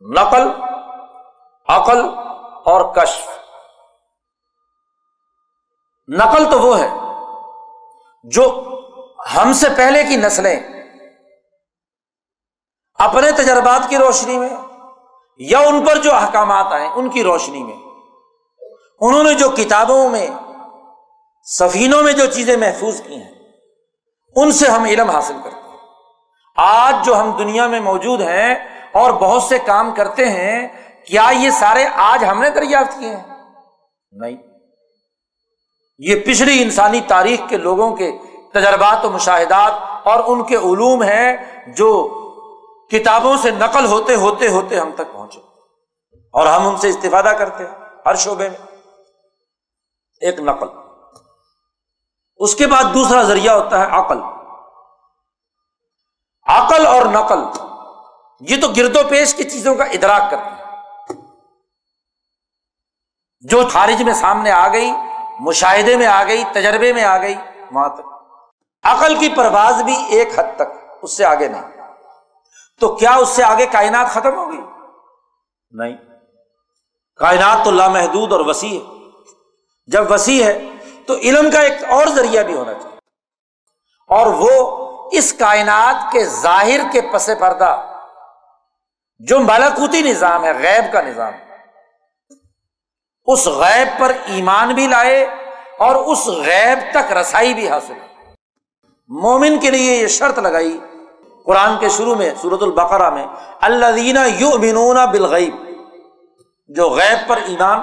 نقل، 0.00 0.62
عقل 1.68 2.08
اور 2.64 2.94
کشف۔ 2.94 3.28
نقل 6.08 6.50
تو 6.50 6.60
وہ 6.60 6.78
ہے 6.78 6.88
جو 8.24 8.64
ہم 9.36 9.52
سے 9.52 9.66
پہلے 9.76 10.04
کی 10.04 10.16
نسلیں 10.16 10.77
اپنے 12.98 13.32
تجربات 13.32 13.90
کی 13.90 13.96
روشنی 13.96 14.38
میں 14.38 14.48
یا 15.38 15.58
ان 15.58 15.84
پر 15.84 15.96
جو 15.96 16.14
احکامات 16.14 16.66
آئے 16.70 16.88
ان 16.94 17.08
کی 17.08 17.22
روشنی 17.22 17.62
میں۔ 17.62 17.76
انہوں 19.00 19.22
نے 19.22 19.34
جو 19.34 19.48
کتابوں 19.48 20.10
میں، 20.10 20.26
سفینوں 21.44 22.02
میں 22.02 22.12
جو 22.12 22.26
چیزیں 22.26 22.56
محفوظ 22.56 23.00
کی 23.00 23.14
ہیں، 23.14 23.34
ان 24.36 24.52
سے 24.52 24.68
ہم 24.68 24.84
علم 24.84 25.10
حاصل 25.10 25.34
کرتے 25.44 25.68
ہیں۔ 25.68 25.76
آج 26.56 27.06
جو 27.06 27.20
ہم 27.20 27.30
دنیا 27.30 27.66
میں 27.66 27.80
موجود 27.80 28.20
ہیں 28.20 28.54
اور 28.92 29.10
بہت 29.10 29.42
سے 29.42 29.58
کام 29.58 29.94
کرتے 29.94 30.28
ہیں، 30.28 30.68
کیا 31.06 31.30
یہ 31.30 31.50
سارے 31.50 31.84
آج 31.94 32.24
ہم 32.24 32.40
نے 32.40 32.50
دریافت 32.50 32.98
کیے 32.98 33.16
ہیں؟ 33.16 33.54
نہیں۔ 34.12 34.36
یہ 35.98 36.16
پچھلی 36.26 36.62
انسانی 36.62 37.00
تاریخ 37.00 37.40
کے 37.48 37.56
لوگوں 37.56 37.96
کے 37.96 38.12
تجربات 38.54 39.04
و 39.04 39.10
مشاہدات 39.10 39.72
اور 40.08 40.20
ان 40.26 40.44
کے 40.44 40.56
علوم 40.56 41.02
ہیں 41.02 41.36
جو 41.66 42.14
کتابوں 42.90 43.36
سے 43.36 43.50
نقل 43.50 43.86
ہوتے 43.86 44.14
ہوتے 44.14 44.48
ہوتے 44.48 44.80
ہم 44.80 44.92
تک 44.92 45.12
پہنچے۔ 45.12 45.40
اور 46.32 46.46
ہم 46.46 46.68
ان 46.68 46.76
سے 46.76 46.88
استفادہ 46.88 47.28
کرتے 47.28 47.64
ہیں 47.66 47.74
ہر 48.06 48.14
شعبے 48.14 48.48
میں۔ 48.48 48.76
ایک 50.20 50.40
نقل۔ 50.40 50.66
اس 52.36 52.54
کے 52.54 52.66
بعد 52.66 52.84
دوسرا 52.94 53.22
ذریعہ 53.22 53.54
ہوتا 53.54 53.80
ہے 53.80 53.86
عقل۔ 53.90 54.18
عقل 56.46 56.86
اور 56.86 57.06
نقل، 57.06 57.38
یہ 58.40 58.60
تو 58.60 58.68
گرد 58.68 58.96
و 58.96 59.08
پیش 59.08 59.34
کی 59.34 59.44
چیزوں 59.44 59.74
کا 59.74 59.84
ادراک 59.84 60.30
کرتے 60.30 60.50
ہیں۔ 60.50 60.58
جو 63.40 63.62
خارج 63.72 64.02
میں 64.02 64.14
سامنے 64.14 64.50
آ 64.50 64.68
گئی، 64.68 64.90
مشاہدے 65.40 65.96
میں 65.96 66.06
آ 66.06 66.24
گئی، 66.24 66.44
تجربے 66.52 66.92
میں 66.92 67.04
آ 67.04 67.18
گئی، 67.18 67.34
وہاں 67.72 67.88
تک۔ 67.88 68.00
عقل 68.82 69.18
کی 69.18 69.28
پرواز 69.28 69.82
بھی 69.82 69.96
ایک 70.08 70.38
حد 70.38 70.56
تک، 70.56 70.94
اس 71.02 71.16
سے 71.16 71.24
آگے 71.24 71.48
نہیں۔ 71.48 71.77
تو 72.80 72.96
کیا 72.96 73.14
اس 73.14 73.28
سے 73.28 73.44
آگے 73.44 73.66
کائنات 73.66 74.06
ختم 74.06 74.38
ہوگی 74.38 74.60
نہیں۔ 75.70 75.96
کائنات 77.16 77.64
تو 77.64 77.70
لامحدود 77.70 78.32
اور 78.32 78.40
وسیع 78.40 78.80
ہے۔ 78.80 79.08
جب 79.86 80.12
وسیع 80.12 80.44
ہے 80.44 80.64
تو 81.06 81.14
علم 81.14 81.50
کا 81.50 81.60
ایک 81.60 81.84
اور 81.90 82.06
ذریعہ 82.06 82.42
بھی 82.42 82.54
ہونا 82.54 82.74
چاہیے۔ 82.74 82.96
اور 84.08 84.26
وہ 84.26 84.78
اس 85.12 85.32
کائنات 85.32 86.12
کے 86.12 86.24
ظاہر 86.24 86.80
کے 86.92 87.00
پس 87.12 87.30
پردہ، 87.40 87.94
جو 89.18 89.40
ملکوتی 89.40 90.02
نظام 90.02 90.44
ہے، 90.44 90.52
غیب 90.52 90.92
کا 90.92 91.00
نظام۔ 91.00 91.32
اس 93.24 93.46
غیب 93.46 94.00
پر 94.00 94.12
ایمان 94.26 94.74
بھی 94.74 94.86
لائے 94.86 95.26
اور 95.78 95.94
اس 95.94 96.26
غیب 96.26 96.78
تک 96.94 97.12
رسائی 97.12 97.54
بھی 97.54 97.68
حاصل۔ 97.68 97.94
مومن 99.08 99.58
کے 99.58 99.70
لیے 99.70 99.96
یہ 99.96 100.06
شرط 100.06 100.38
لگائی 100.38 100.80
قرآن 101.48 101.78
کے 101.78 101.88
شروع 101.88 102.14
میں 102.14 102.34
سورت 102.42 102.62
البقرہ 102.62 103.10
میں 103.10 103.26
اللہ 103.60 103.86
دینا 103.96 104.24
یو 104.24 104.50
بنونا 104.50 105.04
بالغیب، 105.04 105.56
جو 106.68 106.90
غیب 106.90 107.28
پر 107.28 107.36
ایمان 107.36 107.80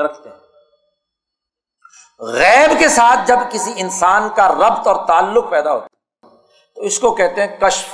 رکھتے 0.00 0.28
ہیں۔ 0.28 0.36
غیب 2.18 2.78
کے 2.78 2.88
ساتھ 2.88 3.20
جب 3.26 3.38
کسی 3.52 3.72
انسان 3.76 4.28
کا 4.36 4.48
ربط 4.48 4.86
اور 4.86 5.06
تعلق 5.06 5.50
پیدا 5.50 5.72
ہوتا 5.72 5.86
تو 6.74 6.80
اس 6.80 6.98
کو 6.98 7.14
کہتے 7.14 7.46
ہیں 7.46 7.60
کشف۔ 7.60 7.88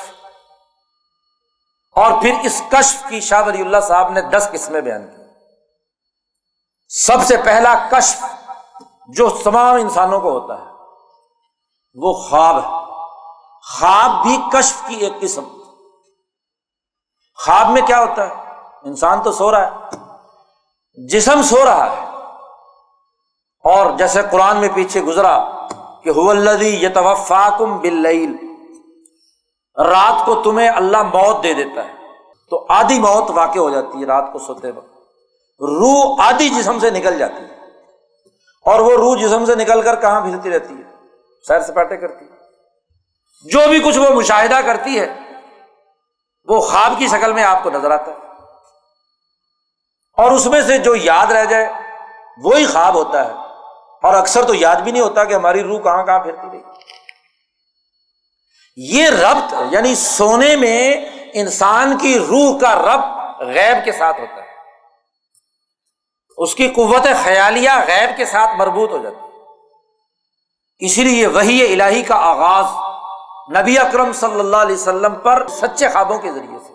اور 1.93 2.23
پھر 2.23 2.35
اس 2.45 2.63
کشف 2.71 3.03
کی 3.09 3.21
شاہ 3.21 3.43
ولی 3.47 3.61
اللہ 3.61 3.81
صاحب 3.83 4.13
نے 4.13 4.21
دس 4.21 4.49
قسمیں 4.53 4.81
بیان 4.81 5.07
کی۔ 5.07 5.23
سب 6.89 7.23
سے 7.23 7.37
پہلا 7.45 7.89
کشف 7.91 8.25
جو 9.09 9.29
تمام 9.45 9.75
انسانوں 9.75 10.21
کو 10.21 10.39
ہوتا 10.39 10.59
ہے، 10.59 10.71
وہ 11.95 12.13
خواب 12.13 12.57
ہے۔ 12.57 12.90
خواب 13.79 14.23
بھی 14.23 14.39
کشف 14.53 14.83
کی 14.89 14.95
ایک 14.95 15.13
قسم۔ 15.21 15.45
خواب 17.45 17.71
میں 17.71 17.83
کیا 17.83 18.01
ہوتا 18.01 18.29
ہے؟ 18.29 18.35
انسان 18.83 19.23
تو 19.23 19.33
سو 19.33 19.51
رہا 19.51 19.67
ہے، 19.67 19.97
جسم 21.09 21.43
سو 21.43 21.65
رہا 21.65 21.93
ہے۔ 21.93 22.11
اور 23.65 23.91
جیسے 23.99 24.23
قرآن 24.31 24.57
میں 24.57 24.69
پیچھے 24.75 25.03
گزرا 25.03 25.67
کہ 26.05 26.11
یتوفا 26.63 27.49
کم 27.59 27.79
بل 27.79 28.07
رات 29.79 30.27
کو 30.27 30.43
تمہیں 30.43 30.69
اللہ 30.69 31.03
موت 31.03 31.43
دے 31.43 31.55
دیتا 31.55 31.85
ہے۔ 31.85 31.93
تو 32.51 32.67
آدھی 32.69 32.99
موت 32.99 33.31
واقع 33.31 33.59
ہو 33.59 33.71
جاتی 33.71 34.01
ہے 34.01 34.07
رات 34.07 34.25
کو 34.33 34.39
سوتے 34.39 34.71
وقت۔ 34.71 34.87
روح 35.61 36.17
آدھی 36.19 36.49
جسم 36.49 36.79
سے 36.79 36.91
نکل 36.91 37.19
جاتی 37.19 37.45
ہے۔ 37.45 37.61
اور 38.67 38.81
وہ 38.81 38.91
روح 38.91 39.17
جسم 39.17 39.45
سے 39.45 39.55
نکل 39.55 39.83
کر 39.83 40.01
کہاں 40.01 40.21
بھیجتی 40.21 40.51
رہتی 40.51 40.75
ہے؟ 40.75 41.07
سیر 41.49 41.61
سپاٹے 41.61 41.97
کرتی 41.97 42.25
ہے۔ 42.25 42.40
جو 43.41 43.61
بھی 43.69 43.81
کچھ 43.81 43.99
وہ 43.99 44.11
مشاہدہ 44.11 44.61
کرتی 44.67 45.01
ہے، 45.01 45.07
وہ 46.45 46.61
خواب 46.61 46.93
کی 46.99 47.09
شکل 47.09 47.33
میں 47.33 47.45
آپ 47.45 47.63
کو 47.63 47.71
نظر 47.71 47.91
آتا 47.91 48.11
ہے۔ 48.11 48.17
اور 50.17 50.31
اس 50.31 50.47
میں 50.47 50.63
سے 50.63 50.79
جو 50.79 50.97
یاد 50.97 51.27
رہ 51.27 51.45
جائے، 51.45 51.69
وہی 52.43 52.67
خواب 52.67 52.95
ہوتا 52.95 53.25
ہے۔ 53.25 53.31
اور 54.03 54.15
اکثر 54.15 54.45
تو 54.45 54.55
یاد 54.55 54.77
بھی 54.77 54.93
نہیں 54.93 55.03
ہوتا 55.03 55.25
کہ 55.25 55.35
ہماری 55.35 55.63
روح 55.63 55.81
کہاں 55.81 56.03
کہاں 56.05 56.19
پھرتی 56.19 56.49
رہی۔ 56.53 56.61
یہ 58.77 59.09
ربط 59.09 59.55
یعنی 59.71 59.95
سونے 59.95 60.57
میں 60.57 60.97
انسان 61.33 61.99
کی 61.99 62.19
روح 62.19 62.59
کا 62.59 62.75
ربط 62.75 63.41
غیب 63.41 63.85
کے 63.85 63.93
ساتھ 63.93 64.21
ہوتا 64.21 64.43
ہے۔ 64.43 64.51
اس 66.37 66.55
کی 66.55 66.69
قوت 66.69 67.03
خیالیہ 67.25 67.71
غیب 67.87 68.17
کے 68.17 68.25
ساتھ 68.25 68.51
مربوط 68.57 68.91
ہو 68.91 68.99
جاتی 68.99 69.17
ہے۔ 69.17 69.31
اسی 70.79 71.05
لیے 71.05 71.27
وہی 71.27 71.73
الہی 71.73 72.03
کا 72.03 72.15
آغاز 72.17 72.90
نبی 73.59 73.79
اکرم 73.79 74.13
صلی 74.13 74.41
اللہ 74.41 74.57
علیہ 74.57 74.75
وسلم 74.75 75.15
پر 75.15 75.47
سچے 75.49 75.89
خوابوں 75.89 76.19
کے 76.19 76.33
ذریعے 76.33 76.59
سے۔ 76.67 76.73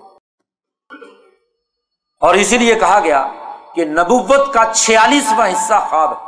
اور 2.21 2.35
اسی 2.35 2.57
لیے 2.57 2.75
کہا 2.75 2.99
گیا 2.99 3.27
کہ 3.75 3.85
نبوت 3.85 4.53
کا 4.53 4.63
چھیالیسواں 4.75 5.49
حصہ 5.49 5.87
خواب 5.89 6.11
ہے۔ 6.11 6.25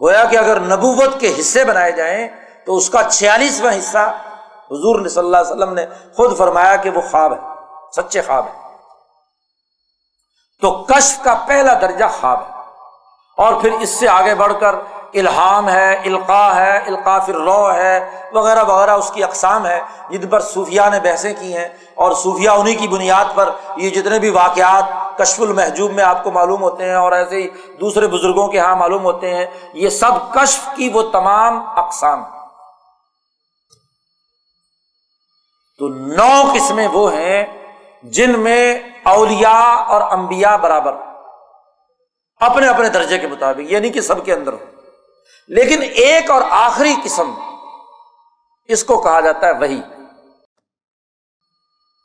گویا 0.00 0.24
کہ 0.24 0.36
اگر 0.36 0.60
نبوت 0.60 1.20
کے 1.20 1.40
حصے 1.40 1.64
بنائے 1.64 1.92
جائیں 1.92 2.28
تو 2.66 2.76
اس 2.76 2.90
کا 2.90 3.02
چھیالیسواں 3.02 3.78
حصہ 3.78 4.12
حضور 4.70 5.08
صلی 5.08 5.24
اللہ 5.24 5.36
علیہ 5.36 5.52
وسلم 5.52 5.74
نے 5.74 5.86
خود 6.16 6.38
فرمایا 6.38 6.76
کہ 6.76 6.90
وہ 6.90 7.00
خواب 7.00 7.32
ہے، 7.32 7.40
سچے 7.96 8.22
خواب 8.22 8.46
ہے۔ 8.46 8.76
تو 10.60 10.84
کشف 10.84 11.24
کا 11.24 11.44
پہلا 11.46 11.74
درجہ 11.74 12.04
خواب 12.20 12.42
ہے۔ 12.42 12.60
اور 13.36 13.60
پھر 13.60 13.72
اس 13.72 13.90
سے 13.90 14.08
آگے 14.08 14.34
بڑھ 14.34 14.52
کر 14.60 14.74
الہام 15.14 15.68
ہے 15.68 15.94
القاع 16.04 16.54
ہے 16.54 16.76
القاع 16.78 17.18
فر 17.26 17.34
رو 17.46 17.72
ہے، 17.72 17.98
وغیرہ 18.32 18.62
وغیرہ 18.64 18.90
اس 18.90 19.10
کی 19.14 19.24
اقسام 19.24 19.66
ہے 19.66 19.80
جن 20.10 20.28
پر 20.28 20.40
صوفیہ 20.42 20.88
نے 20.92 21.00
بحثیں 21.00 21.32
کی 21.40 21.54
ہیں 21.56 21.68
اور 21.94 22.12
صوفیہ 22.22 22.50
انہیں 22.50 22.78
کی 22.78 22.88
بنیاد 22.88 23.34
پر 23.34 23.50
یہ 23.76 23.90
جتنے 23.90 24.18
بھی 24.18 24.30
واقعات 24.30 25.18
کشف 25.18 25.40
المحجوب 25.40 25.92
میں 25.92 26.04
آپ 26.04 26.22
کو 26.24 26.30
معلوم 26.30 26.62
ہوتے 26.62 26.84
ہیں 26.84 26.94
اور 26.96 27.12
ایسے 27.12 27.42
ہی 27.42 27.48
دوسرے 27.80 28.06
بزرگوں 28.08 28.48
کے 28.48 28.58
یہاں 28.58 28.76
معلوم 28.76 29.04
ہوتے 29.04 29.34
ہیں، 29.34 29.46
یہ 29.74 29.88
سب 29.92 30.12
کشف 30.34 30.68
کی 30.76 30.88
وہ 30.94 31.02
تمام 31.12 31.62
اقسام 31.78 32.22
تو 35.80 35.88
نو 35.88 36.52
قسمیں 36.54 36.86
وہ 36.92 37.12
ہیں 37.12 37.44
جن 38.04 38.38
میں 38.40 38.78
اولیاء 39.06 39.74
اور 39.86 40.02
انبیاء 40.12 40.56
برابر 40.62 40.94
اپنے 42.40 42.66
اپنے 42.68 42.88
درجے 42.88 43.18
کے 43.18 43.26
مطابق 43.26 43.70
یعنی 43.72 43.90
کہ 43.90 44.00
سب 44.00 44.24
کے 44.24 44.32
اندر 44.32 44.52
ہو 44.52 44.72
لیکن 45.48 45.82
ایک 45.82 46.30
اور 46.30 46.42
آخری 46.50 46.94
قسم، 47.04 47.34
اس 48.64 48.84
کو 48.84 49.00
کہا 49.00 49.20
جاتا 49.20 49.46
ہے 49.46 49.52
وہی۔ 49.52 49.80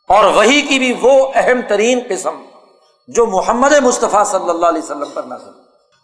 اور 0.07 0.25
وہی 0.25 0.61
کی 0.61 0.79
بھی 0.79 0.99
وہ 1.01 1.31
اہم 1.35 1.61
ترین 1.67 1.99
قسم 2.09 2.45
جو 3.07 3.25
محمد 3.25 3.71
مصطفیٰ 3.71 4.25
صلی 4.25 4.49
اللہ 4.49 4.65
علیہ 4.65 4.81
وسلم 4.81 5.11
پر 5.13 5.23
نظر 5.23 5.51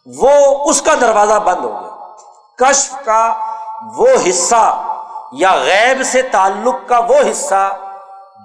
وہ 0.05 0.69
اس 0.69 0.81
کا 0.81 0.93
دروازہ 1.01 1.33
بند 1.33 1.65
ہو 1.65 1.69
گیا۔ 1.69 2.15
کشف 2.57 2.93
کا 3.05 3.53
وہ 3.95 4.07
حصہ 4.29 4.95
یا 5.31 5.55
غیب 5.55 6.03
سے 6.05 6.21
تعلق 6.21 6.89
کا 6.89 6.99
وہ 6.99 7.31
حصہ 7.31 7.77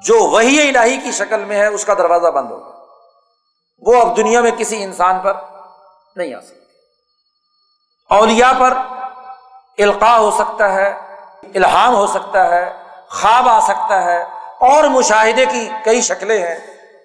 جو 0.02 0.18
وہی 0.18 0.68
الہی 0.68 0.96
کی 0.96 1.12
شکل 1.12 1.44
میں 1.44 1.56
ہے، 1.56 1.66
اس 1.66 1.84
کا 1.84 1.94
دروازہ 1.94 2.28
بند 2.28 2.50
ہو 2.50 2.58
گیا۔ 2.58 2.84
وہ 3.80 4.00
اب 4.00 4.16
دنیا 4.16 4.40
میں 4.40 4.50
کسی 4.50 4.82
انسان 4.82 5.18
پر 5.18 5.32
نہیں 6.16 6.34
آ 6.34 6.40
سکتا۔ 6.40 6.59
اولیاء 8.10 8.52
پر 8.58 8.74
القاع 9.78 10.16
ہو 10.16 10.30
سکتا 10.30 10.74
ہے، 10.74 10.94
الہام 11.54 11.94
ہو 11.94 12.06
سکتا 12.06 12.50
ہے، 12.50 12.72
خواب 13.10 13.48
آ 13.48 13.60
سکتا 13.60 14.04
ہے، 14.04 14.22
اور 14.60 14.84
مشاہدے 14.84 15.46
کی 15.46 15.68
کئی 15.84 16.00
شکلیں 16.00 16.46
ہیں۔ 16.46 16.56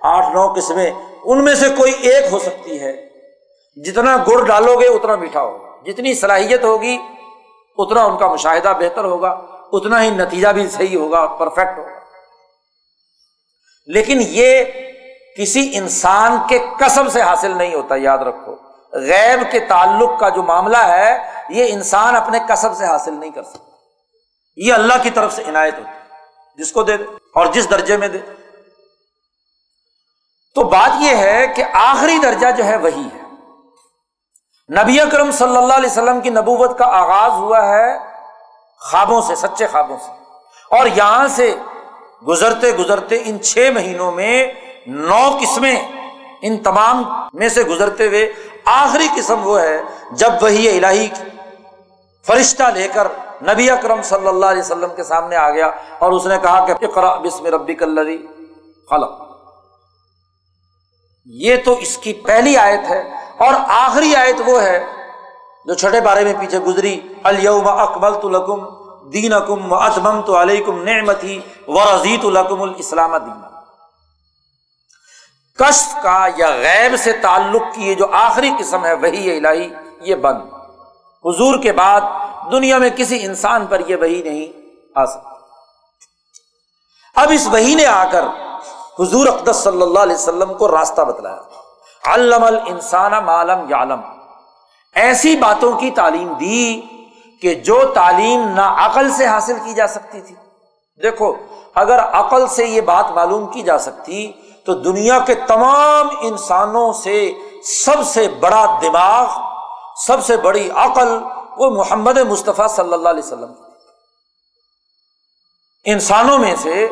آٹھ، 0.02 0.36
نو 0.36 0.54
قسمیں، 0.54 0.92
ان 1.24 1.46
میں 1.46 1.56
سے 1.56 1.66
کوئی 1.78 1.94
ایک 1.94 2.26
ہو 2.32 2.40
سکتی 2.40 2.80
ہے۔ 2.82 3.10
جتنا 3.76 4.18
گڑ 4.18 4.46
ڈالو 4.46 4.80
گے، 4.80 4.88
اتنا 4.88 5.16
میٹھا 5.16 5.42
ہوگا۔ 5.42 5.92
جتنی 5.92 6.14
صلاحیت 6.14 6.64
ہوگی، 6.64 6.98
اتنا 7.78 8.04
ان 8.04 8.18
کا 8.18 8.28
مشاہدہ 8.28 8.74
بہتر 8.80 9.04
ہوگا، 9.04 9.30
اتنا 9.74 10.04
ہی 10.04 10.10
نتیجہ 10.10 10.48
بھی 10.48 10.70
صحیح 10.70 10.98
ہوگا 10.98 11.26
پرفیکٹ 11.26 11.78
ہوگا۔ 11.78 12.00
لیکن 13.88 14.18
یہ 14.22 14.64
کسی 15.38 15.78
انسان 15.78 16.38
کے 16.50 16.66
قسم 16.80 17.10
سے 17.10 17.22
حاصل 17.22 17.58
نہیں 17.58 17.76
ہوتا، 17.76 17.96
یاد 17.96 18.18
رکھو۔ 18.18 18.65
غیب 18.96 19.52
کے 19.52 19.60
تعلق 19.60 20.20
کا 20.20 20.30
جو 20.30 20.44
معاملہ 20.44 20.78
ہے، 20.78 21.32
یہ 21.50 21.66
انسان 21.70 22.16
اپنے 22.16 22.40
کسب 22.50 22.76
سے 22.76 22.86
حاصل 22.86 23.14
نہیں 23.14 23.30
کر 23.30 23.44
سکتا۔ 23.44 23.72
یہ 24.56 24.74
اللہ 24.74 24.94
کی 25.04 25.10
طرف 25.10 25.34
سے 25.34 25.44
عنایت 25.48 25.78
ہوتی 25.78 25.92
جس 26.58 26.72
کو 26.72 26.84
دے 26.84 26.98
دے 26.98 27.04
اور 27.36 27.46
جس 27.46 27.70
درجے 27.70 27.98
میں 27.98 28.08
دے۔ 28.08 28.18
تو 30.56 30.64
بات 30.64 30.92
یہ 31.00 31.16
ہے 31.16 31.48
کہ 31.48 31.64
آخری 31.74 32.18
درجہ 32.18 32.48
جو 32.58 32.66
ہے 32.66 32.78
وہی 32.78 33.08
ہے۔ 33.14 33.22
نبی 34.82 35.02
اکرم 35.02 35.32
صلی 35.32 35.58
اللہ 35.58 35.74
علیہ 35.74 35.90
وسلم 35.90 36.22
کی 36.22 36.30
نبوت 36.30 36.78
کا 36.78 36.86
آغاز 36.86 37.32
ہوا 37.32 37.68
ہے 37.68 38.00
خوابوں 38.80 39.22
سے، 39.22 39.36
سچے 39.36 39.68
خوابوں 39.68 39.98
سے۔ 40.06 40.12
اور 40.72 40.86
یہاں 40.86 41.28
سے 41.28 41.56
گزرتے 42.28 42.72
گزرتے 42.72 43.24
ان 43.26 43.42
چھ 43.42 43.70
مہینوں 43.74 44.12
میں 44.12 44.52
نو 44.88 45.38
قسمیں 45.42 45.92
ان 46.42 46.58
تمام 46.64 47.04
میں 47.34 47.50
سے 47.50 47.64
گزرتے 47.64 48.08
ہوئے 48.08 48.34
آخری 48.66 49.08
قسم 49.16 49.48
وہ 49.48 49.60
ہے، 49.62 49.82
جب 50.12 50.32
وہی 50.42 50.68
الہی 50.70 51.10
فرشتہ 52.26 52.64
لے 52.74 52.88
کر 52.94 53.08
نبی 53.48 53.70
اکرم 53.70 54.02
صلی 54.02 54.28
اللہ 54.28 54.46
علیہ 54.46 54.62
وسلم 54.62 54.96
کے 54.96 55.04
سامنے 55.04 55.36
آ 55.36 55.50
گیا 55.50 55.70
اور 56.00 56.12
اس 56.12 56.26
نے 56.26 56.38
کہا 56.44 56.66
کہ 56.66 56.86
اقرا 56.86 57.16
بسم 57.16 57.46
ربی 57.46 57.76
کلری 57.76 58.18
خلق۔ 58.90 59.24
یہ 61.28 61.56
تو 61.66 61.74
اس 61.74 61.98
کی 61.98 62.14
پہلی 62.14 62.58
آیت 62.58 62.90
ہے 62.90 63.02
اور 63.38 63.54
آخری 63.68 64.16
آیت 64.16 64.42
وہ 64.46 64.62
ہے 64.62 64.80
جو 65.66 65.74
چھٹے 65.74 66.02
بارے 66.02 66.24
میں 66.24 66.34
پیچھے 66.40 66.60
گزری 66.60 67.00
الم 67.24 67.68
اکبل 67.68 68.14
تو 68.22 68.30
لکم 68.30 68.66
دین 69.14 69.34
اکم 69.34 69.72
و 69.72 69.76
اتمم 69.76 70.22
تو 70.22 70.42
علیکم 70.42 70.84
نعمتی 70.84 71.40
و 71.68 71.84
رضیت 71.84 72.26
الکم 72.26 72.62
الاسلام 72.62 73.18
دین 73.18 73.42
کشف 75.60 75.96
کا 76.04 76.28
یا 76.38 76.50
غیب 76.50 76.98
سے 76.98 77.14
تعلق 77.14 77.62
کی 77.76 77.90
یہ 77.90 77.96
جو 77.96 78.06
آخری 78.12 78.52
قسم 78.60 78.86
ہے 78.86 78.94
وہی 78.94 79.38
الہی، 79.38 79.74
یہ 80.00 80.16
بند۔ 80.16 80.42
حضور 81.26 81.64
کے 81.64 81.72
بعد 81.72 82.02
دنیا 82.52 82.78
میں 82.78 82.90
کسی 82.90 83.26
انسان 83.26 83.66
پر 83.66 83.82
یہ 83.88 83.96
وہی 83.96 84.22
نہیں 84.24 84.60
آ 84.96 85.06
سکتا۔ 85.06 85.30
اب 87.16 87.30
اس 87.34 87.48
وہی 87.48 87.76
نے 87.76 87.86
آ 87.86 88.06
کر 88.12 88.24
حضور 89.00 89.28
اقدس 89.28 89.56
صلی 89.56 89.82
اللہ 89.82 90.00
علیہ 90.00 90.16
وسلم 90.16 90.54
کو 90.54 90.72
راستہ 90.72 91.02
بتلایا۔ 91.02 91.42
علم 92.06 92.44
الانسان 92.44 93.12
معلم 93.26 93.60
یعلم۔ 93.70 94.02
ایسی 94.96 95.36
باتوں 95.36 95.80
کی 95.80 95.92
تعلیم 95.92 96.34
دی 96.34 96.82
کہ 97.42 97.54
جو 97.54 97.92
تعلیم 97.94 98.48
نہ 98.48 98.62
عقل 98.62 99.12
سے 99.12 99.26
حاصل 99.26 99.58
کی 99.66 99.74
جا 99.74 99.88
سکتی 99.88 100.22
تھی۔ 100.22 100.36
دیکھو، 101.04 101.36
اگر 101.76 102.00
عقل 102.00 102.48
سے 102.48 102.66
یہ 102.66 102.82
بات 102.82 103.12
معلوم 103.12 103.48
کی 103.48 103.62
جا 103.62 103.78
سکتی 103.78 104.32
تو 104.66 104.74
دنیا 104.74 105.20
کے 105.20 105.36
تمام 105.36 106.08
انسانوں 106.22 106.94
سے 106.94 107.32
سب 107.64 108.04
سے 108.08 108.28
بڑا 108.40 108.80
دماغ، 108.82 109.28
سب 110.06 110.26
سے 110.26 110.38
بڑی 110.38 110.70
عقل 110.76 111.18
وہ 111.58 111.70
محمد 111.70 112.18
مصطفیٰ 112.18 112.68
صلی 112.68 112.94
اللہ 112.94 113.10
علیہ 113.10 113.24
وسلم 113.24 113.54
انسانوں 115.86 116.38
میں 116.38 116.56
سے 116.56 116.88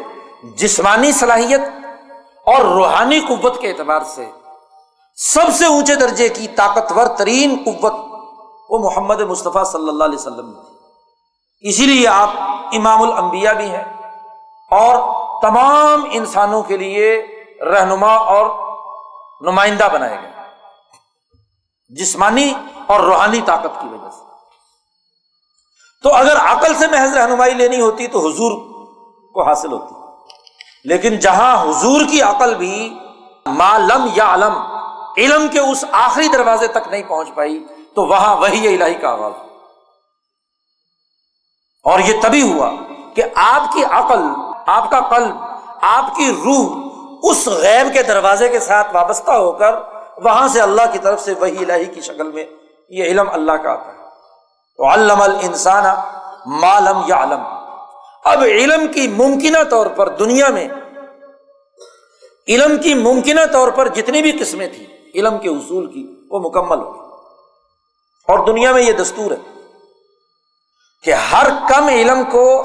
جسمانی 0.57 1.11
صلاحیت 1.11 1.61
اور 2.45 2.61
روحانی 2.65 3.19
قوت 3.19 3.59
کے 3.61 3.69
اعتبار 3.69 4.01
سے 4.15 4.25
سب 5.17 5.53
سے 5.57 5.65
اونچے 5.65 5.95
درجے 5.95 6.29
کی 6.29 6.47
طاقتور 6.47 7.07
ترین 7.07 7.55
قوت 7.65 7.93
وہ 8.69 8.79
محمد 8.79 9.21
مصطفیٰ 9.21 9.65
صلی 9.65 9.89
اللہ 9.89 10.03
علیہ 10.03 10.19
وسلم 10.19 10.53
تھی۔ 10.53 11.69
اسی 11.69 11.85
لیے 11.85 12.07
آپ 12.07 12.29
امام 12.73 13.01
الانبیاء 13.01 13.53
بھی 13.53 13.65
ہیں 13.65 13.83
اور 14.71 14.95
تمام 15.41 16.05
انسانوں 16.11 16.61
کے 16.63 16.77
لیے 16.77 17.11
رہنما 17.65 18.15
اور 18.15 18.73
نمائندہ 19.41 19.87
بنائے 19.93 20.17
گئے۔ 20.21 20.31
جسمانی 21.89 22.53
اور 22.87 22.99
روحانی 22.99 23.41
طاقت 23.41 23.81
کی 23.81 23.87
وجہ 23.87 24.09
سے۔ 24.09 24.23
تو 26.03 26.13
اگر 26.13 26.35
عقل 26.37 26.75
سے 26.75 26.87
محض 26.87 27.17
رہنمائی 27.17 27.53
لینی 27.53 27.81
ہوتی 27.81 28.07
تو 28.07 28.19
حضور 28.19 28.51
کو 29.33 29.43
حاصل 29.43 29.71
ہوتی۔ 29.71 29.95
لیکن 30.85 31.15
جہاں 31.15 31.61
حضور 31.61 32.01
کی 32.11 32.21
عقل 32.21 32.55
بھی 32.55 32.99
معلم 33.45 34.07
یا 34.13 34.33
علم 34.33 34.53
علم 35.17 35.47
کے 35.47 35.59
اس 35.59 35.85
آخری 35.91 36.27
دروازے 36.27 36.67
تک 36.67 36.87
نہیں 36.87 37.03
پہنچ 37.03 37.27
پائی، 37.35 37.65
تو 37.95 38.05
وہاں 38.05 38.35
وہی 38.35 38.75
الہی 38.75 38.93
کا 38.93 39.09
آغاز۔ 39.09 39.31
اور 41.83 41.99
یہ 41.99 42.21
تبھی 42.21 42.53
ہوا 42.53 42.69
کہ 43.15 43.23
آپ 43.35 43.73
کی 43.73 43.83
عقل، 43.83 44.23
آپ 44.67 44.91
کا 44.91 44.99
قلب، 44.99 45.35
آپ 45.81 46.15
کی 46.15 46.31
روح 46.31 46.82
اس 47.23 47.47
غیب 47.47 47.93
کے 47.93 48.03
دروازے 48.03 48.49
کے 48.49 48.59
ساتھ 48.59 48.95
وابستہ 48.95 49.31
ہو 49.31 49.51
کر 49.51 49.75
وہاں 50.17 50.47
سے 50.47 50.61
اللہ 50.61 50.81
کی 50.91 50.97
طرف 50.97 51.21
سے 51.21 51.33
وہی 51.39 51.57
الہی 51.57 51.85
کی 51.85 52.01
شکل 52.01 52.31
میں 52.31 52.45
یہ 52.89 53.03
علم 53.03 53.29
اللہ 53.29 53.51
کا 53.51 53.71
آتا 53.71 53.87
ہے۔ 53.87 54.03
تو 54.77 54.89
علم 54.89 55.21
الانسان 55.21 55.85
معلم 56.45 57.01
یا 57.07 57.23
علم 57.23 57.41
اب 58.25 58.41
علم 58.41 58.87
کی 58.87 59.07
ممکنہ 59.07 59.63
طور 59.69 59.85
پر 59.85 60.09
دنیا 60.09 60.49
میں، 60.49 60.67
علم 62.47 62.77
کی 62.77 62.93
ممکنہ 62.93 63.41
طور 63.51 63.71
پر 63.71 63.87
جتنی 63.87 64.21
بھی 64.21 64.31
قسمیں 64.31 64.67
تھیں، 64.67 64.87
علم 65.15 65.37
کے 65.37 65.49
اصول 65.49 65.91
کی 65.91 66.27
وہ 66.31 66.39
مکمل 66.39 66.77
ہو 66.77 66.91
اور 68.27 68.45
دنیا 68.47 68.71
میں 68.71 68.83
یہ 68.83 68.93
دستور 68.93 69.31
ہے 69.31 69.61
کہ 71.03 71.13
ہر 71.13 71.47
کم 71.69 71.87
علم 71.87 72.23
کو 72.31 72.63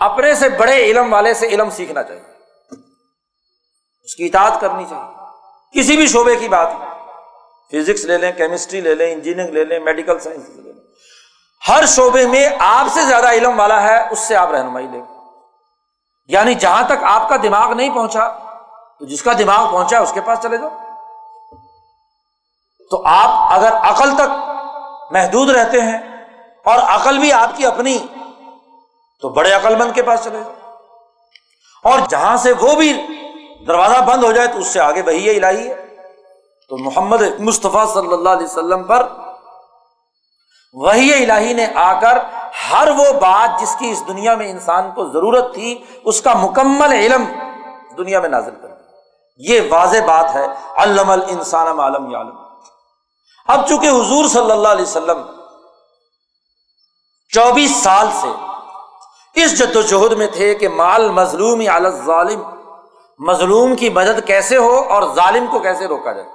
اپنے 0.00 0.34
سے 0.34 0.48
بڑے 0.48 0.84
علم 0.84 1.12
والے 1.12 1.34
سے 1.34 1.46
علم 1.46 1.70
سیکھنا 1.70 2.02
چاہیے۔ 2.02 2.35
اس 4.06 4.16
کی 4.16 4.26
اطاعت 4.26 4.60
کرنی 4.60 4.84
چاہیے۔ 4.90 5.14
کسی 5.78 5.96
بھی 5.96 6.06
شعبے 6.06 6.36
کی 6.36 6.48
بات۔ 6.48 6.68
فزکس 7.72 8.04
لے 8.04 8.18
لیں، 8.18 8.32
کیمسٹری 8.32 8.80
لے 8.80 8.94
لیں، 8.94 9.12
انجینئرنگ 9.12 9.50
لے 9.50 9.64
لیں، 9.64 9.80
میڈیکل 9.80 10.18
سائنس 10.18 10.48
لے 10.48 10.62
لیں۔ 10.62 10.72
ہر 11.68 11.86
شعبے 11.86 12.26
میں 12.26 12.48
آپ 12.58 12.86
سے 12.94 13.00
زیادہ 13.06 13.30
علم 13.30 13.60
والا 13.60 13.82
ہے، 13.82 14.08
اس 14.10 14.18
سے 14.18 14.36
آپ 14.36 14.50
رہنمائی 14.50 14.86
لیں۔ 14.86 15.02
یعنی 16.26 16.54
جہاں 16.54 16.82
تک 16.86 17.04
آپ 17.04 17.28
کا 17.28 17.36
دماغ 17.36 17.72
نہیں 17.72 17.94
پہنچا، 17.94 18.28
تو 18.98 19.06
جس 19.06 19.22
کا 19.22 19.32
دماغ 19.38 19.72
پہنچا 19.72 19.98
اس 19.98 20.12
کے 20.12 20.20
پاس 20.20 20.38
چلے 20.42 20.56
جاؤ۔ 20.56 20.70
تو 22.90 23.02
آپ 23.06 23.52
اگر 23.52 23.72
عقل 23.72 24.14
تک 24.14 24.50
محدود 25.10 25.50
رہتے 25.50 25.80
ہیں 25.80 25.98
اور 26.64 26.78
عقل 26.78 27.18
بھی 27.18 27.32
آپ 27.32 27.50
کی 27.56 27.66
اپنی، 27.66 27.98
تو 29.20 29.28
بڑے 29.28 29.52
عقل 29.52 29.76
مند 29.76 29.92
کے 29.94 30.02
پاس 30.02 30.24
چلے 30.24 30.38
جاؤ۔ 30.38 30.72
اور 31.82 31.98
جہاں 32.08 32.36
سے 32.36 32.52
وہ 32.52 32.74
بھی 32.74 33.06
دروازہ 33.60 34.00
بند 34.00 34.24
ہو 34.24 34.32
جائے 34.32 34.48
تو 34.48 34.58
اس 34.58 34.66
سے 34.66 34.80
آگے 34.80 35.02
وہی 35.02 35.30
الہی 35.30 35.68
ہے۔ 35.68 35.74
تو 36.68 36.76
محمد 36.76 37.22
مصطفیٰ 37.38 37.86
صلی 37.94 38.12
اللہ 38.12 38.28
علیہ 38.28 38.46
وسلم 38.46 38.82
پر 38.82 39.06
وہی 40.74 41.24
الہی 41.24 41.52
نے 41.52 41.66
آ 41.74 42.00
کر 42.00 42.18
ہر 42.70 42.88
وہ 42.88 43.12
بات 43.12 43.60
جس 43.60 43.76
کی 43.78 43.90
اس 43.90 44.08
دنیا 44.08 44.34
میں 44.34 44.50
انسان 44.50 44.90
کو 44.90 45.08
ضرورت 45.08 45.54
تھی، 45.54 45.84
اس 46.04 46.20
کا 46.20 46.32
مکمل 46.34 46.92
علم 46.92 47.24
دنیا 47.98 48.20
میں 48.20 48.28
نازل 48.28 48.54
کر 48.62 48.68
یہ 49.40 49.60
واضح 49.70 50.04
بات 50.06 50.34
ہے، 50.34 50.46
علم 50.76 51.10
الانسان 51.10 51.80
عالم 51.80 52.14
عالم 52.14 52.36
اب 53.48 53.68
چونکہ 53.68 53.86
حضور 53.86 54.28
صلی 54.28 54.50
اللہ 54.50 54.68
علیہ 54.68 54.82
وسلم 54.82 55.22
چوبیس 57.28 57.76
سال 57.76 58.08
سے 58.20 58.28
اس 59.34 59.58
جد 59.58 59.76
و 59.76 59.80
جہد 59.82 60.12
میں 60.12 60.26
تھے 60.26 60.54
کہ 60.54 60.68
مال 60.68 61.10
مظلوم 61.10 61.62
ظالم 62.06 62.42
مظلوم 63.18 63.76
کی 63.76 63.90
مدد 63.90 64.26
کیسے 64.26 64.56
ہو 64.56 64.76
اور 64.88 65.14
ظالم 65.14 65.46
کو 65.46 65.58
کیسے 65.58 65.86
روکا 65.86 66.12
جائے؟ 66.12 66.28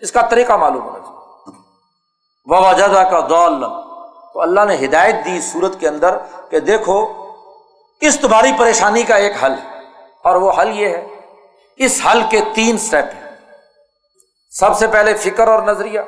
اس 0.00 0.12
کا 0.12 0.20
طریقہ 0.20 0.52
معلوم 0.52 0.82
ہونا 0.82 0.98
چاہیے۔ 0.98 1.20
وجہ 2.46 3.10
کا 3.10 3.20
دول 3.28 3.64
تو 4.32 4.40
اللہ 4.40 4.60
نے 4.60 4.74
ہدایت 4.84 5.14
دی 5.24 5.40
سورت 5.40 5.80
کے 5.80 5.88
اندر 5.88 6.18
کہ 6.50 6.60
دیکھو، 6.60 7.12
اس 8.00 8.20
تمہاری 8.20 8.50
پریشانی 8.58 9.02
کا 9.02 9.16
ایک 9.16 9.44
حل 9.44 9.54
اور 10.24 10.36
وہ 10.36 10.52
حل 10.60 10.80
یہ 10.80 10.88
ہے، 10.88 11.06
اس 11.76 12.00
حل 12.10 12.22
کے 12.30 12.40
تین 12.54 12.74
اسٹیپ 12.74 13.04
ہیں۔ 13.04 13.30
سب 14.50 14.76
سے 14.76 14.86
پہلے 14.86 15.14
فکر 15.14 15.48
اور 15.48 15.62
نظریہ۔ 15.62 16.00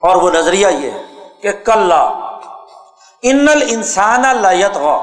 اور 0.00 0.16
وہ 0.16 0.30
نظریہ 0.30 0.66
یہ 0.66 0.90
ہے 0.90 1.02
کہ 1.42 1.52
کل 1.52 1.92
ان 3.22 3.46
انسان 3.68 4.22
لایت 4.36 4.76
ہو 4.76 5.02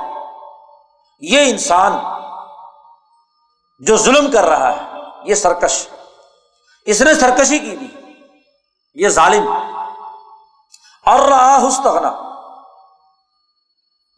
یہ 1.19 1.51
انسان 1.51 1.93
جو 3.85 3.97
ظلم 3.97 4.31
کر 4.31 4.43
رہا 4.45 4.75
ہے، 4.75 4.99
یہ 5.23 5.35
سرکش۔ 5.35 5.87
اس 6.85 7.01
نے 7.01 7.13
سرکشی 7.13 7.59
کی 7.59 7.77
بھی 7.77 7.87
یہ 8.93 9.09
ظالم۔ 9.09 9.53
اور 11.05 11.19
رہا 11.19 11.57
ہستغنا 11.67 12.31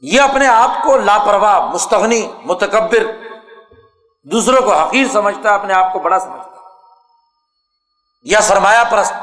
یہ 0.01 0.21
اپنے 0.21 0.47
آپ 0.47 0.83
کو 0.83 0.97
لاپرواہ، 0.97 1.59
مستغنی، 1.59 2.31
متکبر، 2.45 3.27
دوسروں 4.23 4.61
کو 4.61 4.73
حقیر 4.73 5.07
سمجھتا 5.13 5.49
ہے 5.49 5.55
اپنے 5.55 5.73
آپ 5.73 5.93
کو 5.93 5.99
بڑا 5.99 6.19
سمجھتا۔ 6.19 6.57
یا 8.23 8.41
سرمایہ 8.41 8.83
پرست۔ 8.89 9.13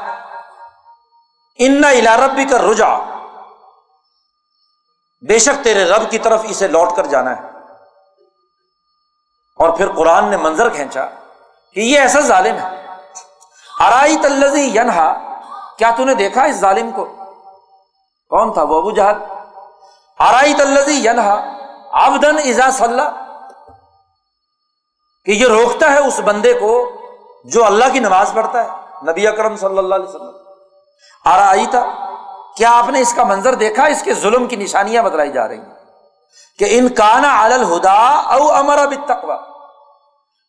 ان 1.57 1.83
رب 1.83 2.31
بھی 2.31 2.45
کر 2.45 2.61
رجا 2.61 2.87
بے 5.27 5.39
شک 5.39 5.63
تیرے 5.63 5.85
رب 5.85 6.11
کی 6.11 6.19
طرف 6.19 6.41
اسے 6.43 6.67
لوٹ 6.67 6.89
کر 6.95 7.05
جانا 7.05 7.37
ہے۔ 7.37 7.50
اور 9.61 9.69
پھر 9.69 9.91
قرآن 9.91 10.29
نے 10.29 10.37
منظر 10.37 10.69
کھینچا 10.69 11.05
کہ 11.73 11.79
یہ 11.79 11.99
ایسا 11.99 12.19
ظالم 12.19 12.55
ہے۔ 12.55 12.85
ارائی 13.79 14.17
تلزی 14.23 14.77
ینہا 14.77 15.13
کیا 15.77 15.91
تو 15.97 16.03
نے 16.03 16.13
دیکھا 16.13 16.43
اس 16.43 16.55
ظالم 16.55 16.91
کو؟ 16.91 17.05
کون 18.29 18.53
تھا؟ 18.53 18.63
وہ 18.63 18.77
ابو 18.77 18.91
جہل۔ 18.91 19.17
ارائی 20.19 20.53
تلزی 20.53 21.07
ینہا 21.07 21.41
آبدن 21.91 22.37
ازا 22.37 22.71
صلاح 22.71 23.09
کہ 25.25 25.31
یہ 25.31 25.47
روکتا 25.47 25.91
ہے 25.91 25.97
اس 25.97 26.19
بندے 26.19 26.53
کو 26.53 26.91
جو 27.45 27.65
اللہ 27.65 27.85
کی 27.93 27.99
نماز 27.99 28.33
پڑھتا 28.33 28.63
ہے۔ 28.63 28.69
نبی 29.11 29.27
اکرم 29.27 29.55
صلی 29.55 29.77
اللہ 29.77 29.95
علیہ 29.95 30.07
وسلم۔ 30.07 30.35
آئی 31.25 31.65
تھا 31.65 31.85
کیا 32.55 32.77
آپ 32.77 32.89
نے 32.89 32.99
اس 32.99 33.13
کا 33.13 33.23
منظر 33.23 33.55
دیکھا؟ 33.55 33.85
اس 33.85 34.01
کے 34.01 34.13
ظلم 34.13 34.47
کی 34.47 34.55
نشانیاں 34.55 35.03
بتلائی 35.03 35.31
جا 35.31 35.47
رہی 35.47 35.57
ہیں۔ 35.57 35.81
کہ 36.59 36.65
ان 36.69 36.89
کانا 36.89 37.43
الہدا 37.43 38.07
او 38.33 38.51
امرا 38.51 38.85
بتقوا 38.85 39.50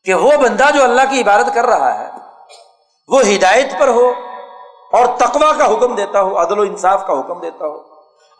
کہ 0.06 0.14
وہ 0.14 0.30
بندہ 0.36 0.70
جو 0.74 0.82
اللہ 0.82 1.02
کی 1.10 1.20
عبادت 1.20 1.54
کر 1.54 1.66
رہا 1.66 1.98
ہے، 1.98 2.10
وہ 3.08 3.20
ہدایت 3.26 3.78
پر 3.78 3.88
ہو 3.88 4.12
اور 4.92 5.06
تقوا 5.18 5.52
کا 5.52 5.66
حکم 5.66 5.94
دیتا 5.94 6.22
ہو، 6.22 6.40
عدل 6.42 6.58
و 6.58 6.62
انصاف 6.62 7.06
کا 7.06 7.18
حکم 7.20 7.40
دیتا 7.40 7.66
ہو، 7.66 7.78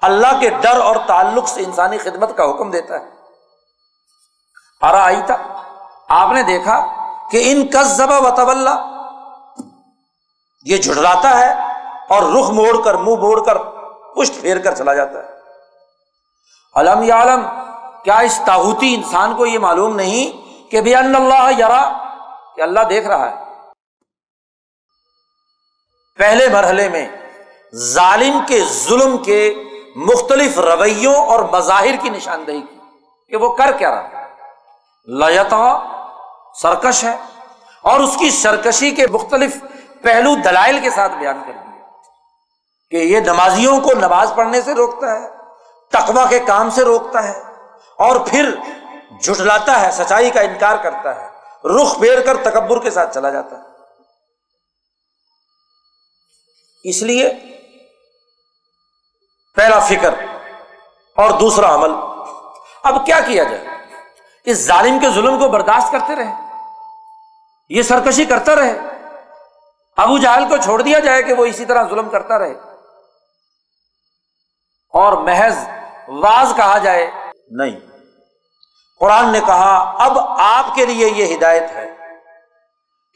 اللہ 0.02 0.40
کے 0.40 0.48
ڈر 0.60 0.80
اور 0.80 0.96
تعلق 1.06 1.48
سے 1.48 1.62
انسانی 1.62 1.98
خدمت 1.98 2.36
کا 2.36 2.44
حکم 2.50 2.70
دیتا 2.70 3.00
ہے۔ 3.00 3.06
آرا 4.82 5.02
آئی 5.04 5.20
تھا 5.26 5.36
آپ 6.08 6.32
نے 6.32 6.42
دیکھا 6.42 6.78
کہ 7.30 7.42
ان 7.46 7.66
کسبہ 7.66 8.18
و 8.20 8.30
طول 8.36 8.68
یہ 10.64 10.76
جھڑلاتا 10.78 11.38
ہے 11.38 11.52
اور 12.08 12.22
رخ 12.22 12.50
موڑ 12.50 12.82
کر، 12.84 12.94
منہ 12.94 13.20
موڑ 13.20 13.44
کر 13.44 13.58
پشت 14.16 14.40
پھیر 14.40 14.58
کر 14.58 14.74
چلا 14.74 14.94
جاتا 14.94 15.18
ہے۔ 15.18 15.30
علم 16.74 17.02
یا 17.02 17.22
علم 17.22 17.46
کیا 18.04 18.18
اس 18.18 18.40
تاحوتی 18.46 18.94
انسان 18.94 19.34
کو 19.36 19.46
یہ 19.46 19.58
معلوم 19.58 19.96
نہیں 19.96 20.41
کہ 20.72 20.80
بھی 20.80 20.94
اللہ 20.94 21.50
یار 21.56 21.70
کہ 22.56 22.60
اللہ 22.60 22.80
دیکھ 22.80 23.06
رہا 23.06 23.30
ہے۔ 23.30 23.44
پہلے 26.18 26.48
مرحلے 26.48 26.88
میں 26.88 27.08
ظالم 27.76 28.38
کے 28.48 28.64
ظلم 28.64 29.18
کے 29.18 29.54
مختلف 29.96 30.58
رویوں 30.58 31.14
اور 31.14 31.40
مظاہر 31.40 31.96
کی 32.02 32.08
نشاندہی 32.08 32.60
کی 32.60 32.78
کہ 33.28 33.36
وہ 33.36 33.56
کر 33.56 33.72
کیا 33.72 33.94
رہا 33.94 34.28
لتا 35.06 35.78
سرکش 36.54 37.04
ہے۔ 37.04 37.16
اور 37.82 38.00
اس 38.00 38.16
کی 38.16 38.30
سرکشی 38.30 38.90
کے 38.90 39.06
مختلف 39.06 39.56
پہلو 40.02 40.34
دلائل 40.44 40.80
کے 40.80 40.90
ساتھ 40.90 41.12
بیان 41.12 41.42
کر 41.46 41.52
دیا۔ 41.52 41.86
کہ 42.90 42.96
یہ 42.96 43.20
نمازیوں 43.20 43.80
کو 43.80 43.94
نماز 43.94 44.32
پڑھنے 44.36 44.60
سے 44.60 44.74
روکتا 44.74 45.20
ہے 45.20 45.28
تقوا 45.90 46.26
کے 46.26 46.38
کام 46.38 46.70
سے 46.70 46.82
روکتا 46.84 47.28
ہے 47.28 47.42
اور 47.98 48.20
پھر 48.20 48.54
جھٹلاتا 49.22 49.80
ہے، 49.80 49.90
سچائی 49.90 50.30
کا 50.30 50.40
انکار 50.40 50.76
کرتا 50.82 51.16
ہے، 51.16 51.28
رخ 51.68 51.98
پھیر 51.98 52.20
کر 52.20 52.50
تکبر 52.50 52.82
کے 52.82 52.90
ساتھ 52.90 53.14
چلا 53.14 53.30
جاتا 53.30 53.56
ہے۔ 53.56 53.62
اس 56.84 57.02
لیے 57.02 57.34
پہلا 59.54 59.78
فکر 59.78 60.14
اور 61.16 61.30
دوسرا 61.30 61.74
عمل۔ 61.74 61.90
اب 62.82 63.06
کیا 63.06 63.20
کیا 63.20 63.44
جائے؟ 63.44 63.64
اس 64.44 64.56
ظالم 64.56 64.98
کے 64.98 65.10
ظلم 65.10 65.38
کو 65.38 65.48
برداشت 65.48 65.92
کرتے 65.92 66.16
رہے۔ 66.16 66.34
یہ 67.68 67.82
سرکشی 67.82 68.24
کرتا 68.24 68.54
رہے۔ 68.54 68.78
ابو 69.96 70.18
جہل 70.18 70.48
کو 70.48 70.56
چھوڑ 70.56 70.82
دیا 70.82 70.98
جائے 70.98 71.22
کہ 71.22 71.32
وہ 71.32 71.44
اسی 71.44 71.64
طرح 71.64 71.88
ظلم 71.88 72.10
کرتا 72.10 72.38
رہے۔ 72.38 72.54
اور 74.88 75.12
محض 75.12 75.56
واز 76.08 76.52
کہا 76.56 76.78
جائے، 76.78 77.10
نہیں۔ 77.50 77.91
قرآن 79.02 79.32
نے 79.32 79.40
کہا، 79.40 79.94
اب 79.98 80.18
آپ 80.38 80.74
کے 80.74 80.86
لیے 80.86 81.10
یہ 81.10 81.36
ہدایت 81.36 81.62
ہے 81.62 81.94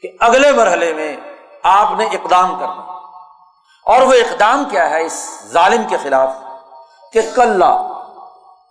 کہ 0.01 0.09
اگلے 0.19 0.51
مرحلے 0.51 0.93
میں 0.93 1.15
آپ 1.63 1.91
نے 1.97 2.05
اقدام 2.05 2.59
کرنا۔ 2.59 2.81
اور 3.85 4.01
وہ 4.01 4.13
اقدام 4.13 4.63
کیا 4.69 4.89
ہے 4.89 5.05
اس 5.05 5.43
ظالم 5.51 5.83
کے 5.89 5.97
خلاف؟ 6.03 6.29
کہ 7.13 7.21
کل 7.35 7.63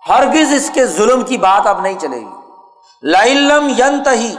ہرگز 0.09 0.55
اس 0.55 0.71
کے 0.75 0.87
ظلم 0.87 1.23
کی 1.23 1.39
بات 1.39 1.67
اب 1.67 1.81
نہیں 1.81 1.99
چلے 1.99 2.17
گی۔ 2.17 2.51
لائلم 3.03 3.69
ینت 3.69 4.09
ہی 4.13 4.37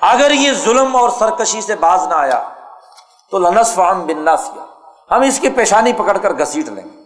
اگر 0.00 0.30
یہ 0.30 0.52
ظلم 0.52 0.96
اور 0.96 1.10
سرکشی 1.10 1.60
سے 1.60 1.76
باز 1.76 2.06
نہ 2.08 2.14
آیا، 2.14 2.48
تو 3.30 3.38
لنس 3.38 3.74
فام 3.74 4.06
بننا 4.06 4.36
سیا 4.36 4.66
ہم 5.10 5.20
اس 5.20 5.40
کی 5.40 5.50
پیشانی 5.50 5.92
پکڑ 5.92 6.18
کر 6.18 6.32
گسیٹ 6.32 6.68
لیں 6.68 6.84
گے۔ 6.84 7.04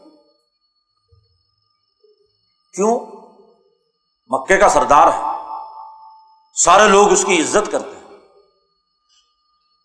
کیوں؟ 2.74 3.11
مکے 4.32 4.56
کا 4.56 4.68
سردار 4.68 5.06
ہے۔ 5.06 5.20
سارے 6.54 6.88
لوگ 6.88 7.12
اس 7.12 7.24
کی 7.24 7.42
عزت 7.42 7.72
کرتے 7.72 7.96
ہیں۔ 7.96 8.18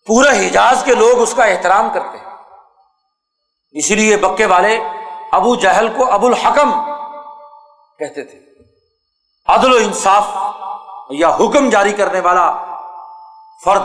پورے 0.06 0.48
حجاز 0.48 0.82
کے 0.84 0.94
لوگ 0.94 1.18
اس 1.18 1.34
کا 1.34 1.44
احترام 1.44 1.90
کرتے 1.94 2.18
ہیں۔ 2.18 2.36
اسی 3.70 3.94
لیے 3.94 4.16
بکے 4.16 4.46
والے 4.46 4.80
ابو 5.32 5.54
جہل 5.54 5.94
کو 5.96 6.12
ابو 6.12 6.26
الحکم 6.26 6.70
کہتے 7.98 8.24
تھے۔ 8.24 8.38
عدل 9.46 9.72
و 9.72 9.76
انصاف 9.76 10.24
یا 11.10 11.28
حکم 11.28 11.70
جاری 11.70 11.92
کرنے 11.92 12.20
والا 12.20 12.64
فرد۔ 13.64 13.82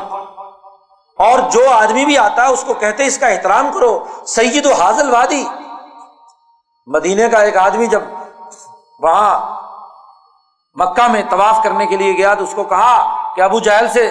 اور 1.18 1.40
جو 1.52 1.69
آدمی 1.69 2.06
بھی 2.06 2.18
آتا 2.18 2.41
ہے 2.41 2.48
اس 2.48 2.64
کو 2.68 2.73
کہتے 2.73 3.06
اس 3.06 3.18
کا 3.18 3.27
احترام 3.27 3.72
کرو۔ 3.73 4.06
سید 4.27 4.65
و 4.65 4.73
حاضل 4.73 5.10
وادی۔ 5.10 5.45
مدینے 6.88 7.30
کا 7.30 7.38
ایک 7.38 7.57
آدمی 7.57 7.85
جب 7.85 8.02
وہاں 8.99 9.64
مکہ 10.74 11.08
میں 11.08 11.22
طواف 11.30 11.64
کرنے 11.64 11.86
کے 11.86 11.98
لیے 11.98 12.18
گیا 12.18 12.34
تو 12.34 12.44
اس 12.44 12.54
کو 12.56 12.64
کہا 12.64 13.18
کہ 13.36 13.41
ابو 13.41 13.60
جہل 13.60 13.88
سے 13.88 14.08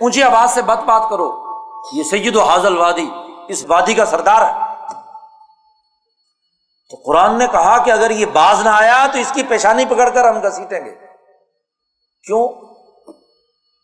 اونچی 0.00 0.22
آواز 0.22 0.54
سے 0.54 0.62
بت 0.62 0.78
بات 0.78 1.02
کرو۔ 1.10 1.46
یہ 1.92 2.02
سید 2.02 2.36
و 2.36 2.42
حاضل 2.42 2.76
وادی 2.76 3.10
اس 3.48 3.64
وادی 3.68 3.94
کا 3.94 4.04
سردار 4.04 4.42
ہے۔ 4.42 4.66
تو 6.90 6.96
قرآن 7.06 7.38
نے 7.38 7.46
کہا 7.46 7.78
کہ 7.78 7.90
اگر 7.90 8.10
یہ 8.10 8.26
باز 8.26 8.62
نہ 8.62 8.68
آیا 8.68 9.06
تو 9.12 9.18
اس 9.18 9.32
کی 9.32 9.42
پیشانی 9.42 9.84
پکڑ 9.84 10.08
کر 10.08 10.28
ہم 10.28 10.48
گسیٹیں 10.48 10.84
گے۔ 10.84 10.94
کیوں؟ 12.26 12.48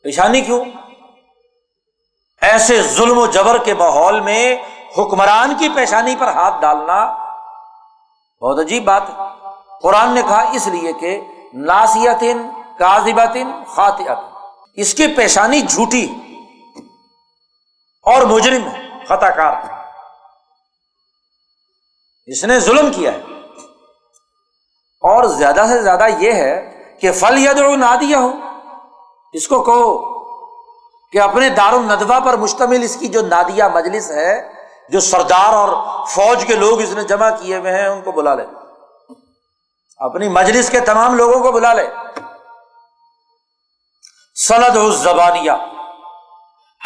پیشانی 0.03 0.41
کیوں؟ 0.41 0.65
ایسے 2.43 2.83
ظلم 2.83 3.19
و 3.19 3.27
جبر 3.27 3.59
کے 3.59 3.75
ماحول 3.75 4.21
میں 4.21 4.57
حکمران 4.99 5.55
کی 5.59 5.69
پیشانی 5.69 6.17
پر 6.17 6.27
ہاتھ 6.27 6.55
ڈالنا 6.61 7.05
بہت 8.41 8.59
عجیب 8.59 8.85
بات 8.85 9.03
ہے۔ 9.09 9.15
قرآن 9.83 10.15
نے 10.15 10.23
کہا 10.23 10.51
اس 10.53 10.67
لیے 10.67 10.93
کہ 10.93 11.21
ناسیتن 11.55 12.51
کازبتن 12.79 13.65
خاطیت 13.65 14.19
اس 14.74 14.95
کی 14.95 15.07
پیشانی 15.07 15.61
جھوٹی 15.61 16.12
اور 18.03 18.23
مجرم 18.23 18.69
ہے 18.69 19.05
خطا 19.09 19.31
کار 19.31 19.55
اس 22.27 22.45
نے 22.45 22.61
ظلم 22.61 22.93
کیا 22.93 23.12
ہے۔ 23.12 23.20
اور 25.01 25.24
زیادہ 25.24 25.65
سے 25.69 25.83
زیادہ 25.83 26.07
یہ 26.19 26.33
ہے 26.33 26.83
کہ 27.01 27.12
فل 27.12 27.39
یا 27.39 27.53
جو 27.53 27.77
نادیا 27.77 28.19
ہو 28.19 28.31
اس 29.33 29.49
کو 29.49 29.62
کہو 29.62 30.12
کہ 31.11 31.20
اپنے 31.20 31.49
دار 31.49 31.73
الدوا 31.73 32.19
پر 32.19 32.37
مشتمل 32.37 32.83
اس 32.83 32.97
کی 32.97 33.09
جو 33.09 33.23
نادیا 33.23 33.69
مجلس 33.69 34.11
ہے، 34.11 34.53
جو 34.89 35.01
سردار 35.01 35.55
اور 35.55 35.69
فوج 36.07 36.45
کے 36.45 36.55
لوگ 36.55 36.81
اس 36.81 36.93
نے 36.93 37.03
جمع 37.03 37.31
کیے 37.31 37.57
ہوئے 37.57 37.79
ہیں، 37.79 37.89
ان 37.89 38.01
کو 38.03 38.12
بلا 38.12 38.35
لے 38.35 38.62
اپنی 40.05 40.29
مجلس 40.29 40.70
کے 40.70 40.81
تمام 40.81 41.15
لوگوں 41.15 41.41
کو 41.41 41.53
بلا 41.53 41.73
لے۔ 41.73 41.91
سند 44.35 44.95
زبانیہ 44.95 45.53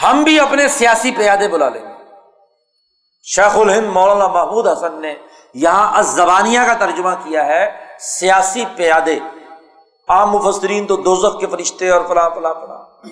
ہم 0.02 0.22
بھی 0.22 0.40
اپنے 0.40 0.68
سیاسی 0.68 1.10
پیادے 1.10 1.48
بلا 1.48 1.68
لیں 1.68 1.82
گے۔ 1.82 1.93
شیخ 3.22 3.56
الہند 3.56 3.86
مولانا 3.86 4.26
محمود 4.26 4.66
حسن 4.66 5.01
نے 5.01 5.14
یہاں 5.55 6.02
زبانیہ 6.02 6.60
کا 6.60 6.72
ترجمہ 6.72 7.10
کیا 7.24 7.44
ہے، 7.44 7.84
سیاسی 8.01 8.64
پیادے۔ 8.76 9.18
عام 10.09 10.30
مفسرین 10.30 10.86
تو 10.86 10.97
دوزخ 10.97 11.40
کے 11.40 11.47
فرشتے 11.47 11.90
اور 11.90 12.05
فلاں 12.09 12.30
فلاں 12.30 12.55
فلاں۔ 12.55 13.09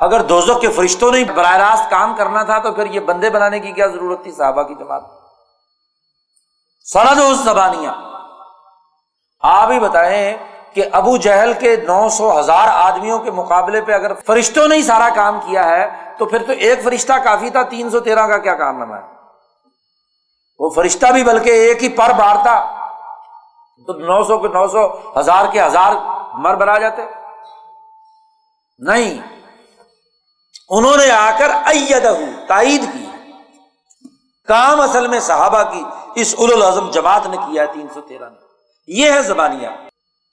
اگر 0.00 0.22
دوزخ 0.22 0.60
کے 0.60 0.68
فرشتوں 0.68 1.12
نے 1.12 1.24
براہ 1.24 1.56
راست 1.56 1.90
کام 1.90 2.14
کرنا 2.16 2.42
تھا 2.42 2.58
تو 2.58 2.72
پھر 2.72 2.86
یہ 2.86 3.00
بندے 3.00 3.30
بنانے 3.30 3.60
کی 3.60 3.72
کیا 3.72 3.86
ضرورت 3.86 4.22
تھی 4.22 4.32
صحابہ 4.32 4.62
کی 4.62 4.74
جماعت؟ 4.74 5.02
سرد 6.84 7.44
زبانیہ 7.44 7.88
آپ 9.46 9.70
ہی 9.70 9.78
بتائیں 9.80 10.36
کہ 10.74 10.84
ابو 10.92 11.16
جہل 11.16 11.52
کے 11.52 11.76
نو 11.76 12.08
سو 12.08 12.38
ہزار 12.38 12.68
آدمیوں 12.68 13.18
کے 13.18 13.30
مقابلے 13.30 13.80
پہ 13.80 13.92
اگر 13.92 14.14
فرشتوں 14.14 14.68
نے 14.68 14.76
ہی 14.76 14.82
سارا 14.82 15.08
کام 15.14 15.40
کیا 15.40 15.64
ہے، 15.64 15.86
تو 16.18 16.26
پھر 16.26 16.42
تو 16.42 16.52
ایک 16.52 16.82
فرشتہ 16.84 17.12
کافی 17.24 17.50
تھا، 17.50 17.62
تین 17.62 17.90
سو 17.90 18.00
تیرہ 18.00 18.26
کا 18.26 18.38
کیا 18.38 18.54
کام 18.54 18.84
نما 18.84 18.96
ہے؟ 18.96 19.02
وہ 20.58 20.70
فرشتہ 20.70 21.12
بھی 21.12 21.24
بلکہ 21.24 21.50
ایک 21.50 21.82
ہی 21.82 21.88
پر 21.88 22.12
بارتا 22.18 22.54
تو 23.86 23.92
نو 23.92 24.22
سو 24.22 24.38
کے 24.38 24.48
نو 24.48 24.66
سو 24.66 24.82
ہزار 25.20 25.44
کے 25.52 25.60
ہزار 25.62 25.92
مر 26.34 26.54
بنا 26.54 26.78
جاتے۔ 26.78 27.02
نہیں، 28.78 29.18
انہوں 30.68 30.96
نے 30.96 31.10
آ 31.10 31.30
کر 31.38 31.50
تائید 32.48 32.84
کی۔ 32.92 33.04
کام 34.48 34.80
اصل 34.80 35.06
میں 35.06 35.20
صحابہ 35.20 35.62
کی، 35.62 35.82
اس 36.14 36.34
الاظم 36.38 36.90
جماعت 36.90 37.26
نے 37.26 37.36
کیا 37.36 37.62
ہے 37.62 37.72
تین 37.72 37.86
سو 37.94 38.00
تیرہ 38.00 38.28
نے 38.30 38.45
یہ 38.86 39.12
ہے 39.12 39.22
زبانیہ 39.22 39.68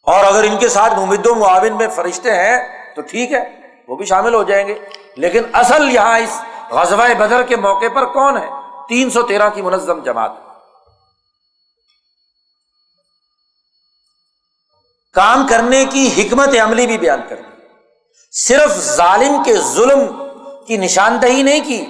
اور 0.04 0.26
اگر 0.26 0.44
ان 0.44 0.58
کے 0.58 0.70
ساتھ 0.70 0.94
ممد 0.94 1.26
و 1.26 1.36
معاون 1.36 1.78
میں 1.78 1.88
فرشتے 1.88 2.32
ہیں، 2.32 2.86
تو 2.96 3.02
ٹھیک 3.02 3.32
ہے، 3.32 3.60
وہ 3.88 3.96
بھی 3.96 4.06
شامل 4.06 4.34
ہو 4.34 4.44
جائیں 4.44 4.68
گے۔ 4.68 4.80
لیکن 5.16 5.44
اصل 5.54 5.90
یہاں 5.90 6.20
اس 6.20 6.42
غزوہ 6.72 7.14
بدر 7.14 7.44
کے 7.44 7.56
موقع 7.56 7.86
پر 7.96 8.06
کون 8.06 8.38
ہے؟ 8.38 8.50
تین 8.90 9.10
سو 9.10 9.22
تیرہ 9.22 9.50
کی 9.50 9.62
منظم 9.62 10.04
جماعت۔ 10.04 10.32
کام 15.14 15.48
کرنے 15.50 15.86
کی 15.86 16.28
حکمت 16.28 16.50
عملی 16.64 16.88
بھی 16.88 16.98
بیان 16.98 17.22
کر 17.30 17.36
دی 17.36 17.52
صرف 18.32 18.72
ظالم 18.78 19.44
کے 19.44 19.58
ظلم 19.58 20.24
کی 20.68 20.78
نشاندہی 20.78 21.44
نہیں 21.44 21.62
کی، 21.66 21.86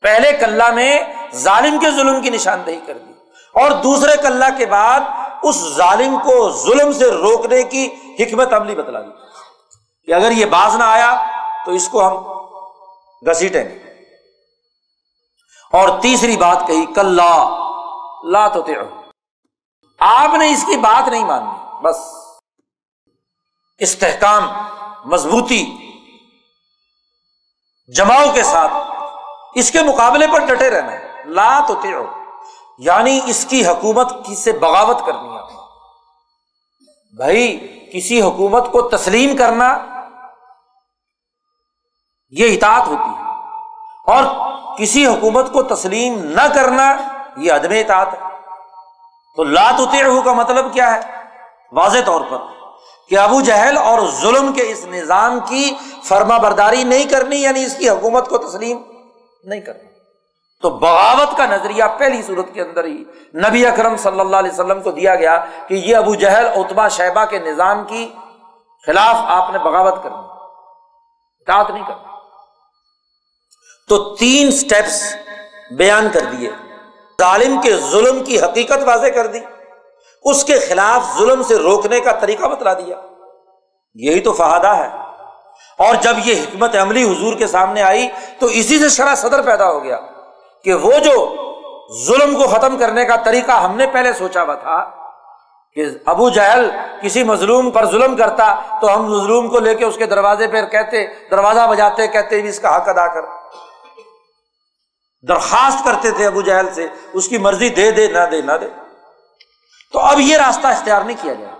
پہلے 0.00 0.32
کلّا 0.32 0.68
میں 0.68 1.00
ظالم 1.34 1.78
کے 1.78 1.90
ظلم 1.90 2.22
کی 2.22 2.30
نشاندہی 2.30 2.80
کر 2.86 2.98
دی۔ 2.98 3.12
اور 3.54 3.70
دوسرے 3.70 4.12
کلّا 4.22 4.50
کے 4.50 4.66
بعد 4.66 5.00
اس 5.42 5.56
ظالم 5.56 6.18
کو 6.18 6.50
ظلم 6.50 6.92
سے 6.92 7.10
روکنے 7.10 7.62
کی 7.62 7.86
حکمت 8.20 8.52
عملی 8.52 8.74
بتلا 8.74 9.00
دی۔ 9.00 9.10
کہ 10.06 10.12
اگر 10.14 10.30
یہ 10.30 10.46
باز 10.46 10.76
نہ 10.76 10.84
آیا 10.84 11.24
تو 11.64 11.70
اس 11.70 11.88
کو 11.88 12.06
ہم 12.08 12.14
گسیٹیں 13.30 13.64
گے۔ 13.64 13.88
اور 15.72 15.88
تیسری 16.00 16.36
بات 16.36 16.66
کہی 16.66 16.86
کل 16.86 17.06
لا 17.06 17.48
لا 18.22 18.48
تو 18.48 18.62
آپ 19.98 20.34
نے 20.34 20.50
اس 20.50 20.64
کی 20.66 20.76
بات 20.76 21.08
نہیں 21.08 21.24
ماننی 21.24 21.78
بس 21.82 21.96
استحکام، 23.78 24.52
مضبوطی، 25.04 25.66
جماؤ 27.94 28.24
کے 28.34 28.42
ساتھ 28.42 28.72
اس 29.54 29.70
کے 29.70 29.82
مقابلے 29.82 30.26
پر 30.26 30.38
ڈٹے 30.46 30.70
رہنا۔ 30.70 30.92
ہے 30.92 31.22
لا 31.24 31.60
تو 31.68 31.74
یعنی 32.78 33.20
اس 33.26 33.46
کی 33.46 33.66
حکومت 33.66 34.12
سے 34.38 34.52
بغاوت 34.52 35.06
کرنی 35.06 35.28
ہے۔ 35.28 35.38
بھائی، 37.16 37.58
کسی 37.92 38.22
حکومت 38.22 38.72
کو 38.72 38.88
تسلیم 38.88 39.36
کرنا 39.36 39.78
یہ 42.30 42.56
اطاعت 42.56 42.86
ہوتی 42.86 43.10
ہے۔ 43.10 43.28
اور 44.06 44.24
کسی 44.78 45.06
حکومت 45.06 45.52
کو 45.52 45.62
تسلیم 45.62 46.24
نہ 46.24 46.54
کرنا 46.54 46.96
یہ 47.36 47.52
عدم 47.52 47.70
اطاعت 47.70 48.06
ہے۔ 48.06 48.18
تو 49.36 49.44
لات 49.44 49.80
کا 50.24 50.32
مطلب 50.32 50.74
کیا 50.74 50.94
ہے؟ 50.94 51.00
واضح 51.72 51.98
طور 52.06 52.20
پر 52.30 52.38
کہ 53.08 53.18
ابو 53.18 53.40
جہل 53.40 53.78
اور 53.78 54.06
ظلم 54.08 54.52
کے 54.52 54.72
اس 54.72 54.84
نظام 54.84 55.40
کی 55.40 55.74
فرما 56.04 56.38
برداری 56.38 56.84
نہیں 56.84 57.04
کرنی 57.04 57.36
یعنی 57.36 57.64
اس 57.64 57.76
کی 57.78 57.88
حکومت 57.88 58.28
کو 58.28 58.38
تسلیم 58.38 58.82
نہیں 59.44 59.60
کرنی 59.60 59.87
تو 60.62 60.70
بغاوت 60.70 61.36
کا 61.36 61.46
نظریہ 61.46 61.84
پہلی 61.98 62.22
صورت 62.22 62.54
کے 62.54 62.62
اندر 62.62 62.84
ہی 62.84 63.04
نبی 63.34 63.66
اکرم 63.66 63.96
صلی 63.96 64.20
اللہ 64.20 64.36
علیہ 64.36 64.50
وسلم 64.50 64.82
کو 64.82 64.90
دیا 64.90 65.14
گیا 65.14 65.44
کہ 65.68 65.74
یہ 65.74 65.96
ابو 65.96 66.14
جہل 66.14 66.46
اتبا 66.46 66.88
شہبہ 66.88 67.24
کے 67.24 67.38
نظام 67.38 67.84
کی 67.84 68.12
خلاف 68.86 69.16
آپ 69.18 69.50
نے 69.52 69.58
بغاوت 69.58 70.02
کرنی 70.02 70.16
اطاعت 71.40 71.70
نہیں 71.70 71.84
کرنی۔ 71.86 72.04
تو 73.88 74.16
تین 74.16 74.48
اسٹیپس 74.48 75.14
بیان 75.76 76.08
کر 76.12 76.20
دیے۔ 76.20 76.50
ظالم 77.20 77.60
کے 77.60 77.76
ظلم 77.76 78.24
کی 78.24 78.40
حقیقت 78.40 78.78
واضح 78.86 79.06
کر 79.06 79.26
دی۔ 79.26 79.38
اس 80.24 80.44
کے 80.44 80.58
خلاف 80.58 81.18
ظلم 81.18 81.42
سے 81.42 81.56
روکنے 81.56 82.00
کا 82.00 82.12
طریقہ 82.12 82.46
بتلا 82.46 82.72
دیا۔ 82.72 82.96
یہی 83.94 84.20
تو 84.20 84.32
فہادہ 84.32 84.68
ہے۔ 84.68 84.88
اور 85.78 85.94
جب 85.94 86.16
یہ 86.24 86.42
حکمت 86.42 86.76
عملی 86.76 87.04
حضور 87.04 87.34
کے 87.34 87.46
سامنے 87.46 87.82
آئی 87.82 88.08
تو 88.38 88.46
اسی 88.46 88.78
سے 88.78 88.88
شرح 88.88 89.14
صدر 89.14 89.42
پیدا 89.42 89.70
ہو 89.70 89.82
گیا۔ 89.82 89.98
کہ 90.64 90.74
وہ 90.74 90.92
جو 90.92 91.34
ظلم 92.06 92.42
کو 92.42 92.48
ختم 92.48 92.78
کرنے 92.78 93.04
کا 93.04 93.16
طریقہ 93.16 93.52
ہم 93.52 93.76
نے 93.76 93.86
پہلے 93.86 94.12
سوچا 94.12 94.42
ہوا 94.42 94.54
تھا 94.54 94.90
کہ 95.74 95.84
ابو 96.06 96.28
جہل 96.28 96.70
کسی 97.02 97.24
مظلوم 97.24 97.70
پر 97.70 97.84
ظلم 97.84 98.16
کرتا 98.16 98.78
تو 98.80 98.94
ہم 98.94 99.02
مظلوم 99.02 99.48
کو 99.48 99.58
لے 99.58 99.74
کے 99.74 99.84
اس 99.84 99.96
کے 99.96 100.06
دروازے 100.06 100.46
پہ 100.46 100.62
کہتے، 100.62 101.06
دروازہ 101.30 101.60
بجاتے، 101.70 102.06
کہتے 102.06 102.40
بھی 102.40 102.48
اس 102.48 102.60
کا 102.60 102.76
حق 102.76 102.88
ادا 102.88 103.06
کر۔ 103.06 103.20
درخواست 105.28 105.84
کرتے 105.84 106.10
تھے 106.10 106.26
ابو 106.26 106.42
جہل 106.42 106.74
سے، 106.74 106.86
اس 107.12 107.28
کی 107.28 107.38
مرضی 107.38 107.68
دے 107.68 107.90
دے، 107.90 108.06
نہ 108.06 108.24
دے 108.32 108.40
نہ 108.40 108.52
دے۔ 108.52 108.66
تو 109.92 109.98
اب 109.98 110.20
یہ 110.20 110.36
راستہ 110.36 110.66
اختیار 110.66 111.00
نہیں 111.00 111.16
کیا 111.22 111.34
جائے۔ 111.34 111.52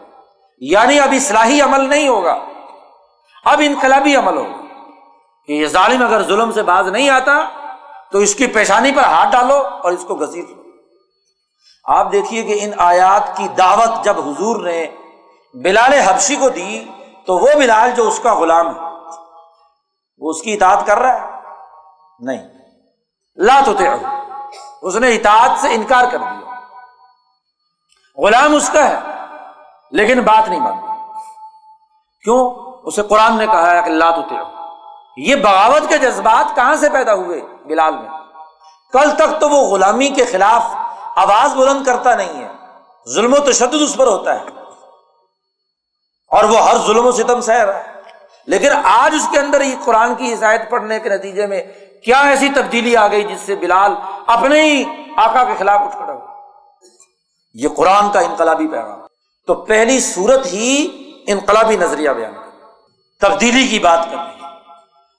یعنی 0.59 1.01
اب 1.01 1.13
اصلاحی 1.13 1.61
عمل 1.61 1.89
نہیں 1.89 2.09
ہوگا۔ 2.09 2.39
اب 3.45 3.61
انقلابی 3.65 4.17
عمل 4.17 4.37
ہوگا۔ 4.37 4.65
کہ 5.47 5.53
یہ 5.53 5.67
ظالم 5.67 6.05
اگر 6.07 6.23
ظلم 6.23 6.53
سے 6.53 6.63
باز 6.63 6.89
نہیں 6.89 7.11
آتا 7.11 7.49
تو 8.13 8.19
اس 8.19 8.35
کی 8.35 8.47
پیشانی 8.47 8.93
پر 8.93 9.03
ہاتھ 9.03 9.29
ڈالو 9.33 9.55
اور 9.55 9.93
اس 9.93 10.05
کو 10.09 10.15
گزیر 10.15 10.45
لو۔ 10.49 10.63
آپ 11.85 12.13
دیکھیے 12.13 12.43
کہ 12.43 12.59
ان 12.63 12.71
آیات 12.77 13.37
کی 13.37 13.49
دعوت 13.49 14.05
جب 14.05 14.29
حضور 14.29 14.57
نے 14.65 14.87
بلال 15.55 15.93
حبشی 15.93 16.37
کو 16.37 16.49
دی، 16.49 16.85
تو 17.27 17.39
وہ 17.39 17.47
بلال 17.55 17.91
جو 17.91 18.09
اس 18.09 18.21
کا 18.23 18.35
غلام 18.35 18.67
ہے، 18.67 18.81
وہ 20.19 20.31
اس 20.31 20.43
کی 20.43 20.53
اطاعت 20.55 20.87
کر 20.87 20.99
رہا 20.99 21.15
ہے؟ 21.15 21.41
نہیں۔ 22.21 22.49
لا 23.37 23.61
تو 23.65 23.73
اس 24.83 24.97
نے 24.97 25.15
اطاعت 25.15 25.51
سے 25.59 25.75
انکار 25.75 26.05
کر 26.13 26.19
دیا۔ 26.19 26.61
غلام 28.17 28.55
اس 28.55 28.71
کا 28.73 28.89
ہے، 28.89 28.99
لیکن 29.91 30.21
بات 30.21 30.49
نہیں 30.49 30.61
مانتا۔ 30.61 30.95
کیوں؟ 32.23 32.51
اسے 32.85 33.03
قرآن 33.03 33.39
نے 33.39 33.47
کہا 33.47 33.77
ہے 33.77 33.83
کہ 33.83 33.91
لا 33.91 34.11
تو 34.11 34.21
یہ 35.17 35.37
بغاوت 35.37 35.89
کے 35.89 35.99
جذبات 35.99 36.57
کہاں 36.57 36.77
سے 36.77 36.91
پیدا 36.91 37.15
ہوئے؟ 37.15 37.41
بلال 37.69 37.95
میں۔ 37.99 38.09
کل 38.93 39.11
تک 39.11 39.41
تو 39.41 39.49
وہ 39.51 39.57
غلامی 39.57 40.09
کے 40.09 40.25
خلاف 40.25 40.63
آواز 41.17 41.55
بلند 41.55 41.85
کرتا 41.85 42.15
نہیں 42.15 42.45
ہے۔ 42.45 42.49
ظلم 43.15 43.35
و 43.35 43.39
تشدد 43.39 43.83
اس 43.83 43.97
پر 43.97 44.07
ہوتا 44.07 44.35
ہے۔ 44.35 44.45
اور 46.29 46.45
وہ 46.45 46.59
ہر 46.59 46.79
ظلم 46.87 47.07
و 47.07 47.13
ستم 47.13 47.41
سہ 47.41 47.53
رہا 47.53 47.79
ہے۔ 47.79 47.93
لیکن 48.47 48.69
آج 48.85 49.15
اس 49.15 49.29
کے 49.31 49.39
اندر 49.39 49.61
یہ 49.61 49.75
قرآن 49.85 50.15
کی 50.15 50.35
ہدایت 50.35 50.71
پڑھنے 50.71 51.01
کے 51.01 51.09
نتیجے 51.09 51.47
میں 51.47 51.63
کیا 52.05 52.21
ایسی 52.21 52.49
تبدیلی 52.49 52.97
آ 52.97 53.09
گئی 53.09 53.25
جس 53.25 53.41
سے 53.41 53.57
بلال 53.57 53.95
اپنے 54.27 54.63
ہی 54.63 54.85
آقا 55.17 55.45
کے 55.45 55.53
خلاف 55.59 55.81
اٹھ 55.81 55.97
کھڑا 55.97 56.13
ہو 56.13 56.19
یہ 57.55 57.69
قرآن 57.77 58.11
کا 58.11 58.21
انقلابی 58.21 58.67
پیغام۔ 58.67 59.01
تو 59.47 59.55
پہلی 59.55 60.01
صورت 60.01 60.47
ہی 60.47 60.89
انقلابی 61.27 61.77
نظریہ 61.77 62.11
بیان 62.11 62.35
کر 62.35 62.49
تبدیلی 63.21 63.67
کی 63.67 63.79
بات 63.79 64.07
کر 64.11 64.17
رہی 64.17 64.48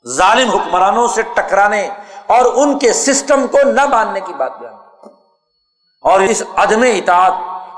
ظالم 0.06 0.50
حکمرانوں 0.50 1.08
سے 1.08 1.22
ٹکرانے 1.34 1.88
اور 2.26 2.46
ان 2.56 2.78
کے 2.80 2.94
سسٹم 2.94 3.48
کو 3.48 3.58
نہ 3.72 3.86
ماننے 3.86 4.20
کی 4.20 4.34
بات 4.34 4.60
بیان 4.60 4.74
اور 6.04 6.22
اس 6.22 6.44
عدم 6.56 6.84
اطاعت، 6.84 7.34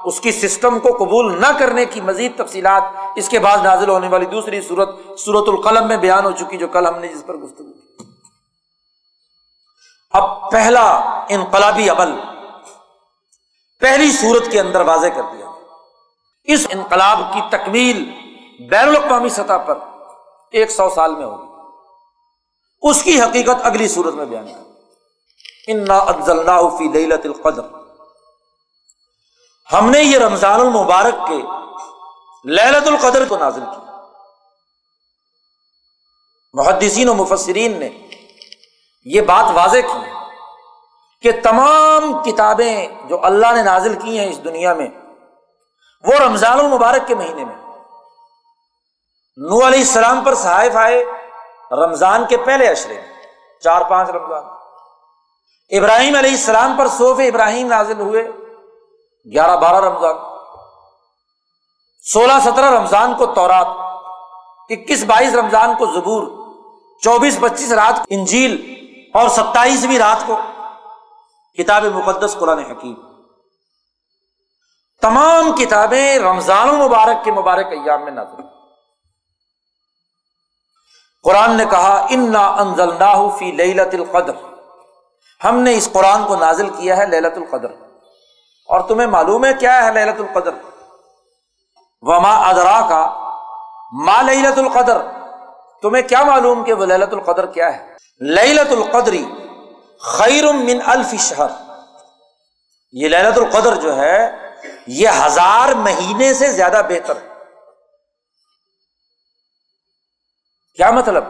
اس 0.06 0.19
کی 0.22 0.31
سسٹم 0.31 0.80
کو 0.80 0.89
قبول 0.98 1.39
نہ 1.41 1.48
کرنے 1.60 1.85
کی 1.85 2.02
مزید 2.02 2.38
تفصیلات 2.38 2.84
اس 3.15 3.30
کے 3.30 3.39
بعد 3.39 3.57
نازل 3.64 3.89
ہونے 3.89 4.07
والی 4.07 4.26
دوسری 4.26 4.61
صورت 4.61 4.89
صورت 5.19 5.49
القلم 5.49 5.88
میں 5.88 5.98
بیان 5.98 6.26
ہو 6.26 6.31
چکی 6.31 6.57
جو 6.57 6.68
کل 6.68 6.88
ہم 6.88 6.99
نے 6.99 7.07
جس 7.07 7.26
پر 7.26 7.35
گفتگو 7.35 7.72
کی۔ 7.73 8.03
اب 10.14 10.52
پہلا 10.52 10.85
انقلابی 11.30 11.89
عمل، 11.89 12.15
پہلی 13.81 14.11
صورت 14.11 14.52
کے 14.52 14.60
اندر 14.60 14.81
واضح 14.81 15.07
کر 15.07 15.22
دیا 15.34 15.45
اس 16.48 16.68
انقلاب 16.69 17.19
کی 17.34 17.41
تکمیل 17.49 18.03
بین 18.69 18.88
الاقوامی 18.88 19.30
سطح 19.30 19.57
پر 19.65 19.77
ایک 20.52 20.72
سو 20.72 20.89
سال 20.89 21.15
میں 21.15 21.26
ہوگی۔ 21.26 21.51
اس 22.82 23.03
کی 23.03 23.22
حقیقت 23.22 23.56
اگلی 23.64 23.88
صورت 23.88 24.14
میں 24.14 24.26
بیان 24.26 24.48
انزل 25.68 26.45
فی 26.78 26.88
لیلت 26.88 27.26
القدر۔ 27.26 27.62
ہم 29.74 29.90
نے 29.90 29.99
یہ 29.99 30.18
رمضان 30.18 30.60
المبارک 30.60 31.28
کے 31.28 31.41
للت 32.49 32.88
القدر 32.88 33.26
کو 33.26 33.38
نازل 33.38 33.62
کیا۔ 33.62 34.02
محدثین 36.53 37.10
و 37.10 37.14
مفسرین 37.14 37.80
نے 37.80 37.90
یہ 39.06 39.22
بات 39.22 39.45
واضح 39.53 39.78
کی 39.78 40.12
کہ 41.22 41.32
تمام 41.44 42.24
کتابیں 42.24 42.88
جو 43.08 43.26
اللہ 43.26 43.52
نے 43.56 43.62
نازل 43.62 43.99
کی 43.99 44.20
ہیں 44.20 44.30
اس 44.32 44.44
دنیا 44.44 44.74
میں، 44.74 44.88
وہ 46.03 46.14
رمضان 46.14 46.60
المبارک 46.60 47.08
کے 47.08 47.16
مہینے 47.16 47.45
میں۔ 47.45 47.56
نو 49.38 49.68
علیہ 49.68 49.80
السلام 49.80 50.24
پر 50.24 50.36
صحائف 50.36 50.76
آئے۔ 50.76 51.03
رمضان 51.72 52.26
کے 52.26 52.38
پہلے 52.38 52.68
اشرے 52.68 53.02
چار 53.64 53.81
پانچ 53.81 54.10
رمضان۔ 54.10 54.43
ابراہیم 55.77 56.15
علیہ 56.15 56.31
السلام 56.31 56.77
پر 56.77 56.88
صوف 56.88 57.19
ابراہیم 57.19 57.68
نازل 57.68 57.99
ہوئے، 57.99 58.31
گیارہ 59.34 59.57
بارہ 59.57 59.85
رمضان۔ 59.85 60.15
سولہ 62.14 62.34
سترہ 62.43 62.69
رمضان 62.72 63.14
کو 63.14 63.26
تورات، 63.26 63.68
اکیس 64.69 65.03
بائیس 65.03 65.35
رمضان 65.35 65.76
کو 65.76 65.85
زبور، 65.85 66.23
چوبیس 67.03 67.39
پچیس 67.39 67.72
رات 67.72 67.98
کو 67.98 68.03
انجیل، 68.10 68.76
اور 69.14 69.30
ستائیسویں 69.30 69.99
رات 69.99 70.27
کو 70.27 70.38
کتاب 71.57 71.84
مقدس 71.84 72.35
قرآن 72.39 72.60
حکیم۔ 72.60 72.95
تمام 75.02 75.56
کتابیں 75.56 76.19
رمضان 76.19 76.69
المبارک 76.69 77.23
کے 77.23 77.31
مبارک 77.31 77.65
ایام 77.65 78.03
میں 78.03 78.11
نازل 78.11 78.60
قرآن 81.23 81.57
نے 81.57 81.65
کہا، 81.69 82.07
انا 82.10 82.48
انزل 82.48 82.91
فی 83.39 83.52
للت 83.52 83.93
القدر. 83.93 84.34
ہم 85.43 85.60
نے 85.60 85.73
اس 85.73 85.89
قرآن 85.93 86.23
کو 86.26 86.35
نازل 86.35 86.69
کیا 86.69 86.98
ہے 86.98 87.06
للت 87.06 87.38
القدر۔ 87.38 87.69
اور 88.68 88.81
تمہیں 88.81 89.07
معلوم 89.07 89.45
ہے 89.45 89.53
کیا 89.53 89.85
ہے 89.85 89.91
للت 89.91 90.19
القدر؟ 90.19 90.52
وما 92.02 92.49
ادرا 92.49 92.85
کا 92.89 93.30
ما 93.91 94.22
للت 94.22 94.57
القدر؟ 94.57 95.02
تمہیں 95.81 96.03
کیا 96.03 96.23
معلوم 96.23 96.64
کہ 96.64 96.73
وہ 96.73 96.85
للت 96.85 97.14
القدر 97.14 97.45
کیا 97.45 97.77
ہے؟ 97.77 97.93
للت 98.22 98.72
القدری 98.72 99.26
خیر 99.99 100.53
من 100.53 100.80
الف 100.85 101.15
شہر 101.19 101.48
یہ 102.91 103.07
للت 103.07 103.38
القدر 103.38 103.76
جو 103.76 103.95
ہے، 103.98 104.31
یہ 104.88 105.10
ہزار 105.26 105.73
مہینے 105.73 106.34
سے 106.34 106.48
زیادہ 106.48 106.81
بہتر 106.89 107.15
ہے۔ 107.15 107.31
کیا 110.82 110.91
مطلب؟ 110.91 111.24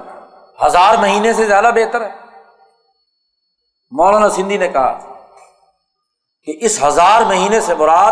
ہزار 0.65 0.97
مہینے 0.97 1.33
سے 1.33 1.45
زیادہ 1.45 1.71
بہتر 1.75 2.01
ہے۔ 2.01 2.09
مولانا 3.91 4.29
سندھی 4.29 4.57
نے 4.57 4.67
کہا 4.67 4.99
کہ 6.43 6.57
اس 6.61 6.83
ہزار 6.83 7.21
مہینے 7.21 7.61
سے 7.61 7.75
مراد 7.75 8.11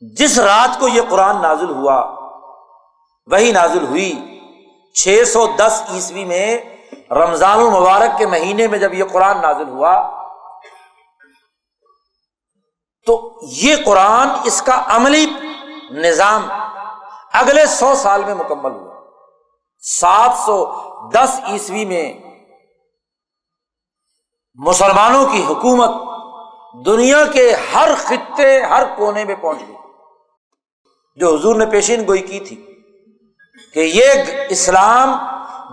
جس 0.00 0.38
رات 0.38 0.80
کو 0.80 0.88
یہ 0.88 1.02
قرآن 1.08 1.42
نازل 1.42 1.70
ہوا، 1.70 2.04
وہی 3.26 3.52
نازل 3.52 3.86
ہوئی 3.86 4.40
چھ 4.94 5.22
سو 5.26 5.46
دس 5.46 5.82
عیسوی 5.92 6.24
میں 6.24 6.58
رمضان 7.10 7.58
المبارک 7.58 8.18
کے 8.18 8.26
مہینے 8.26 8.66
میں 8.66 8.78
جب 8.78 8.94
یہ 8.94 9.04
قرآن 9.12 9.42
نازل 9.42 9.68
ہوا۔ 9.68 10.24
تو 13.06 13.38
یہ 13.42 13.76
قرآن 13.84 14.28
اس 14.44 14.62
کا 14.62 14.82
عملی 14.86 15.26
نظام 15.90 16.48
اگلے 17.32 17.66
سو 17.66 17.94
سال 17.94 18.24
میں 18.24 18.34
مکمل 18.34 18.70
ہوا۔ 18.70 18.89
سات 19.80 20.30
سو 20.46 20.66
دس 21.10 21.40
عیسوی 21.46 21.84
میں 21.84 22.12
مسلمانوں 24.54 25.26
کی 25.26 25.44
حکومت 25.44 25.90
دنیا 26.86 27.24
کے 27.32 27.54
ہر 27.74 27.88
خطے، 27.98 28.62
ہر 28.62 28.82
کونے 28.96 29.24
میں 29.24 29.34
پہنچ 29.34 29.58
گئی۔ 29.68 29.76
جو 31.16 31.34
حضور 31.34 31.56
نے 31.56 31.66
پیشین 31.66 32.06
گوئی 32.06 32.22
کی 32.22 32.40
تھی 32.40 32.66
کہ 33.74 33.80
یہ 33.80 34.12
اسلام 34.48 35.16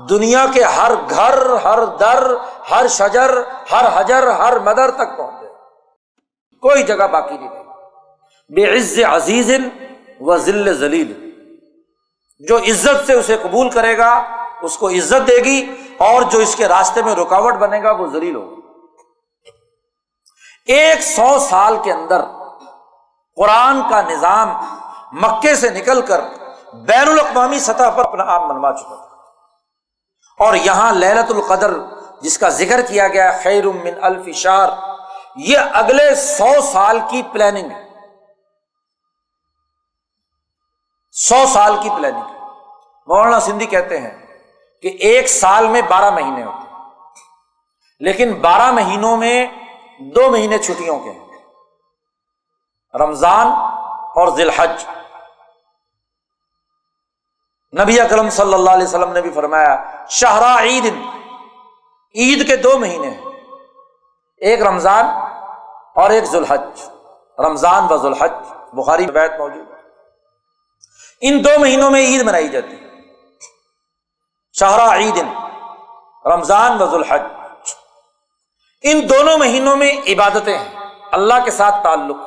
دنیا 0.09 0.45
کے 0.53 0.63
ہر 0.63 0.91
گھر، 1.09 1.55
ہر 1.55 1.85
در، 1.85 2.33
ہر 2.71 2.87
شجر، 2.87 3.29
ہر 3.71 3.85
حجر، 3.93 4.27
ہر 4.27 4.59
مدر 4.59 4.91
تک 4.91 5.17
پہنچ 5.17 5.33
کوئی 6.61 6.83
جگہ 6.83 7.07
باقی 7.07 7.37
نہیں 7.37 7.63
بے 8.49 8.77
عز 8.77 8.99
عزیز 8.99 9.51
و 10.19 10.37
ذل 10.37 10.73
ذلیل۔ 10.73 11.26
جو 12.39 12.57
عزت 12.57 13.07
سے 13.07 13.13
اسے 13.13 13.37
قبول 13.37 13.69
کرے 13.69 13.97
گا، 13.97 14.23
اس 14.61 14.77
کو 14.77 14.89
عزت 14.89 15.27
دے 15.27 15.43
گی 15.43 15.75
اور 15.97 16.21
جو 16.21 16.39
اس 16.39 16.55
کے 16.55 16.67
راستے 16.67 17.01
میں 17.01 17.15
رکاوٹ 17.15 17.53
بنے 17.53 17.83
گا، 17.83 17.91
وہ 17.91 18.07
ذلیل 18.07 18.35
ہوگا۔ 18.35 18.55
ایک 20.65 21.01
سو 21.01 21.39
سال 21.39 21.77
کے 21.83 21.91
اندر 21.91 22.21
قرآن 23.35 23.81
کا 23.89 24.01
نظام 24.01 24.49
مکے 25.11 25.55
سے 25.55 25.69
نکل 25.69 26.01
کر 26.01 26.21
بین 26.73 27.07
الاقوامی 27.07 27.59
سطح 27.59 27.89
پر 27.89 28.05
اپنا 28.05 28.23
آپ 28.27 28.41
منوا 28.41 28.71
چکا 28.71 28.95
تھا۔ 28.95 29.07
اور 30.39 30.53
یہاں 30.53 30.93
للت 30.93 31.31
القدر 31.31 31.73
جس 32.21 32.37
کا 32.37 32.49
ذکر 32.49 32.81
کیا 32.81 33.07
گیا، 33.07 33.31
خیر 33.43 33.67
من 33.67 33.93
الف 34.01 34.35
شار، 34.35 34.69
یہ 35.35 35.57
اگلے 35.73 36.15
سو 36.15 36.61
سال 36.73 36.99
کی 37.09 37.21
پلاننگ 37.31 37.71
ہے۔ 37.71 37.86
سو 41.19 41.45
سال 41.47 41.75
کی 41.83 41.89
پلاننگ 41.89 42.23
مولانا 43.07 43.39
سندھی 43.39 43.65
کہتے 43.65 43.99
ہیں 43.99 44.27
کہ 44.81 44.87
ایک 44.87 45.27
سال 45.27 45.67
میں 45.67 45.81
بارہ 45.81 46.09
مہینے 46.09 46.43
ہوتے 46.43 46.73
ہیں۔ 46.73 46.89
لیکن 47.99 48.33
بارہ 48.33 48.71
مہینوں 48.71 49.17
میں 49.17 49.47
دو 49.99 50.31
مہینے 50.31 50.57
چھٹیوں 50.57 50.99
کے 50.99 51.11
ہیں۔ 51.11 51.27
رمضان 52.93 53.47
اور 54.15 54.35
ذی 54.35 54.41
الحج 54.43 54.85
نبی 57.81 57.99
اکرم 57.99 58.29
صلی 58.29 58.53
اللہ 58.53 58.69
علیہ 58.69 58.87
وسلم 58.87 59.11
نے 59.11 59.21
بھی 59.21 59.31
فرمایا 59.31 59.83
شاہراہ 60.09 60.61
عید 60.61 60.85
عید 62.15 62.47
کے 62.47 62.55
دو 62.55 62.77
مہینے 62.77 63.09
ہیں۔ 63.09 63.21
ایک 64.37 64.61
رمضان 64.61 65.05
اور 65.95 66.09
ایک 66.09 66.23
ذوالحج 66.23 66.89
رمضان 67.39 67.83
و 67.89 67.97
ذوالحج 67.97 68.31
بخاری 68.73 69.05
بیت 69.05 69.31
موجود۔ 69.39 69.66
ان 71.21 71.43
دو 71.43 71.59
مہینوں 71.59 71.91
میں 71.91 72.01
عید 72.01 72.21
منائی 72.21 72.47
جاتی 72.47 72.71
ہے۔ 72.71 72.87
شاہراہ 74.53 74.97
عید، 74.97 75.17
رمضان 76.25 76.81
و 76.81 76.85
ذوالحج۔ 76.85 77.21
ان 78.83 79.09
دونوں 79.09 79.37
مہینوں 79.37 79.75
میں 79.75 79.91
عبادتیں 80.07 80.57
ہیں 80.57 80.75
اللہ 81.11 81.33
کے 81.45 81.51
ساتھ 81.51 81.75
تعلق، 81.83 82.17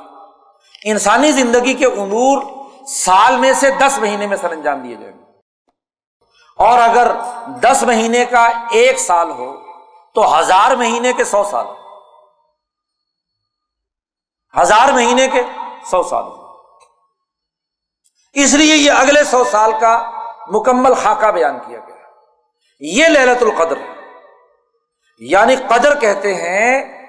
انسانی 0.84 1.32
زندگی 1.32 1.74
کے 1.74 1.86
امور 1.86 2.42
سال 2.86 3.36
میں 3.36 3.52
سے 3.52 3.70
دس 3.70 3.98
مہینے 3.98 4.26
میں 4.26 4.36
سر 4.36 4.50
انجام 4.50 4.80
دیے 4.80 4.96
جائیں 4.96 5.18
گے۔ 5.18 5.24
اور 6.56 6.78
اگر 6.78 7.10
دس 7.46 7.82
مہینے 7.82 8.24
کا 8.24 8.48
ایک 8.70 8.98
سال 8.98 9.30
ہو، 9.30 9.56
تو 10.14 10.38
ہزار 10.38 10.76
مہینے 10.76 11.12
کے 11.12 11.24
سو 11.24 11.44
سال 11.44 11.66
ہزار 14.60 14.92
مہینے 14.92 15.28
کے 15.28 15.42
سو 15.90 16.02
سال 16.02 16.24
ہو۔ 16.24 16.39
اس 18.32 18.54
لیے 18.54 18.76
یہ 18.76 18.92
اگلے 18.92 19.24
سو 19.24 19.44
سال 19.44 19.72
کا 19.80 20.10
مکمل 20.48 20.94
خاکہ 20.94 21.30
بیان 21.30 21.58
کیا 21.66 21.78
گیا۔ 21.78 21.96
یہ 22.80 23.06
للت 23.06 23.42
القدر 23.42 23.78
یعنی 25.18 25.56
قدر 25.56 25.98
کہتے 25.98 26.34
ہیں 26.34 27.02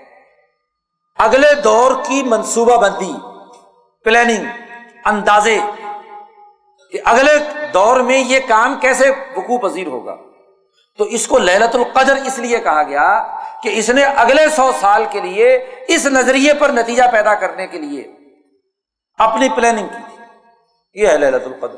اگلے 1.17 1.55
دور 1.55 1.91
کی 2.05 2.23
منصوبہ 2.23 2.77
بندی 2.77 3.13
پلاننگ 4.05 4.45
اندازے۔ 5.05 5.59
کہ 6.91 6.99
اگلے 7.05 7.31
دور 7.73 7.99
میں 7.99 8.17
یہ 8.17 8.39
کام 8.47 8.79
کیسے 8.79 9.09
وقوع 9.09 9.57
پذیر 9.57 9.87
ہوگا۔ 9.87 10.15
تو 10.97 11.03
اس 11.03 11.27
کو 11.27 11.37
للت 11.37 11.75
القدر 11.75 12.15
اس 12.15 12.39
لیے 12.39 12.59
کہا 12.59 12.83
گیا 12.83 13.39
کہ 13.63 13.69
اس 13.73 13.89
نے 13.89 14.03
اگلے 14.03 14.49
سو 14.49 14.71
سال 14.81 15.05
کے 15.11 15.19
لیے 15.21 15.55
اس 15.87 16.05
نظریے 16.05 16.53
پر 16.53 16.69
نتیجہ 16.69 17.03
پیدا 17.11 17.33
کرنے 17.33 17.67
کے 17.67 17.77
لیے 17.77 18.11
اپنی 19.17 19.49
پلاننگ 19.49 19.87
کی۔ 19.87 20.03
تھی 20.09 20.20
یہ 20.93 21.07
ہے 21.07 21.17
للت 21.17 21.47
القدر۔ 21.47 21.77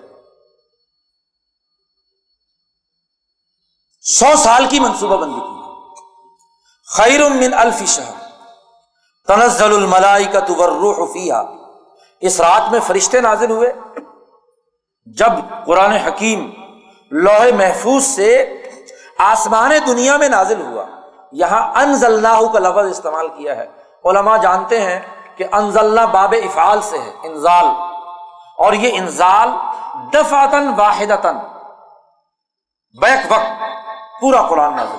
سو 4.02 4.26
سال 4.38 4.66
کی 4.70 4.80
منصوبہ 4.80 5.18
بندی 5.18 5.40
کی۔ 5.40 5.62
خیر 6.96 7.30
من 7.30 7.54
الف 7.54 7.84
شہر۔ 7.88 8.14
تنزل 9.28 9.76
الملائی 9.76 10.26
کا 10.26 10.40
تو 10.40 11.06
فیحا 11.06 11.44
اس 12.22 12.42
رات 12.42 12.72
میں 12.72 12.80
فرشتے 12.88 13.22
نازل 13.22 13.52
ہوئے۔ 13.52 13.74
جب 15.06 15.66
قرآن 15.66 15.92
حکیم 15.92 16.52
لوہے 17.12 17.52
محفوظ 17.52 18.04
سے 18.04 18.62
آسمان 19.18 19.72
دنیا 19.88 20.18
میں 20.18 20.30
نازل 20.30 20.62
ہوا، 20.62 20.86
یہاں 21.32 21.74
انزل 21.76 22.22
کا 22.54 22.60
لفظ 22.60 22.98
استعمال 22.98 23.28
کیا 23.28 23.56
ہے۔ 23.56 23.68
علماء 24.06 24.38
جانتے 24.38 24.82
ہیں 24.82 25.00
کہ 25.36 25.46
انزل 25.52 26.06
باب 26.12 26.36
افعال 26.44 26.82
سے 26.82 26.98
ہے، 26.98 27.12
انزال۔ 27.24 27.93
اور 28.58 28.74
یہ 28.74 28.90
انزال 28.94 29.50
دفاتن 30.14 30.74
واحد 30.78 31.26
بیک 33.02 33.32
وقت 33.32 33.64
پورا 34.22 34.42
قرآن 34.42 34.76
نازل 34.76 34.98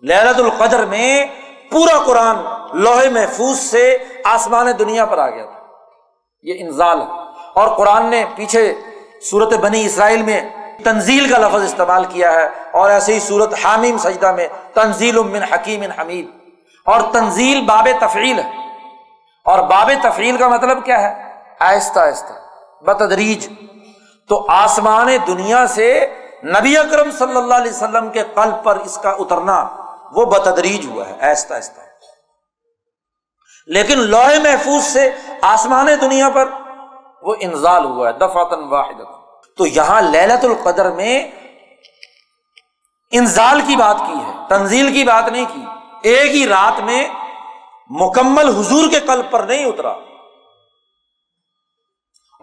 لہرت 0.00 0.36
القدر 0.36 0.86
میں 0.86 1.24
پورا 1.70 1.98
قرآن 2.06 2.36
لوہے 2.72 3.08
محفوظ 3.08 3.58
سے 3.58 3.98
آسمان 4.24 4.66
دنیا 4.78 5.06
پر 5.06 5.18
آ 5.18 5.30
گیا 5.30 5.44
تھا۔ 5.44 5.60
یہ 6.42 6.54
انزال 6.58 7.00
ہے۔ 7.00 7.06
اور 7.54 7.76
قرآن 7.76 8.06
نے 8.06 8.24
پیچھے 8.36 8.74
صورت 9.30 9.52
بنی 9.54 9.84
اسرائیل 9.84 10.22
میں 10.22 10.40
تنزیل 10.84 11.32
کا 11.32 11.38
لفظ 11.38 11.64
استعمال 11.64 12.04
کیا 12.04 12.32
ہے، 12.32 12.48
اور 12.70 12.90
ایسے 12.90 13.14
ہی 13.14 13.20
صورت 13.20 13.54
حامیم 13.64 13.98
سجدہ 13.98 14.32
میں 14.32 14.48
تنزیل 14.74 15.18
من 15.18 15.42
حکیم 15.42 15.82
حمید۔ 15.90 16.30
اور 16.84 17.00
تنزیل 17.12 17.64
باب 17.64 17.88
تفریل 18.00 18.38
ہے۔ 18.38 18.50
اور 19.44 19.58
باب 19.58 19.90
تفریل 20.02 20.36
کا 20.36 20.48
مطلب 20.48 20.84
کیا 20.84 21.02
ہے؟ 21.02 21.32
آہستہ 21.60 22.00
آہستہ۔ 22.00 22.45
بتدریج۔ 22.86 23.48
تو 24.28 24.46
آسمان 24.48 25.08
دنیا 25.26 25.66
سے 25.66 26.06
نبی 26.44 26.76
اکرم 26.78 27.10
صلی 27.10 27.36
اللہ 27.36 27.54
علیہ 27.54 27.72
وسلم 27.72 28.08
کے 28.08 28.22
قلب 28.34 28.64
پر 28.64 28.76
اس 28.76 28.98
کا 29.02 29.10
اترنا 29.10 29.68
وہ 30.12 30.24
بتدریج 30.24 30.86
ہوا 30.86 31.08
ہے، 31.08 31.28
آہستہ 31.28 31.54
آہستہ۔ 31.54 31.80
لیکن 33.66 33.98
لوہے 33.98 34.38
محفوظ 34.38 34.84
سے 34.84 35.10
آسمان 35.42 35.86
دنیا 36.00 36.28
پر 36.28 36.48
وہ 37.22 37.34
انزال 37.40 37.84
ہوا 37.84 38.08
ہے 38.08 38.12
دفاتن 38.12 38.64
واحد 38.64 39.00
تو 39.56 39.66
یہاں 39.66 40.02
للت 40.02 40.44
القدر 40.44 40.90
میں 40.90 41.30
انزال 43.10 43.60
کی 43.66 43.76
بات 43.76 43.96
کی 44.06 44.12
ہے، 44.12 44.32
تنزیل 44.48 44.92
کی 44.92 45.04
بات 45.04 45.28
نہیں 45.28 45.44
کی۔ 45.54 45.64
ایک 46.02 46.30
ہی 46.34 46.48
رات 46.48 46.80
میں 46.80 47.08
مکمل 47.90 48.48
حضور 48.48 48.90
کے 48.90 49.00
قلب 49.00 49.30
پر 49.30 49.40
نہیں 49.40 49.64
اترا۔ 49.64 49.92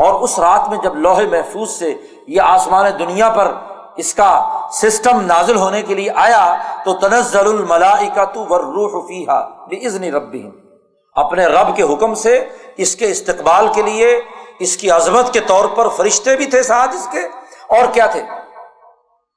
اور 0.03 0.21
اس 0.21 0.39
رات 0.39 0.69
میں 0.69 0.77
جب 0.77 0.95
لوہے 0.95 1.25
محفوظ 1.25 1.69
سے 1.69 1.93
یہ 2.27 2.41
آسمان 2.41 2.85
دنیا 2.99 3.29
پر 3.29 3.53
اس 3.97 4.13
کا 4.13 4.59
سسٹم 4.71 5.21
نازل 5.21 5.55
ہونے 5.55 5.81
کے 5.81 5.95
لیے 5.95 6.09
آیا، 6.15 6.55
تو 6.85 6.93
تنزل 6.93 7.39
الملائی 7.39 8.09
کا 8.15 8.25
تو 8.25 8.45
روح 8.45 9.07
فیحا 9.07 9.65
بزنی 9.65 10.11
ربی 10.11 10.49
اپنے 11.13 11.45
رب 11.45 11.75
کے 11.75 11.83
حکم 11.83 12.13
سے 12.13 12.49
اس 12.77 12.95
کے 12.95 13.11
استقبال 13.11 13.67
کے 13.73 13.81
لیے، 13.81 14.21
اس 14.59 14.77
کی 14.77 14.91
عظمت 14.91 15.33
کے 15.33 15.39
طور 15.39 15.65
پر 15.65 15.87
فرشتے 15.87 16.35
بھی 16.35 16.45
تھے 16.45 16.63
ساتھ 16.63 16.95
اس 16.95 17.07
کے۔ 17.11 17.19
اور 17.67 17.93
کیا 17.93 18.05
تھے؟ 18.05 18.21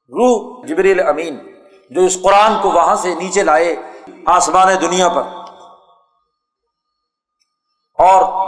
روح 0.09 0.67
جبریل 0.67 1.09
امین، 1.09 1.39
جو 1.91 2.01
اس 2.01 2.23
قرآن 2.23 2.53
کو 2.63 2.71
وہاں 2.71 2.95
سے 2.95 3.15
نیچے 3.15 3.43
لائے 3.43 3.77
آسمان 4.27 4.69
دنیا 4.81 5.09
پر۔ 5.09 5.23
اور 7.99 8.47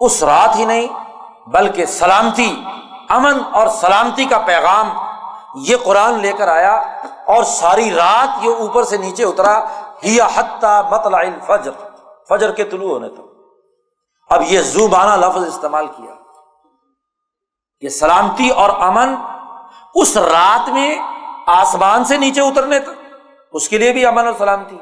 اس 0.00 0.22
رات 0.22 0.56
ہی 0.56 0.64
نہیں 0.64 1.03
بلکہ 1.46 1.86
سلامتی، 1.86 2.64
امن 3.08 3.38
اور 3.52 3.68
سلامتی 3.68 4.24
کا 4.24 4.38
پیغام 4.38 4.88
یہ 5.54 5.76
قرآن 5.84 6.20
لے 6.20 6.32
کر 6.32 6.48
آیا 6.48 6.74
اور 7.26 7.44
ساری 7.44 7.94
رات 7.94 8.44
یہ 8.44 8.54
اوپر 8.54 8.82
سے 8.84 8.96
نیچے 8.96 9.24
اترا۔ 9.24 9.64
ہی 10.04 10.20
حتیٰ 10.20 10.90
مطلع 10.90 11.18
فجر 11.46 11.70
فجر 12.28 12.52
کے 12.52 12.64
طلوع 12.64 12.90
ہونے 12.92 13.08
تک۔ 13.08 13.20
اب 14.30 14.42
یہ 14.46 14.60
زوبانہ 14.60 15.26
لفظ 15.26 15.46
استعمال 15.46 15.86
کیا۔ 15.86 16.14
کہ 17.80 17.88
سلامتی 17.88 18.48
اور 18.50 18.70
امن 18.70 19.14
اس 19.94 20.16
رات 20.16 20.68
میں 20.68 20.98
آسمان 21.46 22.04
سے 22.04 22.16
نیچے 22.16 22.40
اترنے 22.40 22.78
تک۔ 22.78 23.14
اس 23.52 23.68
کے 23.68 23.78
لیے 23.78 23.92
بھی 23.92 24.06
امن 24.06 24.26
اور 24.26 24.34
سلامتی۔ 24.38 24.78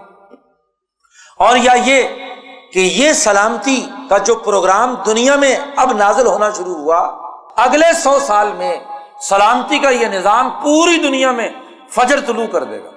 اور 1.39 1.57
یا 1.57 1.73
یہ 1.73 2.03
کہ 2.73 2.79
یہ 2.79 3.13
سلامتی 3.13 3.87
کا 4.13 4.19
جو 4.19 4.35
پروگرام 4.35 4.95
دنیا 4.95 5.37
میں 5.37 5.57
اب 5.77 5.93
نازل 5.93 6.27
ہونا 6.27 6.51
شروع 6.51 6.75
ہوا، 6.75 6.99
اگلے 7.57 7.93
سو 7.93 8.19
سال 8.19 8.53
میں 8.53 8.85
سلامتی 9.29 9.79
کا 9.79 9.89
یہ 9.89 10.07
نظام 10.07 10.51
پوری 10.51 10.99
دنیا 10.99 11.31
میں 11.31 11.49
فجر 11.91 12.21
طلوع 12.21 12.47
کر 12.47 12.65
دے 12.65 12.85
گا۔ 12.85 12.91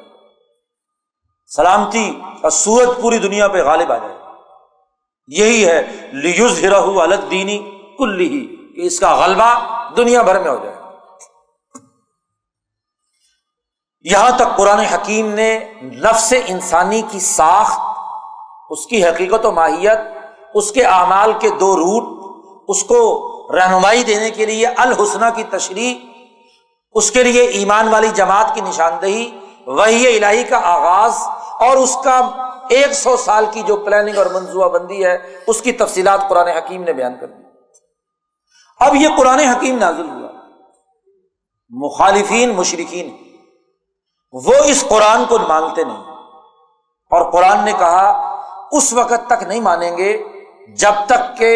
سلامتی 1.56 2.22
کا 2.42 2.50
سورج 2.50 3.02
پوری 3.02 3.18
دنیا 3.18 3.48
پہ 3.48 3.64
غالب 3.64 3.92
آ 3.92 3.98
جائے 3.98 4.20
گا۔ 4.20 4.32
یہی 5.28 5.66
ہے 5.66 6.10
لیوز 6.14 6.64
ہرا 6.64 6.78
الگ 6.78 7.26
دینی 7.32 7.80
کل 7.98 8.20
ہی 8.20 8.74
کہ 8.76 8.88
اس 8.88 9.00
کا 9.00 9.16
غلبہ 9.16 9.60
دنیا 9.98 10.22
بھر 10.22 10.40
میں 10.40 10.52
ہو 10.52 10.58
جائے۔ 10.64 10.76
یہاں 14.02 14.32
تک 14.38 14.58
قرآن 14.58 14.80
حکیم 14.80 15.34
نے 15.34 15.60
نفس 15.82 16.34
انسانی 16.48 17.02
کی 17.12 17.20
ساخت، 17.20 17.80
اس 18.70 18.88
کی 18.88 19.06
حقیقت 19.06 19.46
و 19.46 19.52
ماہیت 19.52 20.15
اس 20.56 20.72
کے 20.72 20.84
اعمال 20.84 21.34
کے 21.40 21.50
دو 21.50 21.76
روٹ، 21.76 22.26
اس 22.68 22.84
کو 22.84 23.32
رہنمائی 23.56 24.04
دینے 24.04 24.30
کے 24.30 24.46
لیے 24.46 24.68
الحسنہ 24.68 25.26
کی 25.36 25.44
تشریح، 25.44 25.96
اس 26.94 27.12
کے 27.12 27.24
لیے 27.24 27.42
ایمان 27.42 27.88
والی 27.88 28.08
جماعت 28.08 28.56
کی 28.56 28.62
نشاندہی 28.62 29.40
وہی 29.68 30.18
الہی 30.18 30.44
کا 30.44 30.60
آغاز 30.64 31.14
اور 31.60 31.78
اس 31.78 31.98
کا 32.04 32.30
ایک 32.70 32.94
سو 32.94 33.18
سال 33.18 33.46
کی 33.52 33.62
جو 33.62 33.76
پلاننگ 33.76 34.18
اور 34.18 34.26
منصوبہ 34.26 34.68
بندی 34.68 35.06
ہے، 35.06 35.18
اس 35.48 35.62
کی 35.62 35.72
تفصیلات 35.72 36.30
قرآن 36.30 36.48
حکیم 36.48 36.84
نے 36.84 36.94
بیان 36.94 37.14
کر 37.22 37.28
دی۔ 37.28 37.44
اب 38.80 38.96
یہ 38.96 39.08
قرآن 39.18 39.40
حکیم 39.40 39.78
نازل 39.78 40.10
ہوا۔ 40.10 40.32
مخالفین 41.70 42.56
مشرقین 42.56 43.18
وہ 44.32 44.54
اس 44.66 44.86
قرآن 44.90 45.26
کو 45.26 45.38
مانتے 45.38 45.84
نہیں۔ 45.84 46.04
اور 47.12 47.32
قرآن 47.32 47.66
نے 47.66 47.72
کہا، 47.72 48.36
اس 48.72 48.94
وقت 48.94 49.28
تک 49.28 49.44
نہیں 49.44 49.60
مانیں 49.60 49.98
گے 49.98 50.24
جب 50.68 51.06
تک 51.08 51.38
کہ 51.38 51.52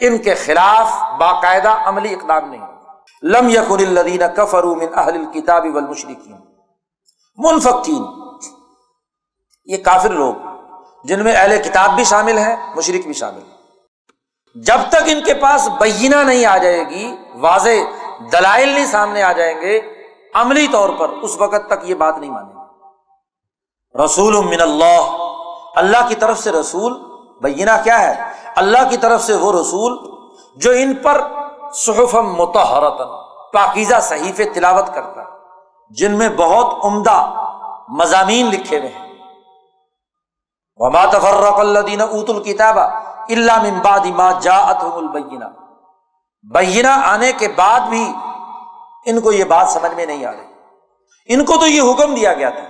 ان 0.00 0.18
کے 0.22 0.34
خلاف 0.44 0.92
باقاعدہ 1.18 1.76
عملی 1.86 2.14
اقدام 2.14 2.50
نہیں 2.50 2.66
لم 3.22 3.48
یقن 3.48 3.86
الدین 3.86 4.22
کفر 4.36 4.64
من 4.64 4.86
اہل 4.94 5.14
الکتاب 5.16 5.64
والمشرقین 5.74 6.36
منفقین 7.38 8.04
یہ 9.68 9.76
کافر 9.84 10.10
لوگ، 10.10 10.34
جن 11.04 11.22
میں 11.24 11.34
اہل 11.36 11.62
کتاب 11.62 11.94
بھی 11.96 12.04
شامل 12.04 12.38
ہیں 12.38 12.56
مشرق 12.76 13.06
بھی 13.06 13.14
شامل 13.14 13.40
جب 14.56 14.80
تک 14.90 15.08
ان 15.08 15.22
کے 15.24 15.34
پاس 15.40 15.68
بہینہ 15.80 16.22
نہیں 16.26 16.44
آ 16.46 16.56
جائے 16.58 16.84
گی، 16.90 17.06
واضح 17.40 17.76
دلائل 18.32 18.68
نہیں 18.68 18.86
سامنے 18.86 19.22
آ 19.22 19.32
جائیں 19.32 19.60
گے، 19.60 19.80
عملی 20.34 20.66
طور 20.72 20.88
پر 20.98 21.08
اس 21.22 21.36
وقت 21.40 21.68
تک 21.68 21.88
یہ 21.88 21.94
بات 21.94 22.18
نہیں 22.18 22.30
مانیں 22.30 22.54
گے۔ 22.54 24.04
رسول 24.04 24.34
من 24.46 24.60
اللہ 24.60 25.16
اللہ 25.76 26.08
کی 26.08 26.14
طرف 26.14 26.38
سے 26.38 26.52
رسول 26.52 26.92
بہینہ 27.42 27.70
کیا 27.84 28.00
ہے؟ 28.00 28.14
اللہ 28.56 28.88
کی 28.90 28.96
طرف 28.96 29.22
سے 29.22 29.34
وہ 29.34 29.52
رسول 29.60 29.96
جو 30.56 30.70
ان 30.70 30.94
پر 30.94 31.20
صحف 31.74 32.14
متحرتن 32.14 33.10
پاکیزہ 33.52 34.00
صحیف 34.02 34.40
تلاوت 34.54 34.94
کرتا 34.94 35.20
ہے، 35.20 35.26
جن 35.90 36.18
میں 36.18 36.28
بہت 36.28 36.84
عمدہ 36.84 37.18
مضامین 37.98 38.46
لکھے 38.46 38.78
ہوئے 38.78 38.88
ہیں۔ 38.88 39.04
وما 40.80 41.04
تفرق 41.04 41.58
الذين 41.60 42.00
اوتوا 42.00 42.34
الكتاب 42.36 42.78
الا 42.78 43.56
من 43.62 43.78
ما 44.16 44.30
جاءتهم 44.40 44.96
البینہ 44.96 45.44
بینہ 46.44 46.94
آنے 47.04 47.32
کے 47.32 47.48
بعد 47.56 47.88
بھی 47.88 48.04
ان 49.06 49.20
کو 49.20 49.32
یہ 49.32 49.44
بات 49.44 49.68
سمجھ 49.68 49.94
میں 49.94 50.06
نہیں 50.06 50.24
آ 50.24 50.32
رہی۔ 50.32 51.34
ان 51.34 51.44
کو 51.44 51.56
تو 51.56 51.66
یہ 51.66 51.82
حکم 51.90 52.14
دیا 52.14 52.32
گیا 52.32 52.50
تھا 52.50 52.64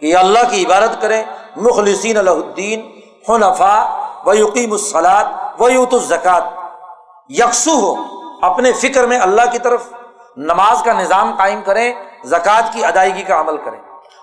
کہ 0.00 0.16
اللہ 0.16 0.50
کی 0.50 0.64
عبادت 0.64 1.00
کریں، 1.02 1.22
مخلصین 1.56 2.16
الدین 2.18 2.80
حنفا 3.28 3.76
و 4.26 4.34
یقیم 4.34 4.72
الصلاط 4.72 5.26
و 5.60 5.68
یوت 5.68 5.94
الزکات 5.94 6.44
یکسو 7.28 7.70
ہو 7.70 7.94
اپنے 8.42 8.72
فکر 8.72 9.06
میں 9.06 9.18
اللہ 9.18 9.42
کی 9.52 9.58
طرف 9.58 9.92
نماز 10.36 10.82
کا 10.82 10.92
نظام 10.92 11.34
قائم 11.38 11.62
کریں، 11.62 11.94
زکوٰۃ 12.24 12.72
کی 12.72 12.84
ادائیگی 12.84 13.22
کا 13.22 13.40
عمل 13.40 13.56
کریں۔ 13.56 13.80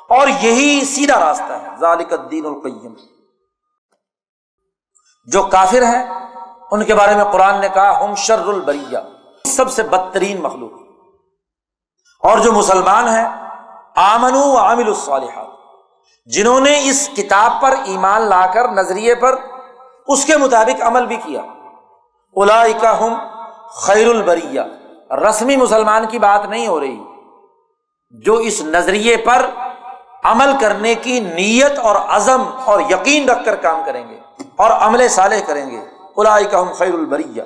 اور 0.09 0.27
یہی 0.27 0.85
سیدھا 0.85 1.19
راستہ 1.19 1.53
ہے، 1.53 1.67
ذالک 1.79 2.13
الدین 2.13 2.45
القیم۔ 2.45 2.93
جو 5.25 5.43
کافر 5.43 5.83
ہیں، 5.83 6.05
ان 6.71 6.83
کے 6.83 6.95
بارے 6.95 7.15
میں 7.15 7.23
قرآن 7.23 7.61
نے 7.61 7.69
کہا، 7.69 8.03
ہم 8.03 8.15
شر 8.15 8.47
البریہ۔ 8.47 8.97
سب 9.45 9.71
سے 9.71 9.83
بدترین 9.83 10.41
مخلوق۔ 10.41 10.71
اور 12.23 12.37
جو 12.37 12.53
مسلمان 12.53 13.07
ہیں 13.07 13.27
آمن 13.95 14.35
و 14.35 14.57
عامل 14.57 14.87
الصالحات۔ 14.87 15.47
جنہوں 16.25 16.59
نے 16.59 16.89
اس 16.89 17.09
کتاب 17.17 17.61
پر 17.61 17.75
ایمان 17.83 18.21
لا 18.21 18.45
کر 18.53 18.67
نظریے 18.67 19.15
پر 19.15 19.35
اس 20.09 20.25
کے 20.25 20.37
مطابق 20.37 20.81
عمل 20.81 21.05
بھی 21.05 21.15
کیا۔ 21.15 21.41
الا 22.35 22.63
ہم 22.99 23.13
خیر 23.69 24.07
البریہ۔ 24.07 24.61
رسمی 25.13 25.55
مسلمان 25.55 26.05
کی 26.05 26.19
بات 26.19 26.45
نہیں 26.45 26.67
ہو 26.67 26.79
رہی۔ 26.79 26.99
جو 28.11 28.33
اس 28.33 28.61
نظریے 28.61 29.17
پر 29.17 29.45
عمل 30.23 30.51
کرنے 30.61 30.95
کی 30.95 31.19
نیت 31.19 31.79
اور 31.79 31.95
عزم 31.95 32.43
اور 32.65 32.79
یقین 32.79 33.29
رکھ 33.29 33.45
کر 33.45 33.55
کام 33.55 33.81
کریں 33.85 34.09
گے 34.09 34.17
اور 34.55 34.71
عمل 34.71 35.07
صالح 35.07 35.35
کریں 35.47 35.69
گے 35.69 35.81
کا 36.51 36.61
ہم 36.61 36.67
خیر 36.73 36.93
البریہ۔ 36.93 37.41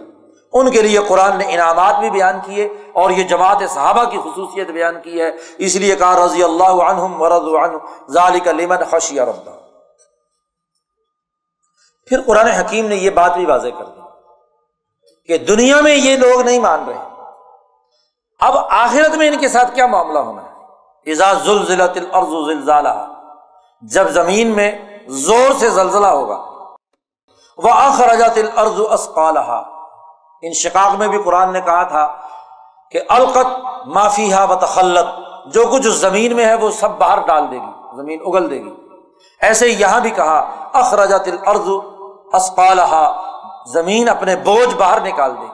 ان 0.53 0.71
کے 0.71 0.81
لیے 0.81 0.99
قرآن 0.99 1.37
نے 1.37 1.45
انعامات 1.53 1.99
بھی 1.99 2.09
بیان 2.09 2.35
کیے 2.45 2.69
اور 2.93 3.09
یہ 3.09 3.23
جماعت 3.23 3.57
صحابہ 3.69 4.03
کی 4.03 4.17
خصوصیت 4.17 4.67
بیان 4.67 5.01
کی 5.03 5.21
ہے۔ 5.21 5.31
اس 5.57 5.75
لیے 5.75 5.95
کہا 5.95 6.25
رضی 6.25 6.43
اللہ 6.43 6.63
عنہم 6.63 7.21
ورض 7.21 7.71
ذالک 8.09 8.47
لمن 8.47 8.77
خشی 8.91 9.19
رب 9.19 9.62
پھر 12.07 12.21
قرآن 12.21 12.47
حکیم 12.47 12.87
نے 12.87 12.95
یہ 12.95 13.09
بات 13.09 13.33
بھی 13.33 13.45
واضح 13.45 13.67
کر 13.67 13.85
دی 13.85 14.01
کہ 15.25 15.37
دنیا 15.37 15.81
میں 15.81 15.95
یہ 15.95 16.17
لوگ 16.17 16.41
نہیں 16.41 16.59
مان 16.59 16.85
رہے۔ 16.87 16.99
اب 18.39 18.57
آخرت 18.69 19.15
میں 19.15 19.27
ان 19.27 19.37
کے 19.37 19.47
ساتھ 19.47 19.75
کیا 19.75 19.85
معاملہ 19.87 20.19
ہونا 20.19 20.41
ہے؟ 20.41 20.47
اعزاز 21.11 21.43
زلزلت 21.43 21.97
الارض 21.97 22.47
زلزالہ 22.47 23.13
جب 23.81 24.09
زمین 24.09 24.47
میں 24.47 24.71
زور 25.07 25.53
سے 25.59 25.69
زلزلہ 25.69 26.07
ہوگا۔ 26.07 26.35
وہ 27.57 27.69
اخراجات 27.69 28.37
الارض 28.37 28.81
اسقالہ 28.91 29.63
ان 30.41 30.53
شقاق 30.53 30.95
میں 30.95 31.07
بھی 31.07 31.23
قرآن 31.23 31.53
نے 31.53 31.61
کہا 31.61 31.83
تھا 31.83 32.21
کہ 32.91 32.99
القت 33.09 33.47
معافی 33.85 34.33
و 34.49 34.55
تخلت 34.55 35.05
جو 35.45 35.63
کچھ 35.71 35.87
زمین 35.87 36.35
میں 36.35 36.45
ہے 36.45 36.53
وہ 36.53 36.71
سب 36.71 36.91
باہر 36.91 37.19
ڈال 37.19 37.51
دے 37.51 37.55
گی، 37.55 37.95
زمین 37.95 38.19
اگل 38.25 38.49
دے 38.49 38.63
گی۔ 38.63 38.71
ایسے 39.41 39.67
یہاں 39.67 39.99
بھی 39.99 40.09
کہا 40.09 40.69
اخراجات 40.73 41.27
الارض 41.27 41.69
اسقالہ 42.33 43.21
زمین 43.67 44.09
اپنے 44.09 44.35
بوجھ 44.35 44.75
باہر 44.75 45.01
نکال 45.01 45.35
دے 45.35 45.41
گی۔ 45.41 45.51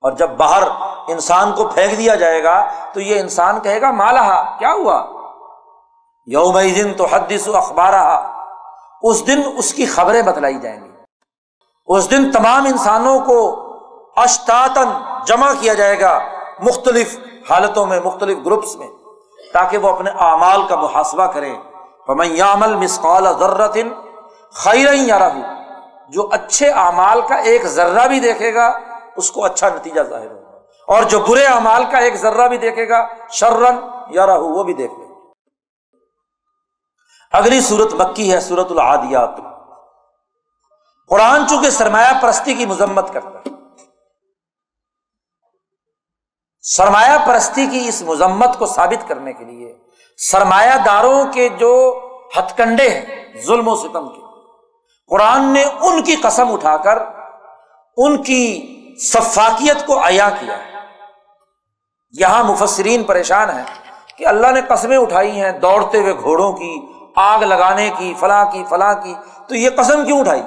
اور 0.00 0.12
جب 0.12 0.30
باہر 0.30 0.62
انسان 1.08 1.52
کو 1.52 1.66
پھینک 1.66 1.98
دیا 1.98 2.14
جائے 2.14 2.44
گا، 2.44 2.68
تو 2.92 3.00
یہ 3.00 3.20
انسان 3.20 3.60
کہے 3.60 3.80
گا 3.80 3.90
مالہ 3.90 4.56
کیا 4.58 4.72
ہوا؟ 4.72 5.04
یوم 6.26 6.58
دن 6.58 6.94
تو 6.94 7.06
حدث 7.06 7.48
اخبار 7.54 8.22
اس 9.02 9.26
دن 9.26 9.42
اس 9.58 9.74
کی 9.74 9.86
خبریں 9.86 10.22
بتلائی 10.22 10.58
جائیں 10.58 10.84
گی۔ 10.84 10.90
اس 11.86 12.10
دن 12.10 12.32
تمام 12.32 12.64
انسانوں 12.64 13.20
کو 13.20 13.68
اشتاطن 14.16 14.88
جمع 15.26 15.52
کیا 15.60 15.74
جائے 15.74 16.00
گا 16.00 16.18
مختلف 16.60 17.18
حالتوں 17.50 17.86
میں، 17.86 18.00
مختلف 18.04 18.38
گروپس 18.46 18.76
میں، 18.76 18.88
تاکہ 19.52 19.78
وہ 19.78 19.88
اپنے 19.88 20.10
اعمال 20.10 20.66
کا 20.68 20.76
محاسبہ 20.76 21.26
کریں۔ 21.26 21.56
یامل 22.24 22.76
مسقال 22.76 23.26
ذرت 23.38 23.76
خیر 24.52 24.92
یا 24.92 25.18
رہو 25.18 25.40
جو 26.08 26.28
اچھے 26.32 26.70
اعمال 26.70 27.20
کا 27.28 27.34
ایک 27.34 27.66
ذرہ 27.66 28.08
بھی 28.08 28.20
دیکھے 28.20 28.54
گا، 28.54 28.78
اس 29.16 29.30
کو 29.30 29.44
اچھا 29.44 29.68
نتیجہ 29.68 30.00
ظاہر 30.00 30.30
ہوگا۔ 30.30 30.58
اور 30.88 31.02
جو 31.02 31.20
برے 31.20 31.46
اعمال 31.46 31.84
کا 31.90 31.98
ایک 31.98 32.14
ذرہ 32.14 32.48
بھی 32.48 32.56
دیکھے 32.56 32.88
گا 32.88 33.08
شرن 33.30 33.76
یا 34.10 34.26
رہو 34.26 34.48
وہ 34.48 34.64
بھی 34.64 34.74
دیکھ 34.74 34.92
لے۔ 34.98 35.04
اگلی 37.32 37.60
صورت 37.60 37.94
مکی 37.94 38.32
ہے، 38.32 38.40
سورت 38.40 38.70
العادیات۔ 38.70 39.30
قرآن 41.08 41.48
چونکہ 41.48 41.70
سرمایہ 41.70 42.20
پرستی 42.22 42.54
کی 42.54 42.66
مذمت 42.66 43.12
کرتا 43.12 43.38
ہے۔ 43.38 43.50
سرمایہ 46.60 47.26
پرستی 47.26 47.66
کی 47.66 47.88
اس 47.88 48.02
مذمت 48.02 48.58
کو 48.58 48.66
ثابت 48.66 49.08
کرنے 49.08 49.32
کے 49.32 49.44
لیے 49.44 49.78
سرمایہ 50.16 50.78
داروں 50.86 51.24
کے 51.32 51.48
جو 51.48 52.00
ہتھ 52.38 52.56
کنڈے 52.56 52.88
ہیں، 52.88 53.26
ظلم 53.46 53.68
و 53.68 53.76
ستم 53.76 54.08
کے 54.08 54.27
قرآن 55.10 55.44
نے 55.44 55.64
ان 55.80 56.02
کی 56.02 56.16
قسم 56.16 56.52
اٹھا 56.52 56.76
کر 56.76 56.98
ان 57.96 58.22
کی 58.22 58.44
صفاقیت 59.00 59.86
کو 59.86 59.98
عیا 60.06 60.28
کیا۔ 60.40 60.56
یہاں 62.12 62.44
مفسرین 62.44 63.04
پریشان 63.04 63.50
ہیں 63.50 63.64
کہ 64.16 64.26
اللہ 64.26 64.46
نے 64.46 64.60
قسمیں 64.68 64.96
اٹھائی 64.96 65.40
ہیں 65.40 65.52
دوڑتے 65.52 65.98
ہوئے 65.98 66.14
گھوڑوں 66.16 66.52
کی، 66.52 66.74
آگ 67.16 67.42
لگانے 67.42 67.90
کی، 67.98 68.14
فلاں 68.20 68.44
کی 68.52 68.64
فلاں 68.68 68.94
کی، 68.94 69.14
تو 69.48 69.54
یہ 69.54 69.70
قسم 69.76 70.04
کیوں 70.04 70.20
اٹھائی؟ 70.20 70.42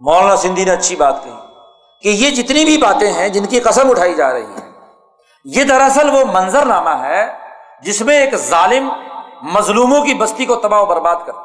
مولانا 0.00 0.36
سندھی 0.36 0.64
نے 0.64 0.70
اچھی 0.70 0.96
بات 0.96 1.24
کہی 1.24 1.32
کہ 2.02 2.08
یہ 2.08 2.30
جتنی 2.30 2.64
بھی 2.64 2.76
باتیں 2.76 3.12
ہیں 3.12 3.28
جن 3.28 3.46
کی 3.46 3.60
قسم 3.60 3.90
اٹھائی 3.90 4.14
جا 4.14 4.32
رہی 4.32 4.46
ہے 4.46 4.70
یہ 5.44 5.64
دراصل 5.64 6.10
وہ 6.10 6.24
منظر 6.24 6.66
نامہ 6.66 6.90
ہے 6.90 7.26
جس 7.82 8.00
میں 8.02 8.20
ایک 8.20 8.34
ظالم 8.34 8.88
مظلوموں 9.42 10.04
کی 10.04 10.14
بستی 10.14 10.44
کو 10.46 10.56
تباہ 10.56 10.80
و 10.80 10.86
برباد 10.86 11.16
کرتا 11.26 11.43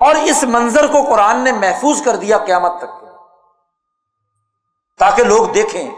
اور 0.00 0.14
اس 0.14 0.42
منظر 0.42 0.86
کو 0.86 0.98
قرآن 1.08 1.44
نے 1.44 1.52
محفوظ 1.52 2.02
کر 2.02 2.16
دیا 2.16 2.38
قیامت 2.38 2.72
تک۔ 2.78 3.04
تاکہ 4.98 5.24
لوگ 5.24 5.46
دیکھیں 5.46 5.90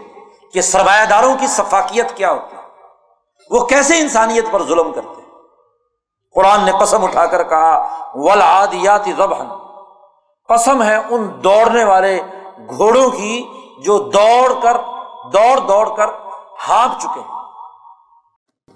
کہ 0.53 0.61
سرمایہ 0.61 1.05
داروں 1.05 1.35
کی 1.39 1.47
ثفاقیت 1.47 2.17
کیا 2.17 2.31
ہوتی 2.31 2.55
ہے۔ 2.55 2.61
وہ 3.49 3.65
کیسے 3.65 3.99
انسانیت 3.99 4.45
پر 4.51 4.63
ظلم 4.63 4.91
کرتے 4.91 5.21
قرآن 6.35 6.61
نے 6.61 6.71
قسم 6.79 7.03
اٹھا 7.03 7.25
کر 7.25 7.43
کہا 7.43 7.87
ولادیات 8.13 9.05
ذبحن 9.17 9.47
قسم 10.49 10.83
ہے 10.83 10.95
ان 11.09 11.43
دوڑنے 11.43 11.83
والے 11.83 12.21
گھوڑوں 12.77 13.09
کی 13.09 13.47
جو 13.79 13.99
دوڑ 13.99 14.53
کر، 14.63 14.77
دوڑ 15.33 15.57
دوڑ 15.57 15.95
کر 15.95 16.05
ہانپ 16.69 16.99
چکے 16.99 17.19
ہیں۔ 17.19 17.43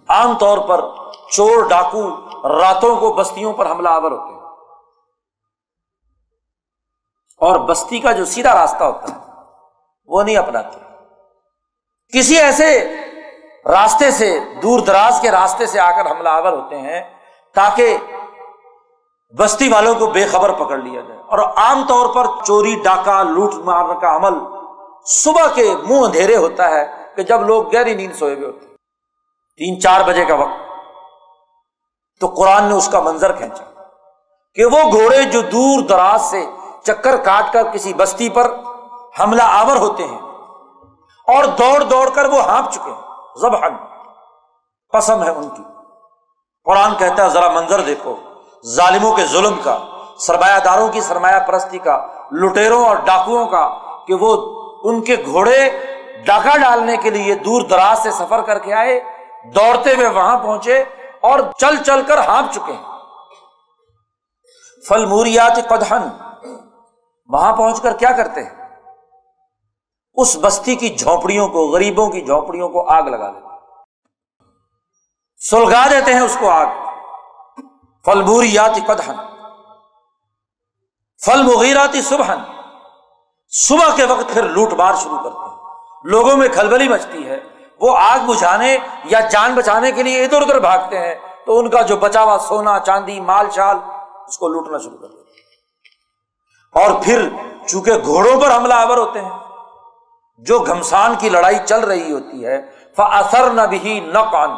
عام 0.10 0.38
طور 0.38 0.58
پر 0.58 0.86
چور 1.32 1.68
ڈاکو 1.70 2.10
راتوں 2.60 2.95
کو 2.95 3.14
بستیوں 3.14 3.54
پر 3.54 3.72
حملہ 3.72 3.90
آور 3.90 4.12
ہوتے 4.12 4.34
ہیں۔ 4.34 4.36
اور 7.38 7.55
بستی 7.55 7.99
کا 7.99 8.11
جو 8.11 8.26
سیدھا 8.26 8.53
راستہ 8.61 8.84
ہوتا 8.84 9.15
ہے، 9.15 9.31
وہ 10.05 10.23
نہیں 10.23 10.38
اپناتے۔ 10.38 10.80
کسی 12.14 12.38
ایسے 12.38 12.95
راستے 13.65 14.11
سے، 14.11 14.39
دور 14.64 14.80
دراز 14.80 15.19
کے 15.22 15.31
راستے 15.31 15.65
سے 15.65 15.80
آ 15.80 15.91
کر 15.91 16.11
حملہ 16.11 16.30
آور 16.30 16.51
ہوتے 16.51 16.77
ہیں 16.77 17.01
تاکہ 17.55 17.97
بستی 19.39 19.69
والوں 19.69 19.95
کو 19.95 20.07
بے 20.07 20.26
خبر 20.26 20.51
پکڑ 20.51 20.77
لیا 20.77 21.01
جائے۔ 21.07 21.19
اور 21.19 21.39
عام 21.39 21.88
طور 21.88 22.15
پر 22.15 22.43
چوری، 22.45 22.76
ڈاکہ، 22.84 23.23
لوٹ 23.23 23.53
مارنے 23.53 23.93
کا 24.01 24.15
عمل 24.15 24.39
صبح 25.05 25.47
کے 25.55 25.73
منہ 25.89 26.05
اندھیرے 26.05 26.35
ہوتا 26.35 26.69
ہے 26.69 26.85
کہ 27.15 27.23
جب 27.23 27.41
لوگ 27.41 27.76
گہری 27.76 27.95
نیند 27.95 28.14
سوئے 28.14 28.35
ہوئے 28.35 28.45
ہوتے 28.45 28.65
تین، 29.57 29.81
چار 29.81 30.01
بجے 30.01 30.26
کا 30.26 30.35
وقت۔ 30.35 30.68
تو 32.19 32.27
قرآن 32.27 32.64
نے 32.64 32.73
اس 32.73 32.89
کا 32.89 32.99
منظر 32.99 33.31
کھینچا 33.31 33.81
کہ 34.55 34.65
وہ 34.65 34.91
گھوڑے 34.91 35.23
جو 35.23 35.41
دور 35.41 35.81
دراز 35.81 36.22
سے 36.22 36.45
چکر 36.88 37.18
کاٹ 37.18 37.53
کر 37.53 37.64
کسی 37.64 37.93
بستی 37.93 38.30
پر 38.30 38.53
حملہ 39.19 39.43
آور 39.43 39.76
ہوتے 39.76 40.03
ہیں 40.03 40.22
اور 41.27 41.43
دوڑ 41.43 41.84
دوڑ 41.84 42.09
کر 42.09 42.26
وہ 42.26 42.41
ہانپ 42.41 42.72
چکے 42.72 42.91
ہیں۔ 42.91 43.01
زبحن 43.41 43.76
قسم 44.93 45.23
ہے 45.23 45.30
ان 45.30 45.49
کی۔ 45.49 45.64
قرآن 46.65 46.95
کہتا 46.95 47.23
ہے، 47.23 47.30
ذرا 47.30 47.49
منظر 47.49 47.81
دیکھو۔ 47.81 48.15
ظالموں 48.65 49.15
کے 49.15 49.26
ظلم 49.26 49.59
کا، 49.64 49.77
سرمایہ 50.19 50.59
داروں 50.59 50.88
کی 50.88 51.01
سرمایہ 51.01 51.39
پرستی 51.39 51.77
کا، 51.77 52.07
لٹیروں 52.31 52.85
اور 52.85 52.95
ڈاکوؤں 52.95 53.45
کا، 53.45 53.69
کہ 54.07 54.14
وہ 54.14 54.31
ان 54.84 55.01
کے 55.01 55.15
گھوڑے 55.26 55.69
ڈاکہ 56.26 56.57
ڈالنے 56.57 56.97
کے 56.97 57.09
لیے 57.09 57.35
دور 57.35 57.61
دراز 57.61 58.03
سے 58.03 58.11
سفر 58.11 58.41
کر 58.41 58.59
کے 58.59 58.73
آئے، 58.73 58.99
دوڑتے 59.55 59.95
ہوئے 59.95 60.07
وہاں 60.07 60.39
پہنچے 60.39 60.84
اور 61.22 61.39
چل 61.57 61.84
چل 61.84 62.01
کر 62.01 62.18
ہانپ 62.18 62.51
چکے 62.51 62.73
ہیں۔ 62.73 62.85
فل 64.88 65.05
موریات 65.05 65.69
قدہن 65.69 66.27
وہاں 67.28 67.56
پہنچ 67.56 67.82
کر 67.82 67.98
کیا 67.98 68.12
کرتے 68.12 68.44
ہیں؟ 68.44 68.84
اس 70.14 70.38
بستی 70.41 70.76
کی 70.76 70.90
جھونپڑیوں 70.90 71.48
کو، 71.48 71.68
غریبوں 71.68 72.10
کی 72.10 72.22
جھونپڑیوں 72.22 72.70
کو 72.70 72.90
آگ 72.90 73.04
لگا 73.04 73.32
دیتے 73.32 73.48
سلگا 75.49 75.88
دیتے 75.91 76.14
ہیں 76.14 76.22
اس 76.22 76.38
کو 76.40 76.49
آگ۔ 76.49 76.66
فل 78.06 78.22
موریات 78.22 78.76
قدہن 78.88 79.16
فل 81.26 81.44
مغیراتی 81.44 82.02
صبحن 82.02 82.38
صبح 83.49 83.95
کے 83.95 84.06
وقت 84.06 84.34
پھر 84.34 84.44
لوٹ 84.44 84.74
مار 84.74 84.94
شروع 84.94 85.18
کرتے 85.18 85.49
ہیں۔ 85.49 85.58
لوگوں 86.04 86.38
میں 86.38 86.48
کھلبلی 86.48 86.88
مچتی 86.88 87.30
ہے۔ 87.30 87.40
وہ 87.82 87.98
آگ 87.98 88.20
بجھانے 88.20 88.78
یا 89.04 89.20
جان 89.20 89.56
بچانے 89.56 89.91
کے 89.91 90.04
لیے 90.04 90.26
ادھر 90.26 90.41
ادھر 90.41 90.60
بھاگتے 90.60 90.99
ہیں۔ 90.99 91.16
تو 91.45 91.60
ان 91.60 91.70
کا 91.70 91.82
جو 91.82 91.98
بچا 91.98 92.24
ہوا 92.24 92.38
سونا، 92.38 92.80
چاندی، 92.80 93.22
مال، 93.22 93.49
شال، 93.49 93.78
اس 94.28 94.38
کو 94.38 94.48
لوٹنا 94.48 94.78
شروع 94.78 94.98
کر 94.98 95.08
دیتے 95.08 95.16
اور 96.76 96.91
پھر 97.03 97.27
چونکہ 97.68 97.94
گھوڑوں 98.06 98.39
پر 98.41 98.56
حملہ 98.56 98.73
آور 98.73 98.98
ہوتے 98.98 99.22
ہیں، 99.22 99.38
جو 100.41 100.60
گھمسان 100.60 101.15
کی 101.19 101.30
لڑائی 101.30 101.57
چل 101.65 101.84
رہی 101.84 102.11
ہوتی 102.11 102.45
ہے 102.45 102.57
فر 102.98 103.49
نہ 103.52 103.61
بھی 103.61 103.99
نہ 103.99 104.19
کان 104.31 104.56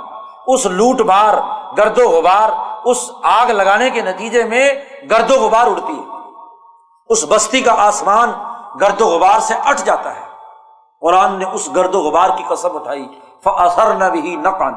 اس 0.47 0.65
لوٹ 0.65 1.01
مار 1.01 1.33
گرد 1.77 1.97
و 1.97 2.09
غبار، 2.09 2.49
اس 2.85 3.09
آگ 3.23 3.49
لگانے 3.51 3.89
کے 3.89 4.01
نتیجے 4.01 4.43
میں 4.43 4.69
گرد 5.11 5.31
و 5.31 5.39
غبار 5.39 5.67
اڑتی 5.67 5.93
ہے۔ 5.93 6.17
اس 7.09 7.25
بستی 7.29 7.61
کا 7.61 7.73
آسمان 7.77 8.31
گرد 8.81 9.01
و 9.01 9.05
غبار 9.05 9.39
سے 9.39 9.55
اٹھ 9.65 9.81
جاتا 9.85 10.15
ہے۔ 10.15 10.27
قرآن 11.01 11.39
نے 11.39 11.45
اس 11.45 11.69
گرد 11.75 11.95
و 11.95 11.99
غبار 11.99 12.29
کی 12.37 12.43
قسم 12.47 12.75
اٹھائی 12.75 13.07
فر 13.43 13.93
نہ 13.95 14.05
بھی 14.05 14.35
نہ 14.35 14.49
کان 14.49 14.73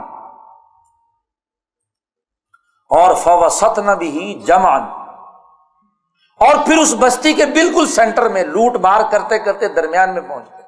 اور 2.91 3.15
فوسط 3.15 3.79
نہ 3.79 3.91
بھی 3.91 4.35
جمان 4.47 4.83
اور 6.43 6.55
پھر 6.65 6.79
اس 6.79 6.95
بستی 6.99 7.33
کے 7.33 7.47
بالکل 7.47 7.87
سینٹر 7.87 8.29
میں 8.29 8.45
لوٹ 8.45 8.77
مار 8.77 9.01
کرتے 9.11 9.39
کرتے 9.39 9.69
درمیان 9.69 10.15
میں 10.15 10.23
پہنچتے 10.23 10.63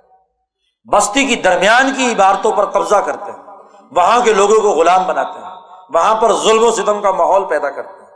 بستی 0.92 1.26
کی 1.26 1.36
درمیان 1.36 1.92
کی 1.96 2.12
عبارتوں 2.12 2.52
پر 2.52 2.64
قبضہ 2.64 2.96
کرتے 2.96 3.30
ہیں۔ 3.30 3.42
وہاں 3.90 4.20
کے 4.24 4.32
لوگوں 4.32 4.60
کو 4.60 4.68
غلام 4.70 5.06
بناتے 5.06 5.38
ہیں۔ 5.38 5.50
وہاں 5.94 6.14
پر 6.14 6.32
ظلم 6.32 6.64
و 6.64 6.70
ستم 6.70 7.00
کا 7.00 7.10
ماحول 7.10 7.44
پیدا 7.44 7.70
کرتے 7.70 8.02
ہیں۔ 8.02 8.10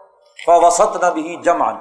فوسط 0.46 1.04
نہ 1.04 1.10
بھی 1.10 1.36
جمان 1.36 1.76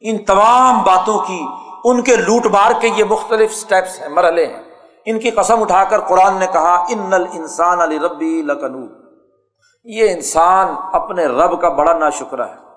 ان 0.00 0.24
تمام 0.24 0.82
باتوں 0.82 1.18
کی، 1.18 1.46
ان 1.84 2.02
کے 2.02 2.16
لوٹ 2.16 2.46
مار 2.46 2.70
کے 2.80 2.88
یہ 2.88 3.04
مختلف 3.04 3.50
اسٹیپس 3.50 4.00
ہیں، 4.00 4.08
مرحلے 4.08 4.46
ہیں۔ 4.46 4.62
ان 5.06 5.18
کی 5.18 5.30
قسم 5.30 5.62
اٹھا 5.62 5.84
کر 5.84 6.00
قرآن 6.00 6.34
نے 6.34 6.46
کہا، 6.46 6.84
ان 6.88 7.10
نل 7.10 7.24
انسان 7.32 7.80
علی 7.80 7.98
ربی 7.98 8.42
لکنو 8.42 8.86
یہ 9.84 10.10
انسان 10.10 10.74
اپنے 10.92 11.26
رب 11.26 11.60
کا 11.60 11.68
بڑا 11.68 11.92
ناشکرہ 11.92 12.42
ہے۔ 12.42 12.71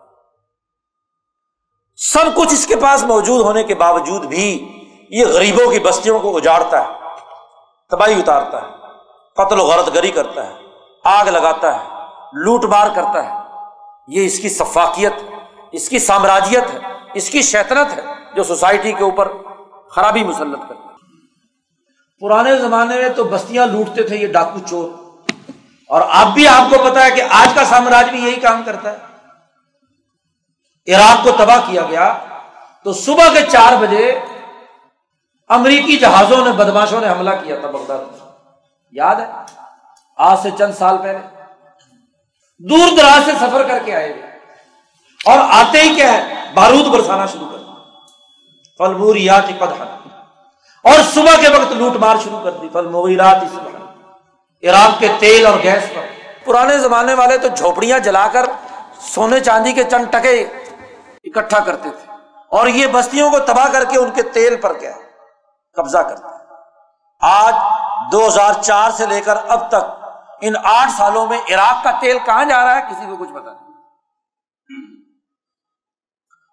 سب 1.95 2.35
کچھ 2.35 2.53
اس 2.53 2.67
کے 2.67 2.76
پاس 2.76 3.03
موجود 3.03 3.41
ہونے 3.41 3.63
کے 3.63 3.76
باوجود 3.76 4.26
بھی 4.26 4.67
یہ 5.09 5.26
غریبوں 5.26 5.72
کی 5.72 5.80
بستیوں 5.80 6.19
کو 6.19 6.38
اجاڑتا 6.38 6.81
ہے، 6.81 6.93
تباہی 7.89 8.19
اتارتا 8.19 8.61
ہے، 8.61 8.67
قتل 9.35 9.59
و 9.59 9.63
غرض 9.63 9.93
گری 9.93 10.11
کرتا 10.11 10.47
ہے، 10.47 10.53
آگ 11.03 11.26
لگاتا 11.26 11.76
ہے، 11.76 11.89
لوٹ 12.34 12.65
مار 12.65 12.88
کرتا 12.95 13.26
ہے۔ 13.26 13.30
یہ 14.07 14.26
اس 14.26 14.39
کی 14.39 14.49
ثفاقیت 14.49 15.13
اس 15.72 15.89
کی 15.89 15.99
سامراجیت 15.99 16.63
ہے، 16.73 16.80
اس 17.13 17.30
کی 17.30 17.41
شیطنت 17.41 17.97
ہے 17.97 18.01
جو 18.35 18.43
سوسائٹی 18.43 18.91
کے 18.91 19.03
اوپر 19.03 19.27
خرابی 19.91 20.23
مسلط 20.23 20.59
کرتی 20.69 20.88
پرانے 22.22 22.55
زمانے 22.55 22.95
میں 22.95 23.09
تو 23.09 23.23
بستیاں 23.23 23.65
لوٹتے 23.65 24.03
تھے 24.03 24.17
یہ 24.17 24.27
ڈاکو 24.27 24.59
چور۔ 24.69 24.89
اور 25.89 26.01
اب 26.09 26.34
بھی 26.34 26.47
آپ 26.47 26.69
کو 26.69 26.89
پتا 26.91 27.05
ہے 27.05 27.11
کہ 27.11 27.23
آج 27.30 27.49
کا 27.55 27.65
سامراج 27.65 28.09
بھی 28.09 28.23
یہی 28.23 28.39
کام 28.39 28.61
کرتا 28.65 28.91
ہے۔ 28.91 29.14
عراق 30.87 31.23
کو 31.23 31.31
تباہ 31.31 31.59
کیا 31.67 31.81
گیا 31.89 32.19
تو 32.83 32.93
صبح 32.93 33.27
کے 33.33 33.41
چار 33.51 33.75
بجے 33.75 34.19
امریکی 35.47 35.97
جہازوں 35.97 36.45
نے 36.45 36.51
بدماشوں 36.51 37.01
نے 37.01 37.09
حملہ 37.09 37.29
کیا 37.43 37.55
تھا 37.59 37.67
بغداد 37.67 37.97
یاد 38.91 39.15
ہے؟ 39.15 39.25
آج 40.17 40.37
سے 40.43 40.49
چند 40.57 40.73
سال 40.73 40.97
پہلے۔ 40.97 41.19
دور 42.59 42.95
دراز 42.97 43.25
سے 43.25 43.31
سفر 43.31 43.67
کر 43.67 43.79
کے 43.85 43.95
آئے 43.95 44.09
اور 45.25 45.39
آتے 45.39 45.81
ہی 45.81 45.95
کیا 45.95 46.13
ہے؟ 46.13 46.33
بارود 46.53 46.85
برسانا 46.85 47.25
شروع 47.25 47.47
کر 47.49 47.57
فلموریات 48.77 49.47
قدح 49.59 49.83
اور 50.83 51.03
صبح 51.13 51.41
کے 51.41 51.47
وقت 51.49 51.71
لوٹ 51.71 51.95
مار 51.95 52.15
شروع 52.23 52.39
کر 52.43 52.51
دی۔ 52.51 52.69
فل 52.73 53.19
عراق 54.63 54.99
کے 54.99 55.07
تیل 55.19 55.45
اور 55.45 55.55
گیس 55.63 55.83
پر۔ 55.95 56.01
پرانے 56.45 56.77
زمانے 56.77 57.13
والے 57.13 57.37
تو 57.37 57.47
جھوپڑیاں 57.47 57.99
جلا 57.99 58.27
کر 58.27 58.45
سونے 58.99 59.39
چاندی 59.39 59.71
کے 59.71 59.83
چند 59.83 60.05
ٹکے 60.11 60.45
اکٹھا 61.26 61.60
کرتے 61.60 61.89
تھے۔ 61.89 62.14
اور 62.52 62.68
یہ 62.68 62.88
بستیوں 62.88 63.31
کو 63.31 63.39
تباہ 63.39 63.68
کر 63.72 63.84
کے 63.84 63.99
ان 63.99 64.11
کے 64.11 64.22
تیل 64.23 64.61
پر 64.61 64.73
کیا 64.73 64.91
قبضہ 65.76 65.97
کرتے 65.97 66.27
آج 67.22 67.56
دو 68.11 68.27
ہزار 68.27 68.53
چار 68.61 68.91
سے 68.91 69.06
لے 69.06 69.22
کر 69.22 69.38
اب 69.47 69.68
تک 69.68 70.06
ان 70.41 70.53
آٹھ 70.64 70.91
سالوں 70.97 71.27
میں 71.27 71.38
عراق 71.49 71.84
کا 71.84 71.91
تیل 72.02 72.18
کہاں 72.26 72.45
جا 72.45 72.65
رہا 72.65 72.76
ہے 72.76 72.81
کسی 72.81 73.06
کو 73.06 73.18
کچھ 73.18 73.30
پتا 73.30 73.52
نہیں۔ 73.52 73.65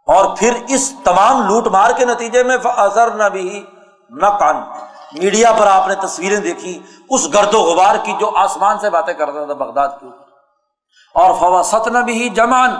اور 0.06 0.36
پھر 0.36 0.52
اس 0.68 0.92
تمام 1.04 1.48
لوٹ 1.48 1.66
مار 1.66 1.90
کے 1.90 2.04
نتیجے 2.04 2.42
میں 2.42 2.56
اثر 2.64 3.10
نہ 3.10 3.24
بھی 3.24 3.66
نہ 4.10 4.26
کان 4.26 4.56
میڈیا 5.12 5.52
پر 5.52 5.66
آپ 5.66 5.88
نے 5.88 5.94
تصویریں 5.94 6.40
دیکھی۔ 6.40 6.82
اس 7.10 7.34
گرد 7.34 7.54
و 7.54 7.58
غبار 7.58 7.96
کی 8.02 8.12
جو 8.20 8.36
آسمان 8.36 8.78
سے 8.78 8.90
باتیں 8.90 9.14
کرتا 9.14 9.44
تھا 9.44 9.54
بغداد 9.54 9.88
کی۔ 10.00 10.08
اور 11.14 11.34
فوا 11.34 11.62
ست 11.62 11.88
نہ 11.88 11.98
بھی 11.98 12.28
جمان 12.28 12.76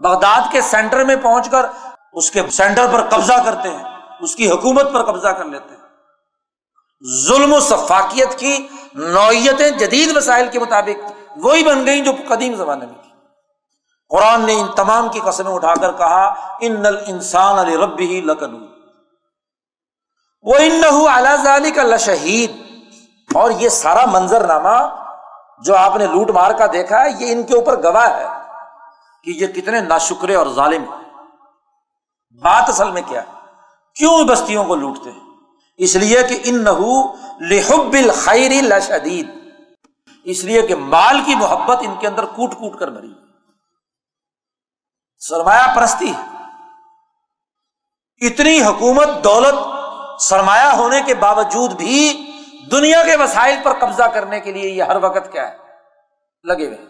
بغداد 0.00 0.52
کے 0.52 0.60
سینٹر 0.60 1.04
میں 1.04 1.16
پہنچ 1.16 1.48
کر 1.50 1.66
اس 2.12 2.30
کے 2.30 2.42
سینٹر 2.50 2.86
پر 2.92 3.00
قبضہ 3.08 3.42
کرتے 3.44 3.68
ہیں، 3.68 3.84
اس 4.20 4.34
کی 4.36 4.50
حکومت 4.50 4.92
پر 4.92 5.04
قبضہ 5.04 5.28
کر 5.28 5.44
لیتے 5.44 5.74
ہیں۔ 5.74 5.78
ظلم 7.26 7.52
و 7.52 7.60
صفاقیت 7.60 8.38
کی 8.38 8.68
نوعیتیں 8.94 9.70
جدید 9.70 10.16
وسائل 10.16 10.48
کے 10.48 10.58
مطابق 10.58 11.12
وہی 11.36 11.64
بن 11.64 11.86
گئی 11.86 12.00
جو 12.00 12.12
قدیم 12.28 12.54
زمانے 12.54 12.86
میں 12.86 12.94
قرآن 14.10 14.46
نے 14.46 14.54
ان 14.60 14.66
تمام 14.76 15.08
کی 15.08 15.20
قسمیں 15.20 15.52
اٹھا 15.52 15.74
کر 15.74 15.92
کہا، 15.92 16.24
ان 16.60 16.80
نل 16.82 16.96
انسان 17.06 17.58
علی 17.58 17.76
رب 17.76 17.98
ہی 18.00 18.20
لکن 18.20 18.54
وہ 20.44 20.54
ان 20.58 20.80
نہ 20.80 21.70
کا 21.76 21.82
لشہید 21.82 22.50
اور 23.34 23.50
یہ 23.50 23.68
سارا 23.68 24.04
منظر 24.06 24.46
نامہ 24.46 24.76
جو 25.64 25.76
آپ 25.76 25.96
نے 25.96 26.06
لوٹ 26.06 26.30
مار 26.30 26.50
کا 26.50 26.66
دیکھا 26.72 27.04
ہے، 27.04 27.10
یہ 27.18 27.32
ان 27.32 27.42
کے 27.42 27.54
اوپر 27.54 27.82
گواہ 27.82 28.10
ہے۔ 28.18 28.26
کہ 29.24 29.30
یہ 29.30 29.46
کتنے 29.46 29.80
ناشکرے 29.80 30.34
اور 30.34 30.46
ظالم 30.46 30.92
ہیں۔ 30.92 31.00
بات 32.42 32.68
اصل 32.68 32.90
میں 32.90 33.02
کیا 33.06 33.22
کیوں 33.94 34.24
بستیوں 34.24 34.64
کو 34.64 34.74
لوٹتے 34.74 35.10
ہیں؟ 35.10 35.20
اس 35.76 35.96
لیے 35.96 36.22
کہ 36.22 36.40
ان 36.44 36.64
نہ 36.64 36.70
لحب 37.40 37.92
الخیر 37.92 38.50
لشدید 38.62 39.30
اس 40.24 40.44
لیے 40.44 40.62
کہ 40.62 40.74
مال 40.74 41.20
کی 41.26 41.34
محبت 41.34 41.78
ان 41.80 41.94
کے 42.00 42.06
اندر 42.06 42.24
کوٹ 42.24 42.54
کوٹ 42.54 42.78
کر 42.78 42.88
بھری۔ 42.88 43.14
سرمایہ 45.18 45.74
پرستی۔ 45.74 46.12
اتنی 48.26 48.62
حکومت، 48.62 49.24
دولت 49.24 49.54
سرمایہ 50.22 50.66
ہونے 50.66 51.00
کے 51.00 51.14
باوجود 51.14 51.72
بھی 51.72 52.26
دنیا 52.70 53.02
کے 53.02 53.16
وسائل 53.16 53.56
پر 53.62 53.78
قبضہ 53.78 54.02
کرنے 54.02 54.40
کے 54.40 54.52
لیے 54.52 54.70
یہ 54.70 54.82
ہر 54.82 54.96
وقت 54.96 55.32
کیا 55.32 55.52
ہے؟ 55.52 55.56
لگے 56.44 56.66
ہوئے 56.66 56.89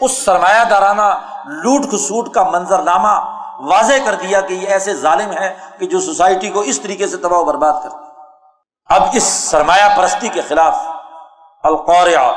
اس 0.00 0.24
سرمایہ 0.24 0.64
دارانہ 0.64 1.08
لوٹ 1.46 1.92
خسوٹ 1.92 2.28
کا 2.34 2.42
منظر 2.42 2.82
نامہ 2.82 3.14
واضح 3.58 3.94
کر 4.04 4.14
دیا 4.14 4.40
کہ 4.40 4.54
یہ 4.54 4.68
ایسے 4.68 4.94
ظالم 4.94 5.32
ہے 5.32 5.54
کہ 5.78 5.86
جو 5.86 6.00
سوسائٹی 6.00 6.50
کو 6.50 6.60
اس 6.60 6.80
طریقے 6.80 7.06
سے 7.06 7.16
تباہ 7.16 7.38
و 7.38 7.44
برباد 7.44 7.72
کرتے 7.82 7.96
اب 8.90 9.02
اس 9.12 9.22
سرمایہ 9.22 9.96
پرستی 9.96 10.28
کے 10.28 10.42
خلاف 10.42 10.74
القوریا 11.62 12.32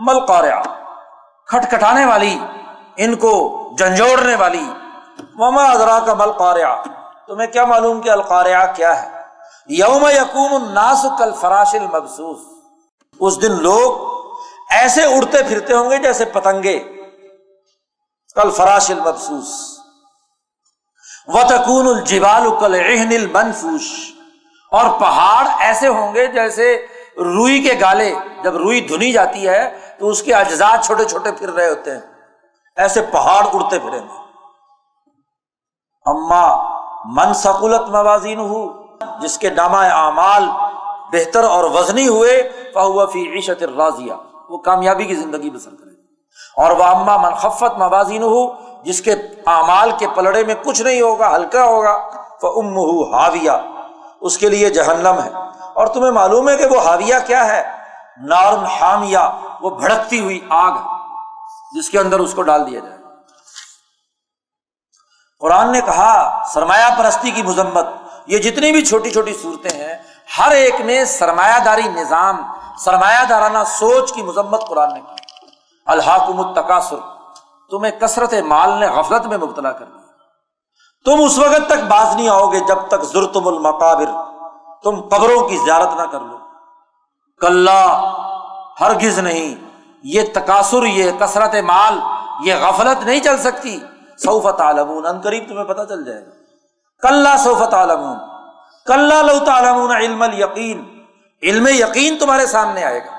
ملقوریا 0.00 0.62
کھٹکھٹانے 1.46 2.04
والی، 2.04 2.38
ان 2.96 3.14
کو 3.14 3.32
جھنجھوڑنے 3.78 4.34
والی 4.34 4.72
مما 5.34 5.64
ادرا 5.64 5.98
کا 5.98 6.14
مل 6.14 6.30
تمہیں 7.26 7.46
کیا 7.46 7.64
معلوم 7.64 8.00
کہ 8.00 8.10
القارعہ 8.10 8.66
کیا 8.74 9.02
ہے؟ 9.02 9.08
یوم 9.68 10.06
یقوم 10.06 10.54
الناس 10.54 11.06
کل 11.18 11.32
فراش 11.40 11.74
المبسوس۔ 11.74 12.38
اس 13.20 13.42
دن 13.42 13.62
لوگ 13.62 14.13
ایسے 14.70 15.04
اڑتے 15.04 15.42
پھرتے 15.48 15.74
ہوں 15.74 15.90
گے 15.90 15.98
جیسے 15.98 16.24
پتنگے۔ 16.24 16.78
کل 18.34 18.50
فراش 18.50 18.90
المبسوس۔ 18.90 19.78
و 21.26 21.38
تکون 21.48 21.86
الجبال 21.86 22.50
کل 22.60 22.74
اہن 22.74 23.08
المنفوش۔ 23.08 24.12
اور 24.72 25.00
پہاڑ 25.00 25.48
ایسے 25.58 25.88
ہوں 25.88 26.14
گے 26.14 26.26
جیسے 26.26 26.86
روئی 27.16 27.62
کے 27.62 27.74
گالے۔ 27.80 28.14
جب 28.42 28.56
روئی 28.56 28.80
دھنی 28.80 29.12
جاتی 29.12 29.48
ہے 29.48 29.78
تو 29.98 30.08
اس 30.08 30.22
کے 30.22 30.34
اجزاء 30.34 30.80
چھوٹے 30.82 31.04
چھوٹے 31.04 31.32
پھر 31.32 31.52
رہے 31.52 31.68
ہوتے 31.68 31.90
ہیں۔ 31.90 32.00
ایسے 32.76 33.02
پہاڑ 33.02 33.46
اڑتے 33.52 33.78
پھریں 33.78 34.00
گے 34.00 34.24
اما 36.06 36.74
من 37.04 37.34
سکولت 37.34 37.80
موازین 37.80 38.38
ہو 38.38 38.86
جس 39.20 39.38
کے 39.38 39.50
نامہ 39.50 39.76
اعمال 39.76 40.44
بہتر 41.12 41.44
اور 41.44 41.64
وزنی 41.64 42.08
ہوئے 42.08 42.50
فی 43.12 43.34
عیشت 43.34 43.62
الراضیہ 43.62 44.12
وہ 44.48 44.58
کامیابی 44.58 45.04
کی 45.04 45.14
زندگی 45.14 45.50
بسر 45.50 45.70
کرے۔ 45.70 45.94
اور 46.56 46.70
وہ 46.70 46.84
اما 46.84 47.16
منخفت 47.16 47.78
موازین 47.78 48.22
ہو 48.22 48.52
جس 48.82 49.02
کے 49.02 49.12
اعمال 49.46 49.90
کے 49.98 50.06
پلڑے 50.14 50.44
میں 50.44 50.54
کچھ 50.64 50.82
نہیں 50.82 51.00
ہوگا، 51.00 51.36
ہلکا 51.36 51.64
ہوگا 51.64 52.08
وہ 52.42 52.62
ام 52.62 52.76
ہو 52.76 53.12
ہاویہ 53.12 53.50
اس 54.20 54.38
کے 54.38 54.48
لیے 54.48 54.70
جہنم 54.70 55.22
ہے۔ 55.24 55.30
اور 55.74 55.86
تمہیں 55.86 56.10
معلوم 56.10 56.48
ہے 56.48 56.56
کہ 56.56 56.66
وہ 56.66 56.82
ہاویہ 56.82 57.14
کیا 57.26 57.46
ہے؟ 57.46 57.70
نار 58.22 58.52
حامیہ، 58.80 59.18
وہ 59.60 59.70
بھڑکتی 59.70 60.20
ہوئی 60.20 60.40
آگ 60.48 60.78
جس 61.76 61.90
کے 61.90 61.98
اندر 61.98 62.18
اس 62.18 62.34
کو 62.34 62.42
ڈال 62.42 62.66
دیا 62.66 62.80
جائے۔ 62.80 62.98
قرآن 65.40 65.72
نے 65.72 65.80
کہا، 65.80 66.42
سرمایہ 66.54 66.98
پرستی 66.98 67.30
کی 67.30 67.42
مذمت، 67.42 67.86
یہ 68.26 68.38
جتنی 68.38 68.72
بھی 68.72 68.84
چھوٹی 68.84 69.10
چھوٹی 69.10 69.32
صورتیں 69.42 69.80
ہیں 69.80 69.94
ہر 70.38 70.50
ایک 70.50 70.74
میں 70.80 71.04
سرمایہ 71.04 71.64
داری 71.64 71.82
نظام، 71.82 72.42
سرمایہ 72.78 73.24
دارانہ 73.28 73.58
سوچ 73.66 74.12
کی 74.12 74.22
مذمت 74.22 74.68
قرآن 74.68 74.94
نے 74.94 75.00
کی۔ 75.00 75.14
الحاکم 75.86 76.40
التقاصر 76.40 76.96
تمہیں 77.70 77.92
کثرت 77.92 78.34
مال 78.34 78.70
نے 78.70 78.86
غفلت 78.86 79.26
میں 79.26 79.38
مبتلا 79.38 79.72
کر 79.72 79.84
دیا۔ 79.84 80.04
تم 81.04 81.24
اس 81.24 81.38
وقت 81.38 81.66
تک 81.66 81.84
باز 81.88 82.16
نہیں 82.16 82.28
آؤ 82.28 82.46
گے 82.46 82.60
جب 82.60 82.78
تک 82.88 83.02
ضرتم 83.02 83.48
المقابر، 83.48 84.06
تم 84.82 85.00
قبروں 85.00 85.48
کی 85.48 85.56
زیارت 85.56 85.94
نہ 85.96 86.02
کر 86.02 86.20
لو۔ 86.20 86.38
کل 87.40 87.68
ہرگز 88.80 89.18
نہیں۔ 89.18 89.64
یہ 90.02 90.22
تقاصر 90.34 90.82
یہ 90.82 91.10
کثرت 91.18 91.54
مال، 91.54 92.00
یہ 92.44 92.54
غفلت 92.54 93.02
نہیں 93.02 93.20
چل 93.20 93.38
سکتی۔ 93.38 93.80
سوفت 94.18 94.60
عالمون 94.60 95.06
ان 95.06 95.20
قریب 95.20 95.44
تمہیں 95.48 95.64
پتہ 95.64 95.82
چل 95.88 96.04
جائے 96.04 96.26
گا۔ 96.26 96.30
کل 97.02 97.26
سوفت 97.44 97.74
عالمون 97.74 98.33
کل 98.86 99.00
لو 99.00 99.92
علم 99.92 100.24
یقین 100.38 101.00
علم 101.42 101.66
یقین 101.66 102.18
تمہارے 102.18 102.46
سامنے 102.46 102.84
آئے 102.84 103.04
گا۔ 103.04 103.10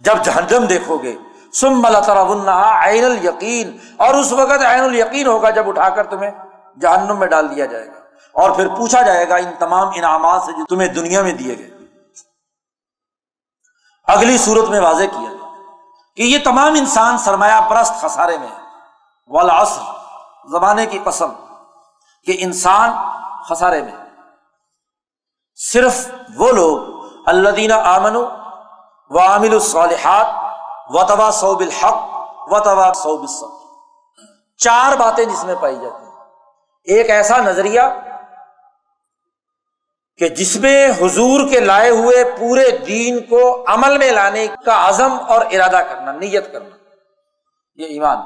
جب 0.00 0.24
جہنم 0.24 0.64
دیکھو 0.64 0.98
گے 0.98 1.16
سم 1.52 1.82
ملا 1.82 2.84
عین 2.84 3.04
القین 3.04 3.76
اور 3.96 4.14
اس 4.14 4.32
وقت 4.32 4.64
عین 4.64 4.80
الیقین 4.80 5.26
ہوگا 5.26 5.50
جب 5.50 5.68
اٹھا 5.68 5.88
کر 5.88 6.06
تمہیں 6.06 6.30
جہنم 6.80 7.18
میں 7.18 7.26
ڈال 7.26 7.56
دیا 7.56 7.66
جائے 7.66 7.86
گا۔ 7.86 8.00
اور 8.32 8.50
پھر 8.50 8.68
پوچھا 8.68 9.02
جائے 9.02 9.28
گا 9.28 9.36
ان 9.36 9.50
تمام 9.58 9.88
انعامات 9.94 10.42
سے 10.42 10.52
جو 10.52 10.64
تمہیں 10.64 10.88
دنیا 10.88 11.22
میں 11.22 11.32
دیے 11.32 11.58
گئے۔ 11.58 11.70
اگلی 14.04 14.38
صورت 14.38 14.68
میں 14.68 14.80
واضح 14.80 15.04
کیا 15.04 15.46
کہ 16.16 16.22
یہ 16.22 16.38
تمام 16.44 16.72
انسان 16.72 17.18
سرمایہ 17.18 17.60
پرست 17.70 17.94
خسارے 18.00 18.38
میں 18.38 18.48
والعصر، 19.26 19.82
زمانے 20.50 20.86
کی 20.86 20.98
قسم 21.04 21.30
کہ 22.24 22.36
انسان 22.38 22.90
خسارے 23.48 23.82
میں 23.82 24.03
صرف 25.54 26.06
وہ 26.36 26.52
لوگ 26.52 26.78
اللہ 27.26 27.48
دینا 27.48 27.76
آمن 27.76 28.16
و 29.10 29.18
عامل 29.18 29.54
الصالحات 29.54 30.26
و 30.88 31.04
تبا 31.04 31.30
صوب 31.30 31.60
الحق 31.60 32.08
و 32.52 32.60
تبا 32.60 32.92
صوب 32.92 33.20
الصب 33.20 33.68
چار 34.56 34.96
باتیں 34.96 35.24
جس 35.24 35.44
میں 35.44 35.54
پائی 35.60 35.74
جاتی 35.74 36.04
ہیں۔ 36.04 36.12
ایک 36.84 37.10
ایسا 37.10 37.38
نظریہ 37.38 37.80
کہ 40.16 40.28
جس 40.28 40.56
میں 40.56 40.90
حضور 40.90 41.48
کے 41.48 41.60
لائے 41.60 41.90
ہوئے 41.90 42.24
پورے 42.38 42.70
دین 42.70 43.20
کو 43.20 43.64
عمل 43.66 43.98
میں 43.98 44.12
لانے 44.12 44.46
کا 44.64 44.88
عزم 44.88 45.16
اور 45.28 45.40
ارادہ 45.52 45.78
کرنا، 45.88 46.12
نیت 46.12 46.52
کرنا، 46.52 46.76
یہ 47.74 47.86
ایمان۔ 47.86 48.18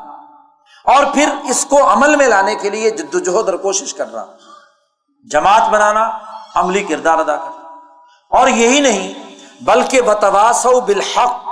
اور 0.84 1.04
پھر 1.14 1.28
اس 1.50 1.66
کو 1.66 1.92
عمل 1.92 2.16
میں 2.16 2.28
لانے 2.28 2.54
کے 2.54 2.70
لیے 2.70 2.90
جد 2.90 3.14
وجہد 3.14 3.48
اور 3.48 3.58
کوشش 3.58 3.94
کرنا، 3.94 4.24
جماعت 5.30 5.68
بنانا 5.70 6.18
عملی 6.58 6.84
کردار 6.84 7.18
ادا 7.18 7.36
کرنا 7.36 7.76
اور 8.30 8.48
یہی 8.48 8.80
نہیں، 8.80 9.14
بلکہ 9.64 10.00
بتواس 10.00 10.66
بالحق، 10.66 11.48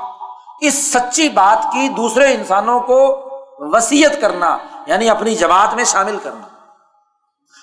اس 0.60 0.92
سچی 0.92 1.28
بات 1.28 1.72
کی 1.72 1.88
دوسرے 1.88 2.34
انسانوں 2.34 2.80
کو 2.80 3.22
وسیعت 3.58 4.20
کرنا 4.20 4.58
یعنی 4.86 5.10
اپنی 5.10 5.34
جماعت 5.34 5.74
میں 5.74 5.84
شامل 5.84 6.18
کرنا۔ 6.18 6.46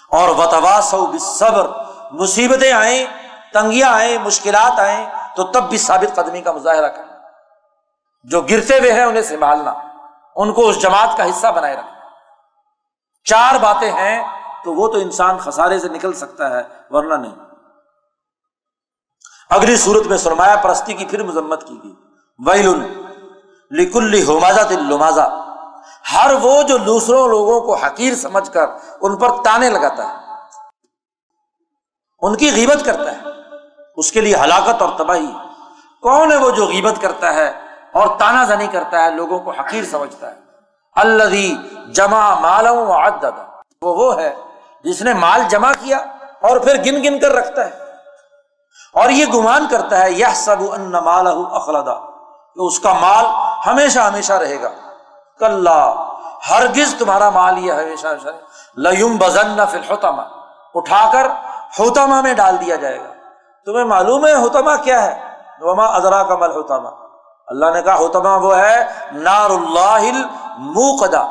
اور 0.10 0.30
وتواس 0.30 0.96
صبر 1.20 1.68
مصیبتیں 2.12 2.74
آئیں، 2.74 3.06
تنگیاں 3.54 3.90
آئیں، 3.90 4.18
مشکلات 4.18 4.80
آئیں، 4.80 5.06
تو 5.36 5.44
تب 5.44 5.70
بھی 5.70 5.78
ثابت 5.78 6.16
قدمی 6.16 6.42
کا 6.42 6.52
مظاہرہ 6.52 6.88
کرنا۔ 6.88 7.16
جو 8.24 8.42
گرتے 8.42 8.80
ہوئے 8.80 8.94
ہیں، 8.94 9.04
انہیں 9.04 9.24
سنبھالنا، 9.24 9.74
ان 10.36 10.54
کو 10.54 10.70
اس 10.70 10.82
جماعت 10.82 11.18
کا 11.18 11.26
حصہ 11.26 11.48
بنائے 11.48 11.78
رکھنا۔ 11.78 11.94
چار 13.24 13.56
باتیں 13.56 13.92
ہیں 13.92 14.43
تو 14.64 14.74
وہ 14.74 14.88
تو 14.88 14.98
انسان 14.98 15.38
خسارے 15.38 15.80
سے 15.80 15.90
نکل 15.90 16.14
سکتا 16.14 16.50
ہے، 16.50 16.62
ورنہ 16.90 17.14
نہیں۔ 17.14 17.36
اگلی 19.50 19.78
صورت 19.78 20.08
میں 20.08 20.18
سرمایہ 20.18 20.56
پرستی 20.56 20.94
کی 20.94 21.06
پھر 21.06 21.24
مذمت 21.24 21.68
کی 21.68 21.80
گئی۔ 21.84 21.94
ویل 22.46 22.70
لکل 23.72 24.24
ہومازا 24.24 24.64
دل 24.70 24.92
ہر 26.14 26.32
وہ 26.42 26.64
جو 26.64 26.78
دوسروں 26.78 27.28
لوگوں 27.28 27.62
کو 27.62 27.76
حقیر 27.76 28.16
سمجھ 28.16 28.52
کر 28.52 28.66
ان 29.02 29.16
پر 29.16 29.30
تانے 29.44 29.70
لگاتا 29.70 30.10
ہے، 30.10 30.16
ان 32.22 32.36
کی 32.36 32.52
غیبت 32.52 32.86
کرتا 32.86 33.12
ہے، 33.12 33.22
اس 33.98 34.12
کے 34.12 34.22
لیے 34.22 34.36
ہلاکت 34.36 34.82
اور 34.82 34.98
تباہی۔ 34.98 35.32
کون 36.02 36.32
ہے 36.32 36.38
وہ 36.38 36.52
جو 36.52 36.66
غیبت 36.66 37.02
کرتا 37.02 37.34
ہے 37.34 37.50
اور 37.94 38.20
تانا 38.20 38.44
زنی 38.44 38.68
کرتا 38.68 39.04
ہے، 39.04 39.12
لوگوں 39.12 39.40
کو 39.40 39.52
حقیر 39.52 39.84
سمجھتا 39.84 40.32
ہے۔ 40.32 40.40
اللہ 40.96 41.24
جمع 41.92 42.40
مالوں 42.40 42.86
وہ 43.82 43.96
وہ 43.96 44.18
ہے 44.18 44.36
جس 44.84 45.02
نے 45.02 45.14
مال 45.14 45.42
جمع 45.50 45.72
کیا 45.80 45.98
اور 46.42 46.58
پھر 46.58 46.76
گن 46.76 47.04
گن 47.04 47.20
کر 47.20 47.32
رکھتا 47.32 47.66
ہے 47.66 47.72
اور 48.94 49.10
یہ 49.10 49.26
گمان 49.26 49.68
کرتا 49.68 50.00
ہے 50.00 50.12
یہ 50.12 50.26
سب 50.36 50.56
ان 50.72 50.92
مال 50.92 51.28
اخلدا 51.52 51.94
کہ 52.56 52.62
اس 52.66 52.80
کا 52.80 52.94
مال 52.94 53.26
ہمیشہ 53.68 54.00
ہمیشہ 54.00 54.34
رہے 54.34 54.62
گا۔ 54.62 54.70
کل 55.40 55.68
ہرگز 56.50 56.96
تمہارا 57.00 57.30
مال 57.30 57.58
یہ 57.58 57.72
ہمیشہ 57.74 58.08
ہمیشہ 58.08 58.30
لیم 58.78 59.18
بزن 59.18 59.58
فلحتما 59.72 60.24
اٹھا 60.74 61.10
کر 61.14 61.28
ہوتما 61.80 62.22
میں 62.22 62.34
ڈال 62.34 62.56
دیا 62.66 62.76
جائے 62.76 63.00
گا۔ 63.00 63.12
تمہیں 63.66 63.86
معلوم 63.86 64.26
ہے 64.26 64.34
ہوتما 64.34 64.76
کیا 64.76 65.04
ہے؟ 65.04 65.20
وما 65.62 65.86
ازرا 65.86 66.24
کا 66.24 66.36
مل 66.36 66.52
ہوتما 66.52 66.90
اللہ 67.48 67.66
نے 67.74 67.82
کہا 67.82 67.96
ہوتما 67.96 68.36
وہ 68.36 68.58
ہے 68.58 68.86
نار 69.12 69.50
اللہ 69.50 70.12
موقدا 70.58 71.24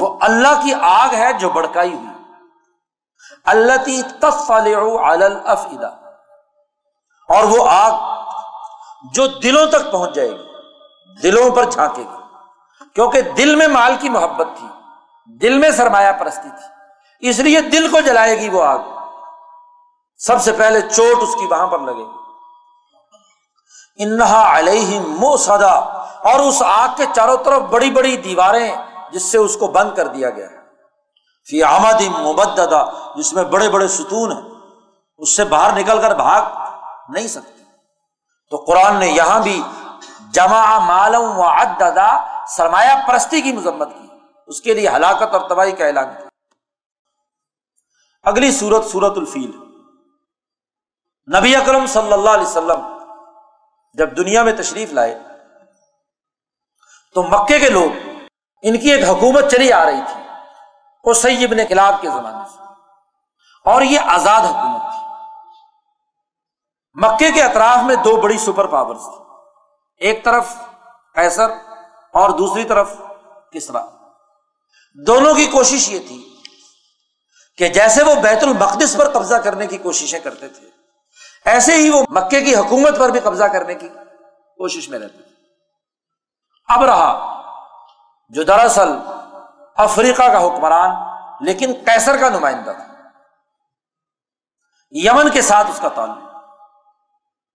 وہ 0.00 0.16
اللہ 0.20 0.60
کی 0.62 0.74
آگ 0.82 1.14
ہے 1.14 1.32
جو 1.32 1.50
بڑکائی 1.50 1.94
ہوئی۔ 1.94 2.11
اللہ 3.44 3.84
تی 3.84 4.02
تفدا 4.02 5.86
اور 7.28 7.44
وہ 7.44 7.66
آگ 7.68 8.22
جو 9.14 9.26
دلوں 9.26 9.66
تک 9.66 9.92
پہنچ 9.92 10.14
جائے 10.14 10.30
گی، 10.30 10.44
دلوں 11.22 11.50
پر 11.50 11.64
جھانکے 11.64 12.02
گی۔ 12.02 12.16
کیونکہ 12.94 13.20
دل 13.20 13.54
میں 13.54 13.68
مال 13.68 13.96
کی 14.00 14.08
محبت 14.08 14.46
تھی، 14.58 14.68
دل 15.32 15.58
میں 15.58 15.70
سرمایہ 15.70 16.12
پرستی 16.12 16.48
تھی، 16.48 17.28
اس 17.28 17.38
لیے 17.38 17.60
دل 17.60 17.92
کو 17.92 18.00
جلائے 18.00 18.40
گی 18.40 18.48
وہ 18.48 18.64
آگ۔ 18.64 18.78
سب 20.18 20.42
سے 20.42 20.52
پہلے 20.52 20.80
چوٹ 20.80 21.22
اس 21.22 21.34
کی 21.34 21.46
وہاں 21.46 21.66
پر 21.66 21.78
لگے 21.78 22.04
گی۔ 22.04 22.18
انہا 23.98 24.58
علیہ 24.58 25.00
مو 25.00 25.36
سدا 25.36 25.74
اور 26.30 26.40
اس 26.40 26.62
آگ 26.66 26.88
کے 26.96 27.04
چاروں 27.14 27.36
طرف 27.36 27.62
بڑی 27.62 27.90
بڑی 27.90 28.16
دیواریں، 28.16 28.76
جس 29.12 29.22
سے 29.22 29.38
اس 29.38 29.56
کو 29.56 29.66
بند 29.66 29.94
کر 29.96 30.06
دیا 30.06 30.30
گیا۔ 30.30 30.46
فی 31.50 31.62
آمد 31.62 32.02
مبدہ 32.02 32.90
جس 33.16 33.32
میں 33.32 33.44
بڑے 33.44 33.68
بڑے 33.68 33.88
ستون 33.88 34.32
ہیں، 34.32 34.50
اس 35.18 35.36
سے 35.36 35.44
باہر 35.44 35.78
نکل 35.78 36.00
کر 36.00 36.14
بھاگ 36.14 36.42
نہیں 37.08 37.28
سکتے۔ 37.28 37.62
تو 38.50 38.56
قرآن 38.56 38.96
نے 38.96 39.06
یہاں 39.06 39.40
بھی 39.40 39.62
جمع 40.32 40.78
مالم 40.78 41.38
و 41.38 41.42
عددا 41.42 42.44
سرمایہ 42.46 43.06
پرستی 43.06 43.40
کی 43.40 43.52
مذمت 43.52 43.88
کی۔ 43.88 44.08
اس 44.46 44.60
کے 44.60 44.74
لیے 44.74 44.88
ہلاکت 44.88 45.34
اور 45.34 45.48
تباہی 45.48 45.72
کا 45.72 45.86
اعلان 45.86 46.04
کیا۔ 46.04 46.26
اگلی 48.22 48.52
سورت 48.52 48.84
سورت 48.84 49.12
الفیل۔ 49.16 49.50
نبی 51.38 51.56
اکرم 51.56 51.86
صلی 51.86 52.12
اللہ 52.12 52.30
علیہ 52.30 52.46
وسلم 52.46 52.98
جب 53.94 54.16
دنیا 54.16 54.42
میں 54.42 54.52
تشریف 54.52 54.92
لائے، 54.92 55.18
تو 57.14 57.22
مکے 57.22 57.58
کے 57.58 57.70
لوگ، 57.70 58.08
ان 58.62 58.80
کی 58.80 58.92
ایک 58.92 59.04
حکومت 59.08 59.44
چلی 59.50 59.72
آ 59.72 59.84
رہی 59.84 60.00
تھی 60.12 60.22
وہ 61.04 61.12
سیب 61.12 61.54
نے 61.54 61.64
کلاب 61.64 61.94
کے 62.00 62.08
زمانے 62.08 62.48
سے۔ 62.52 62.61
اور 63.64 63.82
یہ 63.82 64.00
آزاد 64.00 64.40
حکومت 64.40 64.80
تھی۔ 64.80 64.98
مکے 66.94 67.32
کے 67.32 67.42
اطراف 67.42 67.78
میں 67.82 67.96
دو 67.96 68.16
بڑی 68.16 68.38
سپر 68.38 68.66
پاورز 68.66 69.00
تھی 69.00 69.24
ایک 69.96 70.24
طرف 70.24 70.54
کیسر 71.14 71.50
اور 72.12 72.30
دوسری 72.30 72.64
طرف 72.64 72.92
کسرا۔ 73.52 73.84
دونوں 75.06 75.34
کی 75.34 75.46
کوشش 75.46 75.88
یہ 75.88 75.98
تھی 75.98 76.40
کہ 77.58 77.68
جیسے 77.68 78.02
وہ 78.02 78.14
بیت 78.14 78.42
المقدس 78.42 78.96
پر 78.96 79.08
قبضہ 79.08 79.34
کرنے 79.34 79.66
کی 79.66 79.78
کوششیں 79.78 80.20
کرتے 80.20 80.48
تھے، 80.48 80.66
ایسے 81.44 81.74
ہی 81.74 81.90
وہ 81.90 82.02
مکے 82.08 82.40
کی 82.40 82.56
حکومت 82.56 82.98
پر 82.98 83.08
بھی 83.08 83.20
قبضہ 83.20 83.44
کرنے 83.44 83.74
کی 83.74 83.88
کوشش 84.56 84.88
میں 84.88 84.98
رہتے 84.98 85.22
تھے۔ 85.22 85.34
اب 86.68 86.84
رہا 86.84 87.42
جو 88.28 88.42
دراصل 88.42 88.88
افریقہ 89.76 90.22
کا 90.22 90.46
حکمران، 90.46 90.90
لیکن 91.40 91.72
کیسر 91.84 92.16
کا 92.16 92.28
نمائندہ 92.28 92.70
تھا۔ 92.70 92.91
یمن 94.92 95.30
کے 95.30 95.42
ساتھ 95.42 95.70
اس 95.70 95.78
کا 95.82 95.88
تعلق۔ 95.88 96.34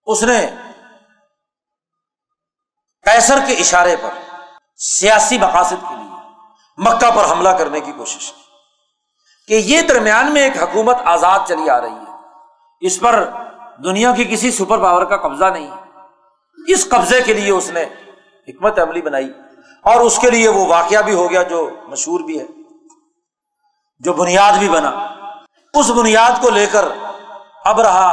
اس 0.06 0.24
نے 0.24 0.50
کیسر 3.04 3.40
کے 3.48 3.54
اشارے 3.54 3.96
پر 4.02 4.10
سیاسی 4.76 5.38
مقاصد 5.38 5.86
کے 5.90 5.96
لیے 5.96 6.30
مکہ 6.78 7.12
پر 7.16 7.32
حملہ 7.32 7.50
کرنے 7.50 7.80
کی 7.80 7.92
کوشش 7.92 8.32
کی۔ 8.32 8.42
کہ 9.48 9.54
یہ 9.54 9.82
درمیان 9.82 10.34
میں 10.34 10.42
ایک 10.42 10.64
حکومت 10.64 10.96
آزاد 11.06 11.40
چلی 11.48 11.70
آ 11.70 11.82
رہی 11.82 11.92
ہے۔ 11.92 12.14
اس 12.82 13.00
پر 13.00 13.30
دنیا 13.84 14.12
کی 14.16 14.24
کسی 14.24 14.52
سپر 14.52 14.80
پاور 14.80 15.06
کا 15.06 15.18
قبضہ 15.18 15.46
نہیں 15.46 15.72
ہے۔ 15.72 15.82
اس 16.68 16.90
قبضے 16.90 17.22
کے 17.22 17.34
لیے 17.34 17.52
اس 17.52 17.70
نے 17.70 17.84
حکمت 18.48 18.80
عملی 18.80 19.02
بنائی 19.02 19.32
اور 19.84 20.02
اس 20.02 20.20
کے 20.22 20.30
لیے 20.30 20.48
وہ 20.48 20.66
واقعہ 20.66 21.02
بھی 21.02 21.14
ہو 21.14 21.32
گیا 21.32 21.44
جو 21.44 21.70
مشہور 21.88 22.20
بھی 22.20 22.40
ہے، 22.40 22.46
جو 24.00 24.14
بنیاد 24.14 24.54
بھی 24.54 24.70
بنا۔ 24.70 24.90
اس 25.74 25.90
بنیاد 25.90 26.42
کو 26.42 26.50
لے 26.50 26.66
کر 26.66 26.86
اب 27.68 27.80
رہا 27.82 28.10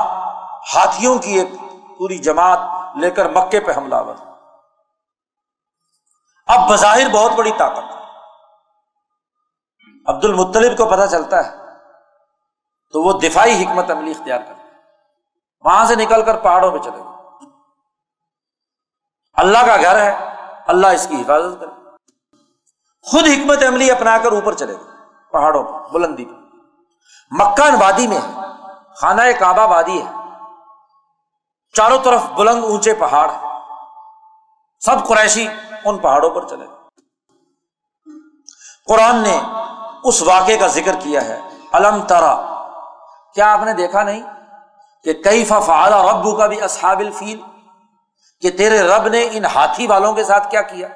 ہاتھیوں 0.74 1.18
کی 1.18 1.38
ایک 1.38 1.48
پوری 1.98 2.18
جماعت 2.18 2.96
لے 2.96 3.10
کر 3.10 3.28
مکے 3.28 3.60
پہ 3.60 3.72
حملہ 3.76 3.96
بنا 4.06 4.32
اب 6.48 6.70
بظاہر 6.70 7.08
بہت 7.12 7.32
بڑی 7.32 7.52
طاقت۔ 7.58 7.92
عبد 10.06 10.24
المطلب 10.24 10.76
کو 10.78 10.86
پتہ 10.86 11.06
چلتا 11.10 11.44
ہے، 11.44 11.50
تو 12.94 13.02
وہ 13.02 13.12
دفاعی 13.20 13.62
حکمت 13.62 13.90
عملی 13.90 14.10
اختیار 14.10 14.38
کرتا 14.38 14.62
وہاں 15.64 15.84
سے 15.86 15.94
نکل 15.94 16.24
کر 16.24 16.36
پہاڑوں 16.38 16.70
پہ 16.70 16.78
چلے 16.78 16.98
گئے 16.98 17.48
اللہ 19.36 19.66
کا 19.66 19.76
گھر 19.76 19.98
ہے، 19.98 20.10
اللہ 20.66 20.86
اس 20.86 21.06
کی 21.10 21.20
حفاظت 21.20 21.60
کرے۔ 21.60 21.70
خود 23.06 23.24
حکمت 23.26 23.64
عملی 23.68 23.90
اپنا 23.90 24.18
کر 24.18 24.32
اوپر 24.32 24.54
چلے 24.54 24.74
گئے 24.74 25.30
پہاڑوں 25.32 25.62
پہ 25.64 25.92
بلندی 25.92 26.24
پہ 26.24 26.34
مکان 27.30 27.74
وادی 27.80 28.06
میں 28.06 28.18
ہے۔ 28.18 28.43
خانہ 29.00 29.22
کعبہ 29.38 29.66
وادی 29.66 30.02
ہے۔ 30.02 30.12
چاروں 31.76 31.98
طرف 32.02 32.22
بلند 32.36 32.64
اونچے 32.64 32.94
پہاڑ 32.94 33.30
سب 34.80 35.08
قریشی 35.08 35.48
ان 35.84 35.98
پہاڑوں 35.98 36.30
پر 36.30 36.48
چلے۔ 36.48 36.66
قرآن 38.86 39.16
نے 39.16 39.40
اس 40.04 40.22
واقعے 40.22 40.56
کا 40.56 40.66
ذکر 40.66 40.96
کیا 40.96 41.24
ہے۔ 41.24 41.40
الم 41.72 42.02
ترا۔ 42.02 42.34
کیا 43.34 43.52
آپ 43.52 43.60
نے 43.64 43.72
دیکھا 43.72 44.02
نہیں 44.02 44.22
کہ 45.04 45.12
کئی 45.12 45.44
فعال 45.44 45.92
ربو 45.92 46.36
کا 46.36 46.46
بھی 46.46 46.62
اصحاب 46.62 46.98
الفیل؟ 46.98 47.40
کہ 48.40 48.50
تیرے 48.50 48.82
رب 48.82 49.08
نے 49.08 49.28
ان 49.32 49.44
ہاتھی 49.44 49.86
والوں 49.86 50.12
کے 50.12 50.24
ساتھ 50.24 50.50
کیا 50.50 50.62
کیا؟ 50.62 50.88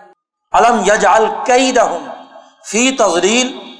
علم 0.52 0.80
یجال 0.80 1.26
کئی 1.46 1.74
رحم 1.74 2.10
فی 2.70 2.96
تزریل 2.96 3.76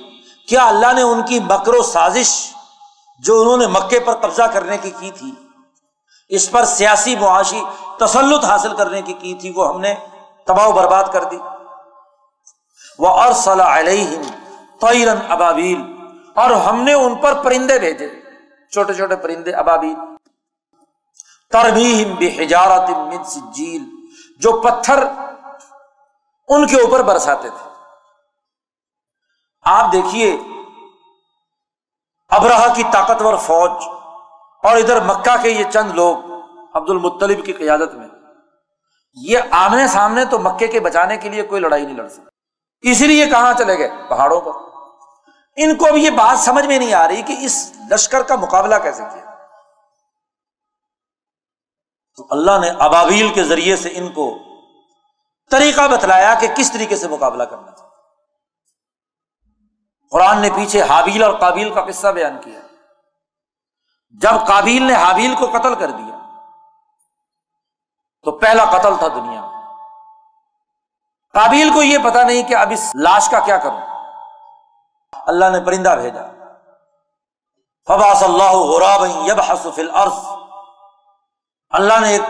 کیا 0.49 0.66
اللہ 0.66 0.93
نے 0.93 1.03
ان 1.03 1.23
کی 1.23 1.40
مکر 1.40 1.74
و 1.74 1.82
سازش 1.82 2.55
جو 3.19 3.40
انہوں 3.40 3.57
نے 3.57 3.66
مکے 3.66 4.01
پر 4.01 4.15
قبضہ 4.15 4.43
کرنے 4.43 4.78
کی 4.78 4.90
کی 4.90 5.11
تھی، 5.11 5.32
اس 6.28 6.51
پر 6.51 6.65
سیاسی 6.65 7.16
معاشی 7.16 7.61
تسلط 8.01 8.45
حاصل 8.45 8.77
کرنے 8.77 9.03
کی 9.03 9.12
کی 9.12 9.35
تھی، 9.35 9.53
وہ 9.57 9.69
ہم 9.69 9.81
نے 9.81 9.95
تباہ 10.47 10.66
و 10.66 10.73
برباد 10.73 11.05
کر 11.12 11.24
دی۔ 11.24 11.39
وہ 12.99 13.09
اور 13.09 13.32
صلاح 13.32 13.78
علیہ 13.78 14.23
تعرن 14.81 15.19
ابابیل 15.28 15.82
اور 16.35 16.51
ہم 16.51 16.82
نے 16.82 16.93
ان 16.93 17.15
پر 17.15 17.43
پرندے 17.43 17.78
بھیجے۔ 17.78 18.09
چھوٹے 18.73 18.95
چھوٹے 18.95 19.16
پرندے 19.16 19.53
ابابیل 19.53 19.95
تربیم 21.51 22.15
بے 22.15 22.28
حجارت 22.39 22.90
سجیل 23.27 23.85
جو 24.40 24.53
پتھر 24.61 25.05
ان 26.49 26.66
کے 26.66 26.81
اوپر 26.81 27.03
برساتے 27.03 27.51
تھے۔ 27.51 27.69
آپ 29.62 29.93
دیکھیے 29.93 30.36
ابراہ 32.28 32.74
کی 32.74 32.82
طاقتور 32.92 33.36
فوج 33.36 33.70
اور 34.62 34.76
ادھر 34.76 35.00
مکہ 35.00 35.42
کے 35.42 35.48
یہ 35.48 35.64
چند 35.72 35.90
لوگ 35.90 36.16
عبد 36.74 36.90
المطلب 36.90 37.44
کی 37.44 37.52
قیادت 37.52 37.94
میں۔ 37.94 38.09
یہ 39.14 39.38
آمنے 39.50 39.88
سامنے 39.88 40.24
تو 40.24 40.38
مکے 40.38 40.66
کے 40.66 40.80
بچانے 40.80 41.16
کے 41.16 41.28
لیے 41.28 41.42
کوئی 41.42 41.60
لڑائی 41.60 41.86
نہیں 41.86 41.96
لڑ 41.96 42.09
سکتی 42.09 42.90
اسی 42.90 43.06
لیے 43.06 43.26
کہاں 43.26 43.55
چلے 43.59 43.78
گئے؟ 43.78 43.90
پہاڑوں 44.09 44.40
پر۔ 44.40 44.52
ان 45.56 45.76
کو 45.76 45.86
اب 45.86 45.96
یہ 45.96 46.10
بات 46.10 46.38
سمجھ 46.38 46.66
میں 46.66 46.78
نہیں 46.78 46.94
آ 46.94 47.09
رہی 47.09 47.22
کہ 47.22 47.36
اس 47.40 47.72
لشکر 47.90 48.22
کا 48.22 48.34
مقابلہ 48.36 48.74
کیسے 48.82 49.02
کیا۔ 49.02 49.34
تو 52.16 52.26
اللہ 52.30 52.59
نے 52.60 52.70
ابابیل 52.78 53.34
کے 53.34 53.44
ذریعے 53.44 53.76
سے 53.76 53.88
ان 53.92 54.12
کو 54.12 54.38
طریقہ 55.50 55.88
بتلایا 55.88 56.34
کہ 56.34 56.48
کس 56.56 56.72
طریقے 56.72 56.96
سے 56.96 57.09
مقابلہ 57.09 57.42
کرنا۔ 57.42 57.68
قرآن 60.10 60.39
نے 60.39 60.51
پیچھے 60.56 60.82
حابیل 60.82 61.22
اور 61.22 61.35
کابیل 61.35 61.74
کا 61.74 61.85
قصہ 61.85 62.09
بیان 62.09 62.40
کیا۔ 62.40 62.60
جب 64.10 64.47
کابیل 64.47 64.82
نے 64.82 64.94
حابیل 64.94 65.35
کو 65.35 65.47
قتل 65.47 65.74
کر 65.74 65.90
دیا، 65.90 66.40
تو 68.22 68.30
پہلا 68.30 68.64
قتل 68.64 68.97
تھا 68.98 69.09
دنیا 69.09 69.40
میں۔ 69.40 69.74
کابیل 71.35 71.70
کو 71.74 71.82
یہ 71.82 71.98
پتا 72.05 72.22
نہیں 72.22 72.43
کہ 72.43 72.55
اب 72.55 72.70
اس 72.70 72.90
لاش 72.94 73.28
کا 73.28 73.40
کیا 73.40 73.59
کروں۔ 73.59 73.80
اللہ 75.26 75.44
نے 75.44 75.60
پرندہ 75.60 75.97
بھیجا۔ 76.01 76.22
فباس 77.86 78.22
اللہ 78.22 78.51
غراب 78.51 79.06
یب 79.26 79.40
حسف 79.40 79.78
الارض۔ 79.78 80.26
اللہ 81.70 82.01
نے 82.01 82.09
ایک 82.09 82.22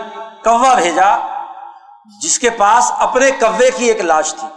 کوا 0.43 0.73
بھیجا، 0.73 1.17
جس 2.21 2.39
کے 2.39 2.49
پاس 2.49 2.91
اپنے 2.97 3.31
کوے 3.31 3.71
کی 3.71 3.85
ایک 3.85 4.01
لاش 4.01 4.35
تھی۔ 4.35 4.47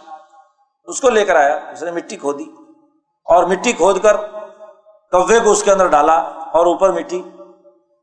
اس 0.84 1.00
کو 1.00 1.10
لے 1.10 1.24
کر 1.24 1.36
آیا، 1.36 1.60
اس 1.70 1.82
نے 1.82 1.90
مٹی 1.90 2.16
کھودی 2.16 2.44
اور 3.26 3.44
مٹی 3.46 3.72
کھود 3.72 4.02
کر 4.02 4.16
کوے 5.12 5.38
کو 5.40 5.50
اس 5.50 5.62
کے 5.62 5.70
اندر 5.72 5.86
ڈالا 5.88 6.14
اور 6.52 6.66
اوپر 6.66 6.92
مٹی 6.92 7.20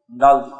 ڈال 0.10 0.40
دی۔ 0.40 0.52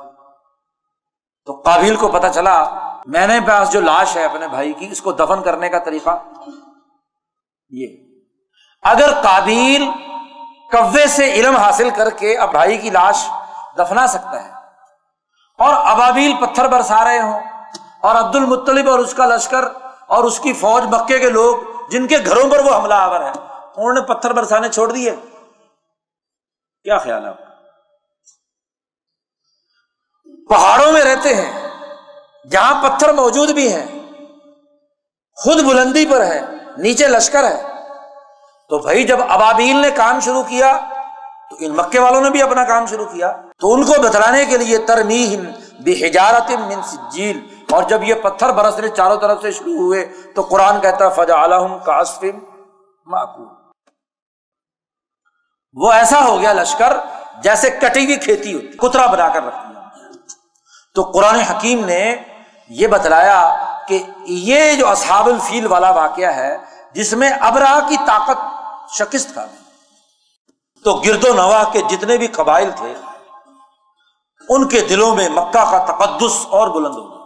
تو 1.48 1.54
کابل 1.62 1.96
کو 1.96 2.08
پتا 2.10 2.30
چلا، 2.30 2.64
میں 3.08 3.26
نے 3.28 3.40
پاس 3.48 3.72
جو 3.72 3.80
لاش 3.82 4.16
ہے 4.18 4.24
اپنے 4.26 4.48
بھائی 4.48 4.74
کی، 4.74 4.88
اس 4.92 5.02
کو 5.02 5.12
دفن 5.14 5.42
کرنے 5.44 5.70
کا 5.70 5.80
طریقہ 5.86 6.18
یہ۔ 7.72 7.88
اگر 8.84 9.14
کابل 9.24 9.86
کوے 10.72 11.06
سے 11.08 11.32
علم 11.34 11.56
حاصل 11.56 11.90
کر 11.90 12.10
کے 12.18 12.38
اب 12.38 12.52
بھائی 12.52 12.78
کی 12.78 12.90
لاش 12.90 13.26
دفنا 13.78 14.06
سکتا 14.08 14.44
ہے، 14.44 14.52
اور 15.60 15.74
ابابیل 15.86 16.34
پتھر 16.42 16.68
برسا 16.68 17.04
رہے 17.06 17.20
ہوں، 17.20 17.40
اور 18.02 18.16
عبد 18.16 18.36
المطلب 18.36 18.90
اور 18.90 19.00
اس 19.00 19.14
کا 19.14 19.26
لشکر 19.26 19.68
اور 20.08 20.24
اس 20.24 20.40
کی 20.40 20.54
فوج 20.56 20.84
مکے 20.94 21.20
کے 21.20 21.30
لوگ 21.30 21.90
جن 21.92 22.08
کے 22.08 22.18
گھروں 22.26 22.50
پر 22.52 22.64
وہ 22.66 22.76
حملہ 22.76 22.94
آور 22.96 23.22
ہے 23.22 23.32
انہوں 23.80 23.94
نے 23.94 24.02
پتھر 24.02 24.34
برسانے 24.34 24.70
چھوڑ 24.70 24.92
دیے۔ 24.92 25.16
کیا 26.84 26.98
خیال 26.98 27.26
ہے 27.26 27.32
پہاڑوں 30.50 30.92
میں 30.92 31.02
رہتے 31.02 31.36
ہیں، 31.36 31.70
جہاں 32.52 32.84
پتھر 32.84 33.14
موجود 33.14 33.50
بھی 33.50 33.74
ہیں، 33.74 33.86
خود 35.36 35.64
بلندی 35.64 36.06
پر 36.06 36.26
ہے 36.26 36.42
نیچے 36.78 37.08
لشکر 37.08 37.44
ہے 37.44 37.64
تو 38.70 38.80
بھائی، 38.80 39.04
جب 39.04 39.20
ابابیل 39.30 39.76
نے 39.76 39.92
کام 39.92 40.20
شروع 40.20 40.44
کیا، 40.44 40.80
تو 41.50 41.56
ان 41.60 41.76
مکے 41.76 42.00
والوں 42.00 42.22
نے 42.22 42.30
بھی 42.30 42.42
اپنا 42.42 42.64
کام 42.64 42.86
شروع 42.86 43.06
کیا۔ 43.06 43.42
تو 43.60 43.74
ان 43.74 43.86
کو 43.86 44.02
بتلانے 44.02 44.46
کے 44.46 44.58
لیے 44.58 44.78
ترمیم 44.78 45.44
بے 45.80 46.10
من 46.50 46.82
سجیل۔ 46.84 47.64
اور 47.72 47.84
جب 47.84 48.04
یہ 48.04 48.16
پتھر 48.16 48.52
برسنے 48.52 48.90
چاروں 48.90 49.18
طرف 49.18 49.42
سے 49.42 49.52
شروع 49.52 49.74
ہوئے، 49.74 50.14
تو 50.36 50.42
قرآن 50.42 50.82
کہتا 50.82 51.10
فجا 51.10 51.78
کاسفم 51.78 52.40
معقول 53.06 53.59
وہ 55.74 55.92
ایسا 55.92 56.26
ہو 56.26 56.40
گیا 56.42 56.54
لشکر 56.54 56.98
جیسے 57.44 57.70
کٹی 57.70 58.06
ہوئی 58.06 58.16
کھیتی 58.16 58.54
ہوتی، 58.54 58.68
کترا 58.68 59.06
بنا 59.06 59.28
کر 59.28 59.44
رکھ 59.44 59.56
دیا۔ 59.56 59.82
تو 60.96 61.04
قرآن 61.04 61.36
حکیم 61.36 61.86
نے 61.86 62.16
یہ 62.70 62.88
بتلایا 62.88 63.68
کہ 63.88 64.04
یہ 64.20 64.74
جو 64.74 64.88
اصحاب 64.88 65.28
الفیل 65.28 65.66
والا 65.66 65.92
واقعہ 65.92 66.36
ہے، 66.36 66.58
جس 66.94 67.14
میں 67.14 67.30
ابراہ 67.30 67.90
کی 67.90 67.98
طاقت 68.08 68.38
شکست 68.94 69.34
کھا 69.34 69.46
گئی۔ 69.46 69.58
تو 70.84 70.94
گرد 70.94 71.26
و 71.26 71.34
نواح 71.34 71.64
کے 71.72 71.82
جتنے 71.90 72.18
بھی 72.18 72.28
قبائل 72.28 72.72
تھے، 72.76 72.94
ان 74.50 74.68
کے 74.68 74.82
دلوں 74.82 75.16
میں 75.16 75.30
مکہ 75.30 75.72
کا 75.72 75.86
تقدس 75.86 76.46
اور 76.50 76.68
بلند 76.68 76.98
ہو 76.98 77.10
گیا۔ 77.10 77.20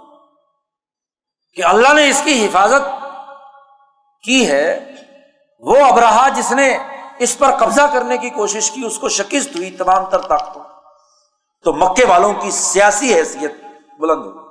کہ 1.53 1.65
اللہ 1.65 1.93
نے 1.93 2.09
اس 2.09 2.21
کی 2.23 2.45
حفاظت 2.45 3.05
کی 4.23 4.51
ہے، 4.51 4.91
وہ 5.59 5.85
ابراہ 5.85 6.29
جس 6.29 6.51
نے 6.51 6.77
اس 7.19 7.37
پر 7.37 7.51
قبضہ 7.51 7.81
کرنے 7.93 8.17
کی 8.17 8.29
کوشش 8.29 8.71
کی، 8.71 8.85
اس 8.85 8.99
کو 8.99 9.09
شکست 9.09 9.55
ہوئی 9.55 9.71
تمام 9.71 10.05
تر 10.05 10.21
طاقتوں 10.21 10.63
تو 11.63 11.73
مکے 11.73 12.05
والوں 12.05 12.33
کی 12.33 12.51
سیاسی 12.51 13.13
حیثیت 13.13 13.51
بلند 13.99 14.25
ہوئی۔ 14.25 14.43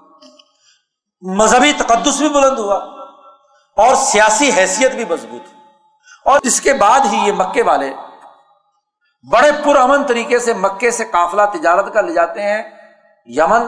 مذہبی 1.36 1.72
تقدس 1.72 2.18
بھی 2.18 2.28
بلند 2.28 2.58
ہوا 2.58 2.74
اور 3.76 3.94
سیاسی 3.94 4.50
حیثیت 4.56 4.92
بھی 4.92 5.04
مضبوط۔ 5.04 5.42
ہوئی 5.42 5.62
اور 6.24 6.40
اس 6.42 6.60
کے 6.60 6.72
بعد 6.72 7.00
ہی 7.12 7.16
یہ 7.16 7.32
مکے 7.32 7.62
والے 7.62 7.94
بڑے 9.30 9.50
پرامن 9.64 10.04
طریقے 10.04 10.38
سے 10.38 10.52
مکے 10.52 10.90
سے 10.90 11.04
قافلہ 11.04 11.42
تجارت 11.52 11.94
کا 11.94 12.00
لے 12.00 12.12
جاتے 12.12 12.42
ہیں، 12.42 12.62
یمن 13.26 13.66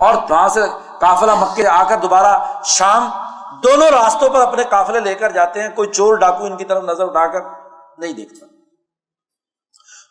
اور 0.00 0.14
وہاں 0.30 0.48
سے 0.48 0.60
قافلہ 1.00 1.34
مکے 1.34 1.66
آ 1.66 1.82
کر 1.82 1.96
دوبارہ 1.96 2.62
شام 2.64 3.08
دونوں 3.62 3.90
راستوں 3.90 4.28
پر 4.28 4.40
اپنے 4.40 4.64
قافلے 4.64 5.00
لے 5.00 5.14
کر 5.14 5.30
جاتے 5.30 5.62
ہیں۔ 5.62 5.68
کوئی 5.68 5.88
چور 5.88 6.14
ڈاکو 6.14 6.44
ان 6.44 6.56
کی 6.56 6.64
طرف 6.64 6.84
نظر 6.84 7.04
اٹھا 7.04 7.26
کر۔ 7.26 7.63
نہیں 7.98 8.12
دیکھتا۔ 8.12 8.46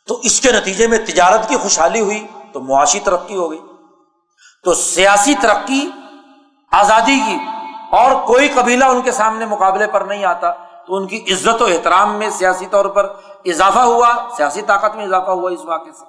تو 0.07 0.19
اس 0.23 0.41
کے 0.41 0.51
نتیجے 0.51 0.87
میں 0.87 0.97
تجارت 0.97 1.49
کی 1.49 1.55
خوشحالی 1.57 1.99
ہوئی، 1.99 2.27
تو 2.53 2.59
معاشی 2.59 2.99
ترقی 2.99 3.35
ہو 3.35 3.51
گئی۔ 3.51 3.61
تو 4.63 4.73
سیاسی 4.73 5.35
ترقی، 5.41 5.89
آزادی 6.71 7.19
کی، 7.25 7.37
اور 7.91 8.27
کوئی 8.27 8.49
قبیلہ 8.49 8.85
ان 8.85 9.01
کے 9.01 9.11
سامنے 9.11 9.45
مقابلے 9.45 9.87
پر 9.87 10.01
نہیں 10.01 10.25
آتا، 10.25 10.51
تو 10.87 10.95
ان 10.95 11.07
کی 11.07 11.23
عزت 11.31 11.61
و 11.61 11.65
احترام 11.65 12.15
میں 12.15 12.29
سیاسی 12.29 12.65
طور 12.65 12.85
پر 12.85 13.15
اضافہ 13.45 13.79
ہوا، 13.79 14.15
سیاسی 14.37 14.61
طاقت 14.61 14.95
میں 14.95 15.05
اضافہ 15.05 15.31
ہوا 15.31 15.51
اس 15.51 15.59
واقعے 15.63 15.91
سے۔ 15.91 16.05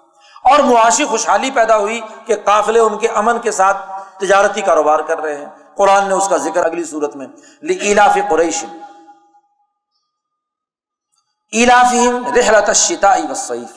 اور 0.51 0.59
معاشی 0.59 1.05
خوشحالی 1.05 1.51
پیدا 1.51 1.79
ہوئی 1.79 2.01
کہ 2.27 2.35
قافلے 2.45 2.81
ان 2.81 2.99
کے 2.99 3.09
امن 3.09 3.39
کے 3.39 3.51
ساتھ 3.51 3.91
تجارتی 4.19 4.61
کاروبار 4.61 4.99
کر 4.99 5.19
رہے 5.19 5.37
ہیں۔ 5.37 5.47
قرآن 5.77 6.09
نے 6.09 6.15
اس 6.15 6.29
کا 6.29 6.37
ذکر 6.37 6.65
اگلی 6.65 6.85
صورت 6.85 7.17
میں 7.17 7.27
لیلاف 7.63 8.19
قریش 11.55 12.27
رحلت 12.37 12.69
الشتاء 12.69 13.19
والصيف۔ 13.19 13.73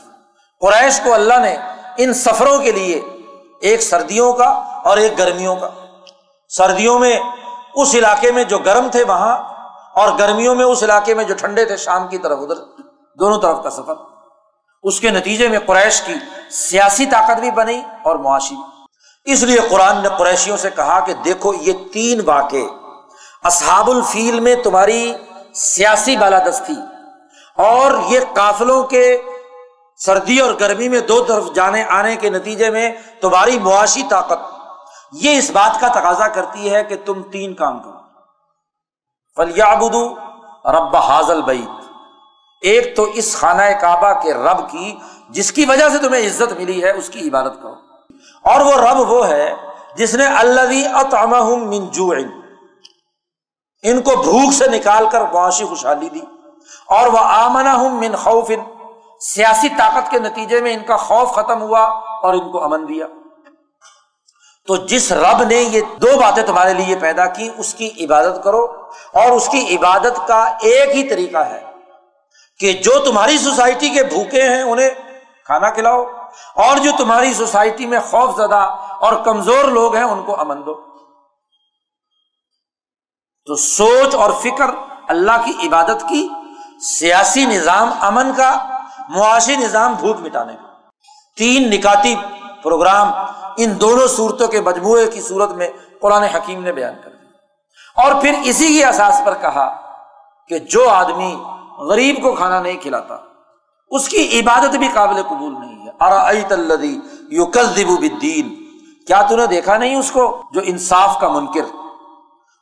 قریش 0.62 1.00
کو 1.04 1.14
اللہ 1.14 1.40
نے 1.40 1.56
ان 1.98 2.14
سفروں 2.14 2.58
کے 2.60 2.72
لیے 2.72 3.02
ایک 3.62 3.82
سردیوں 3.82 4.32
کا 4.34 4.46
اور 4.84 4.98
ایک 4.98 5.18
گرمیوں 5.18 5.56
کا۔ 5.56 5.70
سردیوں 6.52 7.00
میں 7.00 7.20
اس 7.76 7.94
علاقے 7.96 8.32
میں 8.32 8.44
جو 8.44 8.60
گرم 8.60 8.88
تھے 8.92 9.04
وہاں، 9.04 9.36
اور 9.96 10.18
گرمیوں 10.20 10.56
میں 10.56 10.66
اس 10.66 10.84
علاقے 10.84 11.14
میں 11.14 11.24
جو 11.24 11.36
ٹھنڈے 11.36 11.66
تھے 11.66 11.78
شام 11.78 12.08
کی 12.08 12.18
طرف 12.18 12.40
ادھر، 12.42 12.64
دونوں 13.20 13.42
طرف 13.42 13.64
کا 13.64 13.70
سفر۔ 13.70 13.96
اس 14.84 15.00
کے 15.00 15.10
نتیجے 15.10 15.48
میں 15.48 15.60
قریش 15.66 16.02
کی 16.02 16.14
سیاسی 16.52 17.06
طاقت 17.06 17.40
بھی 17.40 17.52
بنی 17.52 17.82
اور 18.04 18.16
معاشی 18.16 18.56
اس 19.26 19.44
لیے 19.44 19.60
قرآن 19.70 19.98
نے 19.98 20.10
قریشیوں 20.18 20.58
سے 20.58 20.70
کہا 20.76 21.00
کہ 21.00 21.14
دیکھو 21.26 21.54
یہ 21.62 21.74
تین 21.94 22.22
واقع 22.26 22.66
اصحاب 23.44 23.90
الفیل 23.90 24.40
میں 24.40 24.56
تمہاری 24.56 25.14
سیاسی 25.54 26.16
بالادستی 26.18 26.74
اور 27.58 27.92
یہ 28.08 28.20
قافلوں 28.36 28.84
کے 28.84 29.22
سردی 30.06 30.40
اور 30.40 30.54
گرمی 30.60 30.90
میں 30.90 31.00
دو 31.00 31.24
طرف 31.24 31.44
جانے 31.56 31.84
آنے 31.84 32.16
کے 32.16 32.30
نتیجے 32.30 32.70
میں 32.70 32.92
تمہاری 33.22 33.60
معاشی 33.60 34.04
طاقت 34.10 34.40
یہ 35.12 35.38
اس 35.38 35.50
بات 35.50 35.82
کا 35.82 35.88
تقاضا 35.88 36.28
کرتی 36.28 36.74
ہے 36.74 36.84
کہ 36.84 36.96
تم 37.06 37.24
تین 37.24 37.54
کام 37.54 37.80
کرو۔ 37.80 37.98
فلیا 39.36 39.74
بدو 39.74 40.16
رب 40.66 40.96
حاضل 40.96 41.42
بعید 41.42 41.70
ایک 42.62 42.96
تو 42.96 43.04
اس 43.04 43.36
خانہ 43.36 43.62
کعبہ 43.82 44.22
کے 44.22 44.34
رب 44.34 44.72
کی 44.72 44.96
جس 45.30 45.52
کی 45.52 45.66
وجہ 45.66 45.90
سے 45.90 45.98
تمہیں 45.98 46.28
عزت 46.28 46.54
ملی 46.54 46.84
ہے، 46.84 46.92
اس 46.98 47.10
کی 47.10 47.30
عبادت 47.30 47.54
کرو۔ 47.64 47.76
اور 48.44 48.62
وہ 48.62 48.74
رب 48.74 49.12
وہ 49.12 49.28
ہے 49.28 49.54
جس 49.96 50.16
نے 50.16 50.26
اللہ 50.26 51.44
منجو 51.44 52.10
ان 53.84 54.02
کو 54.02 54.16
بھوک 54.16 54.54
سے 54.54 54.68
نکال 54.68 55.10
کر 55.12 55.22
معاشی 55.22 55.66
خوشحالی 55.66 56.10
دی۔ 56.10 56.22
اور 56.88 57.08
وہ 57.08 57.20
آمنا 57.20 57.76
ہوں 57.76 57.90
من 57.90 58.16
خوف۔ 58.16 58.52
سیاسی 59.20 59.70
طاقت 59.70 60.12
کے 60.12 60.20
نتیجے 60.20 60.62
میں 60.62 60.74
ان 60.74 60.84
کا 60.84 60.98
خوف 60.98 61.32
ختم 61.32 61.62
ہوا 61.62 61.80
اور 61.98 62.34
ان 62.34 62.52
کو 62.52 62.64
امن 62.64 62.88
دیا۔ 62.88 63.06
تو 64.68 64.76
جس 64.76 65.12
رب 65.12 65.44
نے 65.44 65.56
یہ 65.56 65.82
دو 65.82 66.20
باتیں 66.22 66.44
تمہارے 66.44 66.74
لیے 66.74 66.96
پیدا 66.96 67.26
کی، 67.26 67.50
اس 67.58 67.74
کی 67.74 68.06
عبادت 68.06 68.44
کرو۔ 68.44 68.64
اور 69.14 69.32
اس 69.32 69.50
کی 69.52 69.76
عبادت 69.76 70.28
کا 70.28 70.44
ایک 70.44 70.96
ہی 70.96 71.10
طریقہ 71.10 71.38
ہے 71.38 71.64
کہ 72.60 72.74
جو 72.74 73.06
تمہاری 73.06 73.38
سوسائٹی 73.38 73.90
کے 73.90 74.04
بھوکے 74.04 74.42
ہیں، 74.42 74.64
انہیں 74.64 74.90
کھانا 75.46 75.70
کھلاؤ۔ 75.70 76.04
اور 76.56 76.78
جو 76.78 76.92
تمہاری 76.98 77.34
سوسائٹی 77.34 77.86
میں 77.86 78.00
خوف 78.00 78.36
زدہ 78.38 78.76
اور 79.00 79.14
کمزور 79.26 79.66
لوگ 79.66 79.96
ہیں، 79.96 80.04
ان 80.04 80.24
کو 80.24 80.40
امن 80.40 80.66
دو۔ 80.66 80.74
تو 83.46 83.56
سوچ 83.56 84.16
اور 84.16 84.32
فکر 84.42 84.66
اللہ 85.08 85.32
کی 85.46 85.68
عبادت 85.68 86.10
کی 86.10 86.28
سیاسی 86.82 87.46
نظام 87.46 87.90
امن 88.00 88.32
کا، 88.38 88.68
معاشی 89.10 89.56
نظام 89.56 89.94
بھوک 89.94 90.20
مٹانے 90.20 90.54
کا۔ 90.54 90.68
تین 91.38 91.70
نکاتی 91.70 92.16
پروگرام 92.64 93.12
ان 93.58 93.82
دونوں 93.82 94.08
صورتوں 94.08 94.48
کے 94.48 94.62
مجموعے 94.62 95.08
کی 95.08 95.22
صورت 95.22 95.52
میں 95.52 95.70
قرآن 96.02 96.24
حکیم 96.24 96.64
نے 96.64 96.72
بیان 96.72 96.94
کر 97.04 97.10
دیا۔ 97.10 97.30
اور 98.04 98.22
پھر 98.22 98.34
اسی 98.44 98.68
کی 98.68 98.84
احساس 98.84 99.22
پر 99.26 99.34
کہا 99.42 99.76
کہ 100.48 100.60
جو 100.60 100.90
آدمی 100.90 101.36
غریب 101.78 102.16
کو 102.22 102.36
کھانا 102.36 102.60
نہیں 102.60 102.78
کھلاتا، 102.78 103.18
اس 103.90 104.10
کی 104.10 104.40
عبادت 104.40 104.76
بھی 104.76 104.88
قابل 104.94 105.24
قبول 105.24 105.56
نہیں 105.60 105.86
ہے۔ 105.86 105.92
ارادی 106.00 107.00
یو 107.30 107.46
بالدین۔ 107.46 108.56
کیا 109.08 109.22
نے 109.32 109.48
دیکھا 109.48 109.78
نہیں 109.78 109.96
اس 109.96 110.12
کو 110.12 110.44
جو 110.54 110.62
انصاف 110.64 111.20
کا 111.20 111.28
منکر؟ 111.28 111.76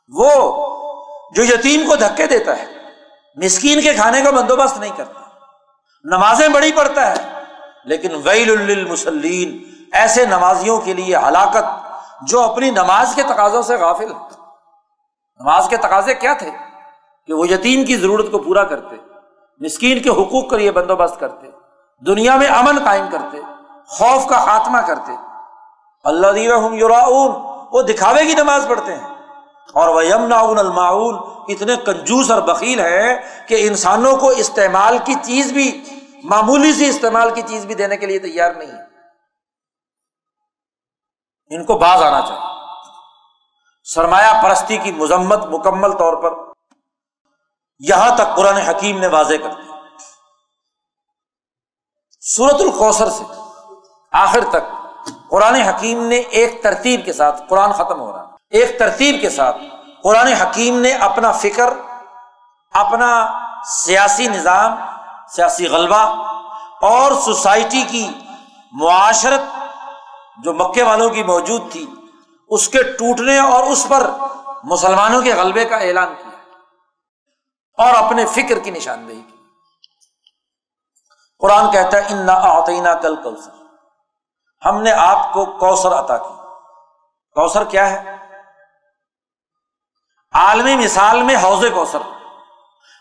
وہ 0.08 0.66
جو 1.34 1.44
یتیم 1.44 1.80
کو 1.88 1.96
دھکے 1.96 2.26
دیتا 2.26 2.58
ہے۔ 2.58 2.75
مسکین 3.36 3.80
کے 3.80 3.94
کھانے 3.94 4.22
کا 4.22 4.30
بندوبست 4.30 4.78
نہیں 4.78 4.96
کرتا۔ 4.96 5.20
نمازیں 6.04 6.48
بڑی 6.48 6.72
پڑھتا 6.72 7.10
ہے، 7.10 7.42
لیکن 7.84 8.08
ویل 8.24 8.70
المسلین 8.70 9.62
ایسے 9.92 10.26
نمازیوں 10.26 10.80
کے 10.80 10.94
لیے 10.94 11.16
ہلاکت 11.16 11.64
جو 12.22 12.40
اپنی 12.40 12.70
نماز 12.70 13.12
کے 13.14 13.22
تقاضوں 13.22 13.62
سے 13.62 13.76
غافل 13.76 14.12
نماز 15.40 15.66
کے 15.68 15.76
تقاضے 15.76 16.14
کیا 16.14 16.32
تھے؟ 16.32 16.50
کہ 17.26 17.32
وہ 17.32 17.48
یتیم 17.48 17.84
کی 17.84 17.96
ضرورت 17.96 18.26
کو 18.30 18.38
پورا 18.38 18.64
کرتے، 18.64 18.96
مسکین 19.60 20.02
کے 20.02 20.10
حقوق 20.10 20.50
کا 20.50 20.56
یہ 20.56 20.70
بندوبست 20.70 21.20
کرتے، 21.20 21.46
دنیا 22.06 22.36
میں 22.36 22.48
امن 22.48 22.78
قائم 22.84 23.06
کرتے، 23.12 23.38
خوف 23.86 24.26
کا 24.26 24.38
خاتمہ 24.38 24.78
کرتے۔ 24.78 25.12
اللہ 26.04 26.38
یوراون 26.72 27.32
وہ 27.72 27.82
دکھاوے 27.82 28.24
کی 28.24 28.34
نماز 28.34 28.66
پڑھتے 28.68 28.94
ہیں۔ 28.94 29.15
اور 29.74 29.88
وہ 29.88 30.06
یمنا 30.06 30.40
المعاون 30.40 31.18
اتنے 31.48 31.76
کنجوس 31.76 32.30
اور 32.30 32.42
بکیل 32.42 32.80
ہیں 32.80 33.16
کہ 33.48 33.68
انسانوں 33.68 34.16
کو 34.16 34.28
استعمال 34.28 34.98
کی 34.98 35.14
چیز 35.22 35.52
بھی، 35.52 35.84
معمولی 36.24 36.72
سی 36.72 36.88
استعمال 36.88 37.34
کی 37.34 37.42
چیز 37.42 37.66
بھی 37.66 37.74
دینے 37.74 37.96
کے 37.96 38.06
لیے 38.06 38.18
تیار 38.18 38.54
نہیں 38.54 38.68
ہے 38.68 38.82
ان 41.50 41.64
کو 41.64 41.78
باز 41.78 42.02
آنا 42.02 42.20
چاہیے۔ 42.20 42.42
سرمایہ 43.84 44.42
پرستی 44.42 44.76
کی 44.76 44.92
مذمت 44.92 45.46
مکمل 45.46 45.92
طور 45.92 46.22
پر 46.22 46.52
یہاں 47.78 48.16
تک 48.16 48.36
قرآن 48.36 48.56
حکیم 48.56 48.98
نے 48.98 49.06
واضح 49.06 49.34
کر 49.42 49.50
دیا۔ 49.50 49.74
سورت 52.20 52.60
القوثر 52.60 53.10
سے 53.10 53.24
آخر 54.12 54.40
تک 54.50 54.64
قرآن 55.30 55.54
حکیم 55.54 56.06
نے 56.06 56.16
ایک 56.16 56.62
ترتیب 56.62 57.00
کے 57.04 57.12
ساتھ 57.12 57.42
قرآن 57.48 57.72
ختم 57.72 58.00
ہو 58.00 58.12
رہا 58.12 58.35
ایک 58.50 58.78
ترتیب 58.78 59.20
کے 59.20 59.30
ساتھ 59.30 59.56
قرآن 60.02 60.26
حکیم 60.26 60.80
نے 60.80 60.92
اپنا 60.92 61.32
فکر، 61.32 61.72
اپنا 62.72 63.10
سیاسی 63.64 64.28
نظام، 64.28 64.74
سیاسی 65.28 65.66
غلبہ 65.66 66.02
اور 66.82 67.12
سوسائٹی 67.12 67.82
کی 67.82 68.12
معاشرت 68.72 69.40
جو 70.44 70.52
مکے 70.52 70.82
والوں 70.82 71.10
کی 71.10 71.22
موجود 71.22 71.72
تھی، 71.72 71.86
اس 72.50 72.68
کے 72.68 72.82
ٹوٹنے 72.82 73.38
اور 73.38 73.62
اس 73.62 73.86
پر 73.88 74.10
مسلمانوں 74.64 75.22
کے 75.22 75.34
غلبے 75.34 75.64
کا 75.64 75.76
اعلان 75.76 76.14
کیا 76.14 77.84
اور 77.84 78.04
اپنے 78.04 78.26
فکر 78.26 78.58
کی 78.58 78.70
نشاندہی 78.70 79.20
کی۔ 79.20 79.36
قرآن 81.38 81.70
کہتا 81.70 81.96
ہے 81.98 82.02
ان 82.08 82.26
نہ 82.26 82.94
کل 83.02 83.16
کوثر 83.16 83.50
ہم 84.66 84.82
نے 84.82 84.92
آپ 84.92 85.32
کو 85.32 85.44
کوثر 85.44 85.92
عطا 85.92 86.16
کی۔ 86.16 86.34
کوثر 87.36 87.64
کیا 87.64 87.90
ہے؟ 87.90 88.25
عالمی 90.36 90.76
مثال 90.76 91.22
میں 91.22 91.36
حوض 91.36 91.64
کوثر۔ 91.74 91.98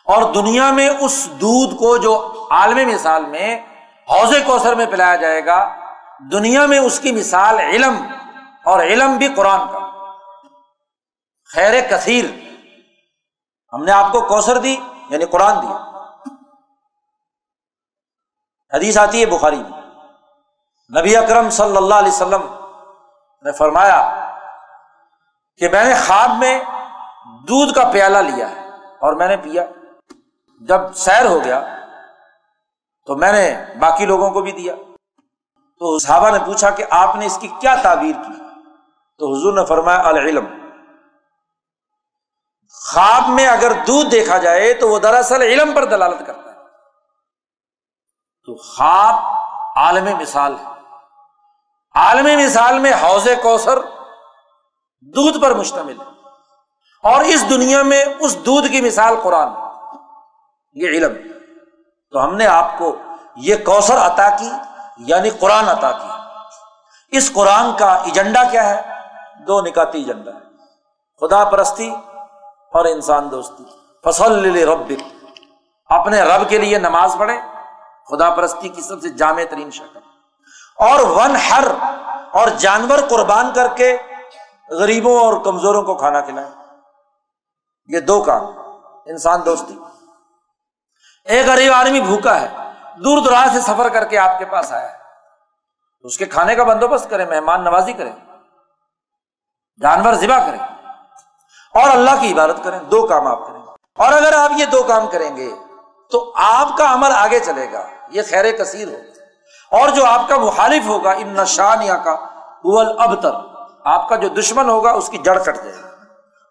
اور 0.05 0.33
دنیا 0.33 0.72
میں 0.72 0.89
اس 0.99 1.30
دودھ 1.31 1.75
کو 1.75 1.97
جو 1.97 2.47
عالمی 2.51 2.85
مثال 2.85 3.25
میں 3.25 3.65
حوض 4.09 4.35
کوثر 4.45 4.75
میں 4.75 4.85
پلایا 4.85 5.15
جائے 5.15 5.45
گا، 5.45 5.75
دنیا 6.31 6.65
میں 6.65 6.80
اس 6.80 6.99
کی 6.99 7.11
مثال 7.11 7.59
علم 7.59 8.07
اور 8.65 8.80
علم 8.80 9.17
بھی 9.17 9.27
قرآن 9.27 9.59
کا۔ 9.72 9.80
خیر 11.53 11.81
کثیر، 11.89 12.25
ہم 13.73 13.83
نے 13.83 13.91
آپ 13.91 14.11
کو 14.11 14.22
کوثر 14.22 14.57
دی 14.57 14.77
یعنی 15.09 15.25
قرآن 15.25 15.61
دیا۔ 15.61 15.77
حدیث 18.73 18.97
آتی 18.97 19.22
ہے 19.22 19.25
بخاری 19.25 19.55
میں۔ 19.55 19.81
نبی 20.99 21.17
اکرم 21.17 21.49
صلی 21.49 21.77
اللہ 21.77 21.95
علیہ 21.95 22.11
وسلم 22.11 22.41
نے 23.41 23.51
فرمایا 23.51 24.30
کہ 25.57 25.69
میں 25.69 25.83
نے 25.83 25.93
خواب 26.07 26.30
میں 26.38 26.64
دودھ 27.25 27.73
کا 27.73 27.89
پیالہ 27.93 28.17
لیا 28.17 28.49
ہے 28.49 28.69
اور 28.99 29.13
میں 29.13 29.27
نے 29.27 29.37
پیا۔ 29.37 29.65
جب 30.61 30.93
سیر 30.95 31.25
ہو 31.25 31.43
گیا 31.43 31.75
تو 33.05 33.15
میں 33.15 33.31
نے 33.31 33.63
باقی 33.79 34.05
لوگوں 34.05 34.29
کو 34.29 34.41
بھی 34.41 34.51
دیا۔ 34.51 34.75
تو 35.79 35.99
صحابہ 35.99 36.29
نے 36.29 36.37
پوچھا 36.45 36.69
کہ 36.69 36.85
آپ 36.89 37.15
نے 37.15 37.25
اس 37.25 37.37
کی 37.41 37.47
کیا 37.47 37.75
تعبیر 37.75 38.15
کی؟ 38.15 38.33
تو 39.17 39.37
حضور 39.37 39.53
نے 39.53 39.65
فرمایا، 39.65 39.99
العلم۔ 39.99 40.45
خواب 42.71 43.29
میں 43.29 43.47
اگر 43.47 43.71
دودھ 43.87 44.09
دیکھا 44.09 44.37
جائے 44.37 44.73
تو 44.73 44.89
وہ 44.89 44.99
دراصل 44.99 45.41
علم 45.41 45.73
پر 45.75 45.85
دلالت 45.85 46.27
کرتا 46.27 46.51
ہے۔ 46.51 46.57
تو 48.45 48.55
خواب 48.55 49.15
عالم 49.75 50.17
مثال 50.17 50.55
ہے۔ 50.59 50.65
عالمی 51.95 52.45
مثال 52.45 52.79
میں 52.79 52.93
حوض 52.93 53.27
کوثر 53.43 53.77
دودھ 55.01 55.37
پر 55.41 55.53
مشتمل 55.53 56.01
ہے۔ 56.01 56.15
اور 57.06 57.22
اس 57.22 57.50
دنیا 57.50 57.82
میں 57.82 58.06
اس 58.19 58.45
دودھ 58.45 58.67
کی 58.67 58.82
مثال 58.82 59.16
قرآن 59.24 59.50
یہ 60.74 60.88
علم۔ 60.88 61.14
تو 62.11 62.25
ہم 62.25 62.35
نے 62.35 62.48
آپ 62.48 62.77
کو 62.77 62.95
یہ 63.35 63.56
کوثر 63.56 63.98
عطا 63.98 64.30
کی 64.30 64.50
یعنی 64.98 65.30
قرآن 65.30 65.69
عطا 65.69 65.92
کی۔ 65.92 66.08
اس 67.17 67.34
قرآن 67.34 67.66
کا 67.77 67.93
ایجنڈا 67.93 68.43
کیا 68.43 68.69
ہے؟ 68.69 68.82
دو 69.48 69.61
نکاتی 69.61 69.98
ایجنڈا 69.98 70.32
ہے 70.32 70.40
خدا 71.22 71.43
پرستی 71.43 71.90
اور 72.74 72.85
انسان 72.85 73.32
دوستی۔ 73.32 73.64
فصل 74.03 74.67
رب 74.67 74.93
اپنے 75.90 76.22
رب 76.22 76.50
کے 76.50 76.58
لیے 76.58 76.77
نماز 76.77 77.16
پڑھے 77.19 77.40
خدا 78.11 78.30
پرستی 78.30 78.69
کی 78.69 78.82
سب 78.82 79.01
سے 79.01 79.09
جامع 79.09 79.42
ترین 79.50 79.72
شکل۔ 79.72 80.00
اور 80.80 81.00
ون 81.00 81.35
ہر 81.35 81.64
اور 82.32 82.48
جانور 82.48 82.98
قربان 83.09 83.51
کر 83.56 83.67
کے 83.75 83.98
غریبوں 84.69 85.19
اور 85.19 85.34
کمزوروں 85.43 85.84
کو 85.84 85.95
کھانا 85.95 86.22
کھلائیں۔ 86.22 86.65
یہ 87.88 87.99
دو 87.99 88.23
کام 88.23 88.43
انسان 89.05 89.41
دوستی۔ 89.45 89.80
ایک 91.25 91.47
غریب 91.47 91.73
آدمی 91.73 92.01
بھوکا 92.01 92.41
ہے، 92.41 92.47
دور 92.95 93.22
دراز 93.22 93.53
سے 93.53 93.61
سفر 93.61 93.89
کر 93.89 94.05
کے 94.05 94.17
آپ 94.17 94.39
کے 94.39 94.45
پاس 94.45 94.72
آیا 94.72 94.91
ہے۔ 94.91 94.97
اس 96.01 96.17
کے 96.17 96.25
کھانے 96.25 96.55
کا 96.55 96.64
بندوبست 96.64 97.09
کرے 97.09 97.25
مہمان 97.25 97.64
نوازی 97.64 97.93
کرے 97.93 98.11
جانور 99.81 100.14
ذبح 100.14 100.47
کرے 100.47 100.57
اور 101.80 101.89
اللہ 101.89 102.11
کی 102.19 102.33
عبادت 102.33 102.64
کریں، 102.64 102.80
دو 102.80 103.07
کام 103.07 103.27
آپ 103.27 103.47
کریں۔ 103.47 103.61
اور 103.95 104.14
اگر 104.14 104.33
آپ 104.33 104.51
یہ 104.57 104.65
دو 104.65 104.83
کام 104.83 105.07
کریں 105.07 105.38
گے، 105.38 105.49
تو 106.11 106.33
آپ 106.35 106.77
کا 106.77 106.93
عمل 106.93 107.11
آگے 107.15 107.39
چلے 107.39 107.72
گا، 107.72 107.88
یہ 108.09 108.22
خیر 108.30 108.51
کثیر 108.51 108.88
ہوگا 108.88 109.77
اور 109.77 109.89
جو 109.89 110.05
آپ 110.05 110.22
کا 110.30 110.38
مخالف 110.38 110.83
ہوگا، 110.85 111.11
ان 111.11 111.27
نشان 111.27 111.81
یا 111.81 111.97
کا 111.97 112.11
ابتر 113.03 113.31
آپ 113.85 114.09
کا 114.09 114.15
جو 114.15 114.27
دشمن 114.27 114.69
ہوگا، 114.69 114.91
اس 114.91 115.09
کی 115.09 115.17
جڑ 115.17 115.43
کٹ 115.43 115.55
جائے 115.55 115.83
گا 115.83 115.89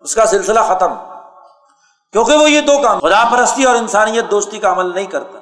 اس 0.00 0.14
کا 0.14 0.26
سلسلہ 0.26 0.60
ختم۔ 0.60 1.13
کیونکہ 2.14 2.34
وہ 2.34 2.50
یہ 2.50 2.60
دو 2.60 2.78
کام 2.82 2.98
خدا 2.98 3.22
پرستی 3.30 3.64
اور 3.64 3.76
انسانیت 3.76 4.30
دوستی 4.30 4.58
کا 4.58 4.72
عمل 4.72 4.94
نہیں 4.94 5.06
کرتا، 5.06 5.38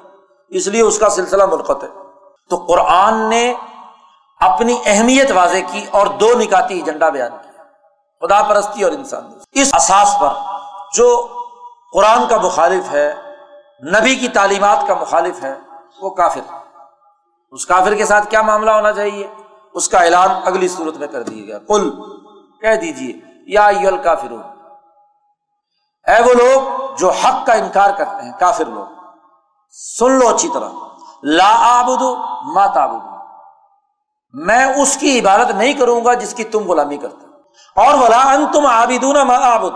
اس 0.49 0.67
لیے 0.67 0.81
اس 0.81 0.99
کا 0.99 1.09
سلسلہ 1.09 1.45
منقط 1.45 1.83
ہے۔ 1.83 1.89
تو 2.49 2.55
قرآن 2.57 3.29
نے 3.29 3.53
اپنی 4.39 4.75
اہمیت 4.85 5.31
واضح 5.31 5.57
کی 5.71 5.85
اور 5.91 6.07
دو 6.07 6.29
نکاتی 6.37 6.73
ایجنڈا 6.73 7.09
بیان 7.09 7.31
کیا۔ 7.31 7.63
خدا 8.21 8.41
پرستی 8.43 8.83
اور 8.83 8.91
انسان 8.91 9.33
اس 9.51 9.73
اساس 9.73 10.15
پر 10.19 10.29
جو 10.93 11.27
قرآن 11.93 12.27
کا 12.27 12.37
مخالف 12.37 12.91
ہے، 12.91 13.13
نبی 13.99 14.15
کی 14.15 14.27
تعلیمات 14.27 14.87
کا 14.87 14.93
مخالف 14.93 15.43
ہے، 15.43 15.53
وہ 16.01 16.09
کافر 16.09 16.41
اس 17.51 17.65
کافر 17.65 17.93
کے 17.93 18.05
ساتھ 18.05 18.29
کیا 18.29 18.41
معاملہ 18.41 18.71
ہونا 18.71 18.93
چاہیے؟ 18.93 19.27
اس 19.73 19.89
کا 19.89 19.99
اعلان 19.99 20.29
اگلی 20.45 20.67
صورت 20.67 20.97
میں 20.97 21.07
کر 21.07 21.23
دیا 21.23 21.45
گیا۔ 21.45 21.59
کل 21.67 21.89
کہہ 22.61 22.75
دیجیے 22.75 23.13
یا 23.47 23.69
کافر 24.03 24.52
اے 26.07 26.23
وہ 26.23 26.33
لوگ 26.33 26.61
جو 26.95 27.09
حق 27.09 27.45
کا 27.45 27.53
انکار 27.53 27.89
کرتے 27.97 28.25
ہیں، 28.25 28.31
کافر 28.39 28.65
لوگ۔ 28.65 28.85
سن 29.99 30.11
لو 30.11 30.27
اچھی 30.27 30.49
طرح۔ 30.53 30.69
لا 31.23 31.79
آبدو 31.79 32.15
ما 32.53 32.65
تابدو 32.65 33.13
میں 34.33 34.65
اس 34.65 34.97
کی 34.97 35.19
عبادت 35.19 35.51
نہیں 35.51 35.73
کروں 35.73 36.05
گا 36.05 36.13
جس 36.13 36.33
کی 36.33 36.43
تم 36.43 36.59
غلامی 36.59 36.97
کرتے 36.97 37.25
اور 37.75 37.97
بلا 37.97 38.33
ان 38.33 38.45
تم 38.53 38.65
آبدون 38.65 39.27
ما 39.27 39.35
آبد 39.35 39.75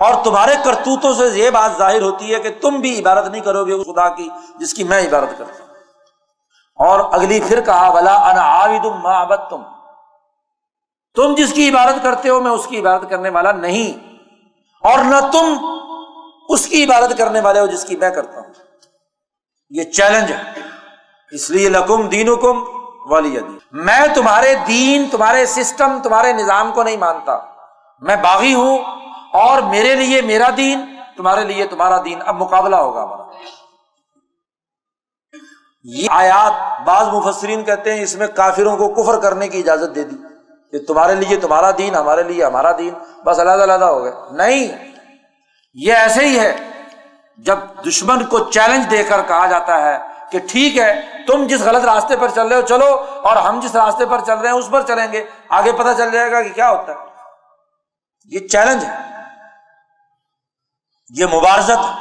اور 0.00 0.24
تمہارے 0.24 0.54
کرتوتوں 0.64 1.14
سے 1.14 1.26
یہ 1.26 1.50
بات 1.50 1.70
ظاہر 1.78 2.02
ہوتی 2.02 2.34
ہے 2.34 2.40
کہ 2.40 2.58
تم 2.60 2.76
بھی 2.76 3.00
عبادت 3.00 3.26
نہیں 3.28 3.40
کرو 3.40 3.64
گے 3.64 3.82
خدا 3.82 4.08
کی 4.08 4.28
جس 4.56 4.74
کی 4.74 4.84
میں 4.84 5.08
عبادت 5.08 5.38
کرتا 5.38 5.64
ہوں۔ 5.64 5.74
اور 6.88 7.00
اگلی 7.12 7.40
پھر 7.40 7.60
کہا 7.60 7.90
بلا 7.90 8.16
ان 8.16 8.82
تم 9.50 9.62
تم 11.14 11.34
جس 11.34 11.52
کی 11.52 11.70
عبادت 11.70 12.02
کرتے 12.02 12.28
ہو، 12.28 12.40
میں 12.40 12.50
اس 12.50 12.66
کی 12.66 12.80
عبادت 12.80 13.10
کرنے 13.10 13.28
والا 13.28 13.52
نہیں۔ 13.52 14.13
اور 14.84 14.98
نہ 14.98 15.30
تم 15.32 15.64
اس 16.48 16.66
کی 16.66 16.84
عبادت 16.84 17.18
کرنے 17.18 17.40
والے 17.40 17.60
ہو 17.60 17.66
جس 17.66 17.84
کی 17.84 17.96
میں 17.96 18.10
کرتا 18.10 18.40
ہوں۔ 18.40 18.52
یہ 19.70 19.82
چیلنج 19.82 20.32
ہے۔ 20.32 20.42
اس 21.30 21.50
لیے 21.50 21.68
لکم 21.68 22.08
دین 22.08 22.28
حکم 22.28 22.62
والی 23.12 23.30
دین۔ 23.30 23.58
میں 23.72 24.06
تمہارے 24.14 24.54
دین، 24.68 25.08
تمہارے 25.10 25.46
سسٹم 25.46 26.02
تمہارے 26.02 26.32
نظام 26.32 26.72
کو 26.72 26.82
نہیں 26.82 26.96
مانتا۔ 26.96 27.38
میں 28.00 28.16
باغی 28.16 28.54
ہوں 28.54 28.78
اور 29.32 29.62
میرے 29.62 29.94
لیے 29.94 30.22
میرا 30.22 30.48
دین، 30.56 30.96
تمہارے 31.16 31.44
لیے 31.44 31.66
تمہارا 31.66 32.02
دین۔ 32.04 32.18
اب 32.26 32.36
مقابلہ 32.36 32.76
ہوگا 32.76 33.02
ہمارا۔ 33.02 33.22
یہ 35.82 36.06
آیات 36.10 36.82
بعض 36.86 37.06
مفسرین 37.06 37.64
کہتے 37.64 37.94
ہیں 37.94 38.02
اس 38.02 38.14
میں 38.14 38.26
کافروں 38.26 38.76
کو 38.76 39.02
کفر 39.02 39.20
کرنے 39.20 39.48
کی 39.48 39.58
اجازت 39.58 39.94
دے 39.94 40.02
دی۔ 40.02 40.33
کہ 40.74 40.84
تمہارے 40.84 41.14
لیے 41.14 41.36
تمہارا 41.36 41.70
دین، 41.78 41.94
ہمارے 41.94 42.22
لیے 42.22 42.44
ہمارا 42.44 42.72
دین، 42.78 42.94
بس 43.24 43.38
علیحدہ 43.38 43.62
علیحدہ 43.62 43.84
ہو 43.84 44.04
گئے۔ 44.04 44.12
نہیں، 44.30 44.92
یہ 45.74 45.92
ایسے 45.92 46.24
ہی 46.24 46.40
ہے، 46.40 46.70
جب 47.36 47.58
دشمن 47.88 48.24
کو 48.24 48.38
چیلنج 48.38 48.90
دے 48.90 49.02
کر 49.02 49.22
کہا 49.22 49.46
جاتا 49.46 49.80
ہے 49.80 49.98
کہ 50.30 50.38
ٹھیک 50.38 50.78
ہے، 50.78 51.02
تم 51.26 51.46
جس 51.46 51.60
غلط 51.60 51.84
راستے 51.84 52.16
پر 52.16 52.28
چل 52.28 52.46
رہے 52.46 52.56
ہو 52.56 52.60
چلو، 52.60 53.04
اور 53.22 53.36
ہم 53.36 53.60
جس 53.60 53.74
راستے 53.74 54.06
پر 54.06 54.20
چل 54.26 54.38
رہے 54.38 54.48
ہیں 54.48 54.56
اس 54.56 54.70
پر 54.70 54.82
چلیں 54.82 55.12
گے۔ 55.12 55.24
آگے 55.48 55.72
پتہ 55.72 55.88
چل 55.96 56.10
جائے 56.10 56.30
گا 56.30 56.42
کہ 56.42 56.48
کیا 56.48 56.70
ہوتا 56.70 56.92
ہے۔ 56.92 56.98
یہ 58.24 58.48
چیلنج 58.48 58.84
ہے۔ 58.84 58.94
یہ 61.10 61.26
مبارزت 61.26 62.00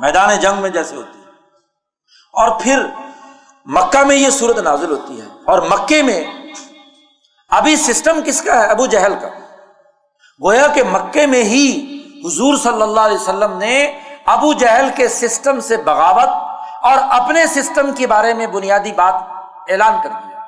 میدان 0.00 0.36
جنگ 0.36 0.58
میں 0.58 0.70
جیسے 0.70 0.96
ہوتی 0.96 1.18
ہے۔ 1.18 1.30
اور 2.32 2.60
پھر 2.60 2.86
مکہ 3.64 4.04
میں 4.04 4.16
یہ 4.16 4.30
صورت 4.30 4.58
نازل 4.58 4.90
ہوتی 4.90 5.20
ہے۔ 5.20 5.26
اور 5.46 5.58
مکے 5.58 6.02
میں 6.02 6.39
ابھی 7.50 7.76
سسٹم 7.76 8.20
کس 8.24 8.42
کا 8.42 8.60
ہے؟ 8.60 8.66
ابو 8.66 8.86
جہل 8.86 9.14
کا۔ 9.20 9.28
گویا 10.42 10.66
کہ 10.66 10.82
مکے 10.82 11.26
میں 11.26 11.44
ہی 11.44 11.96
حضور 12.26 12.56
صلی 12.56 12.82
اللہ 12.82 13.00
علیہ 13.00 13.16
وسلم 13.16 13.58
نے 13.58 14.00
ابو 14.26 14.52
جہل 14.52 14.88
کے 14.94 15.08
سسٹم 15.08 15.60
سے 15.60 15.76
بغاوت 15.76 16.28
اور 16.82 17.20
اپنے 17.20 17.46
سسٹم 17.46 17.92
کے 17.92 18.06
بارے 18.06 18.34
میں 18.34 18.46
بنیادی 18.46 18.92
بات 18.92 19.14
اعلان 19.70 19.92
کر 20.02 20.08
دیا۔ 20.08 20.38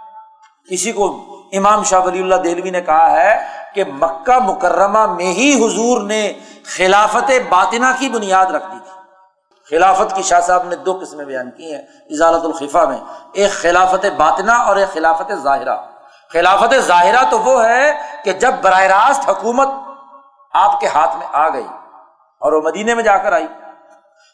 کسی 0.71 0.93
کو 0.93 1.37
امام 1.53 1.83
شاہ 1.83 2.01
ولی 2.01 2.23
اللہ 2.23 2.35
دہلوی 2.35 2.71
نے 2.71 2.81
کہا 2.81 3.11
ہے 3.11 3.47
کہ 3.75 3.85
مکہ 3.85 4.39
مکرمہ 4.39 5.07
میں 5.07 5.33
ہی 5.33 5.65
حضور 5.65 6.03
نے 6.03 6.33
خلافت 6.77 7.31
باطنہ 7.49 7.87
کی 7.99 8.09
بنیاد 8.09 8.47
رکھ 8.47 8.73
دی 8.73 8.79
تھی۔ 8.79 9.01
خلافت 9.71 10.17
کی 10.17 10.23
شاہ 10.23 10.41
صاحب 10.41 10.69
نے 10.69 10.77
دو 10.77 10.99
قسمیں 11.03 11.25
بیان 11.25 11.51
کی 11.51 11.75
ہیں۔ 11.75 11.83
اجالت 11.83 12.45
الخفا 12.45 12.85
میں، 12.85 12.99
ایک 13.33 13.51
خلافت 13.51 14.07
باطنا 14.17 14.55
اور 14.55 14.77
ایک 14.77 14.95
خلافت 14.95 15.33
ظاہرہ۔ 15.43 15.77
خلافت 16.33 16.75
ظاہرہ 16.79 17.31
تو 17.31 17.39
وہ 17.39 17.65
ہے 17.65 18.03
کہ 18.25 18.33
جب 18.33 18.53
براہ 18.63 18.81
راست 18.81 19.29
حکومت 19.29 19.69
آپ 20.53 20.81
کے 20.81 20.87
ہاتھ 20.87 21.17
میں 21.17 21.27
آ 21.33 21.49
گئی 21.49 21.67
اور 22.41 22.53
وہ 22.53 22.61
مدینے 22.61 22.95
میں 22.95 23.05
جا 23.05 23.19
کر 23.19 23.33
آئی۔ 23.33 23.47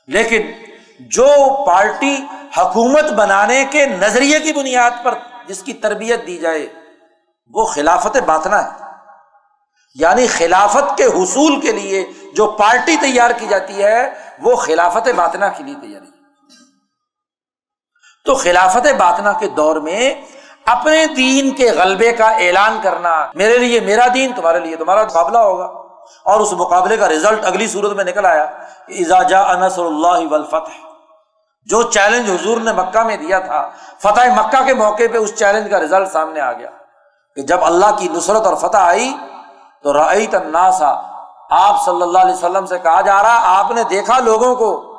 لیکن 0.07 0.53
جو 1.01 1.27
پارٹی 1.67 2.25
حکومت 2.59 3.05
بنانے 3.05 3.65
کے 3.71 3.87
نظریے 3.87 4.41
کی 4.41 4.53
بنیاد 4.53 4.91
پر 5.03 5.15
جس 5.47 5.63
کی 5.63 5.73
تربیت 5.73 6.27
دی 6.27 6.39
جائے، 6.39 6.67
وہ 7.55 7.65
خلافت 7.65 8.17
باطنا 8.17 8.65
ہے۔ 8.65 8.85
یعنی 9.95 10.27
خلافت 10.27 10.97
کے 10.97 11.05
حصول 11.05 11.61
کے 11.61 11.73
لیے 11.73 12.07
جو 12.37 12.47
پارٹی 12.47 12.97
تیار 12.97 13.31
کی 13.31 13.47
جاتی 13.47 13.85
ہے، 13.85 14.15
وہ 14.39 14.57
خلافت 14.57 15.09
باطنا 15.17 15.49
کے 15.49 15.65
لیے 15.65 15.75
تیاری۔ 15.75 16.07
تو 18.25 18.35
خلافت 18.35 18.87
باطنا 18.99 19.33
کے 19.33 19.49
دور 19.49 19.77
میں 19.77 20.38
اپنے 20.71 21.07
دین 21.07 21.51
کے 21.51 21.71
غلبے 21.73 22.13
کا 22.13 22.27
اعلان 22.27 22.79
کرنا 22.83 23.27
میرے 23.35 23.59
لیے، 23.59 23.81
میرا 23.81 24.07
دین 24.15 24.33
تمہارے 24.37 24.61
لیے، 24.61 24.77
تمہارا 24.77 25.05
مقابلہ 25.05 25.39
ہوگا۔ 25.39 25.65
اور 26.25 26.41
اس 26.41 26.53
مقابلے 26.53 26.97
کا 26.97 27.09
رزلٹ 27.09 27.45
اگلی 27.45 27.67
صورت 27.67 27.93
میں 27.93 28.05
نکل 28.05 28.25
آیا۔ 28.25 28.43
اجاجا 28.89 29.41
انصر 29.43 29.85
اللہ 29.85 30.29
والفتح۔ 30.31 30.89
جو 31.65 31.83
چیلنج 31.83 32.31
حضور 32.31 32.57
نے 32.57 32.73
مکہ 32.73 32.99
میں 32.99 33.17
دیا 33.17 33.39
تھا، 33.39 33.71
فتح 33.99 34.21
مکہ 34.37 34.65
کے 34.65 34.75
موقع 34.75 35.03
پہ 35.13 35.19
اس 35.19 35.35
چیلنج 35.35 35.71
کا 35.71 35.79
رزلٹ 35.79 36.09
سامنے 36.09 36.41
آ 36.41 36.53
گیا۔ 36.53 36.69
کہ 37.37 37.43
جب 37.43 37.65
اللہ 37.65 37.87
کی 37.99 38.09
نصرت 38.09 38.47
اور 38.47 38.55
فتح 38.55 38.77
آئی، 38.77 39.15
تو 39.83 39.93
رعی 39.93 40.27
تناسا 40.27 40.95
آپ 41.51 41.85
صلی 41.85 42.03
اللہ 42.03 42.19
علیہ 42.19 42.35
وسلم 42.35 42.67
سے 42.67 42.79
کہا 42.79 43.01
جا 43.01 43.23
رہا، 43.23 43.59
آپ 43.59 43.71
نے 43.71 43.83
دیکھا 43.85 44.19
لوگوں 44.19 44.55
کو 44.55 44.95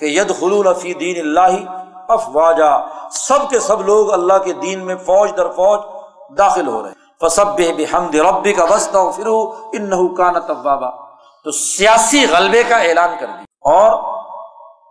کہ 0.00 0.04
ید 0.04 0.40
خلول 0.40 0.74
فی 0.74 0.94
دین 0.94 1.20
اللہ 1.20 1.83
افواجا، 2.08 3.08
سب 3.10 3.50
کے 3.50 3.60
سب 3.60 3.82
لوگ 3.82 4.12
اللہ 4.12 4.38
کے 4.38 4.52
دین 4.52 4.86
میں 4.86 4.96
فوج 4.96 5.30
در 5.36 5.48
فوج 5.48 5.80
داخل 6.38 6.66
ہو 6.66 6.82
رہے 6.82 7.04
فسب 7.20 7.46
بحمد 7.56 8.14
ربی 8.14 8.52
کا 8.52 8.64
وسط 8.64 8.96
اور 8.96 9.12
فرو 9.12 9.42
ان 9.72 10.14
کا 10.14 10.30
نہ 10.30 10.38
تو 11.44 11.50
سیاسی 11.50 12.26
غلبے 12.30 12.62
کا 12.62 12.76
اعلان 12.76 13.10
کر 13.20 13.26
دیا۔ 13.26 13.44
اور 13.60 14.14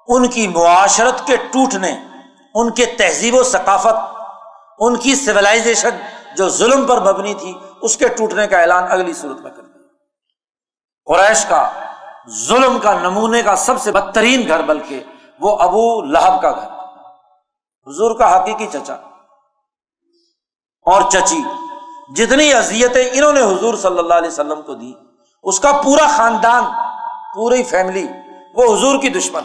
ان 0.07 0.27
کی 0.27 0.47
معاشرت 0.47 1.27
کے 1.27 1.35
ٹوٹنے، 1.35 1.95
ان 2.55 2.69
کے 2.69 2.85
تہذیب 2.85 3.35
و 3.35 3.43
ثقافت، 3.43 4.23
ان 4.79 4.95
کی 4.95 5.15
سولاشن 5.15 5.89
جو 6.37 6.49
ظلم 6.49 6.85
پر 6.85 6.99
مبنی 6.99 7.33
تھی، 7.33 7.53
اس 7.81 7.97
کے 7.97 8.07
ٹوٹنے 8.07 8.47
کا 8.47 8.59
اعلان 8.59 8.83
اگلی 8.89 9.13
صورت 9.13 9.41
میں 9.41 9.51
کر 9.51 9.61
دیا۔ 9.61 9.73
قریش 11.13 11.45
کا 11.45 11.69
ظلم 12.47 12.79
کا 12.79 12.93
نمونے 12.93 13.41
کا 13.41 13.55
سب 13.55 13.81
سے 13.81 13.91
بدترین 13.91 14.47
گھر 14.47 14.61
بلکہ 14.61 15.03
وہ 15.39 15.57
ابو 15.57 16.01
لہب 16.01 16.41
کا 16.41 16.51
گھر۔ 16.51 16.82
حضور 17.87 18.19
کا 18.19 18.35
حقیقی 18.35 18.67
چچا 18.67 18.93
اور 20.85 21.01
چچی، 21.01 21.41
جتنی 22.15 22.53
اذیتیں 22.53 23.09
انہوں 23.13 23.31
نے 23.31 23.41
حضور 23.41 23.73
صلی 23.73 23.99
اللہ 23.99 24.13
علیہ 24.13 24.29
وسلم 24.29 24.61
کو 24.61 24.73
دی، 24.73 24.93
اس 25.43 25.59
کا 25.59 25.71
پورا 25.83 26.07
خاندان، 26.07 26.63
پوری 27.35 27.63
فیملی، 27.63 28.07
وہ 28.55 28.75
حضور 28.75 29.01
کی 29.01 29.09
دشمن 29.09 29.43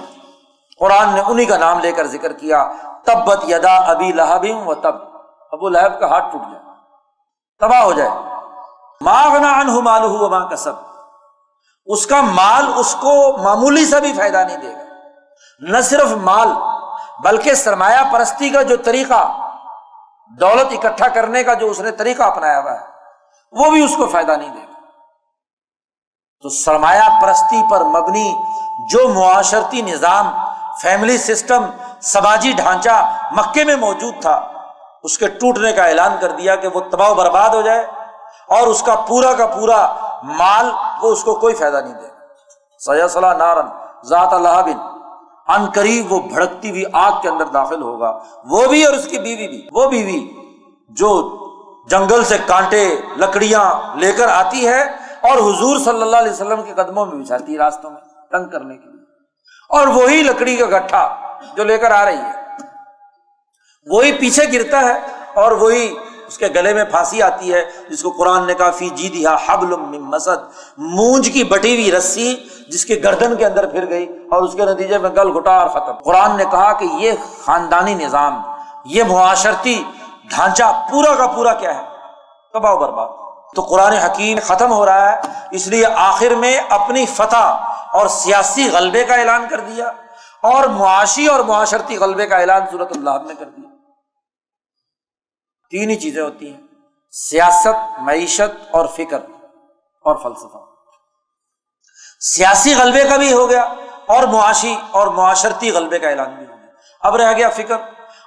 قرآن 0.78 1.08
نے 1.08 1.20
انہیں 1.20 1.47
کا 1.47 1.57
نام 1.57 1.78
لے 1.78 1.92
کر 1.92 2.07
ذکر 2.07 2.33
کیا، 2.33 2.73
تبت 3.05 3.44
یدا 3.49 3.76
ابی 3.76 4.12
لہب 4.12 4.68
و 4.68 4.75
تب۔ 4.75 4.94
ابو 5.52 5.68
لہب 5.68 6.00
کا 6.00 6.07
ہاتھ 6.07 6.33
ٹوٹ 6.33 6.42
جائے 6.42 6.65
تباہ 7.60 7.83
ہو 7.83 7.92
جائے۔ 7.92 8.10
ماغنا 9.00 9.81
مال 9.81 10.05
ہو 10.05 10.28
ماں 10.28 10.49
کا 10.49 10.57
سب 10.57 10.73
اس 11.86 12.07
کا 12.07 12.20
مال 12.20 12.67
اس 12.76 12.97
کو 13.00 13.36
معمولی 13.39 13.84
سا 13.84 13.99
بھی 13.99 14.12
فائدہ 14.12 14.44
نہیں 14.47 14.57
دے 14.57 14.73
گا۔ 14.73 14.84
نہ 15.60 15.81
صرف 15.81 16.12
مال 16.12 16.49
بلکہ 17.24 17.55
سرمایہ 17.55 18.02
پرستی 18.12 18.50
کا 18.50 18.62
جو 18.62 18.76
طریقہ، 18.84 19.22
دولت 20.40 20.72
اکٹھا 20.74 21.08
کرنے 21.14 21.42
کا 21.44 21.55
جو 21.55 21.70
اس 21.70 21.80
نے 21.80 21.90
طریقہ 21.92 22.22
اپنایا 22.22 22.60
ہوا 22.60 22.72
ہے، 22.72 22.86
وہ 23.52 23.70
بھی 23.70 23.84
اس 23.84 23.94
کو 23.97 24.06
فائدہ 24.06 24.32
نہیں 24.32 24.55
دے 24.55 24.60
گا۔ 24.60 24.76
تو 26.44 26.48
سرمایہ 26.48 27.08
پرستی 27.22 27.62
پر 27.70 27.84
مبنی 27.86 28.28
جو 28.90 29.08
معاشرتی 29.08 29.82
نظام 29.82 30.30
فیملی 30.82 31.16
سسٹم 31.18 31.64
سماجی 32.06 32.52
ڈھانچہ 32.56 32.97
مکے 33.36 33.64
میں 33.64 33.76
موجود 33.76 34.20
تھا، 34.22 34.34
اس 35.05 35.18
کے 35.18 35.28
ٹوٹنے 35.40 35.72
کا 35.72 35.84
اعلان 35.84 36.16
کر 36.20 36.30
دیا 36.32 36.55
کہ 36.56 36.68
وہ 36.74 36.80
تباہ 36.90 37.12
برباد 37.14 37.55
ہو 37.55 37.62
جائے 37.62 37.86
اور 38.48 38.66
اس 38.66 38.82
کا 38.82 38.94
پورا 39.08 39.32
کا 39.34 39.47
پورا 39.47 39.80
مال 40.38 40.70
وہ 41.02 41.12
اس 41.12 41.22
کو 41.24 41.34
کوئی 41.34 41.55
فائدہ 41.55 41.76
نہیں 41.76 41.94
دے 41.94 42.06
سیا 42.80 43.08
صلاح 43.08 43.34
نارن 43.34 43.68
ذات 44.08 44.32
اللہ 44.32 44.60
بن 44.66 44.78
ان 45.49 45.67
قریب 45.75 46.12
وہ 46.12 46.20
بھڑکتی 46.20 46.70
ہوئی 46.70 46.85
آگ 46.93 47.20
کے 47.23 47.28
اندر 47.28 47.44
داخل 47.44 47.83
ہوگا۔ 47.83 48.18
وہ 48.44 48.67
بھی 48.67 48.85
اور 48.85 48.94
اس 48.94 49.07
کی 49.07 49.18
بیوی 49.18 49.49
بھی۔ 49.49 49.68
وہ 49.73 49.91
بیوی 49.91 50.31
جو 50.89 51.39
جنگل 51.91 52.25
سے 52.25 52.36
کانٹے، 52.47 53.01
لکڑیاں 53.17 53.97
لے 53.97 54.12
کر 54.12 54.28
آتی 54.28 54.68
ہے 54.68 54.83
اور 55.20 55.39
حضور 55.39 55.78
صلی 55.78 56.02
اللہ 56.02 56.17
علیہ 56.17 56.33
وسلم 56.33 56.62
کے 56.62 56.73
قدموں 56.75 57.07
میں 57.07 57.25
بچھاتی 57.25 57.52
ہے 57.52 57.59
راستوں 57.59 57.91
میں 57.91 58.01
تنگ 58.31 58.49
کرنے 58.49 58.77
کے 58.77 58.89
لیے۔ 58.89 59.05
اور 59.70 59.86
وہی 59.86 60.23
لکڑی 60.23 60.57
کا 60.57 60.78
گٹھا 60.78 61.18
جو 61.57 61.65
لے 61.65 61.78
کر 61.78 61.91
آ 61.91 62.05
رہی 62.05 62.17
ہے۔ 62.17 62.49
وہی 63.86 64.12
پیچھے 64.12 64.44
گرتا 64.52 64.81
ہے 64.81 65.01
اور 65.35 65.52
وہی 65.52 65.94
اس 66.28 66.39
کے 66.39 66.48
گلے 66.55 66.74
میں 66.74 66.84
پھانسی 66.84 67.23
آتی 67.23 67.55
ہے، 67.55 67.65
جس 67.90 68.02
کو 68.02 68.10
قرآن 68.10 68.47
نے 68.47 68.55
کہا، 68.55 68.70
فی 68.70 68.89
جی 68.89 69.08
دیا 69.08 69.36
حبل 69.47 69.76
مسد۔ 69.98 70.44
مونج 70.78 71.31
کی 71.31 71.44
بٹی 71.44 71.74
ہوئی 71.74 71.92
رسی 71.92 72.36
جس 72.68 72.84
کے 72.84 73.00
گردن 73.05 73.36
کے 73.36 73.47
اندر 73.47 73.66
پھر 73.66 73.90
گئی 73.90 74.07
اور 74.31 74.42
اس 74.42 74.52
کے 74.52 74.65
نتیجے 74.65 74.98
میں 74.98 75.10
گل 75.10 75.39
گھٹا 75.39 75.50
اور 75.50 75.68
ختم۔ 75.68 75.92
قرآن 75.92 76.36
نے 76.36 76.44
کہا 76.50 76.73
کہ 76.73 76.84
یہ 76.84 77.12
خاندانی 77.44 77.94
نظام، 77.94 78.42
یہ 78.84 79.05
معاشرتی 79.05 79.84
ڈھانچہ 80.31 80.65
پورا 80.90 81.15
کا 81.15 81.26
پورا 81.26 81.55
کیا 81.55 81.78
ہے؟ 81.78 81.84
تباہ 82.52 82.74
برباد۔ 82.74 83.08
تو 83.57 83.62
قرآن 83.62 83.92
حکیم 83.92 84.39
ختم 84.42 84.73
ہو 84.73 84.86
رہا 84.86 85.12
ہے، 85.12 85.20
اس 85.50 85.66
لیے 85.66 85.86
آخر 85.86 86.34
میں 86.34 86.60
اپنی 86.68 87.07
فتح 87.07 87.57
اور 87.92 88.07
سیاسی 88.07 88.68
غلبے 88.73 89.05
کا 89.05 89.15
اعلان 89.15 89.47
کر 89.50 89.60
دیا 89.60 89.90
اور 90.42 90.65
معاشی 90.65 91.26
اور 91.26 91.40
معاشرتی 91.40 91.97
غلبے 91.97 92.26
کا 92.26 92.36
اعلان 92.36 92.62
صورت 92.70 92.92
اللہ 92.92 93.10
نے 93.10 93.34
کر 93.39 93.44
دیا۔ 93.44 93.77
تین 95.70 95.90
ہی 95.90 95.97
چیزیں 95.97 96.22
ہوتی 96.22 96.55
ہیں۔ 96.55 96.60
سیاست، 97.10 98.00
معیشت 98.00 98.74
اور 98.74 98.86
فکر 98.86 99.18
اور 100.05 100.16
فلسفہ۔ 100.16 100.58
سیاسی 102.20 102.74
غلبے 102.74 103.05
کا 103.05 103.16
بھی 103.16 103.32
ہو 103.32 103.50
گیا 103.50 103.62
اور 104.06 104.22
معاشی 104.22 104.76
اور 104.90 105.06
معاشرتی 105.06 105.70
غلبے 105.70 105.98
کا 105.98 106.08
اعلان 106.08 106.34
بھی 106.34 106.47
ہو 106.47 106.56
گیا۔ 106.58 106.66
اب 107.00 107.16
رہ 107.16 107.32
گیا 107.32 107.48
فکر 107.48 107.76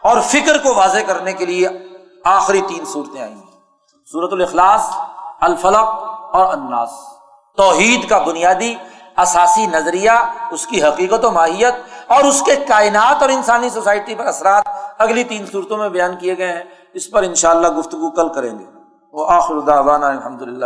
اور 0.01 0.21
فکر 0.21 0.57
کو 0.57 0.73
واضح 0.73 0.99
کرنے 1.07 1.33
کے 1.33 1.45
لیے 1.45 1.67
آخری 2.25 2.61
تین 2.61 2.85
صورتیں 2.85 3.21
آئی 3.21 3.33
ہیں 3.33 3.51
صورت 4.11 4.33
الاخلاص، 4.33 4.81
الفلق 5.41 5.87
اور 6.35 6.53
اناس 6.53 6.89
توحید 7.57 8.09
کا 8.09 8.17
بنیادی 8.17 8.75
اساسی 9.17 9.65
نظریہ، 9.65 10.11
اس 10.51 10.67
کی 10.67 10.83
حقیقت 10.83 11.25
و 11.25 11.31
ماہیت 11.31 11.73
اور 12.07 12.23
اس 12.23 12.43
کے 12.45 12.55
کائنات 12.55 13.21
اور 13.21 13.29
انسانی 13.29 13.69
سوسائٹی 13.69 14.15
پر 14.15 14.25
اثرات۔ 14.25 14.63
اگلی 14.97 15.23
تین 15.23 15.45
صورتوں 15.51 15.77
میں 15.77 15.89
بیان 15.89 16.17
کیے 16.17 16.37
گئے 16.37 16.53
ہیں۔ 16.53 16.63
اس 16.93 17.11
پر 17.11 17.23
انشاءاللہ 17.23 17.67
گفتگو 17.67 18.09
کل 18.11 18.29
کریں 18.29 18.59
گے۔ 18.59 18.65
وہ 19.13 19.25
آخر 19.31 19.55
الحمد 20.07 20.41
للہ 20.41 20.65